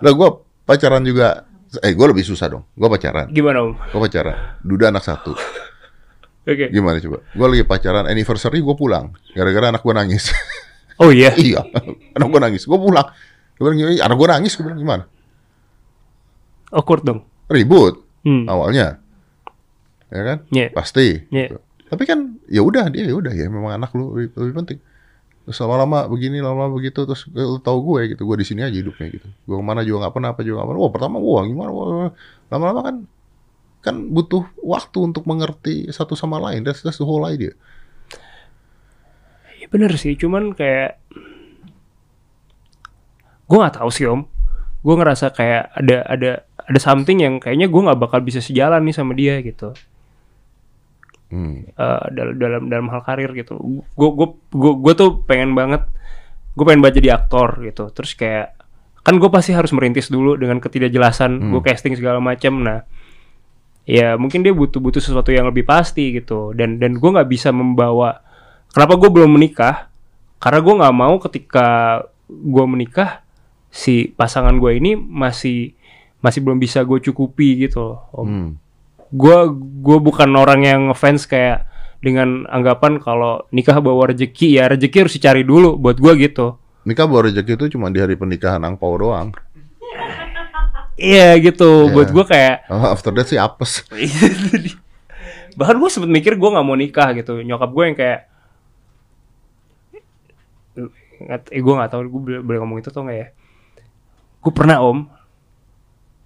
Lah 0.00 0.12
gua 0.16 0.44
pacaran 0.64 1.04
juga, 1.04 1.44
eh 1.80 1.92
gua 1.92 2.12
lebih 2.12 2.24
susah 2.24 2.52
dong. 2.52 2.64
Gua 2.76 2.88
pacaran, 2.92 3.28
gimana 3.32 3.64
om 3.64 3.72
gua 3.92 4.00
pacaran. 4.08 4.60
Duda 4.64 4.88
anak 4.92 5.04
satu. 5.04 5.32
oke 6.48 6.66
Gimana 6.72 7.00
coba? 7.00 7.18
Gua 7.36 7.46
lagi 7.52 7.64
pacaran, 7.64 8.04
anniversary 8.08 8.60
gua 8.64 8.76
pulang. 8.76 9.12
Gara-gara 9.32 9.72
anak 9.72 9.80
gua 9.84 10.04
nangis. 10.04 10.32
oh 11.04 11.12
iya 11.12 11.32
iya, 11.36 11.64
anak 12.16 12.28
gua 12.28 12.40
nangis. 12.44 12.64
Gua 12.64 12.80
pulang. 12.80 13.08
Gua 13.56 13.72
bilang, 13.72 13.92
"Ih, 13.92 14.00
anak 14.00 14.16
gua 14.16 14.28
nangis. 14.36 14.56
Gua 14.56 14.72
bilang, 14.72 14.80
gimana? 14.80 15.04
awkward 16.74 17.06
dong 17.06 17.22
Ribut 17.46 18.02
hmm. 18.24 18.44
awalnya. 18.50 18.98
Ya 20.10 20.22
kan? 20.24 20.38
Iya. 20.50 20.68
Pasti. 20.72 21.28
Iya. 21.30 21.46
Gitu. 21.52 21.56
Tapi 21.84 22.02
kan 22.08 22.40
ya 22.48 22.64
udah 22.64 22.90
dia 22.90 23.06
ya 23.06 23.14
udah 23.14 23.30
ya 23.30 23.46
memang 23.46 23.78
anak 23.78 23.94
lu 23.94 24.16
lebih, 24.16 24.34
lebih 24.34 24.54
penting. 24.64 24.78
Terus 25.44 25.60
lama-lama 25.60 26.08
begini, 26.08 26.40
lama-lama 26.40 26.72
begitu, 26.72 27.04
terus 27.04 27.28
eh, 27.36 27.44
lu 27.44 27.60
tahu 27.60 27.84
gue 27.84 28.16
gitu, 28.16 28.24
gue 28.24 28.36
di 28.40 28.46
sini 28.48 28.64
aja 28.64 28.72
hidupnya 28.72 29.12
gitu. 29.12 29.28
Gue 29.44 29.56
ke 29.60 29.64
mana 29.64 29.84
juga 29.84 30.08
nggak 30.08 30.14
pernah, 30.16 30.28
apa 30.32 30.40
juga 30.40 30.54
nggak 30.64 30.68
pernah. 30.72 30.80
Wah 30.80 30.92
pertama, 30.92 31.16
wah 31.20 31.42
gimana? 31.44 31.70
Lama-lama 32.48 32.80
kan 32.80 32.96
kan 33.84 33.96
butuh 34.08 34.48
waktu 34.64 34.98
untuk 35.12 35.28
mengerti 35.28 35.92
satu 35.92 36.16
sama 36.16 36.40
lain. 36.40 36.64
That's, 36.64 36.80
that's 36.80 36.96
the 36.96 37.04
whole 37.04 37.28
idea. 37.28 37.52
Ya 39.60 39.68
bener 39.68 39.92
sih, 40.00 40.16
cuman 40.16 40.56
kayak 40.56 40.96
gue 43.44 43.58
nggak 43.60 43.76
tahu 43.76 43.92
sih 43.92 44.08
om. 44.08 44.24
Gue 44.80 44.94
ngerasa 44.96 45.28
kayak 45.36 45.76
ada 45.76 45.96
ada 46.08 46.32
ada 46.64 46.80
something 46.80 47.20
yang 47.20 47.36
kayaknya 47.36 47.68
gue 47.68 47.80
nggak 47.80 48.00
bakal 48.00 48.20
bisa 48.24 48.40
sejalan 48.40 48.80
nih 48.84 48.94
sama 48.96 49.12
dia 49.12 49.40
gitu. 49.44 49.76
Hmm. 51.28 51.66
Eh, 51.66 52.04
dalam 52.14 52.34
dalam 52.38 52.62
dalam 52.70 52.86
hal 52.88 53.02
karir 53.04 53.30
gitu. 53.36 53.60
Gue 53.96 54.10
gue 54.14 54.72
gue 54.80 54.94
tuh 54.96 55.24
pengen 55.28 55.52
banget, 55.52 55.84
gue 56.56 56.64
pengen 56.64 56.80
banget 56.80 57.04
jadi 57.04 57.20
aktor 57.20 57.60
gitu. 57.64 57.90
Terus 57.92 58.12
kayak 58.16 58.56
kan 59.04 59.20
gue 59.20 59.28
pasti 59.28 59.52
harus 59.52 59.68
merintis 59.76 60.08
dulu 60.08 60.40
dengan 60.40 60.56
ketidakjelasan 60.62 61.52
gue 61.52 61.60
casting 61.60 61.92
segala 61.98 62.24
macam. 62.24 62.64
Nah, 62.64 62.88
ya 63.84 64.16
mungkin 64.16 64.40
dia 64.40 64.56
butuh 64.56 64.80
butuh 64.80 65.04
sesuatu 65.04 65.28
yang 65.28 65.44
lebih 65.44 65.68
pasti 65.68 66.16
gitu. 66.16 66.56
Dan 66.56 66.80
dan 66.80 66.96
gue 66.96 67.10
nggak 67.10 67.28
bisa 67.28 67.52
membawa. 67.52 68.24
Kenapa 68.72 68.96
gue 68.96 69.10
belum 69.12 69.36
menikah? 69.36 69.92
Karena 70.40 70.60
gue 70.64 70.74
nggak 70.80 70.96
mau 70.96 71.14
ketika 71.20 71.66
gue 72.28 72.64
menikah 72.64 73.20
si 73.74 74.14
pasangan 74.14 74.56
gue 74.62 74.78
ini 74.78 74.94
masih 74.94 75.74
masih 76.24 76.40
belum 76.40 76.56
bisa 76.56 76.80
gue 76.80 76.96
cukupi 77.02 77.60
gitu 77.60 77.84
loh. 77.84 77.98
Om 78.10 78.24
Hmm. 78.24 78.48
gue 79.12 79.38
gue 79.78 79.98
bukan 80.00 80.30
orang 80.32 80.60
yang 80.60 80.80
ngefans 80.88 81.24
kayak 81.24 81.68
dengan 82.00 82.48
anggapan 82.48 82.96
kalau 82.96 83.44
nikah 83.48 83.78
bawa 83.78 84.08
rezeki 84.08 84.56
ya 84.56 84.66
rezeki 84.66 84.96
harus 84.98 85.14
dicari 85.14 85.40
dulu 85.40 85.76
buat 85.76 85.96
gue 85.96 86.12
gitu 86.18 86.56
Nikah 86.82 87.04
bawa 87.04 87.24
rezeki 87.24 87.54
itu 87.54 87.66
cuma 87.70 87.88
di 87.88 87.96
hari 87.96 88.12
pernikahan 88.12 88.60
angpau 88.60 88.92
doang. 88.94 89.32
iya 90.94 91.32
gitu 91.38 91.86
Iya. 91.86 91.92
buat 91.92 92.08
gue 92.10 92.24
kayak 92.24 92.56
Oh, 92.68 92.86
after 92.86 93.08
that 93.10 93.24
sih 93.24 93.36
apes. 93.36 93.84
bahkan 95.58 95.76
gue 95.76 95.86
sempet 95.86 96.08
mikir 96.08 96.34
gue 96.34 96.50
nggak 96.50 96.60
mau 96.62 96.74
nikah 96.74 97.14
gitu 97.14 97.38
nyokap 97.38 97.70
gue 97.70 97.84
yang 97.84 97.96
kayak 97.96 98.20
eh, 101.48 101.62
gue 101.62 101.74
nggak 101.74 101.88
tahu 101.88 102.00
gue 102.04 102.20
boleh, 102.20 102.40
boleh 102.42 102.58
ngomong 102.60 102.78
itu 102.78 102.90
atau 102.90 103.02
nggak 103.02 103.16
ya 103.16 103.26
gue 104.36 104.52
pernah 104.52 104.82
om 104.82 105.06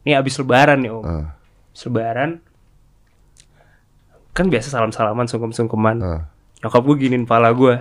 ini 0.09 0.17
abis 0.17 0.41
lebaran 0.41 0.81
nih 0.81 0.89
om. 0.89 1.05
Abis 1.05 1.83
lebaran 1.85 2.41
kan 4.33 4.49
biasa 4.49 4.73
salam 4.73 4.89
salaman 4.89 5.29
sungkem 5.29 5.51
sungkeman 5.51 5.99
ah. 5.99 6.23
nyokap 6.63 6.87
gue 6.87 6.97
giniin 7.11 7.27
pala 7.27 7.51
gue 7.51 7.75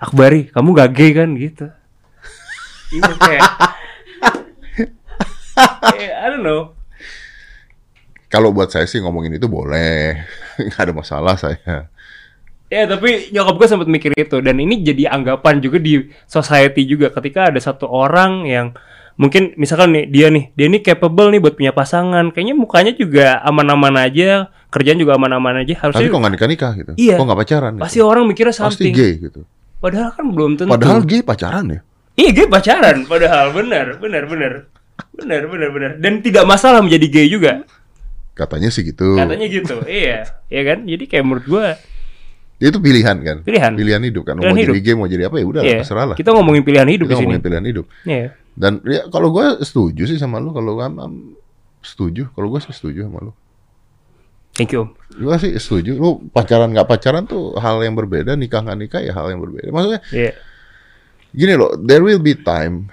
Akbari 0.00 0.48
kamu 0.50 0.68
gak 0.74 0.90
gay 0.96 1.10
kan? 1.14 1.30
Gitu. 1.38 1.70
Iya 2.90 3.06
kayak 3.22 3.42
Eh, 5.94 6.10
I 6.10 6.26
don't 6.32 6.42
know. 6.42 6.74
Kalau 8.30 8.54
buat 8.54 8.70
saya 8.70 8.86
sih 8.86 9.02
ngomongin 9.02 9.36
itu 9.36 9.50
boleh, 9.50 10.16
nggak 10.66 10.82
ada 10.82 10.94
masalah 10.94 11.34
saya. 11.34 11.90
Ya 12.70 12.86
tapi 12.86 13.34
nyokap 13.34 13.54
gue 13.58 13.68
sempat 13.68 13.88
mikir 13.90 14.14
itu. 14.14 14.38
Dan 14.38 14.62
ini 14.62 14.80
jadi 14.86 15.10
anggapan 15.10 15.58
juga 15.58 15.82
di 15.82 16.06
society 16.30 16.86
juga. 16.86 17.10
Ketika 17.10 17.50
ada 17.50 17.58
satu 17.58 17.90
orang 17.90 18.46
yang 18.46 18.72
Mungkin 19.18 19.58
misalkan 19.58 19.94
nih 19.94 20.04
dia 20.06 20.26
nih 20.30 20.54
Dia 20.54 20.66
nih 20.70 20.80
capable 20.82 21.28
nih 21.34 21.40
buat 21.42 21.54
punya 21.58 21.72
pasangan 21.74 22.30
Kayaknya 22.30 22.54
mukanya 22.54 22.92
juga 22.94 23.42
aman-aman 23.42 23.94
aja 24.06 24.52
Kerjaan 24.70 24.98
juga 24.98 25.18
aman-aman 25.18 25.66
aja 25.66 25.74
Tapi 25.74 25.82
Harusnya 25.90 26.08
kok 26.10 26.20
nggak 26.20 26.32
nikah 26.36 26.48
nikah 26.48 26.72
gitu? 26.78 26.92
Iya. 26.94 27.16
Kok 27.18 27.24
nggak 27.26 27.40
pacaran? 27.42 27.72
pasti 27.80 27.98
gitu? 27.98 28.06
orang 28.06 28.24
mikirnya 28.28 28.54
Pasti 28.54 28.62
something 28.62 28.92
gay 28.94 29.12
gitu. 29.18 29.40
Padahal 29.80 30.10
kan 30.12 30.26
belum 30.30 30.50
tentu 30.60 30.70
Padahal 30.70 31.00
gay 31.02 31.20
pacaran 31.24 31.64
ya. 31.68 31.80
Iya 32.20 32.30
gay 32.36 32.46
pacaran 32.52 32.96
padahal 33.08 33.54
benar 33.56 33.96
benar 33.96 34.22
benar 34.28 34.52
benar 35.16 35.42
benar 35.48 35.68
benar 35.72 35.90
dan 35.96 36.20
tidak 36.20 36.44
masalah 36.44 36.84
menjadi 36.84 37.06
gay 37.08 37.26
juga 37.32 37.64
Katanya 38.40 38.68
sih 38.72 38.88
gitu. 38.88 39.20
Katanya 39.20 39.46
gitu. 39.52 39.76
iya, 39.84 40.24
ya 40.48 40.62
kan? 40.64 40.88
Jadi 40.88 41.04
kayak 41.04 41.24
menurut 41.28 41.44
gua 41.44 41.66
Itu 42.60 42.76
pilihan 42.76 43.16
kan? 43.24 43.40
Pilihan. 43.40 43.72
Pilihan 43.72 44.02
hidup 44.04 44.24
kan. 44.24 44.36
Pilihan 44.36 44.52
mau 44.52 44.60
hidup. 44.60 44.74
jadi 44.76 44.80
gay, 44.84 44.94
mau 44.96 45.08
jadi 45.08 45.22
apa 45.32 45.36
ya 45.40 45.46
udah 45.48 45.62
iya. 45.64 45.80
terserah 45.80 46.06
lah. 46.12 46.16
Kita 46.16 46.30
ngomongin 46.36 46.60
pilihan 46.60 46.88
hidup 46.88 47.08
Kita 47.08 47.12
di 47.12 47.16
sini. 47.16 47.24
ngomongin 47.24 47.44
pilihan 47.44 47.64
hidup. 47.64 47.84
Iya. 48.04 48.26
Dan 48.60 48.84
ya 48.84 49.08
kalau 49.08 49.32
gue 49.32 49.64
setuju 49.64 50.04
sih 50.04 50.20
sama 50.20 50.36
lu. 50.36 50.52
Kalau 50.52 50.76
gue 50.76 50.86
setuju. 51.80 52.28
Kalau 52.36 52.52
gue 52.52 52.60
sih 52.60 52.76
setuju 52.76 53.08
sama 53.08 53.24
lu. 53.24 53.32
Thank 54.52 54.76
you. 54.76 54.92
Gue 55.16 55.36
sih 55.40 55.56
setuju. 55.56 55.96
Lu 55.96 56.20
pacaran 56.28 56.68
nggak 56.68 56.84
pacaran 56.84 57.24
tuh 57.24 57.56
hal 57.56 57.80
yang 57.80 57.96
berbeda. 57.96 58.36
Nikah 58.36 58.60
nggak 58.60 58.78
nikah 58.78 59.00
ya 59.00 59.16
hal 59.16 59.32
yang 59.32 59.40
berbeda. 59.40 59.72
Maksudnya 59.72 60.00
Iya. 60.12 60.32
gini 61.32 61.54
loh. 61.56 61.72
There 61.80 62.04
will 62.04 62.20
be 62.20 62.36
time 62.36 62.92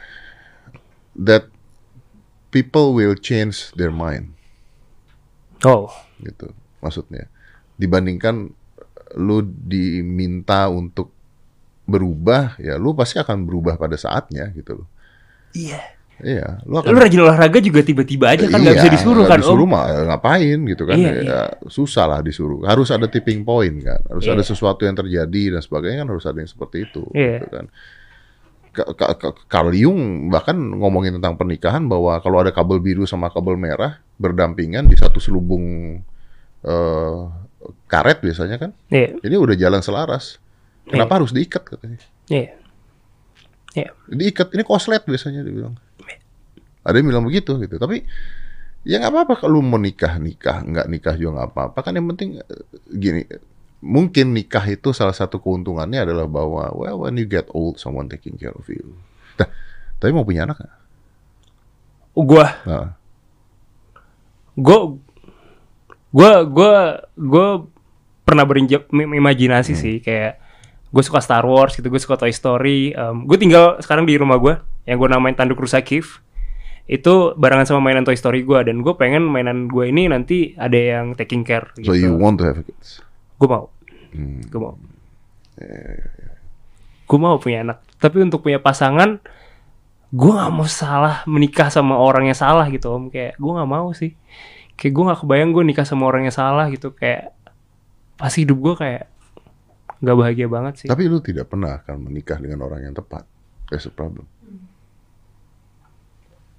that 1.19 1.51
people 2.55 2.95
will 2.95 3.19
change 3.19 3.75
their 3.75 3.91
mind. 3.91 4.37
Oh. 5.65 5.89
gitu 6.21 6.49
maksudnya 6.81 7.29
dibandingkan 7.77 8.49
lu 9.17 9.41
diminta 9.45 10.65
untuk 10.69 11.13
berubah 11.87 12.57
ya 12.59 12.75
lu 12.75 12.91
pasti 12.97 13.21
akan 13.21 13.47
berubah 13.47 13.79
pada 13.79 13.95
saatnya 13.95 14.49
gitu 14.53 14.83
loh 14.83 14.87
Iya. 15.53 15.79
iya 16.17 16.57
lu 16.65 16.75
akan 16.75 16.89
Lu 16.89 16.97
rajin 16.97 17.21
olahraga 17.21 17.61
juga 17.61 17.79
tiba-tiba 17.79 18.33
aja 18.33 18.43
kan 18.43 18.57
nggak 18.57 18.73
Iya, 18.73 18.81
bisa 18.81 18.89
disuruh 18.89 19.21
nggak 19.21 19.31
kan 19.31 19.39
disuruh 19.39 19.63
Om. 19.63 19.71
mah 19.71 19.83
eh, 19.85 20.03
ngapain 20.05 20.59
gitu 20.65 20.83
kan 20.83 20.95
Iya, 20.97 21.09
ya, 21.09 21.21
iya. 21.21 21.41
susah 21.65 22.05
lah 22.07 22.19
disuruh 22.19 22.65
harus 22.65 22.89
ada 22.89 23.05
tipping 23.05 23.41
point 23.41 23.77
kan 23.79 24.01
harus 24.03 24.25
Iya. 24.25 24.33
ada 24.33 24.41
sesuatu 24.41 24.81
yang 24.81 24.95
terjadi 24.95 25.43
dan 25.53 25.61
sebagainya 25.61 26.01
kan 26.01 26.09
harus 26.09 26.25
ada 26.25 26.37
yang 26.37 26.49
seperti 26.49 26.77
itu 26.83 27.05
Iya. 27.13 27.37
gitu 27.39 27.53
kan 27.53 27.67
Ka- 28.73 28.93
Ka- 28.93 29.13
Ka- 29.15 29.45
Carl 29.47 29.73
Jung 29.73 30.29
bahkan 30.29 30.53
ngomongin 30.53 31.13
tentang 31.13 31.33
pernikahan 31.33 31.85
bahwa 31.85 32.17
kalau 32.17 32.37
ada 32.39 32.49
kabel 32.49 32.77
biru 32.77 33.05
sama 33.05 33.29
kabel 33.29 33.53
merah 33.53 33.97
berdampingan 34.17 34.85
di 34.85 34.93
satu 34.93 35.17
selubung 35.17 35.97
eh, 36.59 37.19
karet 37.85 38.19
biasanya 38.19 38.57
kan 38.57 38.73
Iya. 38.89 39.21
ini 39.21 39.35
udah 39.35 39.53
jalan 39.53 39.81
selaras 39.81 40.41
kenapa 40.83 41.17
harus 41.17 41.29
diikat 41.29 41.61
katanya 41.63 42.01
Iya. 42.25 42.56
Iya. 43.77 43.91
diikat 44.09 44.47
ini 44.57 44.63
koslet 44.65 45.05
biasanya 45.05 45.45
dibilang. 45.45 45.77
Ada 46.87 46.95
yang 46.97 47.07
bilang 47.11 47.25
begitu 47.27 47.59
gitu. 47.61 47.75
Tapi 47.77 48.01
ya 48.87 48.97
nggak 48.97 49.11
apa-apa 49.13 49.33
kalau 49.43 49.59
mau 49.61 49.77
nikah 49.77 50.17
nikah. 50.17 50.63
Nggak 50.63 50.87
nikah 50.87 51.13
juga 51.19 51.43
nggak 51.43 51.49
apa-apa. 51.53 51.79
Kan 51.83 51.93
yang 51.99 52.07
penting 52.09 52.41
eh, 52.41 52.63
gini 52.89 53.21
mungkin 53.77 54.33
nikah 54.33 54.65
itu 54.65 54.89
salah 54.89 55.13
satu 55.13 55.37
keuntungannya 55.37 56.01
adalah 56.01 56.25
bahwa 56.25 56.73
well 56.73 57.05
when 57.05 57.13
you 57.19 57.29
get 57.29 57.45
old 57.53 57.77
someone 57.77 58.09
taking 58.09 58.33
care 58.33 58.55
of 58.55 58.65
you. 58.65 58.97
Nah, 59.37 59.45
tapi 60.01 60.09
mau 60.09 60.25
punya 60.25 60.49
anak 60.49 60.57
nggak? 60.57 60.75
Gua. 62.17 62.47
Nah, 62.65 62.87
gue 64.57 64.79
gue 66.09 66.31
gue 66.49 66.73
gue 67.13 67.47
pernah 68.25 68.43
berimajinasi 68.43 69.71
Hmm. 69.77 69.81
sih 69.81 69.95
kayak 70.01 70.41
gue 70.87 71.03
suka 71.03 71.19
Star 71.19 71.43
Wars 71.43 71.75
gitu 71.75 71.91
gue 71.91 71.99
suka 71.99 72.15
Toy 72.15 72.31
Story 72.31 72.95
gue 72.97 73.37
tinggal 73.37 73.77
sekarang 73.83 74.07
di 74.07 74.15
rumah 74.15 74.39
gue 74.39 74.55
yang 74.87 74.97
gue 74.97 75.09
namain 75.11 75.35
tanduk 75.35 75.59
rusa 75.59 75.83
Kif. 75.83 76.23
Itu 76.87 77.35
barengan 77.35 77.67
sama 77.67 77.83
mainan 77.83 78.07
Toy 78.07 78.15
Story 78.15 78.47
gue 78.47 78.63
dan 78.63 78.79
gue 78.79 78.93
pengen 78.95 79.27
mainan 79.27 79.67
gue 79.67 79.91
ini 79.91 80.07
nanti 80.07 80.55
ada 80.55 80.79
yang 80.79 81.19
taking 81.19 81.43
care 81.43 81.67
so 81.83 81.91
you 81.91 82.15
gitu 82.15 82.15
want 82.15 82.39
to 82.39 82.47
have 82.47 82.63
kids? 82.63 83.03
Gue 83.35 83.51
mau. 83.51 83.67
Hmm. 84.15 84.39
gue 84.47 84.55
mau. 84.63 84.79
Gue 87.03 87.19
mau 87.19 87.35
punya 87.43 87.67
anak. 87.67 87.83
Tapi 87.99 88.23
untuk 88.23 88.47
punya 88.47 88.63
pasangan 88.63 89.19
gue 90.07 90.31
nggak 90.31 90.51
mau 90.55 90.63
salah 90.63 91.27
menikah 91.27 91.67
sama 91.67 91.99
orang 91.99 92.31
yang 92.31 92.39
salah 92.39 92.63
gitu 92.71 92.95
om. 92.95 93.11
Kayak 93.11 93.35
gue 93.35 93.51
nggak 93.51 93.67
mau 93.67 93.91
sih. 93.91 94.15
Kayak 94.79 94.93
gue 94.95 95.03
nggak 95.11 95.19
kebayang 95.27 95.51
gue 95.51 95.63
nikah 95.67 95.83
sama 95.83 96.07
orang 96.07 96.31
yang 96.31 96.35
salah 96.39 96.71
gitu. 96.71 96.95
Kayak 96.95 97.35
pasti 98.15 98.47
hidup 98.47 98.63
gue 98.63 98.73
kayak 98.79 99.11
nggak 100.01 100.17
bahagia 100.17 100.47
banget 100.49 100.73
sih. 100.85 100.87
Tapi 100.89 101.09
lu 101.09 101.17
tidak 101.21 101.49
pernah 101.49 101.81
akan 101.81 102.09
menikah 102.09 102.37
dengan 102.37 102.65
orang 102.65 102.85
yang 102.85 102.95
tepat. 102.95 103.25
That's 103.67 103.89
a 103.89 103.93
problem. 103.93 104.29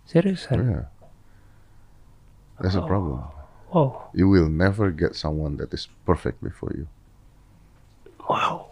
Seriusan? 0.09 0.57
Yeah. 0.65 0.87
that's 2.59 2.75
a 2.75 2.83
problem. 2.83 3.23
Wow. 3.69 4.09
You 4.17 4.33
will 4.33 4.49
never 4.49 4.89
get 4.89 5.13
someone 5.13 5.61
that 5.61 5.71
is 5.77 5.87
perfectly 6.09 6.49
for 6.49 6.73
you. 6.73 6.89
Wow. 8.25 8.69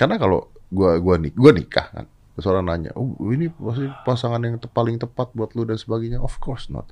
Karena 0.00 0.16
kalau 0.16 0.48
gua 0.72 0.96
gua 0.96 1.20
nik 1.20 1.36
gua 1.36 1.52
nikah 1.52 1.92
kan, 1.92 2.06
terus 2.32 2.46
orang 2.48 2.70
nanya, 2.70 2.90
oh 2.96 3.12
ini 3.28 3.52
pasti 3.52 3.88
pasangan 4.06 4.40
yang 4.40 4.56
te- 4.56 4.70
paling 4.70 4.96
tepat 4.96 5.32
buat 5.36 5.52
lu 5.52 5.68
dan 5.68 5.76
sebagainya. 5.76 6.22
Of 6.22 6.40
course 6.40 6.72
not, 6.72 6.88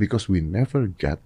because 0.00 0.30
we 0.30 0.40
never 0.40 0.88
get 0.88 1.20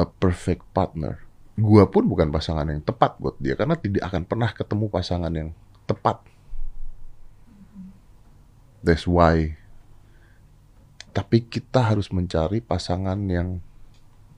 a 0.00 0.06
perfect 0.06 0.64
partner. 0.72 1.20
Gua 1.54 1.86
pun 1.86 2.10
bukan 2.10 2.34
pasangan 2.34 2.66
yang 2.66 2.82
tepat 2.82 3.14
buat 3.22 3.38
dia 3.38 3.54
karena 3.54 3.78
tidak 3.78 4.02
akan 4.10 4.22
pernah 4.26 4.50
ketemu 4.50 4.86
pasangan 4.90 5.30
yang 5.30 5.50
tepat. 5.86 6.18
That's 8.82 9.06
why. 9.06 9.54
Tapi 11.14 11.46
kita 11.46 11.94
harus 11.94 12.10
mencari 12.10 12.58
pasangan 12.58 13.16
yang 13.30 13.62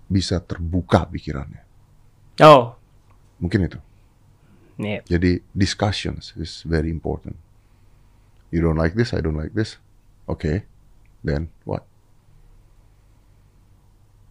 bisa 0.07 0.39
terbuka 0.39 1.09
pikirannya. 1.09 1.65
oh 2.45 2.77
Mungkin 3.41 3.69
itu. 3.69 3.81
nih 4.77 5.01
Jadi 5.09 5.41
discussions 5.57 6.37
is 6.37 6.61
very 6.69 6.93
important. 6.93 7.41
You 8.53 8.61
don't 8.61 8.79
like 8.79 8.95
this, 8.95 9.17
I 9.17 9.25
don't 9.25 9.37
like 9.37 9.57
this. 9.57 9.81
Okay, 10.29 10.69
then 11.25 11.49
what? 11.65 11.89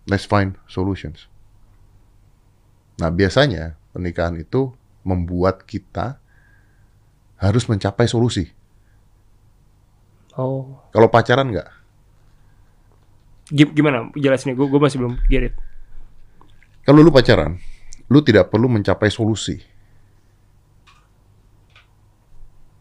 Let's 0.05 0.25
find 0.25 0.55
solutions. 0.69 1.25
Nah 2.99 3.09
biasanya 3.11 3.75
pernikahan 3.91 4.35
itu 4.39 4.71
membuat 5.03 5.63
kita 5.67 6.17
harus 7.39 7.67
mencapai 7.67 8.07
solusi. 8.07 8.47
oh 10.39 10.79
Kalau 10.95 11.07
pacaran 11.11 11.51
nggak, 11.51 11.69
Gim- 13.51 13.73
gimana 13.77 14.09
jelasin 14.17 14.57
gue 14.57 14.67
gue 14.67 14.81
masih 14.81 14.97
belum 14.97 15.15
get 15.29 15.51
it 15.51 15.55
kalau 16.85 17.01
lu 17.01 17.09
pacaran, 17.09 17.57
lu 18.13 18.21
tidak 18.21 18.53
perlu 18.53 18.69
mencapai 18.69 19.09
solusi. 19.09 19.57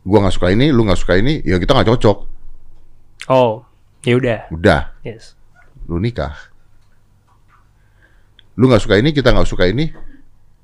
Gua 0.05 0.21
nggak 0.21 0.37
suka 0.37 0.53
ini, 0.53 0.69
lu 0.69 0.85
nggak 0.85 1.01
suka 1.01 1.17
ini, 1.17 1.41
ya 1.41 1.57
kita 1.57 1.73
nggak 1.73 1.89
cocok. 1.89 2.19
oh 3.33 3.65
ya 4.05 4.21
udah 4.21 4.41
Udah, 4.53 4.93
yes 5.01 5.33
lu 5.89 5.97
nikah. 5.97 6.54
Lu 8.55 8.71
nggak 8.71 8.83
suka 8.83 8.95
ini, 8.99 9.11
kita 9.11 9.35
nggak 9.35 9.49
suka 9.51 9.67
ini, 9.67 9.91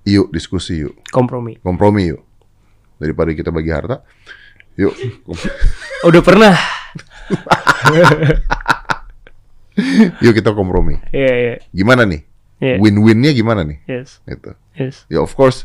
yuk 0.07 0.31
diskusi 0.31 0.87
yuk, 0.87 0.95
kompromi 1.11 1.59
kompromi 1.61 2.15
yuk. 2.15 2.23
Daripada 3.01 3.33
kita 3.33 3.51
bagi 3.51 3.73
harta, 3.73 4.05
yuk, 4.77 4.93
udah 6.09 6.23
pernah 6.23 6.55
yuk 10.25 10.35
kita 10.37 10.51
kompromi. 10.53 11.01
iya 11.15 11.33
iya 11.35 11.55
Gimana 11.73 12.05
nih? 12.05 12.23
Iya. 12.61 12.77
Win-winnya 12.77 13.33
gimana 13.33 13.65
nih? 13.65 13.81
yes 13.89 14.21
Gitu. 14.29 14.53
yes 14.77 15.09
Ya 15.09 15.25
of 15.25 15.33
course, 15.33 15.65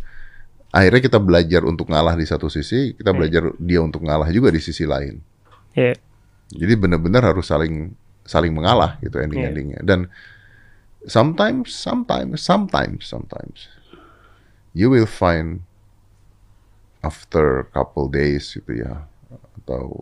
akhirnya 0.72 1.04
kita 1.04 1.20
belajar 1.20 1.68
untuk 1.68 1.92
ngalah 1.92 2.16
di 2.16 2.24
satu 2.24 2.48
sisi, 2.48 2.96
kita 2.96 3.12
belajar 3.12 3.52
dia 3.60 3.84
untuk 3.84 4.08
ngalah 4.08 4.32
juga 4.32 4.48
di 4.50 4.64
sisi 4.64 4.88
lain. 4.88 5.20
iya 5.76 5.94
Jadi 6.56 6.74
benar-benar 6.78 7.36
harus 7.36 7.52
saling 7.52 7.92
saling 8.24 8.54
mengalah 8.56 8.96
gitu 9.04 9.20
ending-endingnya. 9.20 9.84
Dan 9.84 10.08
sometimes, 11.08 11.74
sometimes, 11.74 12.42
sometimes, 12.42 13.06
sometimes 13.06 13.70
you 14.76 14.92
will 14.92 15.08
find 15.08 15.64
after 17.06 17.70
couple 17.72 18.10
days 18.10 18.50
gitu 18.58 18.82
ya 18.82 19.06
atau 19.62 20.02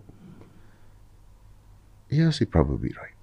iya 2.07 2.31
sih 2.31 2.47
probably 2.47 2.89
right. 2.95 3.17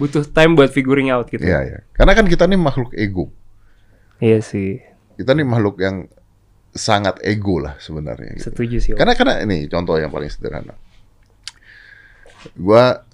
butuh 0.00 0.24
time 0.26 0.58
buat 0.58 0.72
figuring 0.74 1.12
out 1.12 1.30
gitu 1.30 1.44
Iya 1.44 1.60
ya. 1.62 1.78
Karena 1.94 2.12
kan 2.18 2.26
kita 2.26 2.48
nih 2.50 2.58
makhluk 2.58 2.90
ego. 2.96 3.30
iya 4.18 4.42
sih 4.42 4.82
Kita 5.14 5.30
nih 5.36 5.46
makhluk 5.46 5.78
yang 5.78 6.10
sangat 6.74 7.22
ego 7.22 7.62
lah 7.62 7.78
sebenarnya. 7.78 8.34
Gitu. 8.34 8.50
setuju 8.50 8.76
sih 8.82 8.90
Om. 8.96 8.98
Karena 8.98 9.14
karena 9.14 9.34
ini 9.46 9.70
contoh 9.70 9.94
yang 9.94 10.10
paling 10.10 10.26
sederhana. 10.26 10.74
Gua 12.58 13.06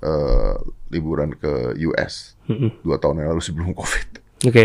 eh, 0.00 0.54
liburan 0.88 1.32
ke 1.32 1.50
US 1.86 2.34
Mm-mm. 2.46 2.82
dua 2.82 2.96
tahun 2.96 3.20
yang 3.20 3.30
lalu 3.30 3.42
sebelum 3.42 3.70
COVID. 3.72 4.08
oke 4.44 4.64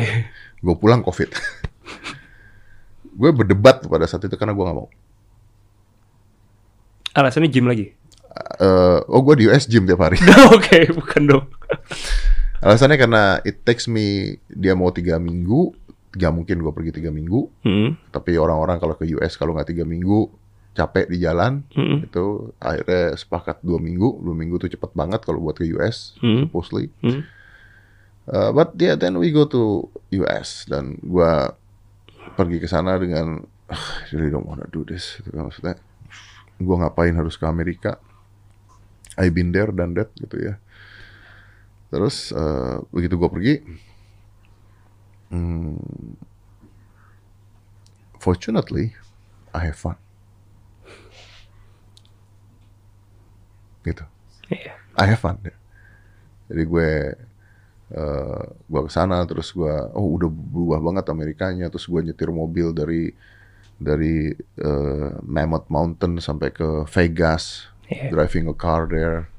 Gue 0.59 0.75
pulang 0.75 1.01
COVID. 1.01 1.29
gue 3.15 3.29
berdebat 3.31 3.79
pada 3.81 4.03
saat 4.03 4.23
itu 4.23 4.35
karena 4.35 4.51
gue 4.51 4.63
nggak 4.63 4.75
mau. 4.75 4.89
alasannya 7.13 7.47
gym 7.47 7.65
lagi 7.65 7.95
Eh, 8.59 8.99
oh 9.07 9.23
gue 9.23 9.35
di 9.39 9.43
US 9.47 9.63
gym 9.63 9.87
tiap 9.87 10.03
hari. 10.03 10.19
oke 10.55 10.79
bukan 10.91 11.21
dong 11.23 11.45
Alasannya 12.59 12.99
karena 12.99 13.23
it 13.47 13.63
takes 13.63 13.87
me 13.87 14.35
dia 14.49 14.73
mau 14.73 14.89
tiga 14.89 15.21
minggu, 15.21 15.71
gak 16.11 16.33
mungkin 16.33 16.59
gue 16.59 16.73
pergi 16.73 16.91
tiga 16.97 17.13
minggu. 17.13 17.45
Hmm. 17.61 17.93
Tapi 18.09 18.35
orang-orang 18.35 18.75
kalau 18.75 18.95
ke 18.97 19.05
US 19.15 19.37
kalau 19.37 19.53
nggak 19.53 19.69
tiga 19.71 19.83
minggu 19.85 20.27
capek 20.75 21.07
di 21.07 21.23
jalan 21.23 21.63
Mm-mm. 21.71 22.03
itu 22.03 22.25
akhirnya 22.59 23.15
sepakat 23.15 23.63
dua 23.63 23.79
minggu 23.79 24.19
dua 24.19 24.35
minggu 24.35 24.59
tuh 24.59 24.67
cepet 24.67 24.91
banget 24.91 25.23
kalau 25.23 25.39
buat 25.39 25.55
ke 25.55 25.63
US 25.73 26.19
Hmm. 26.19 26.45
supposedly 26.45 26.91
Hmm. 26.99 27.23
Uh, 28.25 28.49
but 28.51 28.73
yeah 28.75 28.93
then 28.93 29.15
we 29.15 29.29
go 29.29 29.45
to 29.45 29.85
US 30.11 30.65
dan 30.65 30.97
gua 30.99 31.55
pergi 32.33 32.57
ke 32.57 32.65
sana 32.65 32.97
dengan 32.97 33.39
"Ah, 33.65 33.77
I 34.03 34.09
really 34.11 34.29
don't 34.29 34.43
wanna 34.43 34.65
do 34.67 34.81
this 34.81 35.21
gitu 35.21 35.29
kan 35.31 35.47
maksudnya 35.47 35.77
gua 36.57 36.75
ngapain 36.83 37.13
harus 37.13 37.37
ke 37.37 37.45
Amerika 37.45 38.01
I 39.15 39.29
been 39.29 39.53
there 39.53 39.69
dan 39.69 39.95
that 39.95 40.09
gitu 40.17 40.41
ya 40.41 40.57
terus 41.87 42.33
uh, 42.33 42.81
begitu 42.89 43.15
gua 43.15 43.29
pergi 43.29 43.61
hmm, 45.29 46.17
fortunately 48.17 48.97
I 49.53 49.69
have 49.69 49.77
fun 49.77 49.95
gitu 53.85 54.03
Iya. 54.45 54.77
I 54.95 55.05
have 55.09 55.21
fun. 55.21 55.41
Jadi 56.49 56.63
gue 56.65 56.89
eh 57.85 58.41
gue 58.65 58.81
ke 58.85 58.91
sana 58.93 59.21
terus 59.29 59.53
gue 59.53 59.69
oh 59.93 60.17
udah 60.17 60.29
berubah 60.29 60.79
banget 60.81 61.05
Amerikanya 61.09 61.69
terus 61.69 61.85
gue 61.85 62.01
nyetir 62.01 62.29
mobil 62.33 62.73
dari 62.73 63.13
dari 63.77 64.33
eh, 64.57 65.09
Mammoth 65.21 65.69
Mountain 65.69 66.17
sampai 66.17 66.49
ke 66.49 66.85
Vegas 66.89 67.69
Iya. 67.85 68.09
driving 68.09 68.49
a 68.49 68.55
car 68.57 68.89
there 68.89 69.29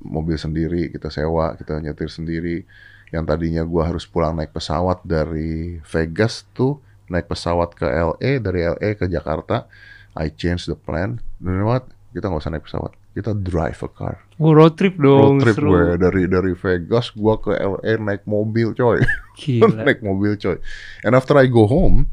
mobil 0.00 0.40
sendiri 0.40 0.88
kita 0.88 1.12
sewa 1.12 1.52
kita 1.56 1.76
nyetir 1.76 2.08
sendiri 2.08 2.64
yang 3.12 3.28
tadinya 3.28 3.60
gue 3.60 3.82
harus 3.84 4.08
pulang 4.08 4.32
naik 4.32 4.52
pesawat 4.56 5.04
dari 5.04 5.76
Vegas 5.84 6.48
tuh 6.56 6.80
naik 7.12 7.28
pesawat 7.28 7.76
ke 7.76 7.84
LA 7.84 8.40
dari 8.40 8.64
LA 8.64 8.96
ke 8.96 9.04
Jakarta 9.04 9.68
I 10.16 10.32
change 10.32 10.64
the 10.64 10.76
plan 10.76 11.20
you 11.36 11.52
know 11.52 11.68
what 11.68 11.84
kita 12.16 12.32
nggak 12.32 12.40
usah 12.40 12.52
naik 12.56 12.64
pesawat 12.64 12.96
kita 13.20 13.36
drive 13.36 13.76
a 13.76 13.90
car 13.90 14.16
Gua 14.34 14.56
road 14.56 14.72
trip 14.72 14.96
dong. 14.96 15.36
road 15.36 15.44
trip 15.44 15.56
seru. 15.60 15.68
gue 15.68 15.84
dari 16.00 16.24
dari 16.24 16.56
Vegas 16.56 17.12
gua 17.12 17.36
ke 17.36 17.52
LA 17.52 18.00
naik 18.00 18.24
mobil 18.24 18.72
coy 18.72 19.04
Gila. 19.36 19.84
naik 19.84 20.00
mobil 20.00 20.34
coy 20.34 20.56
and 21.04 21.12
after 21.12 21.36
I 21.36 21.44
go 21.44 21.68
home 21.68 22.08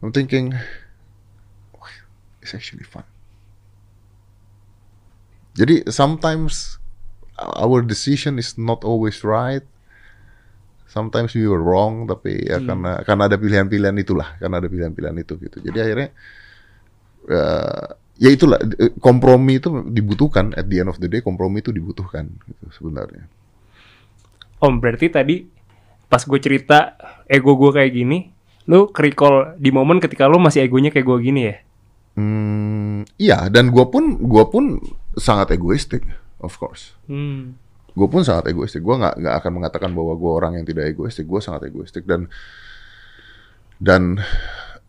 I'm 0.00 0.10
thinking 0.10 0.56
"Wah, 1.70 1.92
it's 2.40 2.50
actually 2.50 2.82
fun 2.82 3.04
jadi 5.52 5.84
sometimes 5.86 6.80
our 7.36 7.80
decision 7.80 8.40
is 8.40 8.56
not 8.56 8.80
always 8.80 9.20
right 9.20 9.64
sometimes 10.86 11.36
we 11.36 11.44
were 11.44 11.60
wrong 11.60 12.04
tapi 12.04 12.42
ya 12.42 12.58
karena 12.58 13.04
karena 13.04 13.22
ada 13.28 13.36
pilihan-pilihan 13.36 13.94
itulah 13.94 14.34
karena 14.36 14.58
ada 14.58 14.66
pilihan-pilihan 14.66 15.16
itu 15.20 15.36
gitu 15.38 15.56
jadi 15.62 15.78
akhirnya 15.84 16.08
eh, 17.28 17.86
ya 18.20 18.28
itulah 18.28 18.60
eh, 18.60 18.92
kompromi 19.00 19.56
itu 19.56 19.72
dibutuhkan. 19.88 20.52
At 20.52 20.68
the 20.68 20.84
end 20.84 20.92
of 20.92 21.00
the 21.00 21.08
day 21.08 21.24
kompromi 21.24 21.64
itu 21.64 21.72
dibutuhkan 21.72 22.28
gitu 22.44 22.68
sebenarnya. 22.76 23.24
Om 24.60 24.76
berarti 24.76 25.08
tadi 25.08 25.48
pas 26.06 26.20
gue 26.20 26.36
cerita 26.36 27.00
ego 27.24 27.56
gue 27.56 27.72
kayak 27.72 27.92
gini, 27.96 28.28
lu 28.68 28.92
recall 28.92 29.56
di 29.56 29.72
momen 29.72 29.98
ketika 29.98 30.28
lu 30.28 30.36
masih 30.36 30.68
egonya 30.68 30.92
kayak 30.92 31.08
gue 31.08 31.18
gini 31.24 31.40
ya? 31.48 31.56
Hmm, 32.18 33.06
iya 33.16 33.46
dan 33.48 33.70
gua 33.70 33.86
pun 33.88 34.18
gua 34.18 34.50
pun 34.50 34.82
sangat 35.16 35.56
egoistik 35.56 36.04
of 36.44 36.52
course. 36.60 36.92
Hmm. 37.08 37.56
gue 37.90 38.06
pun 38.06 38.22
sangat 38.22 38.54
egoistik. 38.54 38.86
Gue 38.86 38.96
nggak 39.02 39.18
nggak 39.18 39.34
akan 39.42 39.52
mengatakan 39.60 39.90
bahwa 39.90 40.14
gue 40.14 40.30
orang 40.30 40.52
yang 40.62 40.66
tidak 40.68 40.94
egoistik. 40.94 41.26
Gue 41.26 41.42
sangat 41.42 41.66
egoistik. 41.66 42.06
Dan 42.06 42.30
dan 43.82 44.22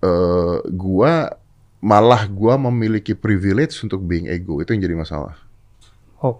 eh 0.05 0.57
gue 0.69 1.13
malah 1.81 2.29
gue 2.29 2.53
memiliki 2.61 3.11
privilege 3.11 3.73
untuk 3.81 3.99
being 4.01 4.29
ego 4.29 4.61
itu 4.61 4.71
yang 4.71 4.85
jadi 4.85 4.95
masalah 4.95 5.33
Oh. 6.21 6.37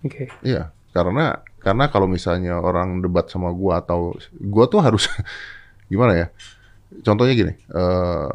Oke. 0.00 0.32
Iya, 0.40 0.72
karena 0.90 1.44
karena 1.60 1.92
kalau 1.92 2.08
misalnya 2.08 2.56
orang 2.56 3.04
debat 3.04 3.28
sama 3.28 3.52
gua 3.52 3.84
atau 3.84 4.16
gua 4.32 4.64
tuh 4.64 4.80
harus 4.80 5.04
gimana 5.92 6.16
ya? 6.16 6.26
Contohnya 7.04 7.36
gini, 7.36 7.52
eh 7.52 8.28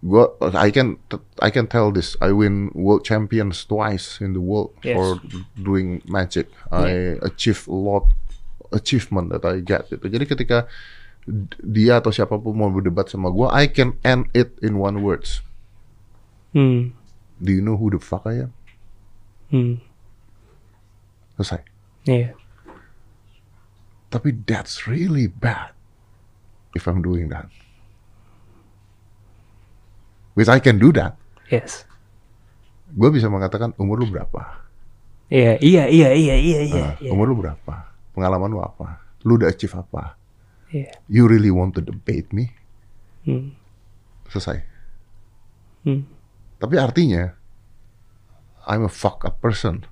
gua 0.00 0.32
I 0.56 0.72
can 0.72 0.96
I 1.44 1.52
can 1.52 1.68
tell 1.68 1.92
this. 1.92 2.16
I 2.24 2.32
win 2.32 2.72
world 2.72 3.04
champions 3.04 3.68
twice 3.68 4.24
in 4.24 4.32
the 4.32 4.40
world 4.40 4.72
Yes. 4.80 4.96
for 4.96 5.20
doing 5.54 6.00
magic. 6.08 6.48
I 6.72 7.20
achieve 7.20 7.68
a 7.68 7.76
lot 7.76 8.08
achievement 8.72 9.28
that 9.36 9.44
I 9.44 9.60
get 9.60 9.92
gitu. 9.92 10.08
Jadi 10.08 10.24
ketika 10.24 10.64
dia 11.60 11.98
atau 11.98 12.14
siapa 12.14 12.38
pun 12.38 12.54
mau 12.54 12.70
berdebat 12.70 13.10
sama 13.10 13.28
gua, 13.34 13.50
I 13.50 13.66
can 13.66 13.98
end 14.06 14.30
it 14.30 14.54
in 14.62 14.78
one 14.78 15.02
words. 15.02 15.42
Hmm. 16.54 16.94
Do 17.42 17.50
you 17.52 17.60
know 17.60 17.76
who 17.76 17.92
the 17.92 18.00
fuck 18.00 18.24
I 18.24 18.48
am? 18.48 18.52
Hmm. 19.50 19.82
Selesai. 21.36 21.60
Iya. 22.06 22.32
Tapi 24.08 24.32
that's 24.46 24.86
really 24.88 25.26
bad 25.28 25.76
if 26.72 26.86
I'm 26.88 27.04
doing 27.04 27.28
that. 27.34 27.50
Which 30.38 30.48
I 30.48 30.62
can 30.62 30.78
do 30.78 30.94
that. 30.96 31.18
Yes. 31.50 31.84
Gue 32.94 33.10
bisa 33.10 33.26
mengatakan 33.26 33.74
umur 33.76 34.00
lu 34.00 34.08
berapa? 34.08 34.62
Iya, 35.26 35.58
iya, 35.58 35.90
iya, 35.90 36.08
iya, 36.14 36.36
iya, 36.38 36.60
iya. 36.62 36.84
Nah, 36.86 36.94
iya. 37.02 37.10
Umur 37.10 37.26
lu 37.28 37.36
berapa? 37.42 37.90
Pengalaman 38.14 38.48
lu 38.52 38.62
apa? 38.62 39.02
Lu 39.26 39.36
udah 39.36 39.50
achieve 39.50 39.74
apa? 39.74 40.14
Iya. 40.66 40.90
You 41.06 41.30
really 41.30 41.50
want 41.50 41.78
to 41.78 41.82
debate 41.82 42.34
me? 42.34 42.50
Hmm. 43.22 43.54
Selesai. 44.26 44.62
Hmm. 45.86 46.02
Tapi 46.58 46.74
artinya 46.76 47.34
I'm 48.66 48.82
a 48.82 48.90
fuck 48.90 49.22
up 49.22 49.38
person. 49.38 49.86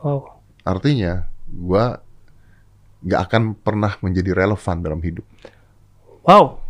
Wow. 0.00 0.40
Artinya 0.64 1.28
gua 1.46 2.00
nggak 3.04 3.20
akan 3.28 3.42
pernah 3.54 3.92
menjadi 4.00 4.32
relevan 4.32 4.80
dalam 4.80 5.00
hidup. 5.04 5.22
Wow. 6.24 6.64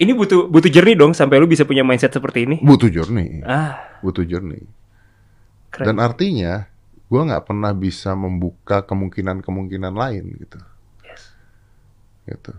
Ini 0.00 0.16
butuh 0.16 0.48
butuh 0.48 0.72
jernih 0.72 0.96
dong 0.96 1.12
sampai 1.12 1.36
lu 1.36 1.44
bisa 1.44 1.68
punya 1.68 1.84
mindset 1.84 2.08
seperti 2.08 2.48
ini. 2.48 2.56
Butuh 2.64 2.88
journey, 2.88 3.44
Ah, 3.44 4.00
butuh 4.00 4.24
journey. 4.24 4.64
keren. 5.68 5.92
Dan 5.92 5.96
artinya 6.00 6.69
gue 7.10 7.20
nggak 7.26 7.42
pernah 7.42 7.74
bisa 7.74 8.14
membuka 8.14 8.86
kemungkinan-kemungkinan 8.86 9.94
lain 9.94 10.24
gitu. 10.38 10.58
Gitu. 12.30 12.52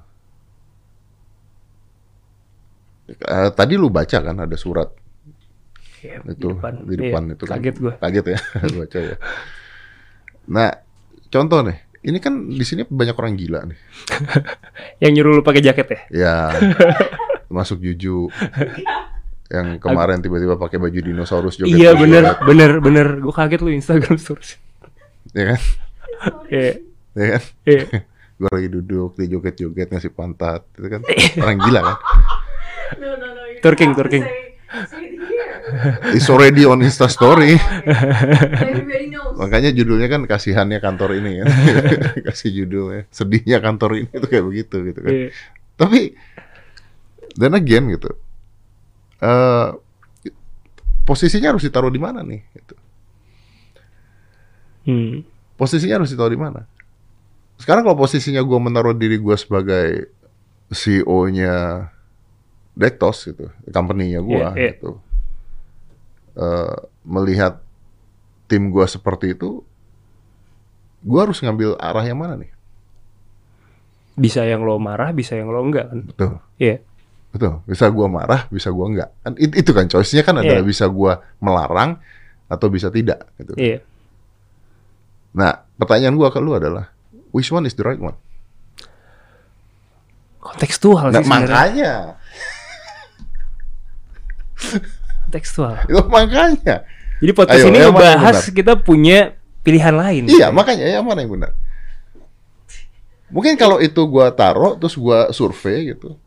Eh, 3.12 3.50
tadi 3.56 3.74
lu 3.80 3.88
baca 3.88 4.18
kan 4.20 4.38
ada 4.44 4.56
surat 4.60 4.92
Iya, 6.02 6.18
itu 6.34 6.50
di 6.90 6.98
depan, 6.98 7.24
Iya, 7.30 7.34
itu 7.38 7.44
kan. 7.46 7.58
Kaget 7.62 7.76
gue. 7.78 7.94
Kaget 8.02 8.26
ya 8.26 8.40
baca 8.82 9.00
ya. 9.00 9.16
Nah, 10.50 10.70
contoh 11.30 11.60
nih, 11.62 11.78
ini 12.10 12.18
kan 12.18 12.34
di 12.50 12.66
sini 12.66 12.82
banyak 12.90 13.14
orang 13.14 13.38
gila 13.38 13.70
nih. 13.70 13.80
Yang 15.06 15.12
nyuruh 15.14 15.32
lu 15.38 15.44
pakai 15.46 15.62
jaket 15.62 15.88
ya? 15.94 16.00
Ya, 16.10 16.36
masuk 17.56 17.86
Juju. 17.86 18.34
Yang 19.52 19.68
kemarin 19.80 20.18
tiba-tiba 20.20 20.56
pakai 20.56 20.80
baju 20.80 20.96
dinosaurus 20.96 21.60
joget. 21.60 21.76
iya 21.76 21.92
bener, 21.92 22.40
bener, 22.40 22.80
bener. 22.80 23.08
Gue 23.20 23.32
kaget 23.32 23.60
lu 23.60 23.70
Instagram 23.70 24.16
stories. 24.16 24.56
Ya 25.32 25.54
kan? 25.54 25.60
Iya, 26.48 26.72
Ya 27.12 27.26
kan? 27.30 27.44
iya. 27.66 27.84
gue 28.40 28.50
lagi 28.50 28.70
duduk 28.70 29.14
di 29.14 29.28
joget-joget 29.28 29.88
ngasih 29.88 30.12
pantat 30.12 30.66
itu 30.74 30.88
kan 30.88 31.02
orang 31.38 31.58
gila 31.62 31.82
kan 31.84 31.98
No, 32.98 33.14
no, 33.14 33.28
no. 33.30 33.42
It 33.46 33.62
here. 33.62 34.26
it's 36.12 36.26
already 36.26 36.66
on 36.66 36.82
Insta 36.82 37.06
Story 37.06 37.54
Everybody 37.56 39.08
knows. 39.08 39.38
makanya 39.38 39.70
judulnya 39.70 40.10
kan 40.10 40.26
kasihannya 40.26 40.80
kantor 40.80 41.16
ini 41.16 41.40
kan 41.40 41.48
kasih 42.28 42.50
judulnya 42.64 43.06
sedihnya 43.08 43.62
kantor 43.62 44.02
ini 44.02 44.10
itu 44.10 44.26
kayak 44.26 44.46
begitu 44.46 44.76
gitu 44.84 45.00
kan 45.00 45.12
Iya. 45.14 45.28
tapi 45.78 46.00
dan 47.34 47.54
again 47.54 47.94
gitu 47.94 48.10
eh 49.22 49.68
posisinya 51.06 51.54
harus 51.54 51.64
ditaruh 51.66 51.94
di 51.94 52.02
mana 52.02 52.22
nih 52.26 52.42
gitu. 52.58 52.76
Hmm. 54.82 55.22
posisinya 55.56 56.02
harus 56.02 56.10
ditaruh 56.10 56.34
di 56.34 56.42
mana 56.42 56.66
sekarang 57.62 57.86
kalau 57.86 57.98
posisinya 58.02 58.42
gue 58.42 58.60
menaruh 58.60 58.98
diri 58.98 59.22
gue 59.22 59.38
sebagai 59.38 60.10
CEO-nya 60.74 61.86
Dektos 62.72 63.28
gitu, 63.28 63.52
company-nya 63.70 64.24
gue 64.24 64.42
Iya, 64.42 64.50
iya. 64.56 64.72
gitu, 64.74 64.98
Eh, 66.32 66.76
melihat 67.04 67.60
tim 68.48 68.72
gue 68.72 68.88
seperti 68.88 69.36
itu, 69.36 69.68
gue 71.04 71.20
harus 71.20 71.44
ngambil 71.44 71.76
arah 71.76 72.08
yang 72.08 72.24
mana 72.24 72.40
nih? 72.40 72.48
Bisa 74.16 74.48
yang 74.48 74.64
lo 74.64 74.80
marah, 74.80 75.12
bisa 75.12 75.36
yang 75.36 75.52
lo 75.52 75.60
enggak 75.60 75.92
kan? 75.92 76.00
Betul, 76.08 76.32
Iya. 76.56 76.80
Betul. 77.32 77.64
Bisa 77.66 77.88
gue 77.88 78.08
marah, 78.08 78.46
bisa 78.48 78.70
gue 78.70 78.86
enggak. 78.86 79.10
Kan 79.24 79.34
it- 79.36 79.56
itu 79.58 79.72
kan 79.72 79.88
choice-nya 79.88 80.22
kan 80.22 80.36
adalah 80.38 80.62
Iya. 80.62 80.68
bisa 80.68 80.86
gue 80.86 81.14
melarang 81.40 81.98
atau 82.46 82.68
bisa 82.68 82.92
tidak. 82.92 83.28
Gitu. 83.36 83.56
Iya. 83.56 83.80
Nah, 85.32 85.64
pertanyaan 85.76 86.16
gue 86.16 86.28
ke 86.28 86.40
lu 86.40 86.54
adalah, 86.54 86.92
which 87.32 87.48
one 87.50 87.64
is 87.64 87.74
the 87.74 87.84
right 87.84 88.00
one? 88.00 88.20
Kontekstual 90.38 91.14
Nah, 91.14 91.22
sih 91.22 91.30
makanya, 91.30 91.94
Kontekstual. 95.26 95.74
itu 95.90 96.04
makanya. 96.08 96.76
Jadi 97.22 97.32
podcast 97.32 97.62
Ayo, 97.62 97.70
ini 97.70 97.78
ngebahas 97.80 98.38
kita 98.50 98.74
punya 98.76 99.38
pilihan 99.62 99.94
lain. 99.94 100.26
Iya, 100.26 100.50
makanya 100.50 100.90
yang 100.90 101.06
mana 101.06 101.22
yang 101.22 101.32
benar? 101.32 101.52
Mungkin 103.32 103.56
kalau 103.56 103.80
itu 103.80 104.02
gua 104.10 104.34
taruh 104.34 104.76
terus 104.76 104.98
gua 104.98 105.30
survei 105.32 105.94
gitu. 105.96 106.18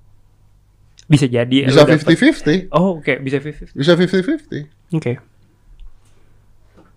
Bisa 1.04 1.28
jadi. 1.28 1.68
Bisa 1.68 1.84
lu 1.84 1.88
dapet- 1.88 2.04
50-50. 2.04 2.72
Oh, 2.72 2.98
oke, 3.00 3.20
bisa 3.20 3.38
50. 3.40 3.76
Bisa 3.76 3.92
50-50. 3.92 4.68
Oke. 4.96 5.12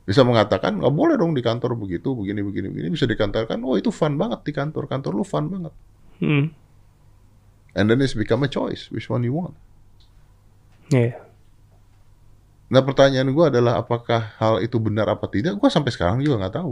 Bisa 0.08 0.24
mengatakan 0.24 0.80
nggak 0.80 0.94
boleh 0.96 1.20
dong 1.20 1.36
di 1.36 1.44
kantor 1.44 1.76
begitu, 1.76 2.16
begini, 2.16 2.40
begini, 2.40 2.72
begini. 2.72 2.88
Bisa 2.88 3.04
dikatakan, 3.04 3.60
oh 3.68 3.76
itu 3.76 3.92
fun 3.92 4.16
banget 4.16 4.48
di 4.48 4.56
kantor. 4.56 4.88
Kantor 4.88 5.12
lu 5.12 5.28
fun 5.28 5.52
banget. 5.52 5.74
Hmm. 6.24 6.48
And 7.76 7.86
then 7.92 8.00
it's 8.00 8.16
become 8.16 8.42
a 8.42 8.50
choice, 8.50 8.88
which 8.90 9.12
one 9.12 9.28
you 9.28 9.36
want. 9.36 9.54
Iya. 10.88 11.20
Nah 12.72 12.82
pertanyaan 12.84 13.28
gua 13.36 13.52
adalah 13.52 13.80
apakah 13.80 14.32
hal 14.40 14.64
itu 14.64 14.80
benar 14.80 15.12
apa 15.12 15.28
tidak? 15.28 15.60
Gua 15.60 15.68
sampai 15.68 15.92
sekarang 15.92 16.24
juga 16.24 16.40
nggak 16.40 16.56
tahu. 16.56 16.72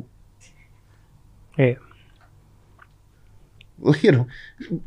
Iya. 1.59 1.77
Oh, 3.83 3.91
iya 3.91 4.11
dong. 4.15 4.27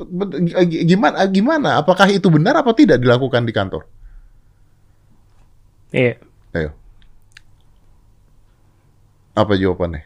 Bet- 0.09 0.41
g- 0.49 0.85
Gimana? 0.89 1.29
Gimana? 1.29 1.77
Apakah 1.77 2.09
itu 2.09 2.25
benar 2.33 2.57
apa 2.57 2.73
tidak 2.73 2.97
dilakukan 3.05 3.45
di 3.45 3.53
kantor? 3.53 3.85
Iya. 5.93 6.17
Ayo. 6.57 6.71
Apa 9.37 9.53
jawabannya? 9.61 10.03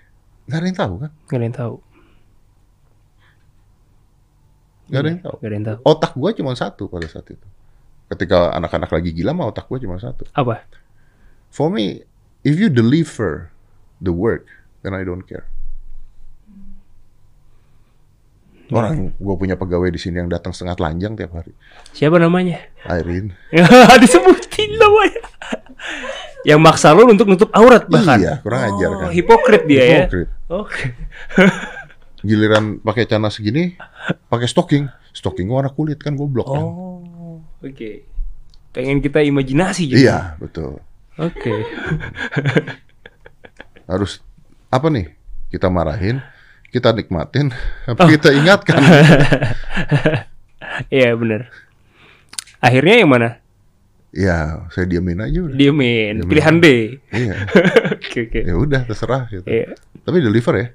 Gak 0.51 0.59
ada 0.59 0.67
yang 0.67 0.79
tahu 0.79 0.95
kan? 0.99 1.11
Gak 1.31 1.39
ada 1.39 1.47
yang 1.47 1.57
tahu. 1.57 1.75
Gak 4.91 5.01
ada 5.01 5.09
yang 5.09 5.23
tahu. 5.23 5.37
Gak 5.39 5.49
ada 5.49 5.57
yang 5.57 5.67
tahu. 5.71 5.79
Otak 5.87 6.13
gua 6.19 6.31
cuma 6.35 6.53
satu 6.59 6.85
pada 6.91 7.07
saat 7.07 7.27
itu. 7.31 7.47
Ketika 8.11 8.53
anak-anak 8.53 8.91
lagi 8.93 9.11
gila 9.15 9.33
mah 9.33 9.49
otak 9.49 9.71
gua 9.71 9.79
cuma 9.79 9.97
satu. 9.97 10.27
Apa? 10.35 10.67
For 11.55 11.71
me, 11.71 12.03
if 12.43 12.59
you 12.59 12.67
deliver 12.67 13.55
the 14.03 14.11
work, 14.13 14.51
then 14.83 14.93
I 14.93 15.07
don't 15.07 15.23
care. 15.25 15.47
Orang 18.73 19.13
gue 19.13 19.35
punya 19.37 19.55
pegawai 19.55 19.93
di 19.93 20.01
sini 20.01 20.19
yang 20.19 20.31
datang 20.33 20.51
setengah 20.51 20.75
telanjang 20.75 21.13
tiap 21.15 21.37
hari. 21.37 21.53
Siapa 21.93 22.17
namanya? 22.17 22.59
Irene. 22.89 23.37
Disebutin 24.03 24.81
namanya. 24.81 25.23
Yang 26.43 26.61
maksa 26.63 26.91
lu 26.91 27.07
untuk 27.07 27.31
nutup 27.31 27.51
aurat 27.55 27.87
bahkan. 27.87 28.19
Iya, 28.19 28.35
kurang 28.43 28.67
ajar 28.67 28.91
kan. 28.99 29.09
Oh, 29.09 29.13
hipokrit 29.15 29.63
dia 29.69 29.83
Hipokrit. 30.07 30.29
ya. 30.29 30.51
Oke. 30.51 30.83
Giliran 32.27 32.79
pakai 32.81 33.07
celana 33.07 33.31
segini, 33.31 33.75
pakai 34.27 34.47
stocking. 34.47 34.87
Stocking 35.13 35.47
warna 35.47 35.71
kulit 35.71 36.01
kan 36.01 36.17
goblok 36.17 36.49
kan. 36.49 36.63
Oh, 36.65 37.39
oke. 37.61 37.91
Pengen 38.73 39.05
kita 39.05 39.21
imajinasi 39.21 39.91
jadi. 39.93 40.01
Iya, 40.03 40.19
betul. 40.41 40.81
Oke. 41.21 41.53
Harus 43.85 44.23
apa 44.73 44.89
nih? 44.89 45.13
Kita 45.53 45.69
marahin, 45.69 46.25
kita 46.73 46.91
nikmatin, 46.91 47.53
Oh. 47.87 47.93
apa 47.93 48.09
kita 48.09 48.33
ingatkan. 48.33 48.81
Iya 50.89 51.13
bener. 51.15 51.53
Akhirnya 52.59 53.05
yang 53.05 53.11
mana? 53.13 53.31
ya, 54.13 54.69
saya 54.69 54.85
diamin 54.85 55.21
aja 55.21 55.41
udah. 55.41 55.57
Diemin. 55.57 56.21
Diemin. 56.21 56.29
Pilihan 56.29 56.57
D. 56.61 56.67
Iya. 57.13 57.35
Oke 57.97 58.19
oke. 58.29 58.41
Ya 58.45 58.55
udah 58.57 58.81
terserah 58.85 59.25
gitu. 59.29 59.45
Iya. 59.45 59.73
Tapi 60.05 60.17
deliver 60.21 60.55
ya. 60.57 60.67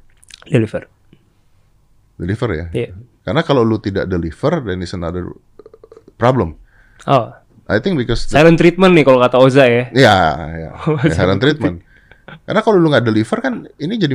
Deliver. 0.47 0.89
Deliver 2.17 2.49
ya. 2.49 2.65
Iya. 2.73 2.89
Karena 3.21 3.41
kalau 3.41 3.61
lu 3.61 3.77
tidak 3.77 4.05
deliver, 4.05 4.61
then 4.65 4.81
it's 4.81 4.93
another 4.93 5.29
uh, 5.29 5.33
problem. 6.17 6.57
Oh, 7.05 7.29
I 7.69 7.77
think 7.77 7.97
because 7.97 8.25
the- 8.25 8.37
silent 8.37 8.57
treatment 8.57 8.97
nih 8.97 9.05
kalau 9.05 9.21
kata 9.21 9.37
Oza 9.37 9.69
ya. 9.69 9.89
ya, 9.93 10.17
ya, 10.57 10.71
ya 11.05 11.13
silent 11.13 11.37
treatment. 11.37 11.85
Karena 12.41 12.61
kalau 12.61 12.77
lu 12.77 12.89
nggak 12.89 13.05
deliver 13.05 13.37
kan 13.37 13.53
ini 13.77 13.95
jadi 13.97 14.13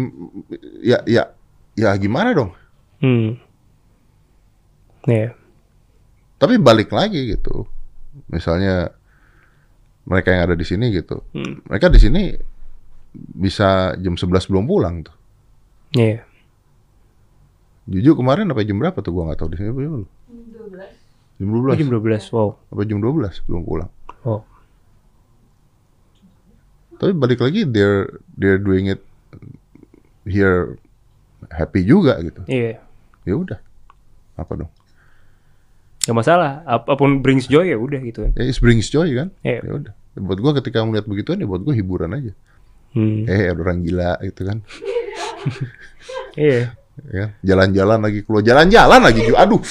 ya 0.82 0.98
ya 1.06 1.30
ya 1.74 1.90
gimana 1.96 2.32
dong? 2.32 2.52
Hmm. 3.00 3.36
Iya. 5.06 5.34
Tapi 6.38 6.58
balik 6.58 6.90
lagi 6.90 7.34
gitu. 7.34 7.66
Misalnya 8.28 8.90
mereka 10.02 10.34
yang 10.34 10.50
ada 10.50 10.56
di 10.58 10.66
sini 10.66 10.90
gitu. 10.90 11.22
Hmm. 11.34 11.62
Mereka 11.66 11.90
di 11.90 11.98
sini 12.02 12.22
bisa 13.14 13.92
jam 14.00 14.16
11 14.16 14.50
belum 14.50 14.64
pulang 14.66 15.04
tuh. 15.06 15.16
Iya. 15.94 16.24
Jujur 17.90 18.14
kemarin 18.14 18.46
apa 18.48 18.62
jam 18.62 18.78
berapa 18.78 18.98
tuh 19.02 19.10
gua 19.10 19.30
nggak 19.30 19.38
tahu 19.42 19.50
di 19.52 19.58
sini 19.58 19.70
belum. 19.74 20.02
12. 20.62 21.42
Jam 21.42 21.48
Oh, 21.50 21.74
12. 21.74 21.78
jam 21.82 21.88
12. 21.90 22.30
Wow. 22.30 22.48
Apa 22.70 22.82
jam 22.86 22.98
12 23.02 23.42
belum 23.50 23.62
pulang. 23.66 23.90
Wow. 24.22 24.40
Tapi 27.02 27.12
balik 27.18 27.42
lagi 27.42 27.66
they're 27.66 28.22
they're 28.38 28.62
doing 28.62 28.86
it 28.86 29.02
here 30.22 30.78
happy 31.52 31.84
juga 31.84 32.16
gitu. 32.24 32.42
Iya. 32.48 32.80
Ya 33.28 33.34
udah. 33.36 33.58
Apa 34.36 34.52
dong? 34.64 34.70
Gak 36.02 36.16
masalah. 36.16 36.66
Apa 36.66 36.98
pun 36.98 37.22
brings 37.22 37.46
joy 37.46 37.70
ya 37.70 37.78
udah 37.78 38.00
gitu 38.02 38.26
kan. 38.26 38.32
Ya 38.34 38.48
it 38.48 38.58
brings 38.58 38.88
joy 38.90 39.12
kan? 39.14 39.28
Iya. 39.44 39.60
Ya 39.62 39.72
udah. 39.72 39.92
Buat 40.18 40.38
gua 40.40 40.52
ketika 40.58 40.82
melihat 40.84 41.06
begituan 41.08 41.40
ya 41.40 41.46
buat 41.46 41.62
gua 41.62 41.74
hiburan 41.76 42.12
aja. 42.12 42.32
Hmm. 42.92 43.24
Eh 43.24 43.48
ada 43.48 43.60
orang 43.60 43.80
gila 43.84 44.18
gitu 44.24 44.42
kan. 44.48 44.58
Iya. 46.38 46.72
Ya, 47.08 47.32
jalan-jalan 47.40 48.04
lagi 48.04 48.20
keluar 48.20 48.44
jalan-jalan 48.44 49.00
lagi 49.00 49.24
juga. 49.24 49.48
Aduh. 49.48 49.64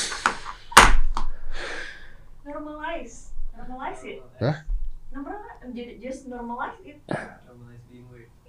Normalize. 2.41 3.29
Normalize 3.53 4.01
it. 4.09 4.19
Hah? 4.41 4.65
Normal, 5.13 5.37
jadi 5.69 6.01
just 6.01 6.25
normalize 6.25 6.81
it. 6.81 6.97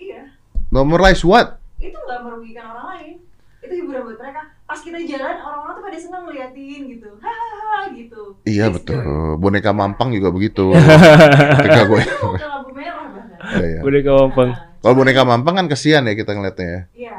Iya. 0.01 0.35
Normalize 0.73 1.23
what? 1.23 1.62
Itu 1.83 1.99
nggak 1.99 2.21
merugikan 2.23 2.65
orang 2.71 2.87
lain. 2.95 3.15
Itu 3.63 3.73
hiburan 3.79 4.03
buat 4.07 4.19
mereka. 4.19 4.43
Pas 4.67 4.79
kita 4.79 4.99
jalan, 4.99 5.37
orang-orang 5.39 5.75
tuh 5.75 5.85
pada 5.87 5.99
senang 5.99 6.23
ngeliatin 6.27 6.81
gitu. 6.91 7.11
Hahaha 7.19 7.79
gitu. 7.95 8.23
Iya 8.43 8.65
It's 8.71 8.75
betul. 8.79 8.99
joy. 8.99 9.39
Boneka 9.39 9.71
mampang 9.71 10.11
juga 10.11 10.31
begitu. 10.31 10.71
ketika 10.75 11.83
gue. 11.87 12.01
Lampu 12.03 12.71
merah 12.75 13.07
bahkan. 13.11 13.59
Iya, 13.59 13.67
iya. 13.67 13.81
Udah 13.83 14.01
gampang. 14.03 14.51
Kalau 14.83 14.95
boneka 14.99 15.23
mampang 15.23 15.55
kan 15.63 15.67
kesian 15.71 16.07
ya 16.07 16.15
kita 16.15 16.35
ngeliatnya 16.35 16.67
ya. 16.67 16.81
Iya. 16.95 17.17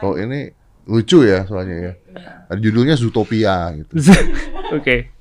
Oh 0.00 0.16
ini 0.16 0.48
lucu 0.88 1.28
ya 1.28 1.44
soalnya 1.44 1.76
ya. 1.76 1.92
Ada 2.48 2.56
judulnya 2.56 2.96
Zootopia 2.96 3.68
gitu. 3.76 4.00
Oke. 4.80 5.12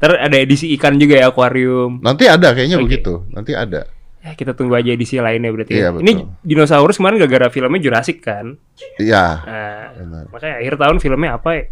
Ntar 0.00 0.16
ada 0.16 0.36
edisi 0.40 0.72
ikan 0.80 0.96
juga 0.96 1.20
ya 1.20 1.28
akuarium. 1.28 2.00
Nanti 2.00 2.24
ada 2.24 2.56
kayaknya 2.56 2.80
Oke. 2.80 2.84
begitu. 2.88 3.28
Nanti 3.28 3.52
ada. 3.52 3.84
Ya, 4.20 4.36
kita 4.36 4.52
tunggu 4.52 4.76
aja 4.76 4.92
edisi 4.92 5.16
lainnya 5.16 5.48
berarti. 5.48 5.72
Iya, 5.72 5.88
ya. 5.88 5.90
betul. 5.96 6.04
Ini 6.04 6.12
dinosaurus 6.44 7.00
kemarin 7.00 7.16
gara-gara 7.24 7.48
filmnya 7.48 7.80
Jurassic 7.80 8.20
kan. 8.20 8.52
Iya. 9.00 9.24
Nah, 9.48 9.84
Benar. 9.96 10.24
makanya 10.28 10.54
akhir 10.60 10.74
tahun 10.76 10.96
filmnya 11.00 11.40
apa 11.40 11.50
ya? 11.56 11.64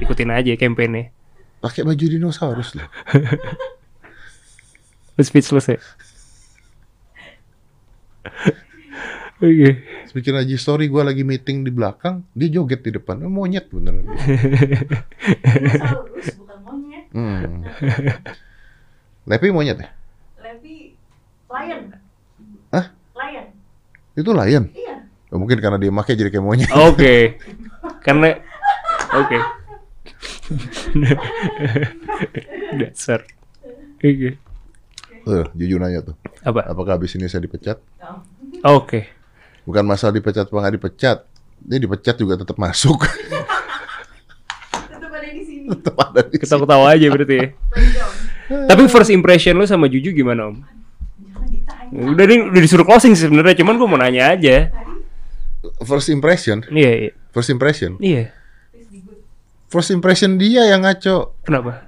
Ikutin 0.00 0.32
aja 0.32 0.56
campaign-nya. 0.56 1.12
Pakai 1.60 1.84
baju 1.84 2.00
dinosaurus 2.00 2.80
loh. 2.80 2.88
Lu 5.20 5.22
speechless 5.22 5.68
ya? 5.68 5.76
Oke. 9.44 9.70
Bikin 10.12 10.36
aja 10.36 10.56
story 10.56 10.88
gue 10.88 11.02
lagi 11.04 11.24
meeting 11.24 11.64
di 11.64 11.70
belakang, 11.72 12.24
dia 12.32 12.48
joget 12.48 12.80
di 12.84 12.90
depan. 12.96 13.20
Eh, 13.20 13.28
monyet 13.28 13.68
beneran. 13.68 14.04
Dinosaurus 15.44 16.26
bukan 16.40 16.58
monyet. 16.64 17.04
Hmm. 17.12 17.68
Lepi 19.28 19.52
monyet 19.52 19.76
ya? 19.76 19.92
Lion. 21.52 21.80
Hah? 22.72 22.86
Lion. 23.12 23.46
Itu 24.16 24.30
lion. 24.32 24.64
Iya. 24.72 25.04
Oh, 25.32 25.40
mungkin 25.40 25.60
karena 25.60 25.76
dia 25.76 25.92
pakai 25.92 26.16
jadi 26.16 26.32
kayak 26.32 26.44
monyet. 26.44 26.68
Oke. 26.88 27.36
Karena 28.00 28.34
oke. 29.12 29.38
Dasar. 32.80 33.20
Oke. 33.96 34.36
Eh, 35.22 35.44
jujur 35.54 35.78
nanya 35.78 36.02
tuh. 36.02 36.16
Apa? 36.42 36.66
Apakah 36.66 36.98
habis 36.98 37.14
ini 37.14 37.30
saya 37.30 37.44
dipecat? 37.46 37.78
Oke. 38.66 39.06
Bukan 39.62 39.86
masalah 39.86 40.16
dipecat 40.16 40.50
apa 40.50 40.58
nggak 40.58 40.74
dipecat. 40.80 41.18
Dia 41.62 41.78
dipecat 41.78 42.16
juga 42.18 42.34
tetap 42.34 42.58
masuk. 42.58 43.06
Tetap 44.90 45.10
ada 45.14 45.28
di 45.30 45.42
sini. 45.46 45.66
tetap 45.70 45.94
ada 45.94 46.20
di 46.26 46.36
Kita 46.42 46.56
ketawa 46.58 46.86
aja 46.90 47.06
berarti 47.06 47.36
ya. 47.38 47.46
Tapi 48.66 48.82
first 48.90 49.14
impression 49.14 49.54
lu 49.54 49.64
sama 49.64 49.86
Juju 49.86 50.10
gimana, 50.10 50.50
Om? 50.50 50.81
Udah 51.92 52.24
nih 52.24 52.40
udah 52.42 52.58
disuruh 52.58 52.82
closing 52.82 53.12
sih 53.12 53.24
sebenarnya, 53.24 53.52
cuman 53.54 53.76
gua 53.76 53.86
mau 53.86 53.96
nanya 53.96 54.32
aja. 54.32 54.72
First 55.78 56.08
impression. 56.08 56.64
Iya, 56.66 56.90
iya. 56.98 57.10
First 57.30 57.48
impression. 57.48 57.94
Iya. 57.98 58.32
Good. 58.72 59.20
First 59.68 59.90
impression 59.90 60.36
dia 60.36 60.66
yang 60.66 60.82
ngaco. 60.82 61.36
Kenapa? 61.42 61.86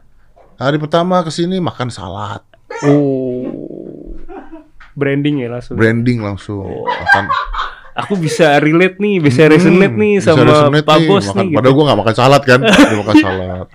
Hari 0.54 0.76
pertama 0.76 1.20
ke 1.20 1.30
sini 1.30 1.58
makan 1.58 1.88
salad. 1.88 2.44
Oh. 2.84 3.48
Branding 4.94 5.42
ya 5.42 5.48
langsung. 5.50 5.74
Branding 5.74 6.18
langsung. 6.20 6.68
Makan, 6.84 7.24
Aku 7.96 8.14
bisa 8.14 8.58
relate 8.58 8.98
nih, 8.98 9.18
bisa 9.18 9.46
resonate 9.46 9.90
nih 9.90 10.12
Hmm, 10.12 10.20
bisa 10.20 10.30
sama 10.30 10.42
resonate 10.44 10.82
Pak 10.82 10.96
nih, 10.96 11.06
Bos 11.06 11.24
makan- 11.24 11.34
nih. 11.36 11.46
gitu. 11.46 11.56
Padahal 11.56 11.74
gue 11.74 11.84
gak 11.84 11.98
makan 11.98 12.14
salad 12.14 12.42
kan. 12.44 12.60
Dia 12.84 12.96
makan 12.96 13.16
salad. 13.16 13.66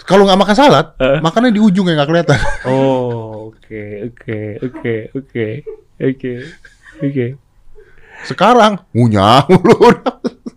Kalau 0.00 0.22
nggak 0.24 0.40
makan 0.40 0.56
salad, 0.56 0.86
Eh. 0.96 1.20
makannya 1.20 1.52
di 1.52 1.60
ujung 1.60 1.84
yang 1.84 2.00
nggak 2.00 2.08
kelihatan. 2.08 2.38
Oh, 2.64 3.37
oke, 3.68 3.82
oke, 4.08 4.38
oke, 4.64 4.94
oke, 5.12 5.46
oke, 6.00 6.32
oke. 7.02 7.26
Sekarang 8.24 8.82
ngunyah 8.90 9.46
mulu 9.46 9.78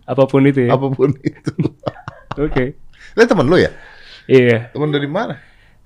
Apa 0.02 0.26
pun 0.26 0.42
itu 0.44 0.66
ya. 0.66 0.74
apa 0.74 0.86
pun 0.88 1.14
itu. 1.20 1.52
Oke. 2.34 2.74
Ini 3.12 3.22
temen 3.22 3.46
lu 3.46 3.56
ya? 3.56 3.70
Iya. 4.26 4.72
Temen 4.72 4.90
dari 4.90 5.06
mana? 5.06 5.38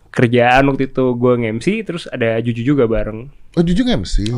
Kerjaan 0.09 0.71
waktu 0.71 0.89
itu 0.89 1.05
gue 1.13 1.33
nge-MC 1.37 1.67
terus 1.85 2.09
ada 2.09 2.41
Juju 2.41 2.63
juga 2.65 2.89
bareng. 2.89 3.29
Oh 3.53 3.63
Juju 3.63 3.85
MC. 3.85 4.31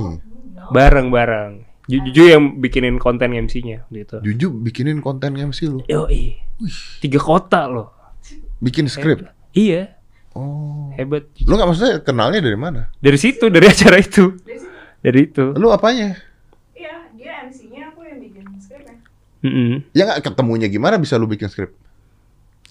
Bareng-bareng. 0.72 1.62
Ju- 1.88 2.04
Juju 2.10 2.22
yang 2.28 2.44
bikinin 2.60 3.00
konten 3.00 3.32
MC-nya 3.32 3.88
gitu. 3.88 4.20
Juju 4.20 4.52
bikinin 4.52 5.00
konten 5.00 5.32
MC 5.34 5.70
lu. 5.70 5.80
Yo, 5.88 6.04
Tiga 7.00 7.16
kota 7.16 7.64
loh. 7.64 7.94
Bikin 8.58 8.90
skrip. 8.90 9.24
Iya, 9.54 9.94
Oh. 10.38 10.94
hebat. 10.94 11.26
Lu 11.42 11.54
nggak 11.54 11.66
maksudnya 11.66 11.94
kenalnya 12.00 12.38
dari 12.38 12.54
mana? 12.54 12.86
Dari 12.96 13.18
situ, 13.18 13.50
dari 13.50 13.66
acara 13.72 13.98
itu. 13.98 14.38
Dari 14.38 14.58
situ. 14.58 14.70
Dari 14.98 15.18
itu. 15.20 15.44
Lu 15.54 15.68
apanya? 15.68 16.14
Iya, 16.72 17.10
dia 17.12 17.32
MC-nya 17.44 17.90
aku 17.90 18.02
yang 18.02 18.18
bikin 18.18 18.44
skripnya. 18.56 18.94
Mm-mm. 19.40 19.82
Ya 19.90 20.06
nggak 20.06 20.22
ketemunya 20.24 20.66
gimana 20.66 20.94
bisa 20.96 21.14
lu 21.14 21.26
bikin 21.26 21.46
skrip? 21.46 21.74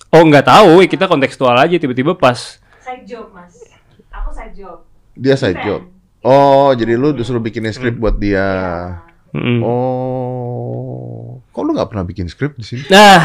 Oh 0.08 0.24
nggak 0.24 0.44
tahu, 0.44 0.80
kita 0.88 1.04
kontekstual 1.06 1.52
aja 1.54 1.76
tiba-tiba 1.76 2.16
pas. 2.16 2.60
Side 2.80 3.04
job, 3.04 3.32
Mas. 3.32 3.60
Aku 4.10 4.32
side 4.32 4.56
job. 4.56 4.88
Dia 5.14 5.36
side 5.36 5.56
Event. 5.56 5.66
job. 5.66 5.82
Oh, 6.22 6.72
jadi 6.72 6.96
lu 6.96 7.12
disuruh 7.12 7.40
bikinin 7.40 7.72
skrip 7.72 7.96
buat 7.96 8.16
dia. 8.16 8.44
Mm-mm. 9.32 9.60
Oh, 9.62 11.40
kok 11.50 11.62
lu 11.62 11.72
nggak 11.72 11.88
pernah 11.88 12.04
bikin 12.04 12.28
skrip 12.28 12.56
di 12.56 12.64
sini? 12.64 12.84
Nah, 12.88 13.24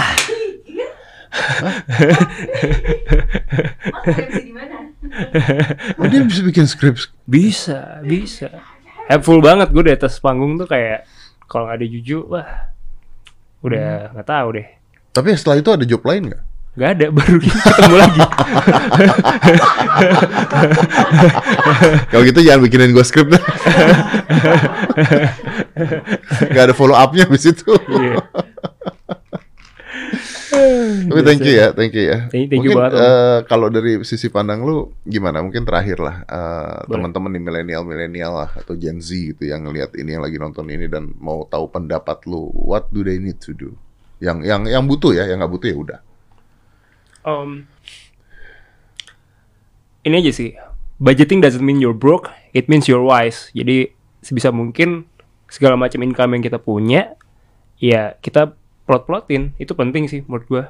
Mas 3.92 4.36
di 4.36 4.52
mana? 4.52 4.92
Oh, 5.96 6.06
dia 6.06 6.20
bisa 6.24 6.44
bikin 6.44 6.68
skrip. 6.68 6.96
bisa, 7.24 8.00
bisa. 8.04 8.48
Helpful 9.08 9.40
banget 9.40 9.72
gue 9.72 9.84
di 9.88 9.92
atas 9.92 10.20
panggung 10.20 10.60
tuh 10.60 10.68
kayak 10.68 11.08
kalau 11.48 11.68
nggak 11.68 11.78
ada 11.80 11.86
Juju, 11.88 12.18
wah, 12.28 12.48
udah 13.64 14.12
nggak 14.16 14.28
tahu 14.28 14.48
deh. 14.60 14.68
Tapi 15.12 15.28
setelah 15.36 15.60
itu 15.60 15.70
ada 15.72 15.84
job 15.84 16.00
lain 16.04 16.32
nggak? 16.32 16.42
Gak 16.72 16.90
ada, 16.96 17.12
baru 17.12 17.36
ketemu 17.36 17.96
lagi. 18.00 18.24
Kalau 22.08 22.22
gitu 22.24 22.40
jangan 22.40 22.64
bikinin 22.64 22.96
gue 22.96 23.04
skrip 23.04 23.28
dah. 23.28 23.44
Gak 26.48 26.72
ada 26.72 26.72
follow 26.72 26.96
up-nya 26.96 27.28
di 27.28 27.36
situ. 27.36 27.76
Iya. 27.76 28.24
Tapi 30.52 31.20
thank 31.24 31.40
you 31.40 31.54
ya, 31.56 31.72
thank 31.72 31.92
you 31.96 32.04
ya. 32.04 32.18
Thank- 32.28 32.52
thank 32.52 32.60
you 32.60 32.72
Mungkin 32.72 32.76
banget, 32.76 32.92
Om. 32.92 33.02
eh, 33.02 33.38
kalau 33.48 33.68
dari 33.72 33.92
sisi 34.04 34.28
pandang 34.28 34.60
lu 34.62 34.92
gimana? 35.02 35.40
Mungkin 35.40 35.64
terakhir 35.64 35.98
lah 35.98 36.22
Boleh. 36.28 36.88
teman-teman 36.92 37.30
di 37.32 37.40
milenial 37.40 37.82
milenial 37.88 38.32
lah 38.44 38.50
atau 38.52 38.76
Gen 38.76 39.00
Z 39.00 39.08
gitu 39.12 39.48
yang 39.48 39.64
ngelihat 39.64 39.96
ini 39.96 40.14
yang 40.14 40.22
lagi 40.22 40.36
nonton 40.36 40.68
ini 40.68 40.86
dan 40.86 41.12
mau 41.16 41.48
tahu 41.48 41.72
pendapat 41.72 42.28
lu. 42.28 42.52
What 42.52 42.92
do 42.92 43.00
they 43.00 43.16
need 43.16 43.40
to 43.42 43.56
do? 43.56 43.72
Yang 44.20 44.44
yang 44.46 44.62
yang 44.68 44.84
butuh 44.84 45.16
ya, 45.16 45.24
yang 45.26 45.40
nggak 45.40 45.52
butuh 45.52 45.68
ya 45.72 45.76
udah. 45.76 45.98
Um, 47.22 47.64
ini 50.02 50.14
aja 50.18 50.32
sih. 50.34 50.54
Budgeting 51.02 51.42
doesn't 51.42 51.62
mean 51.64 51.82
you're 51.82 51.96
broke, 51.96 52.30
it 52.54 52.70
means 52.70 52.86
you're 52.86 53.02
wise. 53.02 53.50
Jadi 53.56 53.90
sebisa 54.22 54.54
mungkin 54.54 55.10
segala 55.50 55.74
macam 55.74 55.98
income 56.06 56.38
yang 56.38 56.42
kita 56.46 56.62
punya, 56.62 57.18
ya 57.82 58.14
kita 58.22 58.54
plot-plotin. 58.84 59.54
Itu 59.56 59.72
penting 59.72 60.06
sih 60.06 60.22
menurut 60.24 60.46
gua. 60.46 60.64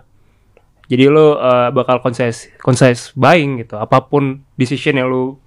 Jadi 0.87 1.09
lo 1.09 1.39
uh, 1.39 1.71
bakal 1.71 2.03
concise, 2.03 2.53
concise 2.61 3.15
buying 3.15 3.63
gitu. 3.63 3.79
Apa 3.79 4.05
pun 4.05 4.45
decision 4.55 4.99
yang 4.99 5.09
lo 5.09 5.39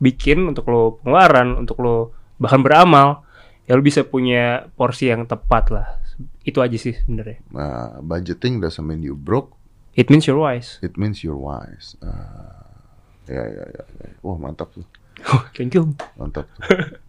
bikin 0.00 0.48
untuk 0.48 0.66
lo 0.66 0.98
pengeluaran, 0.98 1.54
untuk 1.56 1.78
lo 1.78 1.96
bahkan 2.40 2.58
beramal, 2.58 3.22
ya 3.68 3.76
lo 3.76 3.84
bisa 3.84 4.02
punya 4.02 4.66
porsi 4.74 5.12
yang 5.12 5.28
tepat 5.28 5.64
lah. 5.70 5.86
Itu 6.42 6.64
aja 6.64 6.74
sih 6.74 6.96
sebenarnya. 6.96 7.38
Nah, 7.52 8.00
budgeting 8.00 8.58
doesn't 8.58 8.82
mean 8.82 9.04
you 9.04 9.14
broke, 9.14 9.52
It 9.92 10.08
means 10.08 10.24
you're 10.24 10.40
wise. 10.40 10.80
it 10.80 10.96
means 10.96 11.20
you're 11.20 11.36
wise. 11.38 11.94
Ah, 12.00 12.64
ya, 13.28 13.44
ya, 13.44 13.64
ya, 13.70 13.82
ya. 13.84 14.08
Wah 14.24 14.38
mantap 14.40 14.72
tuh, 14.72 14.86
Thank 15.52 15.76
you. 15.76 15.92
mantap. 16.16 16.48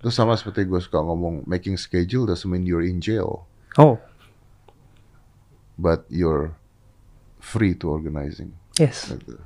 Terus 0.03 0.11
sama 0.11 0.35
seperti 0.35 0.67
gue 0.67 0.77
suka 0.77 0.99
ngomong, 0.99 1.47
making 1.47 1.79
schedule 1.79 2.27
doesn't 2.27 2.45
mean 2.45 2.67
you're 2.67 2.83
in 2.83 2.99
jail, 2.99 3.47
Oh, 3.79 3.95
but 5.81 6.05
you're 6.13 6.53
free 7.41 7.73
to 7.73 7.89
organizing. 7.89 8.53
yes. 8.77 9.09
Gitu. 9.09 9.41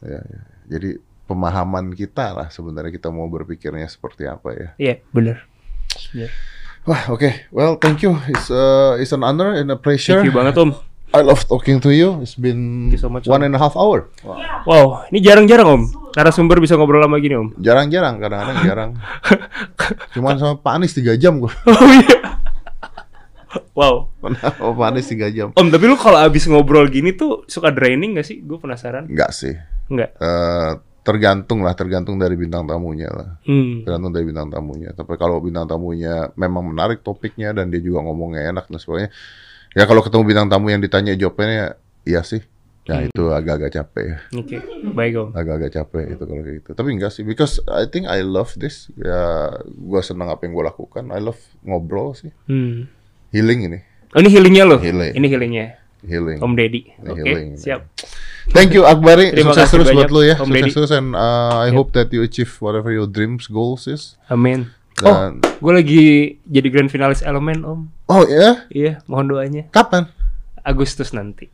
Ya, 0.00 0.16
ya. 0.24 0.40
Jadi 0.72 0.96
pemahaman 1.28 1.92
kita 1.92 2.32
lah 2.32 2.48
sebenarnya 2.48 2.88
kita 2.88 3.12
mau 3.12 3.28
berpikirnya 3.28 3.84
seperti 3.84 4.24
apa 4.24 4.48
ya. 4.56 4.68
Iya, 4.80 4.94
bener. 5.12 5.44
Bener. 6.16 6.32
Wah, 6.88 7.12
oke. 7.12 7.52
Well, 7.52 7.76
thank 7.76 8.00
you. 8.00 8.16
It's 8.24 8.48
uh, 8.48 8.96
it's 8.96 9.12
an 9.12 9.20
honor 9.20 9.52
and 9.52 9.68
a 9.68 9.76
pleasure. 9.76 10.24
Thank 10.24 10.32
you 10.32 10.34
banget 10.34 10.56
Om. 10.56 10.72
I 11.10 11.26
love 11.26 11.42
talking 11.44 11.82
to 11.82 11.90
you. 11.90 12.22
It's 12.22 12.38
been 12.38 12.94
so 12.94 13.10
much, 13.10 13.26
one 13.26 13.42
and 13.42 13.50
a 13.52 13.60
half 13.60 13.74
hour. 13.74 14.14
Iya. 14.22 14.62
Wow, 14.62 14.86
ini 15.10 15.18
jarang-jarang 15.18 15.66
Om. 15.66 15.82
Narasumber 16.14 16.62
bisa 16.62 16.78
ngobrol 16.78 17.02
lama 17.02 17.18
gini 17.18 17.34
Om. 17.34 17.58
Jarang-jarang, 17.58 18.22
kadang-kadang 18.22 18.58
jarang. 18.62 18.90
Cuman 20.14 20.38
sama 20.38 20.54
Pak 20.62 20.72
Anies 20.78 20.94
3 20.94 21.18
jam 21.18 21.42
gue. 21.42 21.50
Oh 21.50 21.90
iya. 21.98 22.16
Wow. 23.72 24.10
Pak 24.20 24.86
Anies 24.86 25.06
3 25.06 25.30
jam. 25.30 25.48
Om, 25.54 25.68
tapi 25.70 25.84
lu 25.86 25.94
kalau 25.94 26.18
abis 26.18 26.46
ngobrol 26.46 26.86
gini 26.86 27.14
tuh 27.14 27.46
suka 27.46 27.70
draining 27.70 28.18
gak 28.18 28.26
sih? 28.26 28.42
Gue 28.42 28.58
penasaran. 28.58 29.06
Enggak 29.06 29.30
sih. 29.30 29.54
Enggak. 29.88 30.10
Eh, 30.18 30.70
tergantung 31.00 31.62
lah, 31.62 31.72
tergantung 31.72 32.18
dari 32.18 32.36
bintang 32.36 32.66
tamunya 32.66 33.08
lah. 33.08 33.38
Hmm. 33.46 33.86
Tergantung 33.86 34.12
dari 34.12 34.26
bintang 34.26 34.50
tamunya. 34.50 34.90
Tapi 34.92 35.14
kalau 35.16 35.40
bintang 35.40 35.64
tamunya 35.64 36.28
memang 36.34 36.70
menarik 36.70 37.00
topiknya 37.00 37.54
dan 37.54 37.70
dia 37.70 37.80
juga 37.80 38.04
ngomongnya 38.04 38.50
enak 38.50 38.68
dan 38.68 38.78
sebagainya. 38.78 39.10
Ya 39.72 39.86
kalau 39.86 40.02
ketemu 40.02 40.22
bintang 40.26 40.48
tamu 40.50 40.66
yang 40.68 40.82
ditanya 40.82 41.14
jawabnya 41.14 41.78
iya 42.02 42.20
sih. 42.20 42.42
Ya 42.88 42.96
Hmm. 42.96 43.06
itu 43.06 43.22
agak-agak 43.28 43.70
capek 43.70 44.04
ya. 44.08 44.18
Oke, 44.34 44.56
baik 44.90 45.12
Om. 45.14 45.28
Agak-agak 45.36 45.70
capek 45.70 46.04
itu 46.10 46.22
kalau 46.26 46.42
kayak 46.42 46.56
gitu. 46.58 46.70
Tapi 46.74 46.88
enggak 46.90 47.12
sih, 47.12 47.22
because 47.22 47.60
I 47.70 47.86
think 47.86 48.08
I 48.08 48.24
love 48.24 48.50
this. 48.56 48.88
Ya 48.96 49.46
gua 49.78 50.00
senang 50.00 50.26
apa 50.26 50.42
yang 50.42 50.56
gua 50.56 50.72
lakukan. 50.72 51.12
I 51.12 51.20
love 51.22 51.38
ngobrol 51.62 52.18
sih. 52.18 52.32
Hmm. 52.50 52.88
Healing 53.30 53.60
ini. 53.64 53.78
Oh, 54.10 54.18
ini 54.18 54.28
healingnya 54.28 54.64
loh. 54.66 54.78
Healing. 54.78 55.12
Ini 55.14 55.26
healingnya. 55.26 55.66
Healing. 56.02 56.38
Om 56.40 56.52
Deddy. 56.54 56.82
Oke, 56.98 57.20
healing. 57.20 57.54
siap. 57.54 57.86
Thank 58.50 58.72
you 58.72 58.82
Akbari. 58.82 59.30
Terima 59.30 59.52
Sukses 59.52 59.68
kasih 59.68 59.74
terus 59.76 59.86
banyak, 59.88 59.98
buat 60.00 60.10
lu 60.10 60.20
ya. 60.24 60.34
Om 60.36 60.48
Sukses 60.50 60.74
terus 60.74 60.90
and 60.90 61.12
uh, 61.12 61.60
I 61.60 61.70
Yep. 61.70 61.76
hope 61.76 61.90
that 61.92 62.08
you 62.08 62.20
achieve 62.20 62.50
whatever 62.58 62.88
your 62.88 63.06
dreams, 63.06 63.46
goals 63.46 63.86
is. 63.86 64.18
Amin. 64.26 64.72
Dan- 64.96 65.38
Oh, 65.40 65.56
gue 65.62 65.72
lagi 65.72 66.04
jadi 66.42 66.68
grand 66.68 66.88
finalis 66.88 67.20
elemen 67.20 67.62
Om. 67.62 67.80
Oh 68.06 68.26
ya? 68.26 68.66
Iya, 68.68 69.00
mohon 69.06 69.28
doanya. 69.28 69.70
Kapan? 69.70 70.10
Agustus 70.60 71.10
nanti. 71.10 71.48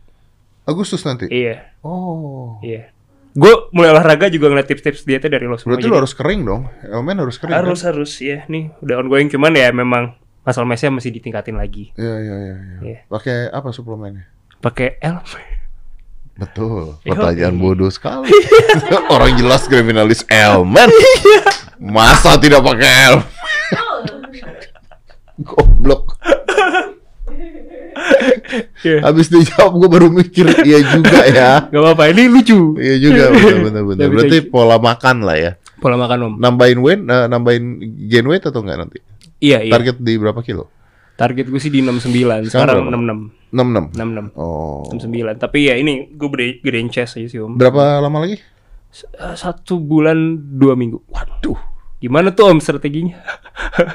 Agustus 0.65 1.03
nanti. 1.03 1.29
Iya, 1.29 1.71
Oh. 1.81 2.59
iya. 2.61 2.91
Gue 3.33 3.53
mulai 3.71 3.93
olahraga 3.93 4.27
juga 4.27 4.49
ngeliat 4.49 4.65
tips-tips 4.65 5.05
dietnya 5.05 5.29
dari 5.29 5.45
lo 5.45 5.55
semua. 5.55 5.77
Berarti 5.77 5.85
jadi- 5.85 5.93
lu 5.93 6.01
harus 6.01 6.11
kering 6.11 6.43
dong. 6.43 6.63
Elemen 6.83 7.17
harus 7.21 7.37
kering. 7.37 7.53
harus 7.53 7.79
Kan? 7.79 7.87
harus 7.93 8.11
ya 8.17 8.43
nih 8.47 8.73
udah 8.81 8.95
ongoing 8.99 9.29
cuman 9.29 9.53
ya 9.53 9.69
memang 9.71 10.17
masalah 10.47 10.71
mesnya 10.71 10.95
masih 10.95 11.11
ditingkatin 11.11 11.59
lagi 11.59 11.91
Iya 11.99 12.17
iya 12.23 12.37
iya. 12.39 12.55
iya. 12.55 12.79
Iya. 12.81 12.99
Pakai 13.11 13.51
apa 13.51 13.75
suplemennya? 13.75 14.31
pakai 14.63 14.97
elemen 15.03 15.45
Betul. 16.37 16.95
Iya. 17.05 17.17
Pertanyaan 17.17 17.57
bodoh 17.57 17.89
sekali. 17.89 18.29
Orang 19.15 19.41
jelas 19.41 19.65
kriminalis 19.65 20.21
elemen. 20.29 20.85
Iya. 20.93 21.49
Masa 21.81 22.37
tidak 22.37 22.61
pakai 22.61 22.91
elemen? 23.09 23.25
Goblok. 25.49 26.21
Iya. 28.85 29.01
Habis 29.03 29.33
dijawab 29.33 29.73
gue 29.81 29.89
baru 29.89 30.09
mikir 30.13 30.47
iya 30.63 30.79
juga 30.85 31.25
ya. 31.27 31.51
Gak 31.73 31.81
apa-apa, 31.83 32.13
ini 32.13 32.29
lucu. 32.31 32.77
Iya 32.79 32.97
juga 33.01 33.23
benar 33.33 33.59
benar 33.67 33.83
benar. 33.83 34.05
Tapi 34.05 34.13
Berarti 34.15 34.39
pola 34.47 34.77
makan 34.79 35.17
lah 35.25 35.37
ya. 35.41 35.53
Pola 35.81 35.97
makan 35.97 36.19
om. 36.21 36.33
Nambahin 36.37 36.79
weight, 36.81 37.01
eh, 37.05 37.27
nambahin 37.33 37.65
gain 38.13 38.27
weight 38.29 38.45
atau 38.45 38.61
enggak 38.61 38.79
nanti? 38.87 38.99
Iya, 39.41 39.61
iya. 39.63 39.73
Target, 39.73 39.97
Target 40.01 40.07
di 40.07 40.15
berapa 40.17 40.41
kilo? 40.43 40.65
gue 41.17 41.61
sih 41.61 41.73
di 41.73 41.81
69, 41.81 42.49
Sekarang 42.49 42.49
sekarang 42.49 42.77
berapa? 42.89 43.33
66. 43.53 43.97
66. 43.97 44.33
66. 44.33 44.37
Oh. 44.37 44.85
69. 44.93 45.41
Tapi 45.41 45.59
ya 45.69 45.75
ini 45.81 46.13
gue 46.13 46.29
gede, 46.29 46.47
gedein 46.61 46.89
chest 46.93 47.17
aja 47.17 47.29
sih 47.29 47.41
om. 47.41 47.57
Berapa 47.57 48.01
lama 48.05 48.21
lagi? 48.25 48.37
Eh, 48.37 49.37
Satu 49.37 49.81
bulan 49.81 50.17
dua 50.57 50.77
minggu. 50.77 51.01
Waduh, 51.09 51.57
Gimana 51.97 52.29
tuh 52.37 52.53
om 52.53 52.61
strateginya? 52.61 53.17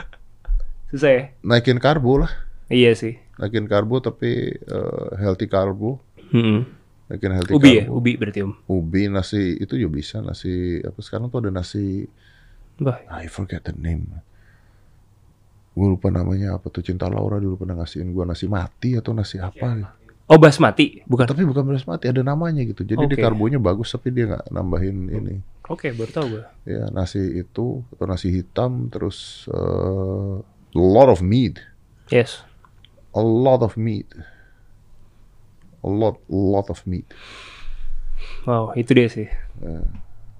Susah 0.92 1.12
ya? 1.14 1.24
naikin 1.46 1.78
karbo 1.78 2.26
lah. 2.26 2.32
Iya 2.68 2.98
sih. 2.98 3.16
Naikin 3.38 3.70
karbo 3.70 4.02
tapi 4.02 4.58
eh, 4.58 5.10
healthy 5.22 5.46
karbo. 5.46 6.02
Mm-mm. 6.34 6.66
Naikin 7.08 7.32
healthy 7.32 7.54
Ubi 7.54 7.72
ya, 7.78 7.84
karbo. 7.86 8.02
ubi 8.02 8.12
berarti 8.18 8.40
om. 8.44 8.54
Ubi, 8.68 9.08
nasi 9.08 9.56
itu 9.62 9.78
juga 9.78 10.02
bisa. 10.02 10.20
Nasi 10.26 10.82
apa 10.82 11.00
sekarang 11.06 11.30
tuh 11.30 11.46
ada 11.46 11.52
nasi 11.54 12.10
Bah, 12.82 12.98
I 13.14 13.30
forget 13.30 13.62
the 13.70 13.78
name. 13.78 14.10
Gue 15.72 15.88
lupa 15.88 16.11
namanya 16.11 16.60
apa 16.60 16.68
tuh 16.68 16.84
Cinta 16.84 17.07
Laura 17.07 17.39
dulu 17.39 17.64
pernah 17.64 17.80
ngasihin 17.80 18.11
gue 18.11 18.23
nasi 18.27 18.45
mati 18.45 18.99
atau 18.99 19.15
nasi 19.15 19.39
apa 19.39 19.68
gitu. 19.80 19.93
Oh 20.27 20.39
basmati, 20.39 21.03
bukan? 21.03 21.27
Tapi 21.27 21.43
bukan 21.43 21.68
basmati, 21.68 22.07
ada 22.07 22.23
namanya 22.23 22.64
gitu. 22.64 22.88
Jadi 22.88 23.03
Oke. 23.03 23.15
dia 23.15 23.27
karbonya 23.27 23.60
bagus 23.60 23.91
tapi 23.91 24.15
dia 24.15 24.31
nggak 24.31 24.48
nambahin 24.48 25.11
ini. 25.11 25.35
Oke, 25.68 25.91
baru 25.91 26.11
tahu 26.11 26.26
gue. 26.39 26.43
Ya 26.68 26.88
nasi 26.88 27.19
itu 27.35 27.84
atau 27.91 28.06
nasi 28.07 28.31
hitam 28.31 28.88
terus 28.88 29.48
eh, 29.52 30.35
a 30.72 30.80
lot 30.80 31.11
of 31.11 31.19
meat, 31.19 31.60
Yes. 32.07 32.43
a 33.11 33.19
lot 33.19 33.60
of 33.60 33.76
meat, 33.76 34.07
a 35.84 35.89
lot, 35.91 36.15
a 36.19 36.35
lot 36.35 36.68
of 36.72 36.80
meat, 36.88 37.07
Wow, 38.48 38.72
itu 38.76 38.91
dia 38.95 39.07
sih. 39.11 39.27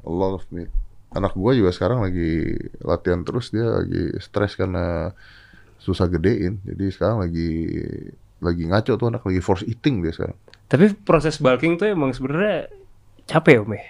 a 0.01 0.07
lot 0.09 0.39
of 0.39 0.47
meat. 0.51 0.71
Anak 1.11 1.35
gua 1.35 1.51
juga 1.51 1.69
sekarang 1.69 1.99
lagi 2.01 2.55
latihan 2.79 3.19
terus 3.21 3.51
dia 3.51 3.67
lagi 3.67 4.15
stres 4.17 4.55
karena 4.55 5.11
susah 5.77 6.07
gedein. 6.07 6.63
Jadi 6.63 6.85
sekarang 6.88 7.19
lagi 7.19 7.51
lagi 8.39 8.63
ngaco 8.63 8.91
tuh 8.95 9.07
anak 9.07 9.21
lagi 9.21 9.39
force 9.39 9.63
eating 9.63 9.99
dia 9.99 10.11
sekarang. 10.11 10.38
Tapi 10.65 10.95
proses 10.97 11.35
bulking 11.35 11.75
tuh 11.75 11.85
emang 11.85 12.11
sebenarnya 12.11 12.71
capek 13.25 13.61
om 13.61 13.71
ya. 13.71 13.83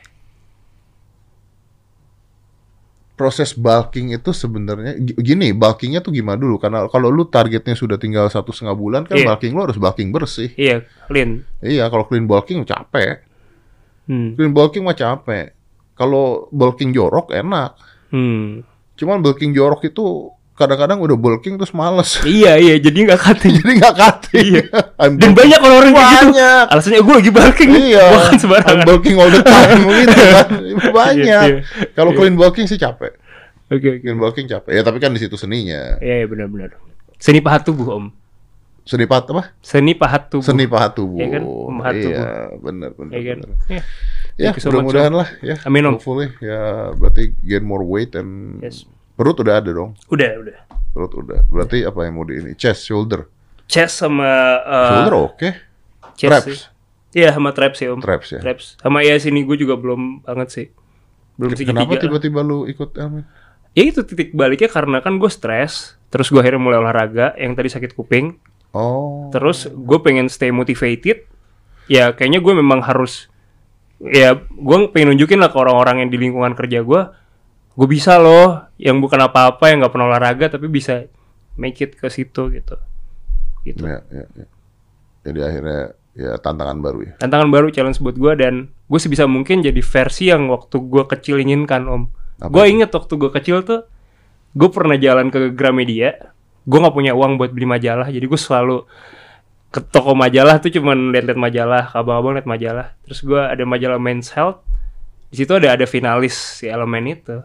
proses 3.11 3.53
bulking 3.53 4.10
itu 4.10 4.34
sebenarnya 4.34 4.98
gi- 4.98 5.14
gini 5.15 5.53
bulkingnya 5.53 6.02
tuh 6.02 6.10
gimana 6.10 6.41
dulu 6.41 6.57
karena 6.57 6.89
kalau 6.89 7.06
lu 7.07 7.22
targetnya 7.23 7.77
sudah 7.77 7.93
tinggal 7.95 8.26
satu 8.26 8.49
setengah 8.49 8.73
bulan 8.73 9.06
kan 9.06 9.14
Iya. 9.14 9.30
bulking 9.30 9.53
lu 9.53 9.61
harus 9.61 9.77
bulking 9.77 10.10
bersih 10.10 10.49
Iya, 10.57 10.81
clean. 11.06 11.45
iya 11.61 11.85
kalau 11.85 12.02
clean 12.03 12.26
bulking 12.26 12.65
capek 12.65 13.22
Hmm. 14.03 14.34
clean 14.34 14.49
bulking 14.49 14.81
mah 14.81 14.98
capek 14.98 15.53
kalau 15.93 16.26
bulking 16.49 16.91
jorok 16.91 17.31
enak 17.31 17.76
Hmm. 18.07 18.68
cuman 18.93 19.19
bulking 19.19 19.51
jorok 19.51 19.85
itu 19.85 20.30
kadang-kadang 20.51 20.99
udah 20.99 21.15
bulking 21.15 21.55
terus 21.55 21.72
males 21.72 22.19
Iya, 22.27 22.53
iya, 22.55 22.76
jadi 22.77 23.07
nggak 23.07 23.19
cutting. 23.19 23.53
jadi 23.57 23.72
nggak 23.73 23.95
cutting 23.95 24.45
Iya. 24.51 24.63
I'm 25.01 25.15
Dan 25.15 25.31
bulking- 25.31 25.34
banyak 25.34 25.59
orang-orang 25.59 25.91
kayak 25.91 26.05
gitu. 26.05 26.26
banyak 26.27 26.65
Alasannya 26.68 27.01
gue 27.01 27.15
lagi 27.15 27.31
bulking. 27.31 27.69
iya 27.73 28.05
Bukan 28.05 28.27
I'm 28.27 28.38
sembarangan. 28.38 28.85
bulking 28.85 29.15
all 29.15 29.30
the 29.30 29.41
time 29.41 29.80
gitu 30.01 30.18
kan 30.27 30.47
banyak 30.91 31.26
Iya, 31.26 31.39
kalau 31.91 32.11
clean 32.11 32.35
bulking 32.35 32.65
sih 32.65 32.76
capek 32.76 33.15
Oke, 33.68 33.88
oke. 33.89 33.97
clean 34.01 34.18
bulking 34.18 34.45
capek 34.45 34.72
ya 34.72 34.81
tapi 34.81 34.97
kan 34.97 35.09
di 35.09 35.19
situ 35.19 35.34
seninya 35.34 35.95
Iya, 35.97 36.15
iya 36.18 36.26
benar-benar. 36.26 36.76
Seni 37.15 37.39
pahat 37.39 37.63
tubuh 37.63 37.88
om. 37.91 38.05
seni 38.81 39.05
pahat 39.05 39.30
apa 39.30 39.53
Seni 39.61 39.93
pahat 39.93 40.27
tubuh. 40.27 40.41
Seni 40.43 40.65
pahat 40.65 40.91
tubuh. 40.91 41.15
Iya 41.15 41.27
kan? 41.31 41.41
Pemahat 41.45 41.93
iya, 41.93 42.03
tubuh. 42.03 42.26
benar 42.61 42.89
benar. 42.91 43.13
Iya 43.13 43.22
kan? 43.23 43.38
benar. 43.39 43.57
Iya. 43.68 43.81
Ya, 44.41 44.51
so 44.57 44.68
much, 44.68 44.81
mudah-mudahan 44.81 45.13
lah 45.13 45.30
ya. 45.39 45.55
Amin, 45.63 45.85
Om. 45.85 45.93
Hopefully 46.01 46.34
ya 46.41 46.89
berarti 46.93 47.38
gain 47.39 47.61
more 47.61 47.85
weight 47.85 48.18
and 48.18 48.57
Yes. 48.59 48.89
perut 49.13 49.38
udah 49.38 49.61
ada 49.61 49.69
dong. 49.69 49.93
Udah, 50.09 50.30
udah. 50.41 50.57
Perut 50.91 51.13
udah. 51.13 51.45
Berarti 51.47 51.85
apa 51.85 52.03
yang 52.03 52.18
mau 52.18 52.26
di 52.26 52.41
ini? 52.41 52.51
Chest, 52.57 52.84
shoulder. 52.84 53.30
Chest 53.69 54.01
sama 54.01 54.27
uh, 54.59 54.89
shoulder 54.91 55.15
oke. 55.15 55.49
chest 56.18 56.27
Traps. 56.27 56.59
Iya, 57.11 57.35
sama 57.35 57.51
traps 57.51 57.77
sih 57.80 57.88
om. 57.88 57.99
Traps 57.99 58.27
ya. 58.31 58.39
Traps. 58.39 58.65
Sama 58.80 59.03
ya 59.03 59.15
sini 59.15 59.43
gue 59.43 59.55
juga 59.55 59.76
belum 59.76 60.23
banget 60.23 60.47
sih. 60.51 60.68
Belum 61.35 61.51
segitiga. 61.55 61.84
Kenapa 61.84 61.99
tiba-tiba 61.99 62.39
lu 62.39 62.68
ikut 62.68 62.95
Elmin? 62.95 63.23
Ya 63.72 63.88
itu 63.88 64.03
titik 64.03 64.35
baliknya 64.35 64.68
karena 64.68 64.99
kan 64.99 65.15
gue 65.15 65.31
stres, 65.31 65.95
terus 66.11 66.27
gue 66.27 66.39
akhirnya 66.39 66.59
mulai 66.59 66.84
olahraga 66.84 67.31
yang 67.39 67.55
tadi 67.55 67.72
sakit 67.72 67.95
kuping, 67.95 68.35
Oh. 68.76 69.31
terus 69.31 69.63
gue 69.68 69.99
pengen 70.03 70.27
stay 70.27 70.51
motivated. 70.51 71.23
Ya 71.88 72.11
kayaknya 72.11 72.43
gue 72.43 72.51
memang 72.51 72.84
harus, 72.84 73.31
ya 74.10 74.34
gue 74.38 74.78
pengen 74.90 75.14
nunjukin 75.14 75.38
lah 75.38 75.53
ke 75.53 75.57
orang-orang 75.61 76.06
yang 76.06 76.10
di 76.10 76.18
lingkungan 76.18 76.57
kerja 76.57 76.82
gue, 76.82 77.02
gue 77.78 77.88
bisa 77.88 78.18
loh, 78.18 78.65
yang 78.82 78.98
bukan 78.98 79.22
apa-apa, 79.22 79.69
yang 79.69 79.86
nggak 79.86 79.94
pernah 79.94 80.07
olahraga 80.10 80.57
tapi 80.57 80.65
bisa 80.65 81.06
make 81.60 81.78
it 81.84 81.94
ke 81.94 82.07
situ 82.10 82.49
gitu. 82.49 82.76
Gitu. 83.61 83.86
Ya, 83.86 84.02
ya, 84.10 84.26
ya. 84.34 84.45
Jadi 85.22 85.40
akhirnya 85.45 85.82
ya 86.18 86.32
tantangan 86.41 86.82
baru 86.82 86.99
ya. 87.06 87.14
Tantangan 87.22 87.49
baru 87.53 87.68
challenge 87.69 88.02
buat 88.02 88.18
gue 88.18 88.34
dan 88.41 88.53
gue 88.73 88.99
sebisa 88.99 89.30
mungkin 89.30 89.61
jadi 89.61 89.80
versi 89.80 90.34
yang 90.34 90.49
waktu 90.49 90.82
gue 90.82 91.03
kecil 91.06 91.38
inginkan 91.38 91.86
om. 91.86 92.10
Gue 92.41 92.73
inget 92.73 92.90
waktu 92.90 93.14
gue 93.22 93.30
kecil 93.30 93.61
tuh, 93.61 93.86
gue 94.57 94.69
pernah 94.73 94.98
jalan 94.98 95.30
ke 95.30 95.53
Gramedia. 95.53 96.34
Gue 96.65 96.78
nggak 96.82 96.94
punya 96.94 97.14
uang 97.14 97.38
buat 97.38 97.53
beli 97.53 97.65
majalah, 97.69 98.10
jadi 98.10 98.22
gue 98.22 98.38
selalu 98.38 98.86
ke 99.72 99.80
toko 99.80 100.11
majalah 100.14 100.60
tuh 100.60 100.68
cuman 100.68 101.15
liat-liat 101.15 101.39
majalah, 101.39 101.84
abang-abang 101.95 102.35
liat 102.35 102.48
majalah. 102.48 102.91
Terus 103.07 103.23
gue 103.23 103.39
ada 103.39 103.64
majalah 103.64 103.98
Men's 103.98 104.27
Health, 104.35 104.60
di 105.31 105.39
situ 105.39 105.56
ada 105.56 105.72
ada 105.80 105.88
finalis 105.88 106.35
si 106.35 106.68
elemen 106.68 107.07
itu. 107.07 107.39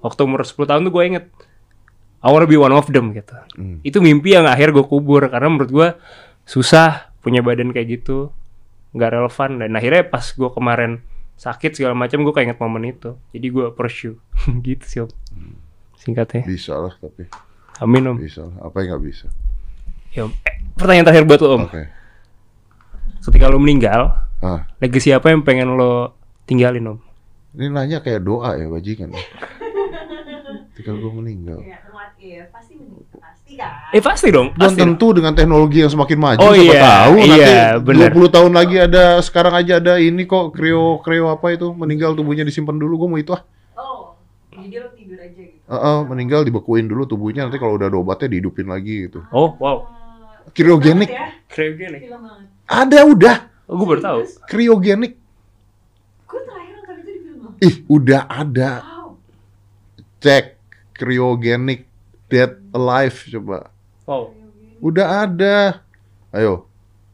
Waktu 0.00 0.20
umur 0.24 0.40
10 0.40 0.56
tahun 0.64 0.80
tuh 0.88 0.92
gue 0.96 1.04
inget, 1.04 1.24
I 2.24 2.32
wanna 2.32 2.48
be 2.48 2.56
one 2.56 2.72
of 2.72 2.88
them 2.88 3.12
gitu. 3.12 3.36
Hmm. 3.60 3.84
Itu 3.84 4.00
mimpi 4.00 4.32
yang 4.32 4.48
akhir 4.48 4.72
gue 4.72 4.84
kubur 4.88 5.28
karena 5.28 5.52
menurut 5.52 5.68
gue 5.68 5.88
susah 6.48 7.12
punya 7.20 7.44
badan 7.44 7.76
kayak 7.76 8.00
gitu, 8.00 8.32
nggak 8.96 9.20
relevan. 9.20 9.60
Dan 9.60 9.76
akhirnya 9.76 10.08
pas 10.08 10.24
gue 10.24 10.48
kemarin 10.48 11.04
sakit 11.36 11.76
segala 11.76 11.92
macam 11.92 12.24
gue 12.24 12.32
keinget 12.32 12.56
momen 12.56 12.88
itu, 12.88 13.20
jadi 13.36 13.46
gue 13.52 13.66
pursue 13.76 14.16
gitu 14.64 14.84
sih 14.88 15.00
om. 15.04 15.12
Singkatnya, 16.00 16.48
Bisa 16.48 16.80
lah 16.80 16.96
tapi 16.96 17.28
amin 17.84 18.12
om. 18.12 18.16
bisa 18.16 18.48
lah. 18.48 18.56
Apa 18.64 18.80
yang 18.80 18.96
nggak 18.96 19.04
bisa? 19.04 19.28
Ya. 20.10 20.26
Eh, 20.26 20.32
pertanyaan 20.74 21.06
terakhir 21.06 21.24
buat 21.24 21.38
lo 21.38 21.48
om, 21.52 21.62
Oke. 21.64 21.86
ketika 23.22 23.46
lo 23.46 23.56
meninggal, 23.56 24.10
Ah, 24.38 24.64
legacy 24.78 25.10
apa 25.10 25.28
yang 25.28 25.40
pengen 25.40 25.70
lo 25.70 26.16
tinggalin 26.44 26.82
om? 26.88 26.98
ini 27.52 27.66
nanya 27.66 27.98
kayak 27.98 28.18
doa 28.20 28.54
ya 28.54 28.66
bajingan. 28.66 29.10
Ketika 30.70 30.90
gue 30.92 31.12
meninggal. 31.12 31.58
Ya? 31.60 31.82
Pasti 32.48 32.74
meninggal. 32.74 33.18
Pasti 33.18 33.52
kan? 33.54 33.90
Eh 33.90 34.00
pasti 34.00 34.28
dong, 34.28 34.48
Dan 34.52 34.70
pasti. 34.70 34.80
tentu 34.80 35.06
dengan 35.12 35.32
teknologi 35.32 35.78
yang 35.78 35.88
semakin 35.88 36.16
maju, 36.16 36.38
Oh 36.38 36.52
siapa 36.52 36.62
iya, 36.64 36.80
tahu 36.80 37.14
iya, 37.16 37.26
nanti 37.74 37.84
benar. 37.84 38.10
20 38.12 38.28
tahun 38.30 38.52
lagi 38.52 38.76
ada 38.78 39.04
sekarang 39.20 39.54
aja 39.56 39.72
ada 39.76 39.94
ini 39.96 40.24
kok 40.24 40.50
kreo 40.50 40.98
kreo 40.98 41.28
apa 41.28 41.46
itu 41.50 41.70
meninggal 41.70 42.14
tubuhnya 42.14 42.42
disimpan 42.42 42.76
dulu 42.76 42.94
gue 42.96 43.08
mau 43.08 43.18
itu 43.18 43.30
ah. 43.30 43.42
Oh, 43.74 44.14
jadi 44.50 44.76
lo 44.78 44.88
tidur 44.92 45.18
aja 45.18 45.32
gitu. 45.34 45.58
Heeh, 45.66 45.98
meninggal 46.04 46.40
dibekuin 46.42 46.86
dulu 46.86 47.02
tubuhnya 47.04 47.44
nanti 47.44 47.56
kalau 47.56 47.74
udah 47.74 47.86
ada 47.86 47.96
obatnya 47.96 48.28
dihidupin 48.28 48.66
lagi 48.66 49.06
gitu. 49.06 49.20
Oh 49.28 49.52
wow, 49.56 49.84
Kriogenik 50.50 51.10
ya, 51.10 51.30
banget. 52.10 52.46
ada 52.66 52.98
udah 53.04 53.36
Oh, 53.70 53.78
gue 53.78 53.86
baru 53.86 54.02
tahu. 54.02 54.20
kriogenik. 54.46 55.14
Gue 56.26 56.40
terakhir 56.42 56.74
nonton 56.74 56.96
itu 56.96 57.06
di 57.06 57.20
film. 57.22 57.54
Ih, 57.62 57.76
udah 57.86 58.22
ada. 58.26 58.70
Wow. 58.82 59.08
Cek 60.18 60.44
kriogenik 60.92 61.86
dead 62.26 62.58
alive 62.70 63.14
coba. 63.30 63.70
Wow. 64.04 64.34
Udah 64.80 65.22
ada. 65.22 65.86
Ayo, 66.30 66.66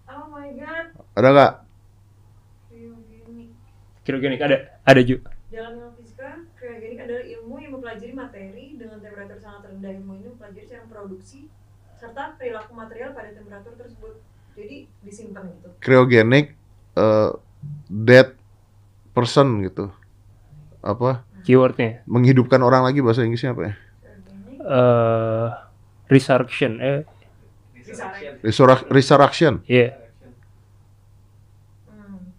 Oh 0.06 0.24
my 0.28 0.48
god. 0.54 0.86
ada 1.12 1.28
nggak? 1.28 1.52
Kriogenik. 2.66 3.48
Kriogenik 4.02 4.40
ada, 4.40 4.56
ada 4.80 5.00
Ju. 5.00 5.20
Dalam 5.46 5.72
ilmu 5.74 5.92
fisika, 5.94 6.40
kriogenik 6.54 6.98
adalah 7.00 7.20
ilmu 7.22 7.54
yang 7.58 7.72
mempelajari 7.74 8.12
materi 8.12 8.64
dengan 8.74 8.96
temperatur 8.98 9.36
sangat 9.36 9.68
rendah. 9.68 9.92
Ilmu 9.92 10.12
ini 10.14 10.26
mempelajari 10.30 10.66
cara 10.66 10.84
produksi 10.84 11.48
serta 11.96 12.36
perilaku 12.36 12.72
material 12.72 13.10
pada 13.12 13.32
temperatur 13.32 13.72
tersebut. 13.74 14.14
Jadi 14.56 14.88
disimpan 15.00 15.44
gitu. 15.52 15.68
Kriogenik 15.80 16.56
eh, 16.94 17.30
dead 17.88 18.32
person 19.12 19.60
gitu. 19.62 19.92
Apa? 20.80 21.24
Keywordnya, 21.42 22.02
Menghidupkan 22.04 22.58
orang 22.58 22.82
lagi 22.82 22.98
bahasa 22.98 23.22
Inggrisnya 23.22 23.54
apa 23.54 23.62
ya? 23.62 23.74
Eh 24.66 25.50
resurrection, 26.06 26.78
eh, 26.78 27.02
bisa 27.70 28.10
Resurrec- 28.42 28.86
resurrection. 28.90 29.62
iya. 29.66 29.94
Hmm. 31.86 32.34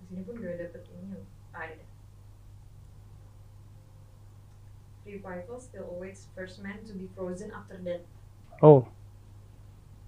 Di 0.00 0.04
sini 0.08 0.22
pun 0.24 0.36
gue 0.36 0.48
dapet 0.48 0.80
ini 0.90 1.12
loh. 1.12 1.24
Ah, 1.52 1.68
ada. 1.68 1.84
Revival 5.04 5.58
still 5.60 5.86
awaits 5.92 6.26
first 6.32 6.58
man 6.60 6.80
to 6.84 6.92
be 6.92 7.06
frozen 7.26 7.50
after 7.50 7.74
death. 7.82 8.06
Oh. 8.62 8.86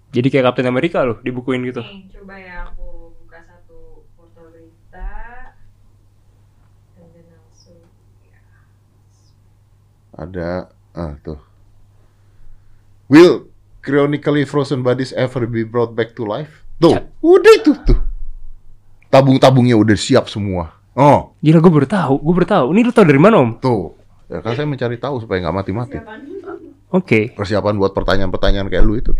Jadi 0.09 0.31
kayak 0.31 0.47
Captain 0.47 0.65
America 0.65 1.03
loh, 1.03 1.19
dibukuin 1.19 1.61
gitu. 1.61 1.83
Nih, 1.83 2.07
coba 2.09 2.39
ya 2.39 2.71
aku 2.71 3.11
buka 3.13 3.43
satu 3.43 4.07
portal 4.15 4.47
berita. 4.49 5.11
And 6.95 7.11
then 7.11 7.27
also, 7.35 7.75
ya. 8.23 8.39
Ada 10.15 10.71
ah 10.95 11.13
tuh. 11.21 11.37
Will 13.05 13.51
cryonically 13.81 14.47
frozen 14.47 14.81
bodies 14.81 15.11
ever 15.13 15.45
be 15.45 15.61
brought 15.61 15.91
back 15.91 16.15
to 16.15 16.23
life? 16.23 16.63
Tuh, 16.79 16.95
Ya. 16.95 17.03
udah 17.19 17.53
itu 17.53 17.75
tuh. 17.83 17.99
Tabung-tabungnya 19.11 19.75
udah 19.75 19.97
siap 19.99 20.31
semua. 20.31 20.73
Oh, 20.95 21.35
Gila 21.43 21.59
gue 21.59 21.73
baru 21.73 21.87
tahu, 21.87 22.15
gue 22.17 22.33
baru 22.33 22.47
tahu. 22.47 22.65
Ini 22.73 22.81
lu 22.81 22.91
tahu 22.91 23.05
dari 23.05 23.21
mana 23.21 23.35
om? 23.37 23.51
tuh. 23.59 23.93
Ya 24.29 24.41
kan 24.41 24.53
saya 24.53 24.65
mencari 24.65 24.97
tahu 24.97 25.21
supaya 25.21 25.41
nggak 25.41 25.55
mati-mati. 25.57 25.97
Oke, 26.89 27.37
Persiapan 27.37 27.77
buat 27.77 27.93
pertanyaan-pertanyaan 27.93 28.65
kayak 28.65 28.81
lu 28.81 28.97
itu. 28.97 29.13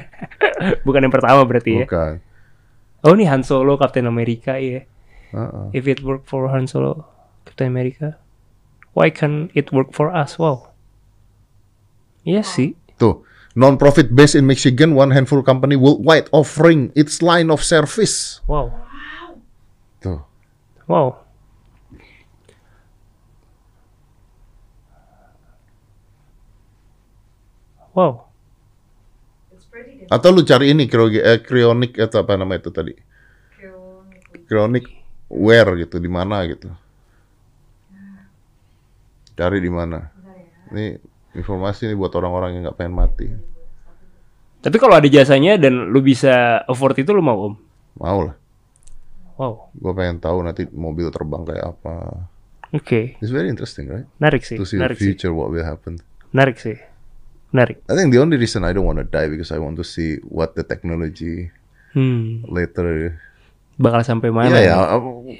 bukan 0.88 1.00
yang 1.04 1.12
pertama 1.12 1.44
berarti 1.44 1.84
ya. 1.84 1.84
Bukan. 1.84 2.14
Oh 3.04 3.12
ini 3.12 3.28
Han 3.28 3.44
Solo 3.44 3.76
Captain 3.76 4.08
America 4.08 4.56
ya. 4.56 4.88
Heeh. 5.36 5.66
If 5.76 5.84
it 5.84 6.00
work 6.00 6.24
for 6.24 6.48
Han 6.48 6.64
Solo 6.64 7.04
Captain 7.44 7.68
America, 7.68 8.16
why 8.96 9.12
can 9.12 9.52
it 9.52 9.68
work 9.76 9.92
for 9.92 10.08
us? 10.08 10.40
Wow. 10.40 10.72
Iya 12.24 12.44
sih. 12.44 12.76
Tuh, 13.00 13.24
non-profit 13.56 14.12
based 14.12 14.36
in 14.36 14.44
Michigan, 14.48 14.96
one 14.96 15.12
handful 15.12 15.44
company 15.44 15.76
worldwide 15.76 16.28
offering 16.32 16.92
its 16.96 17.20
line 17.20 17.48
of 17.48 17.60
service. 17.64 18.40
Wow. 18.48 18.72
Tuh. 20.00 20.24
Wow. 20.88 21.28
Wow. 27.94 28.26
Atau 30.10 30.34
lu 30.34 30.42
cari 30.42 30.74
ini 30.74 30.90
cryo- 30.90 31.10
eh, 31.22 31.38
atau 32.02 32.18
apa 32.22 32.34
nama 32.34 32.58
itu 32.58 32.70
tadi? 32.74 32.94
Cryonic 34.50 34.86
wear 35.30 35.66
gitu 35.78 36.02
di 36.02 36.10
mana 36.10 36.42
gitu. 36.50 36.66
Cari 39.38 39.58
di 39.62 39.70
mana? 39.70 40.10
Ini 40.74 40.98
informasi 41.38 41.86
nih 41.90 41.96
buat 41.98 42.10
orang-orang 42.18 42.58
yang 42.58 42.62
nggak 42.70 42.78
pengen 42.78 42.94
mati. 42.94 43.26
Tapi 44.60 44.76
kalau 44.76 44.98
ada 44.98 45.08
jasanya 45.08 45.56
dan 45.56 45.88
lu 45.88 46.02
bisa 46.04 46.60
afford 46.68 46.98
itu 47.00 47.14
lu 47.14 47.22
mau 47.24 47.48
om? 47.48 47.54
Mau 47.96 48.18
lah. 48.28 48.36
Wow. 49.40 49.72
Gue 49.72 49.92
pengen 49.96 50.20
tahu 50.20 50.44
nanti 50.44 50.68
mobil 50.68 51.08
terbang 51.08 51.48
kayak 51.48 51.64
apa. 51.78 52.28
Oke. 52.76 53.16
It's 53.24 53.32
very 53.32 53.48
interesting, 53.48 53.88
right? 53.88 54.04
Menarik 54.20 54.44
sih. 54.44 54.60
To 54.60 54.68
see 54.68 54.76
the 54.76 54.84
Menarik 54.84 54.98
sih. 55.00 55.16
future, 55.16 55.32
what 55.32 55.48
will 55.48 55.64
happen. 55.64 55.96
Menarik 56.36 56.60
sih. 56.60 56.76
Menarik. 57.50 57.82
I 57.86 57.94
think 57.94 58.10
the 58.10 58.18
only 58.18 58.34
reason 58.34 58.62
I 58.62 58.70
don't 58.70 58.84
want 58.84 58.98
to 58.98 59.06
die 59.06 59.26
because 59.26 59.50
I 59.50 59.58
want 59.58 59.74
to 59.76 59.84
see 59.84 60.22
what 60.22 60.54
the 60.54 60.62
technology 60.62 61.50
Hmm. 61.90 62.46
later. 62.46 63.18
Bakal 63.74 64.04
sampai 64.04 64.30
mana? 64.30 64.52
Iya 64.52 64.60
ya, 64.70 64.76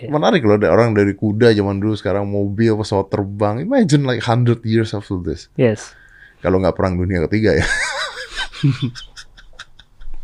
menarik 0.09 0.43
loh. 0.43 0.57
Ada 0.57 0.73
orang 0.73 0.91
dari 0.91 1.13
kuda 1.13 1.53
zaman 1.53 1.79
dulu 1.79 1.93
sekarang 1.93 2.25
mobil, 2.25 2.73
pesawat 2.75 3.07
terbang. 3.07 3.61
Imagine 3.61 4.03
like 4.03 4.19
100 4.19 4.65
years 4.65 4.91
after 4.91 5.21
this. 5.21 5.47
Yes. 5.55 5.93
Kalau 6.41 6.59
nggak 6.59 6.75
perang 6.75 6.97
dunia 6.97 7.23
ketiga 7.29 7.55
ya. 7.55 7.67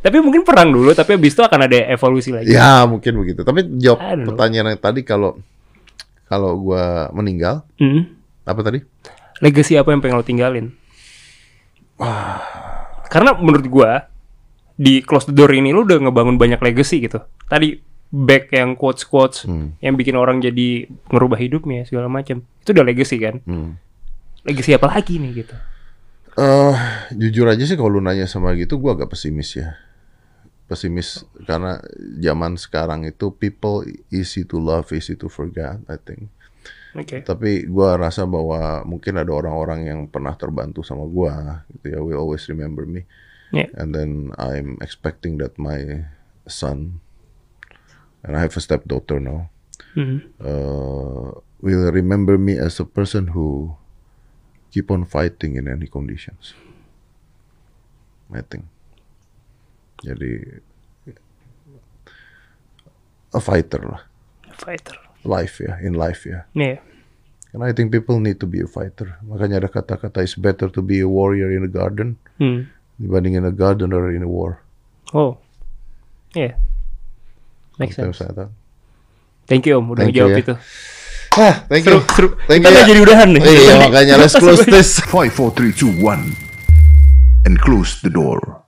Tapi 0.00 0.22
mungkin 0.22 0.46
perang 0.46 0.70
dulu, 0.70 0.94
tapi 0.94 1.18
abis 1.18 1.34
itu 1.34 1.42
akan 1.42 1.66
ada 1.66 1.78
evolusi 1.90 2.30
lagi. 2.30 2.54
ya 2.54 2.86
mungkin 2.86 3.18
begitu. 3.18 3.42
Tapi 3.42 3.66
jawab 3.76 3.98
pertanyaan 4.24 4.72
yang 4.72 4.80
tadi 4.80 5.02
kalau 5.02 5.34
kalau 6.24 6.54
gua 6.56 7.10
meninggal 7.10 7.66
Hmm. 7.76 8.14
apa 8.42 8.60
tadi? 8.62 8.78
Legacy 9.38 9.74
apa 9.74 9.90
yang 9.90 9.98
pengen 9.98 10.16
lo 10.16 10.24
tinggalin? 10.24 10.70
Karena 13.06 13.32
menurut 13.36 13.66
gua 13.66 14.06
di 14.76 15.00
close 15.00 15.28
the 15.28 15.34
door 15.34 15.50
ini 15.50 15.72
lu 15.72 15.88
udah 15.88 15.96
ngebangun 15.98 16.36
banyak 16.36 16.60
legacy 16.60 17.00
gitu. 17.00 17.22
Tadi 17.48 17.80
back 18.06 18.52
yang 18.52 18.76
quotes 18.76 19.02
quotes 19.02 19.48
Hmm. 19.48 19.74
yang 19.80 19.96
bikin 19.96 20.14
orang 20.14 20.38
jadi 20.38 20.86
ngerubah 21.10 21.38
hidupnya 21.40 21.82
segala 21.88 22.06
macam. 22.06 22.44
Itu 22.62 22.70
udah 22.76 22.84
legacy 22.84 23.16
kan? 23.18 23.40
Hmm. 23.42 23.80
Legacy 24.44 24.76
apa 24.76 24.92
lagi 24.92 25.16
nih 25.18 25.42
gitu? 25.42 25.56
Eh, 26.36 26.74
jujur 27.16 27.48
aja 27.48 27.64
sih 27.64 27.74
kalau 27.74 27.96
lu 27.96 28.00
nanya 28.04 28.28
sama 28.28 28.52
gitu, 28.54 28.76
gua 28.76 28.92
agak 28.92 29.16
pesimis 29.16 29.56
ya. 29.56 29.72
Pesimis 30.68 31.24
karena 31.46 31.80
zaman 32.20 32.58
sekarang 32.60 33.06
itu 33.06 33.32
people 33.32 33.86
easy 34.12 34.44
to 34.44 34.60
love, 34.60 34.90
easy 34.92 35.16
to 35.16 35.30
forget, 35.30 35.80
I 35.88 35.96
think. 35.96 36.28
Oke. 36.96 37.20
Tapi 37.20 37.68
gua 37.68 38.00
rasa 38.00 38.24
bahwa 38.24 38.80
mungkin 38.88 39.20
ada 39.20 39.28
orang-orang 39.28 39.84
yang 39.84 40.00
pernah 40.08 40.32
terbantu 40.32 40.80
sama 40.80 41.04
gua, 41.04 41.62
gitu 41.76 41.92
ya, 41.92 42.00
will 42.00 42.16
always 42.16 42.48
remember 42.48 42.88
me. 42.88 43.04
Ya. 43.52 43.68
And 43.76 43.92
then 43.92 44.32
I'm 44.40 44.80
expecting 44.80 45.36
that 45.44 45.60
my 45.60 46.08
son, 46.48 47.04
and 48.24 48.32
I 48.34 48.40
have 48.42 48.56
a 48.56 48.62
stepdaughter 48.64 49.20
now, 49.20 49.52
Hmm. 49.96 50.28
uh, 50.40 51.36
will 51.60 51.88
remember 51.88 52.36
me 52.36 52.56
as 52.60 52.80
a 52.80 52.88
person 52.88 53.32
who 53.32 53.76
keep 54.72 54.92
on 54.92 55.04
fighting 55.08 55.56
in 55.56 55.68
any 55.68 55.88
conditions. 55.88 56.52
I 58.28 58.44
think. 58.44 58.68
Jadi 60.04 60.60
a 63.32 63.40
fighter 63.40 63.80
lah, 63.84 64.02
Fighter. 64.60 64.96
Life 65.26 65.58
ya, 65.58 65.76
in 65.82 65.92
life 65.92 66.24
ya. 66.24 66.46
Nih. 66.54 66.78
And 67.52 67.64
I 67.64 67.72
think 67.72 67.90
people 67.90 68.20
need 68.20 68.38
to 68.38 68.46
be 68.46 68.60
a 68.60 68.68
fighter. 68.68 69.16
Makanya 69.24 69.64
ada 69.64 69.68
kata-kata 69.68 70.20
it's 70.20 70.36
better 70.36 70.68
to 70.68 70.80
be 70.80 71.00
a 71.00 71.08
warrior 71.08 71.50
in 71.50 71.64
a 71.64 71.70
garden 71.70 72.20
Hmm. 72.36 72.68
dibanding 72.96 73.34
in 73.34 73.44
a 73.44 73.50
gardener 73.50 74.12
in 74.12 74.22
a 74.22 74.28
war. 74.28 74.60
Oh. 75.10 75.40
Iya. 76.32 76.56
Make 77.76 77.92
Sometimes 77.92 78.20
sense. 78.20 78.28
I 78.28 78.34
thought. 78.34 78.52
Thank 79.46 79.64
you 79.64 79.78
Om 79.78 79.92
udah 79.92 80.04
Thank 80.04 80.16
you, 80.16 80.26
ngejawab 80.26 80.36
ya. 80.36 80.42
itu. 80.42 80.54
Ah, 81.36 81.54
thank 81.68 81.84
Seru, 81.84 82.00
you. 82.00 82.08
seru. 82.16 82.28
Thank 82.48 82.64
Kita 82.64 82.68
you. 82.68 82.74
nggak 82.76 82.88
jadi 82.88 83.00
udahan 83.04 83.28
nih. 83.36 83.42
Iya, 83.44 83.74
makanya 83.88 84.14
let's 84.16 84.36
close 84.42 84.64
this. 84.64 85.00
5, 85.04 85.28
4, 85.32 85.52
3, 85.52 85.72
2, 85.72 85.92
1. 86.00 86.32
And 87.44 87.60
close 87.62 88.00
the 88.02 88.10
door. 88.10 88.64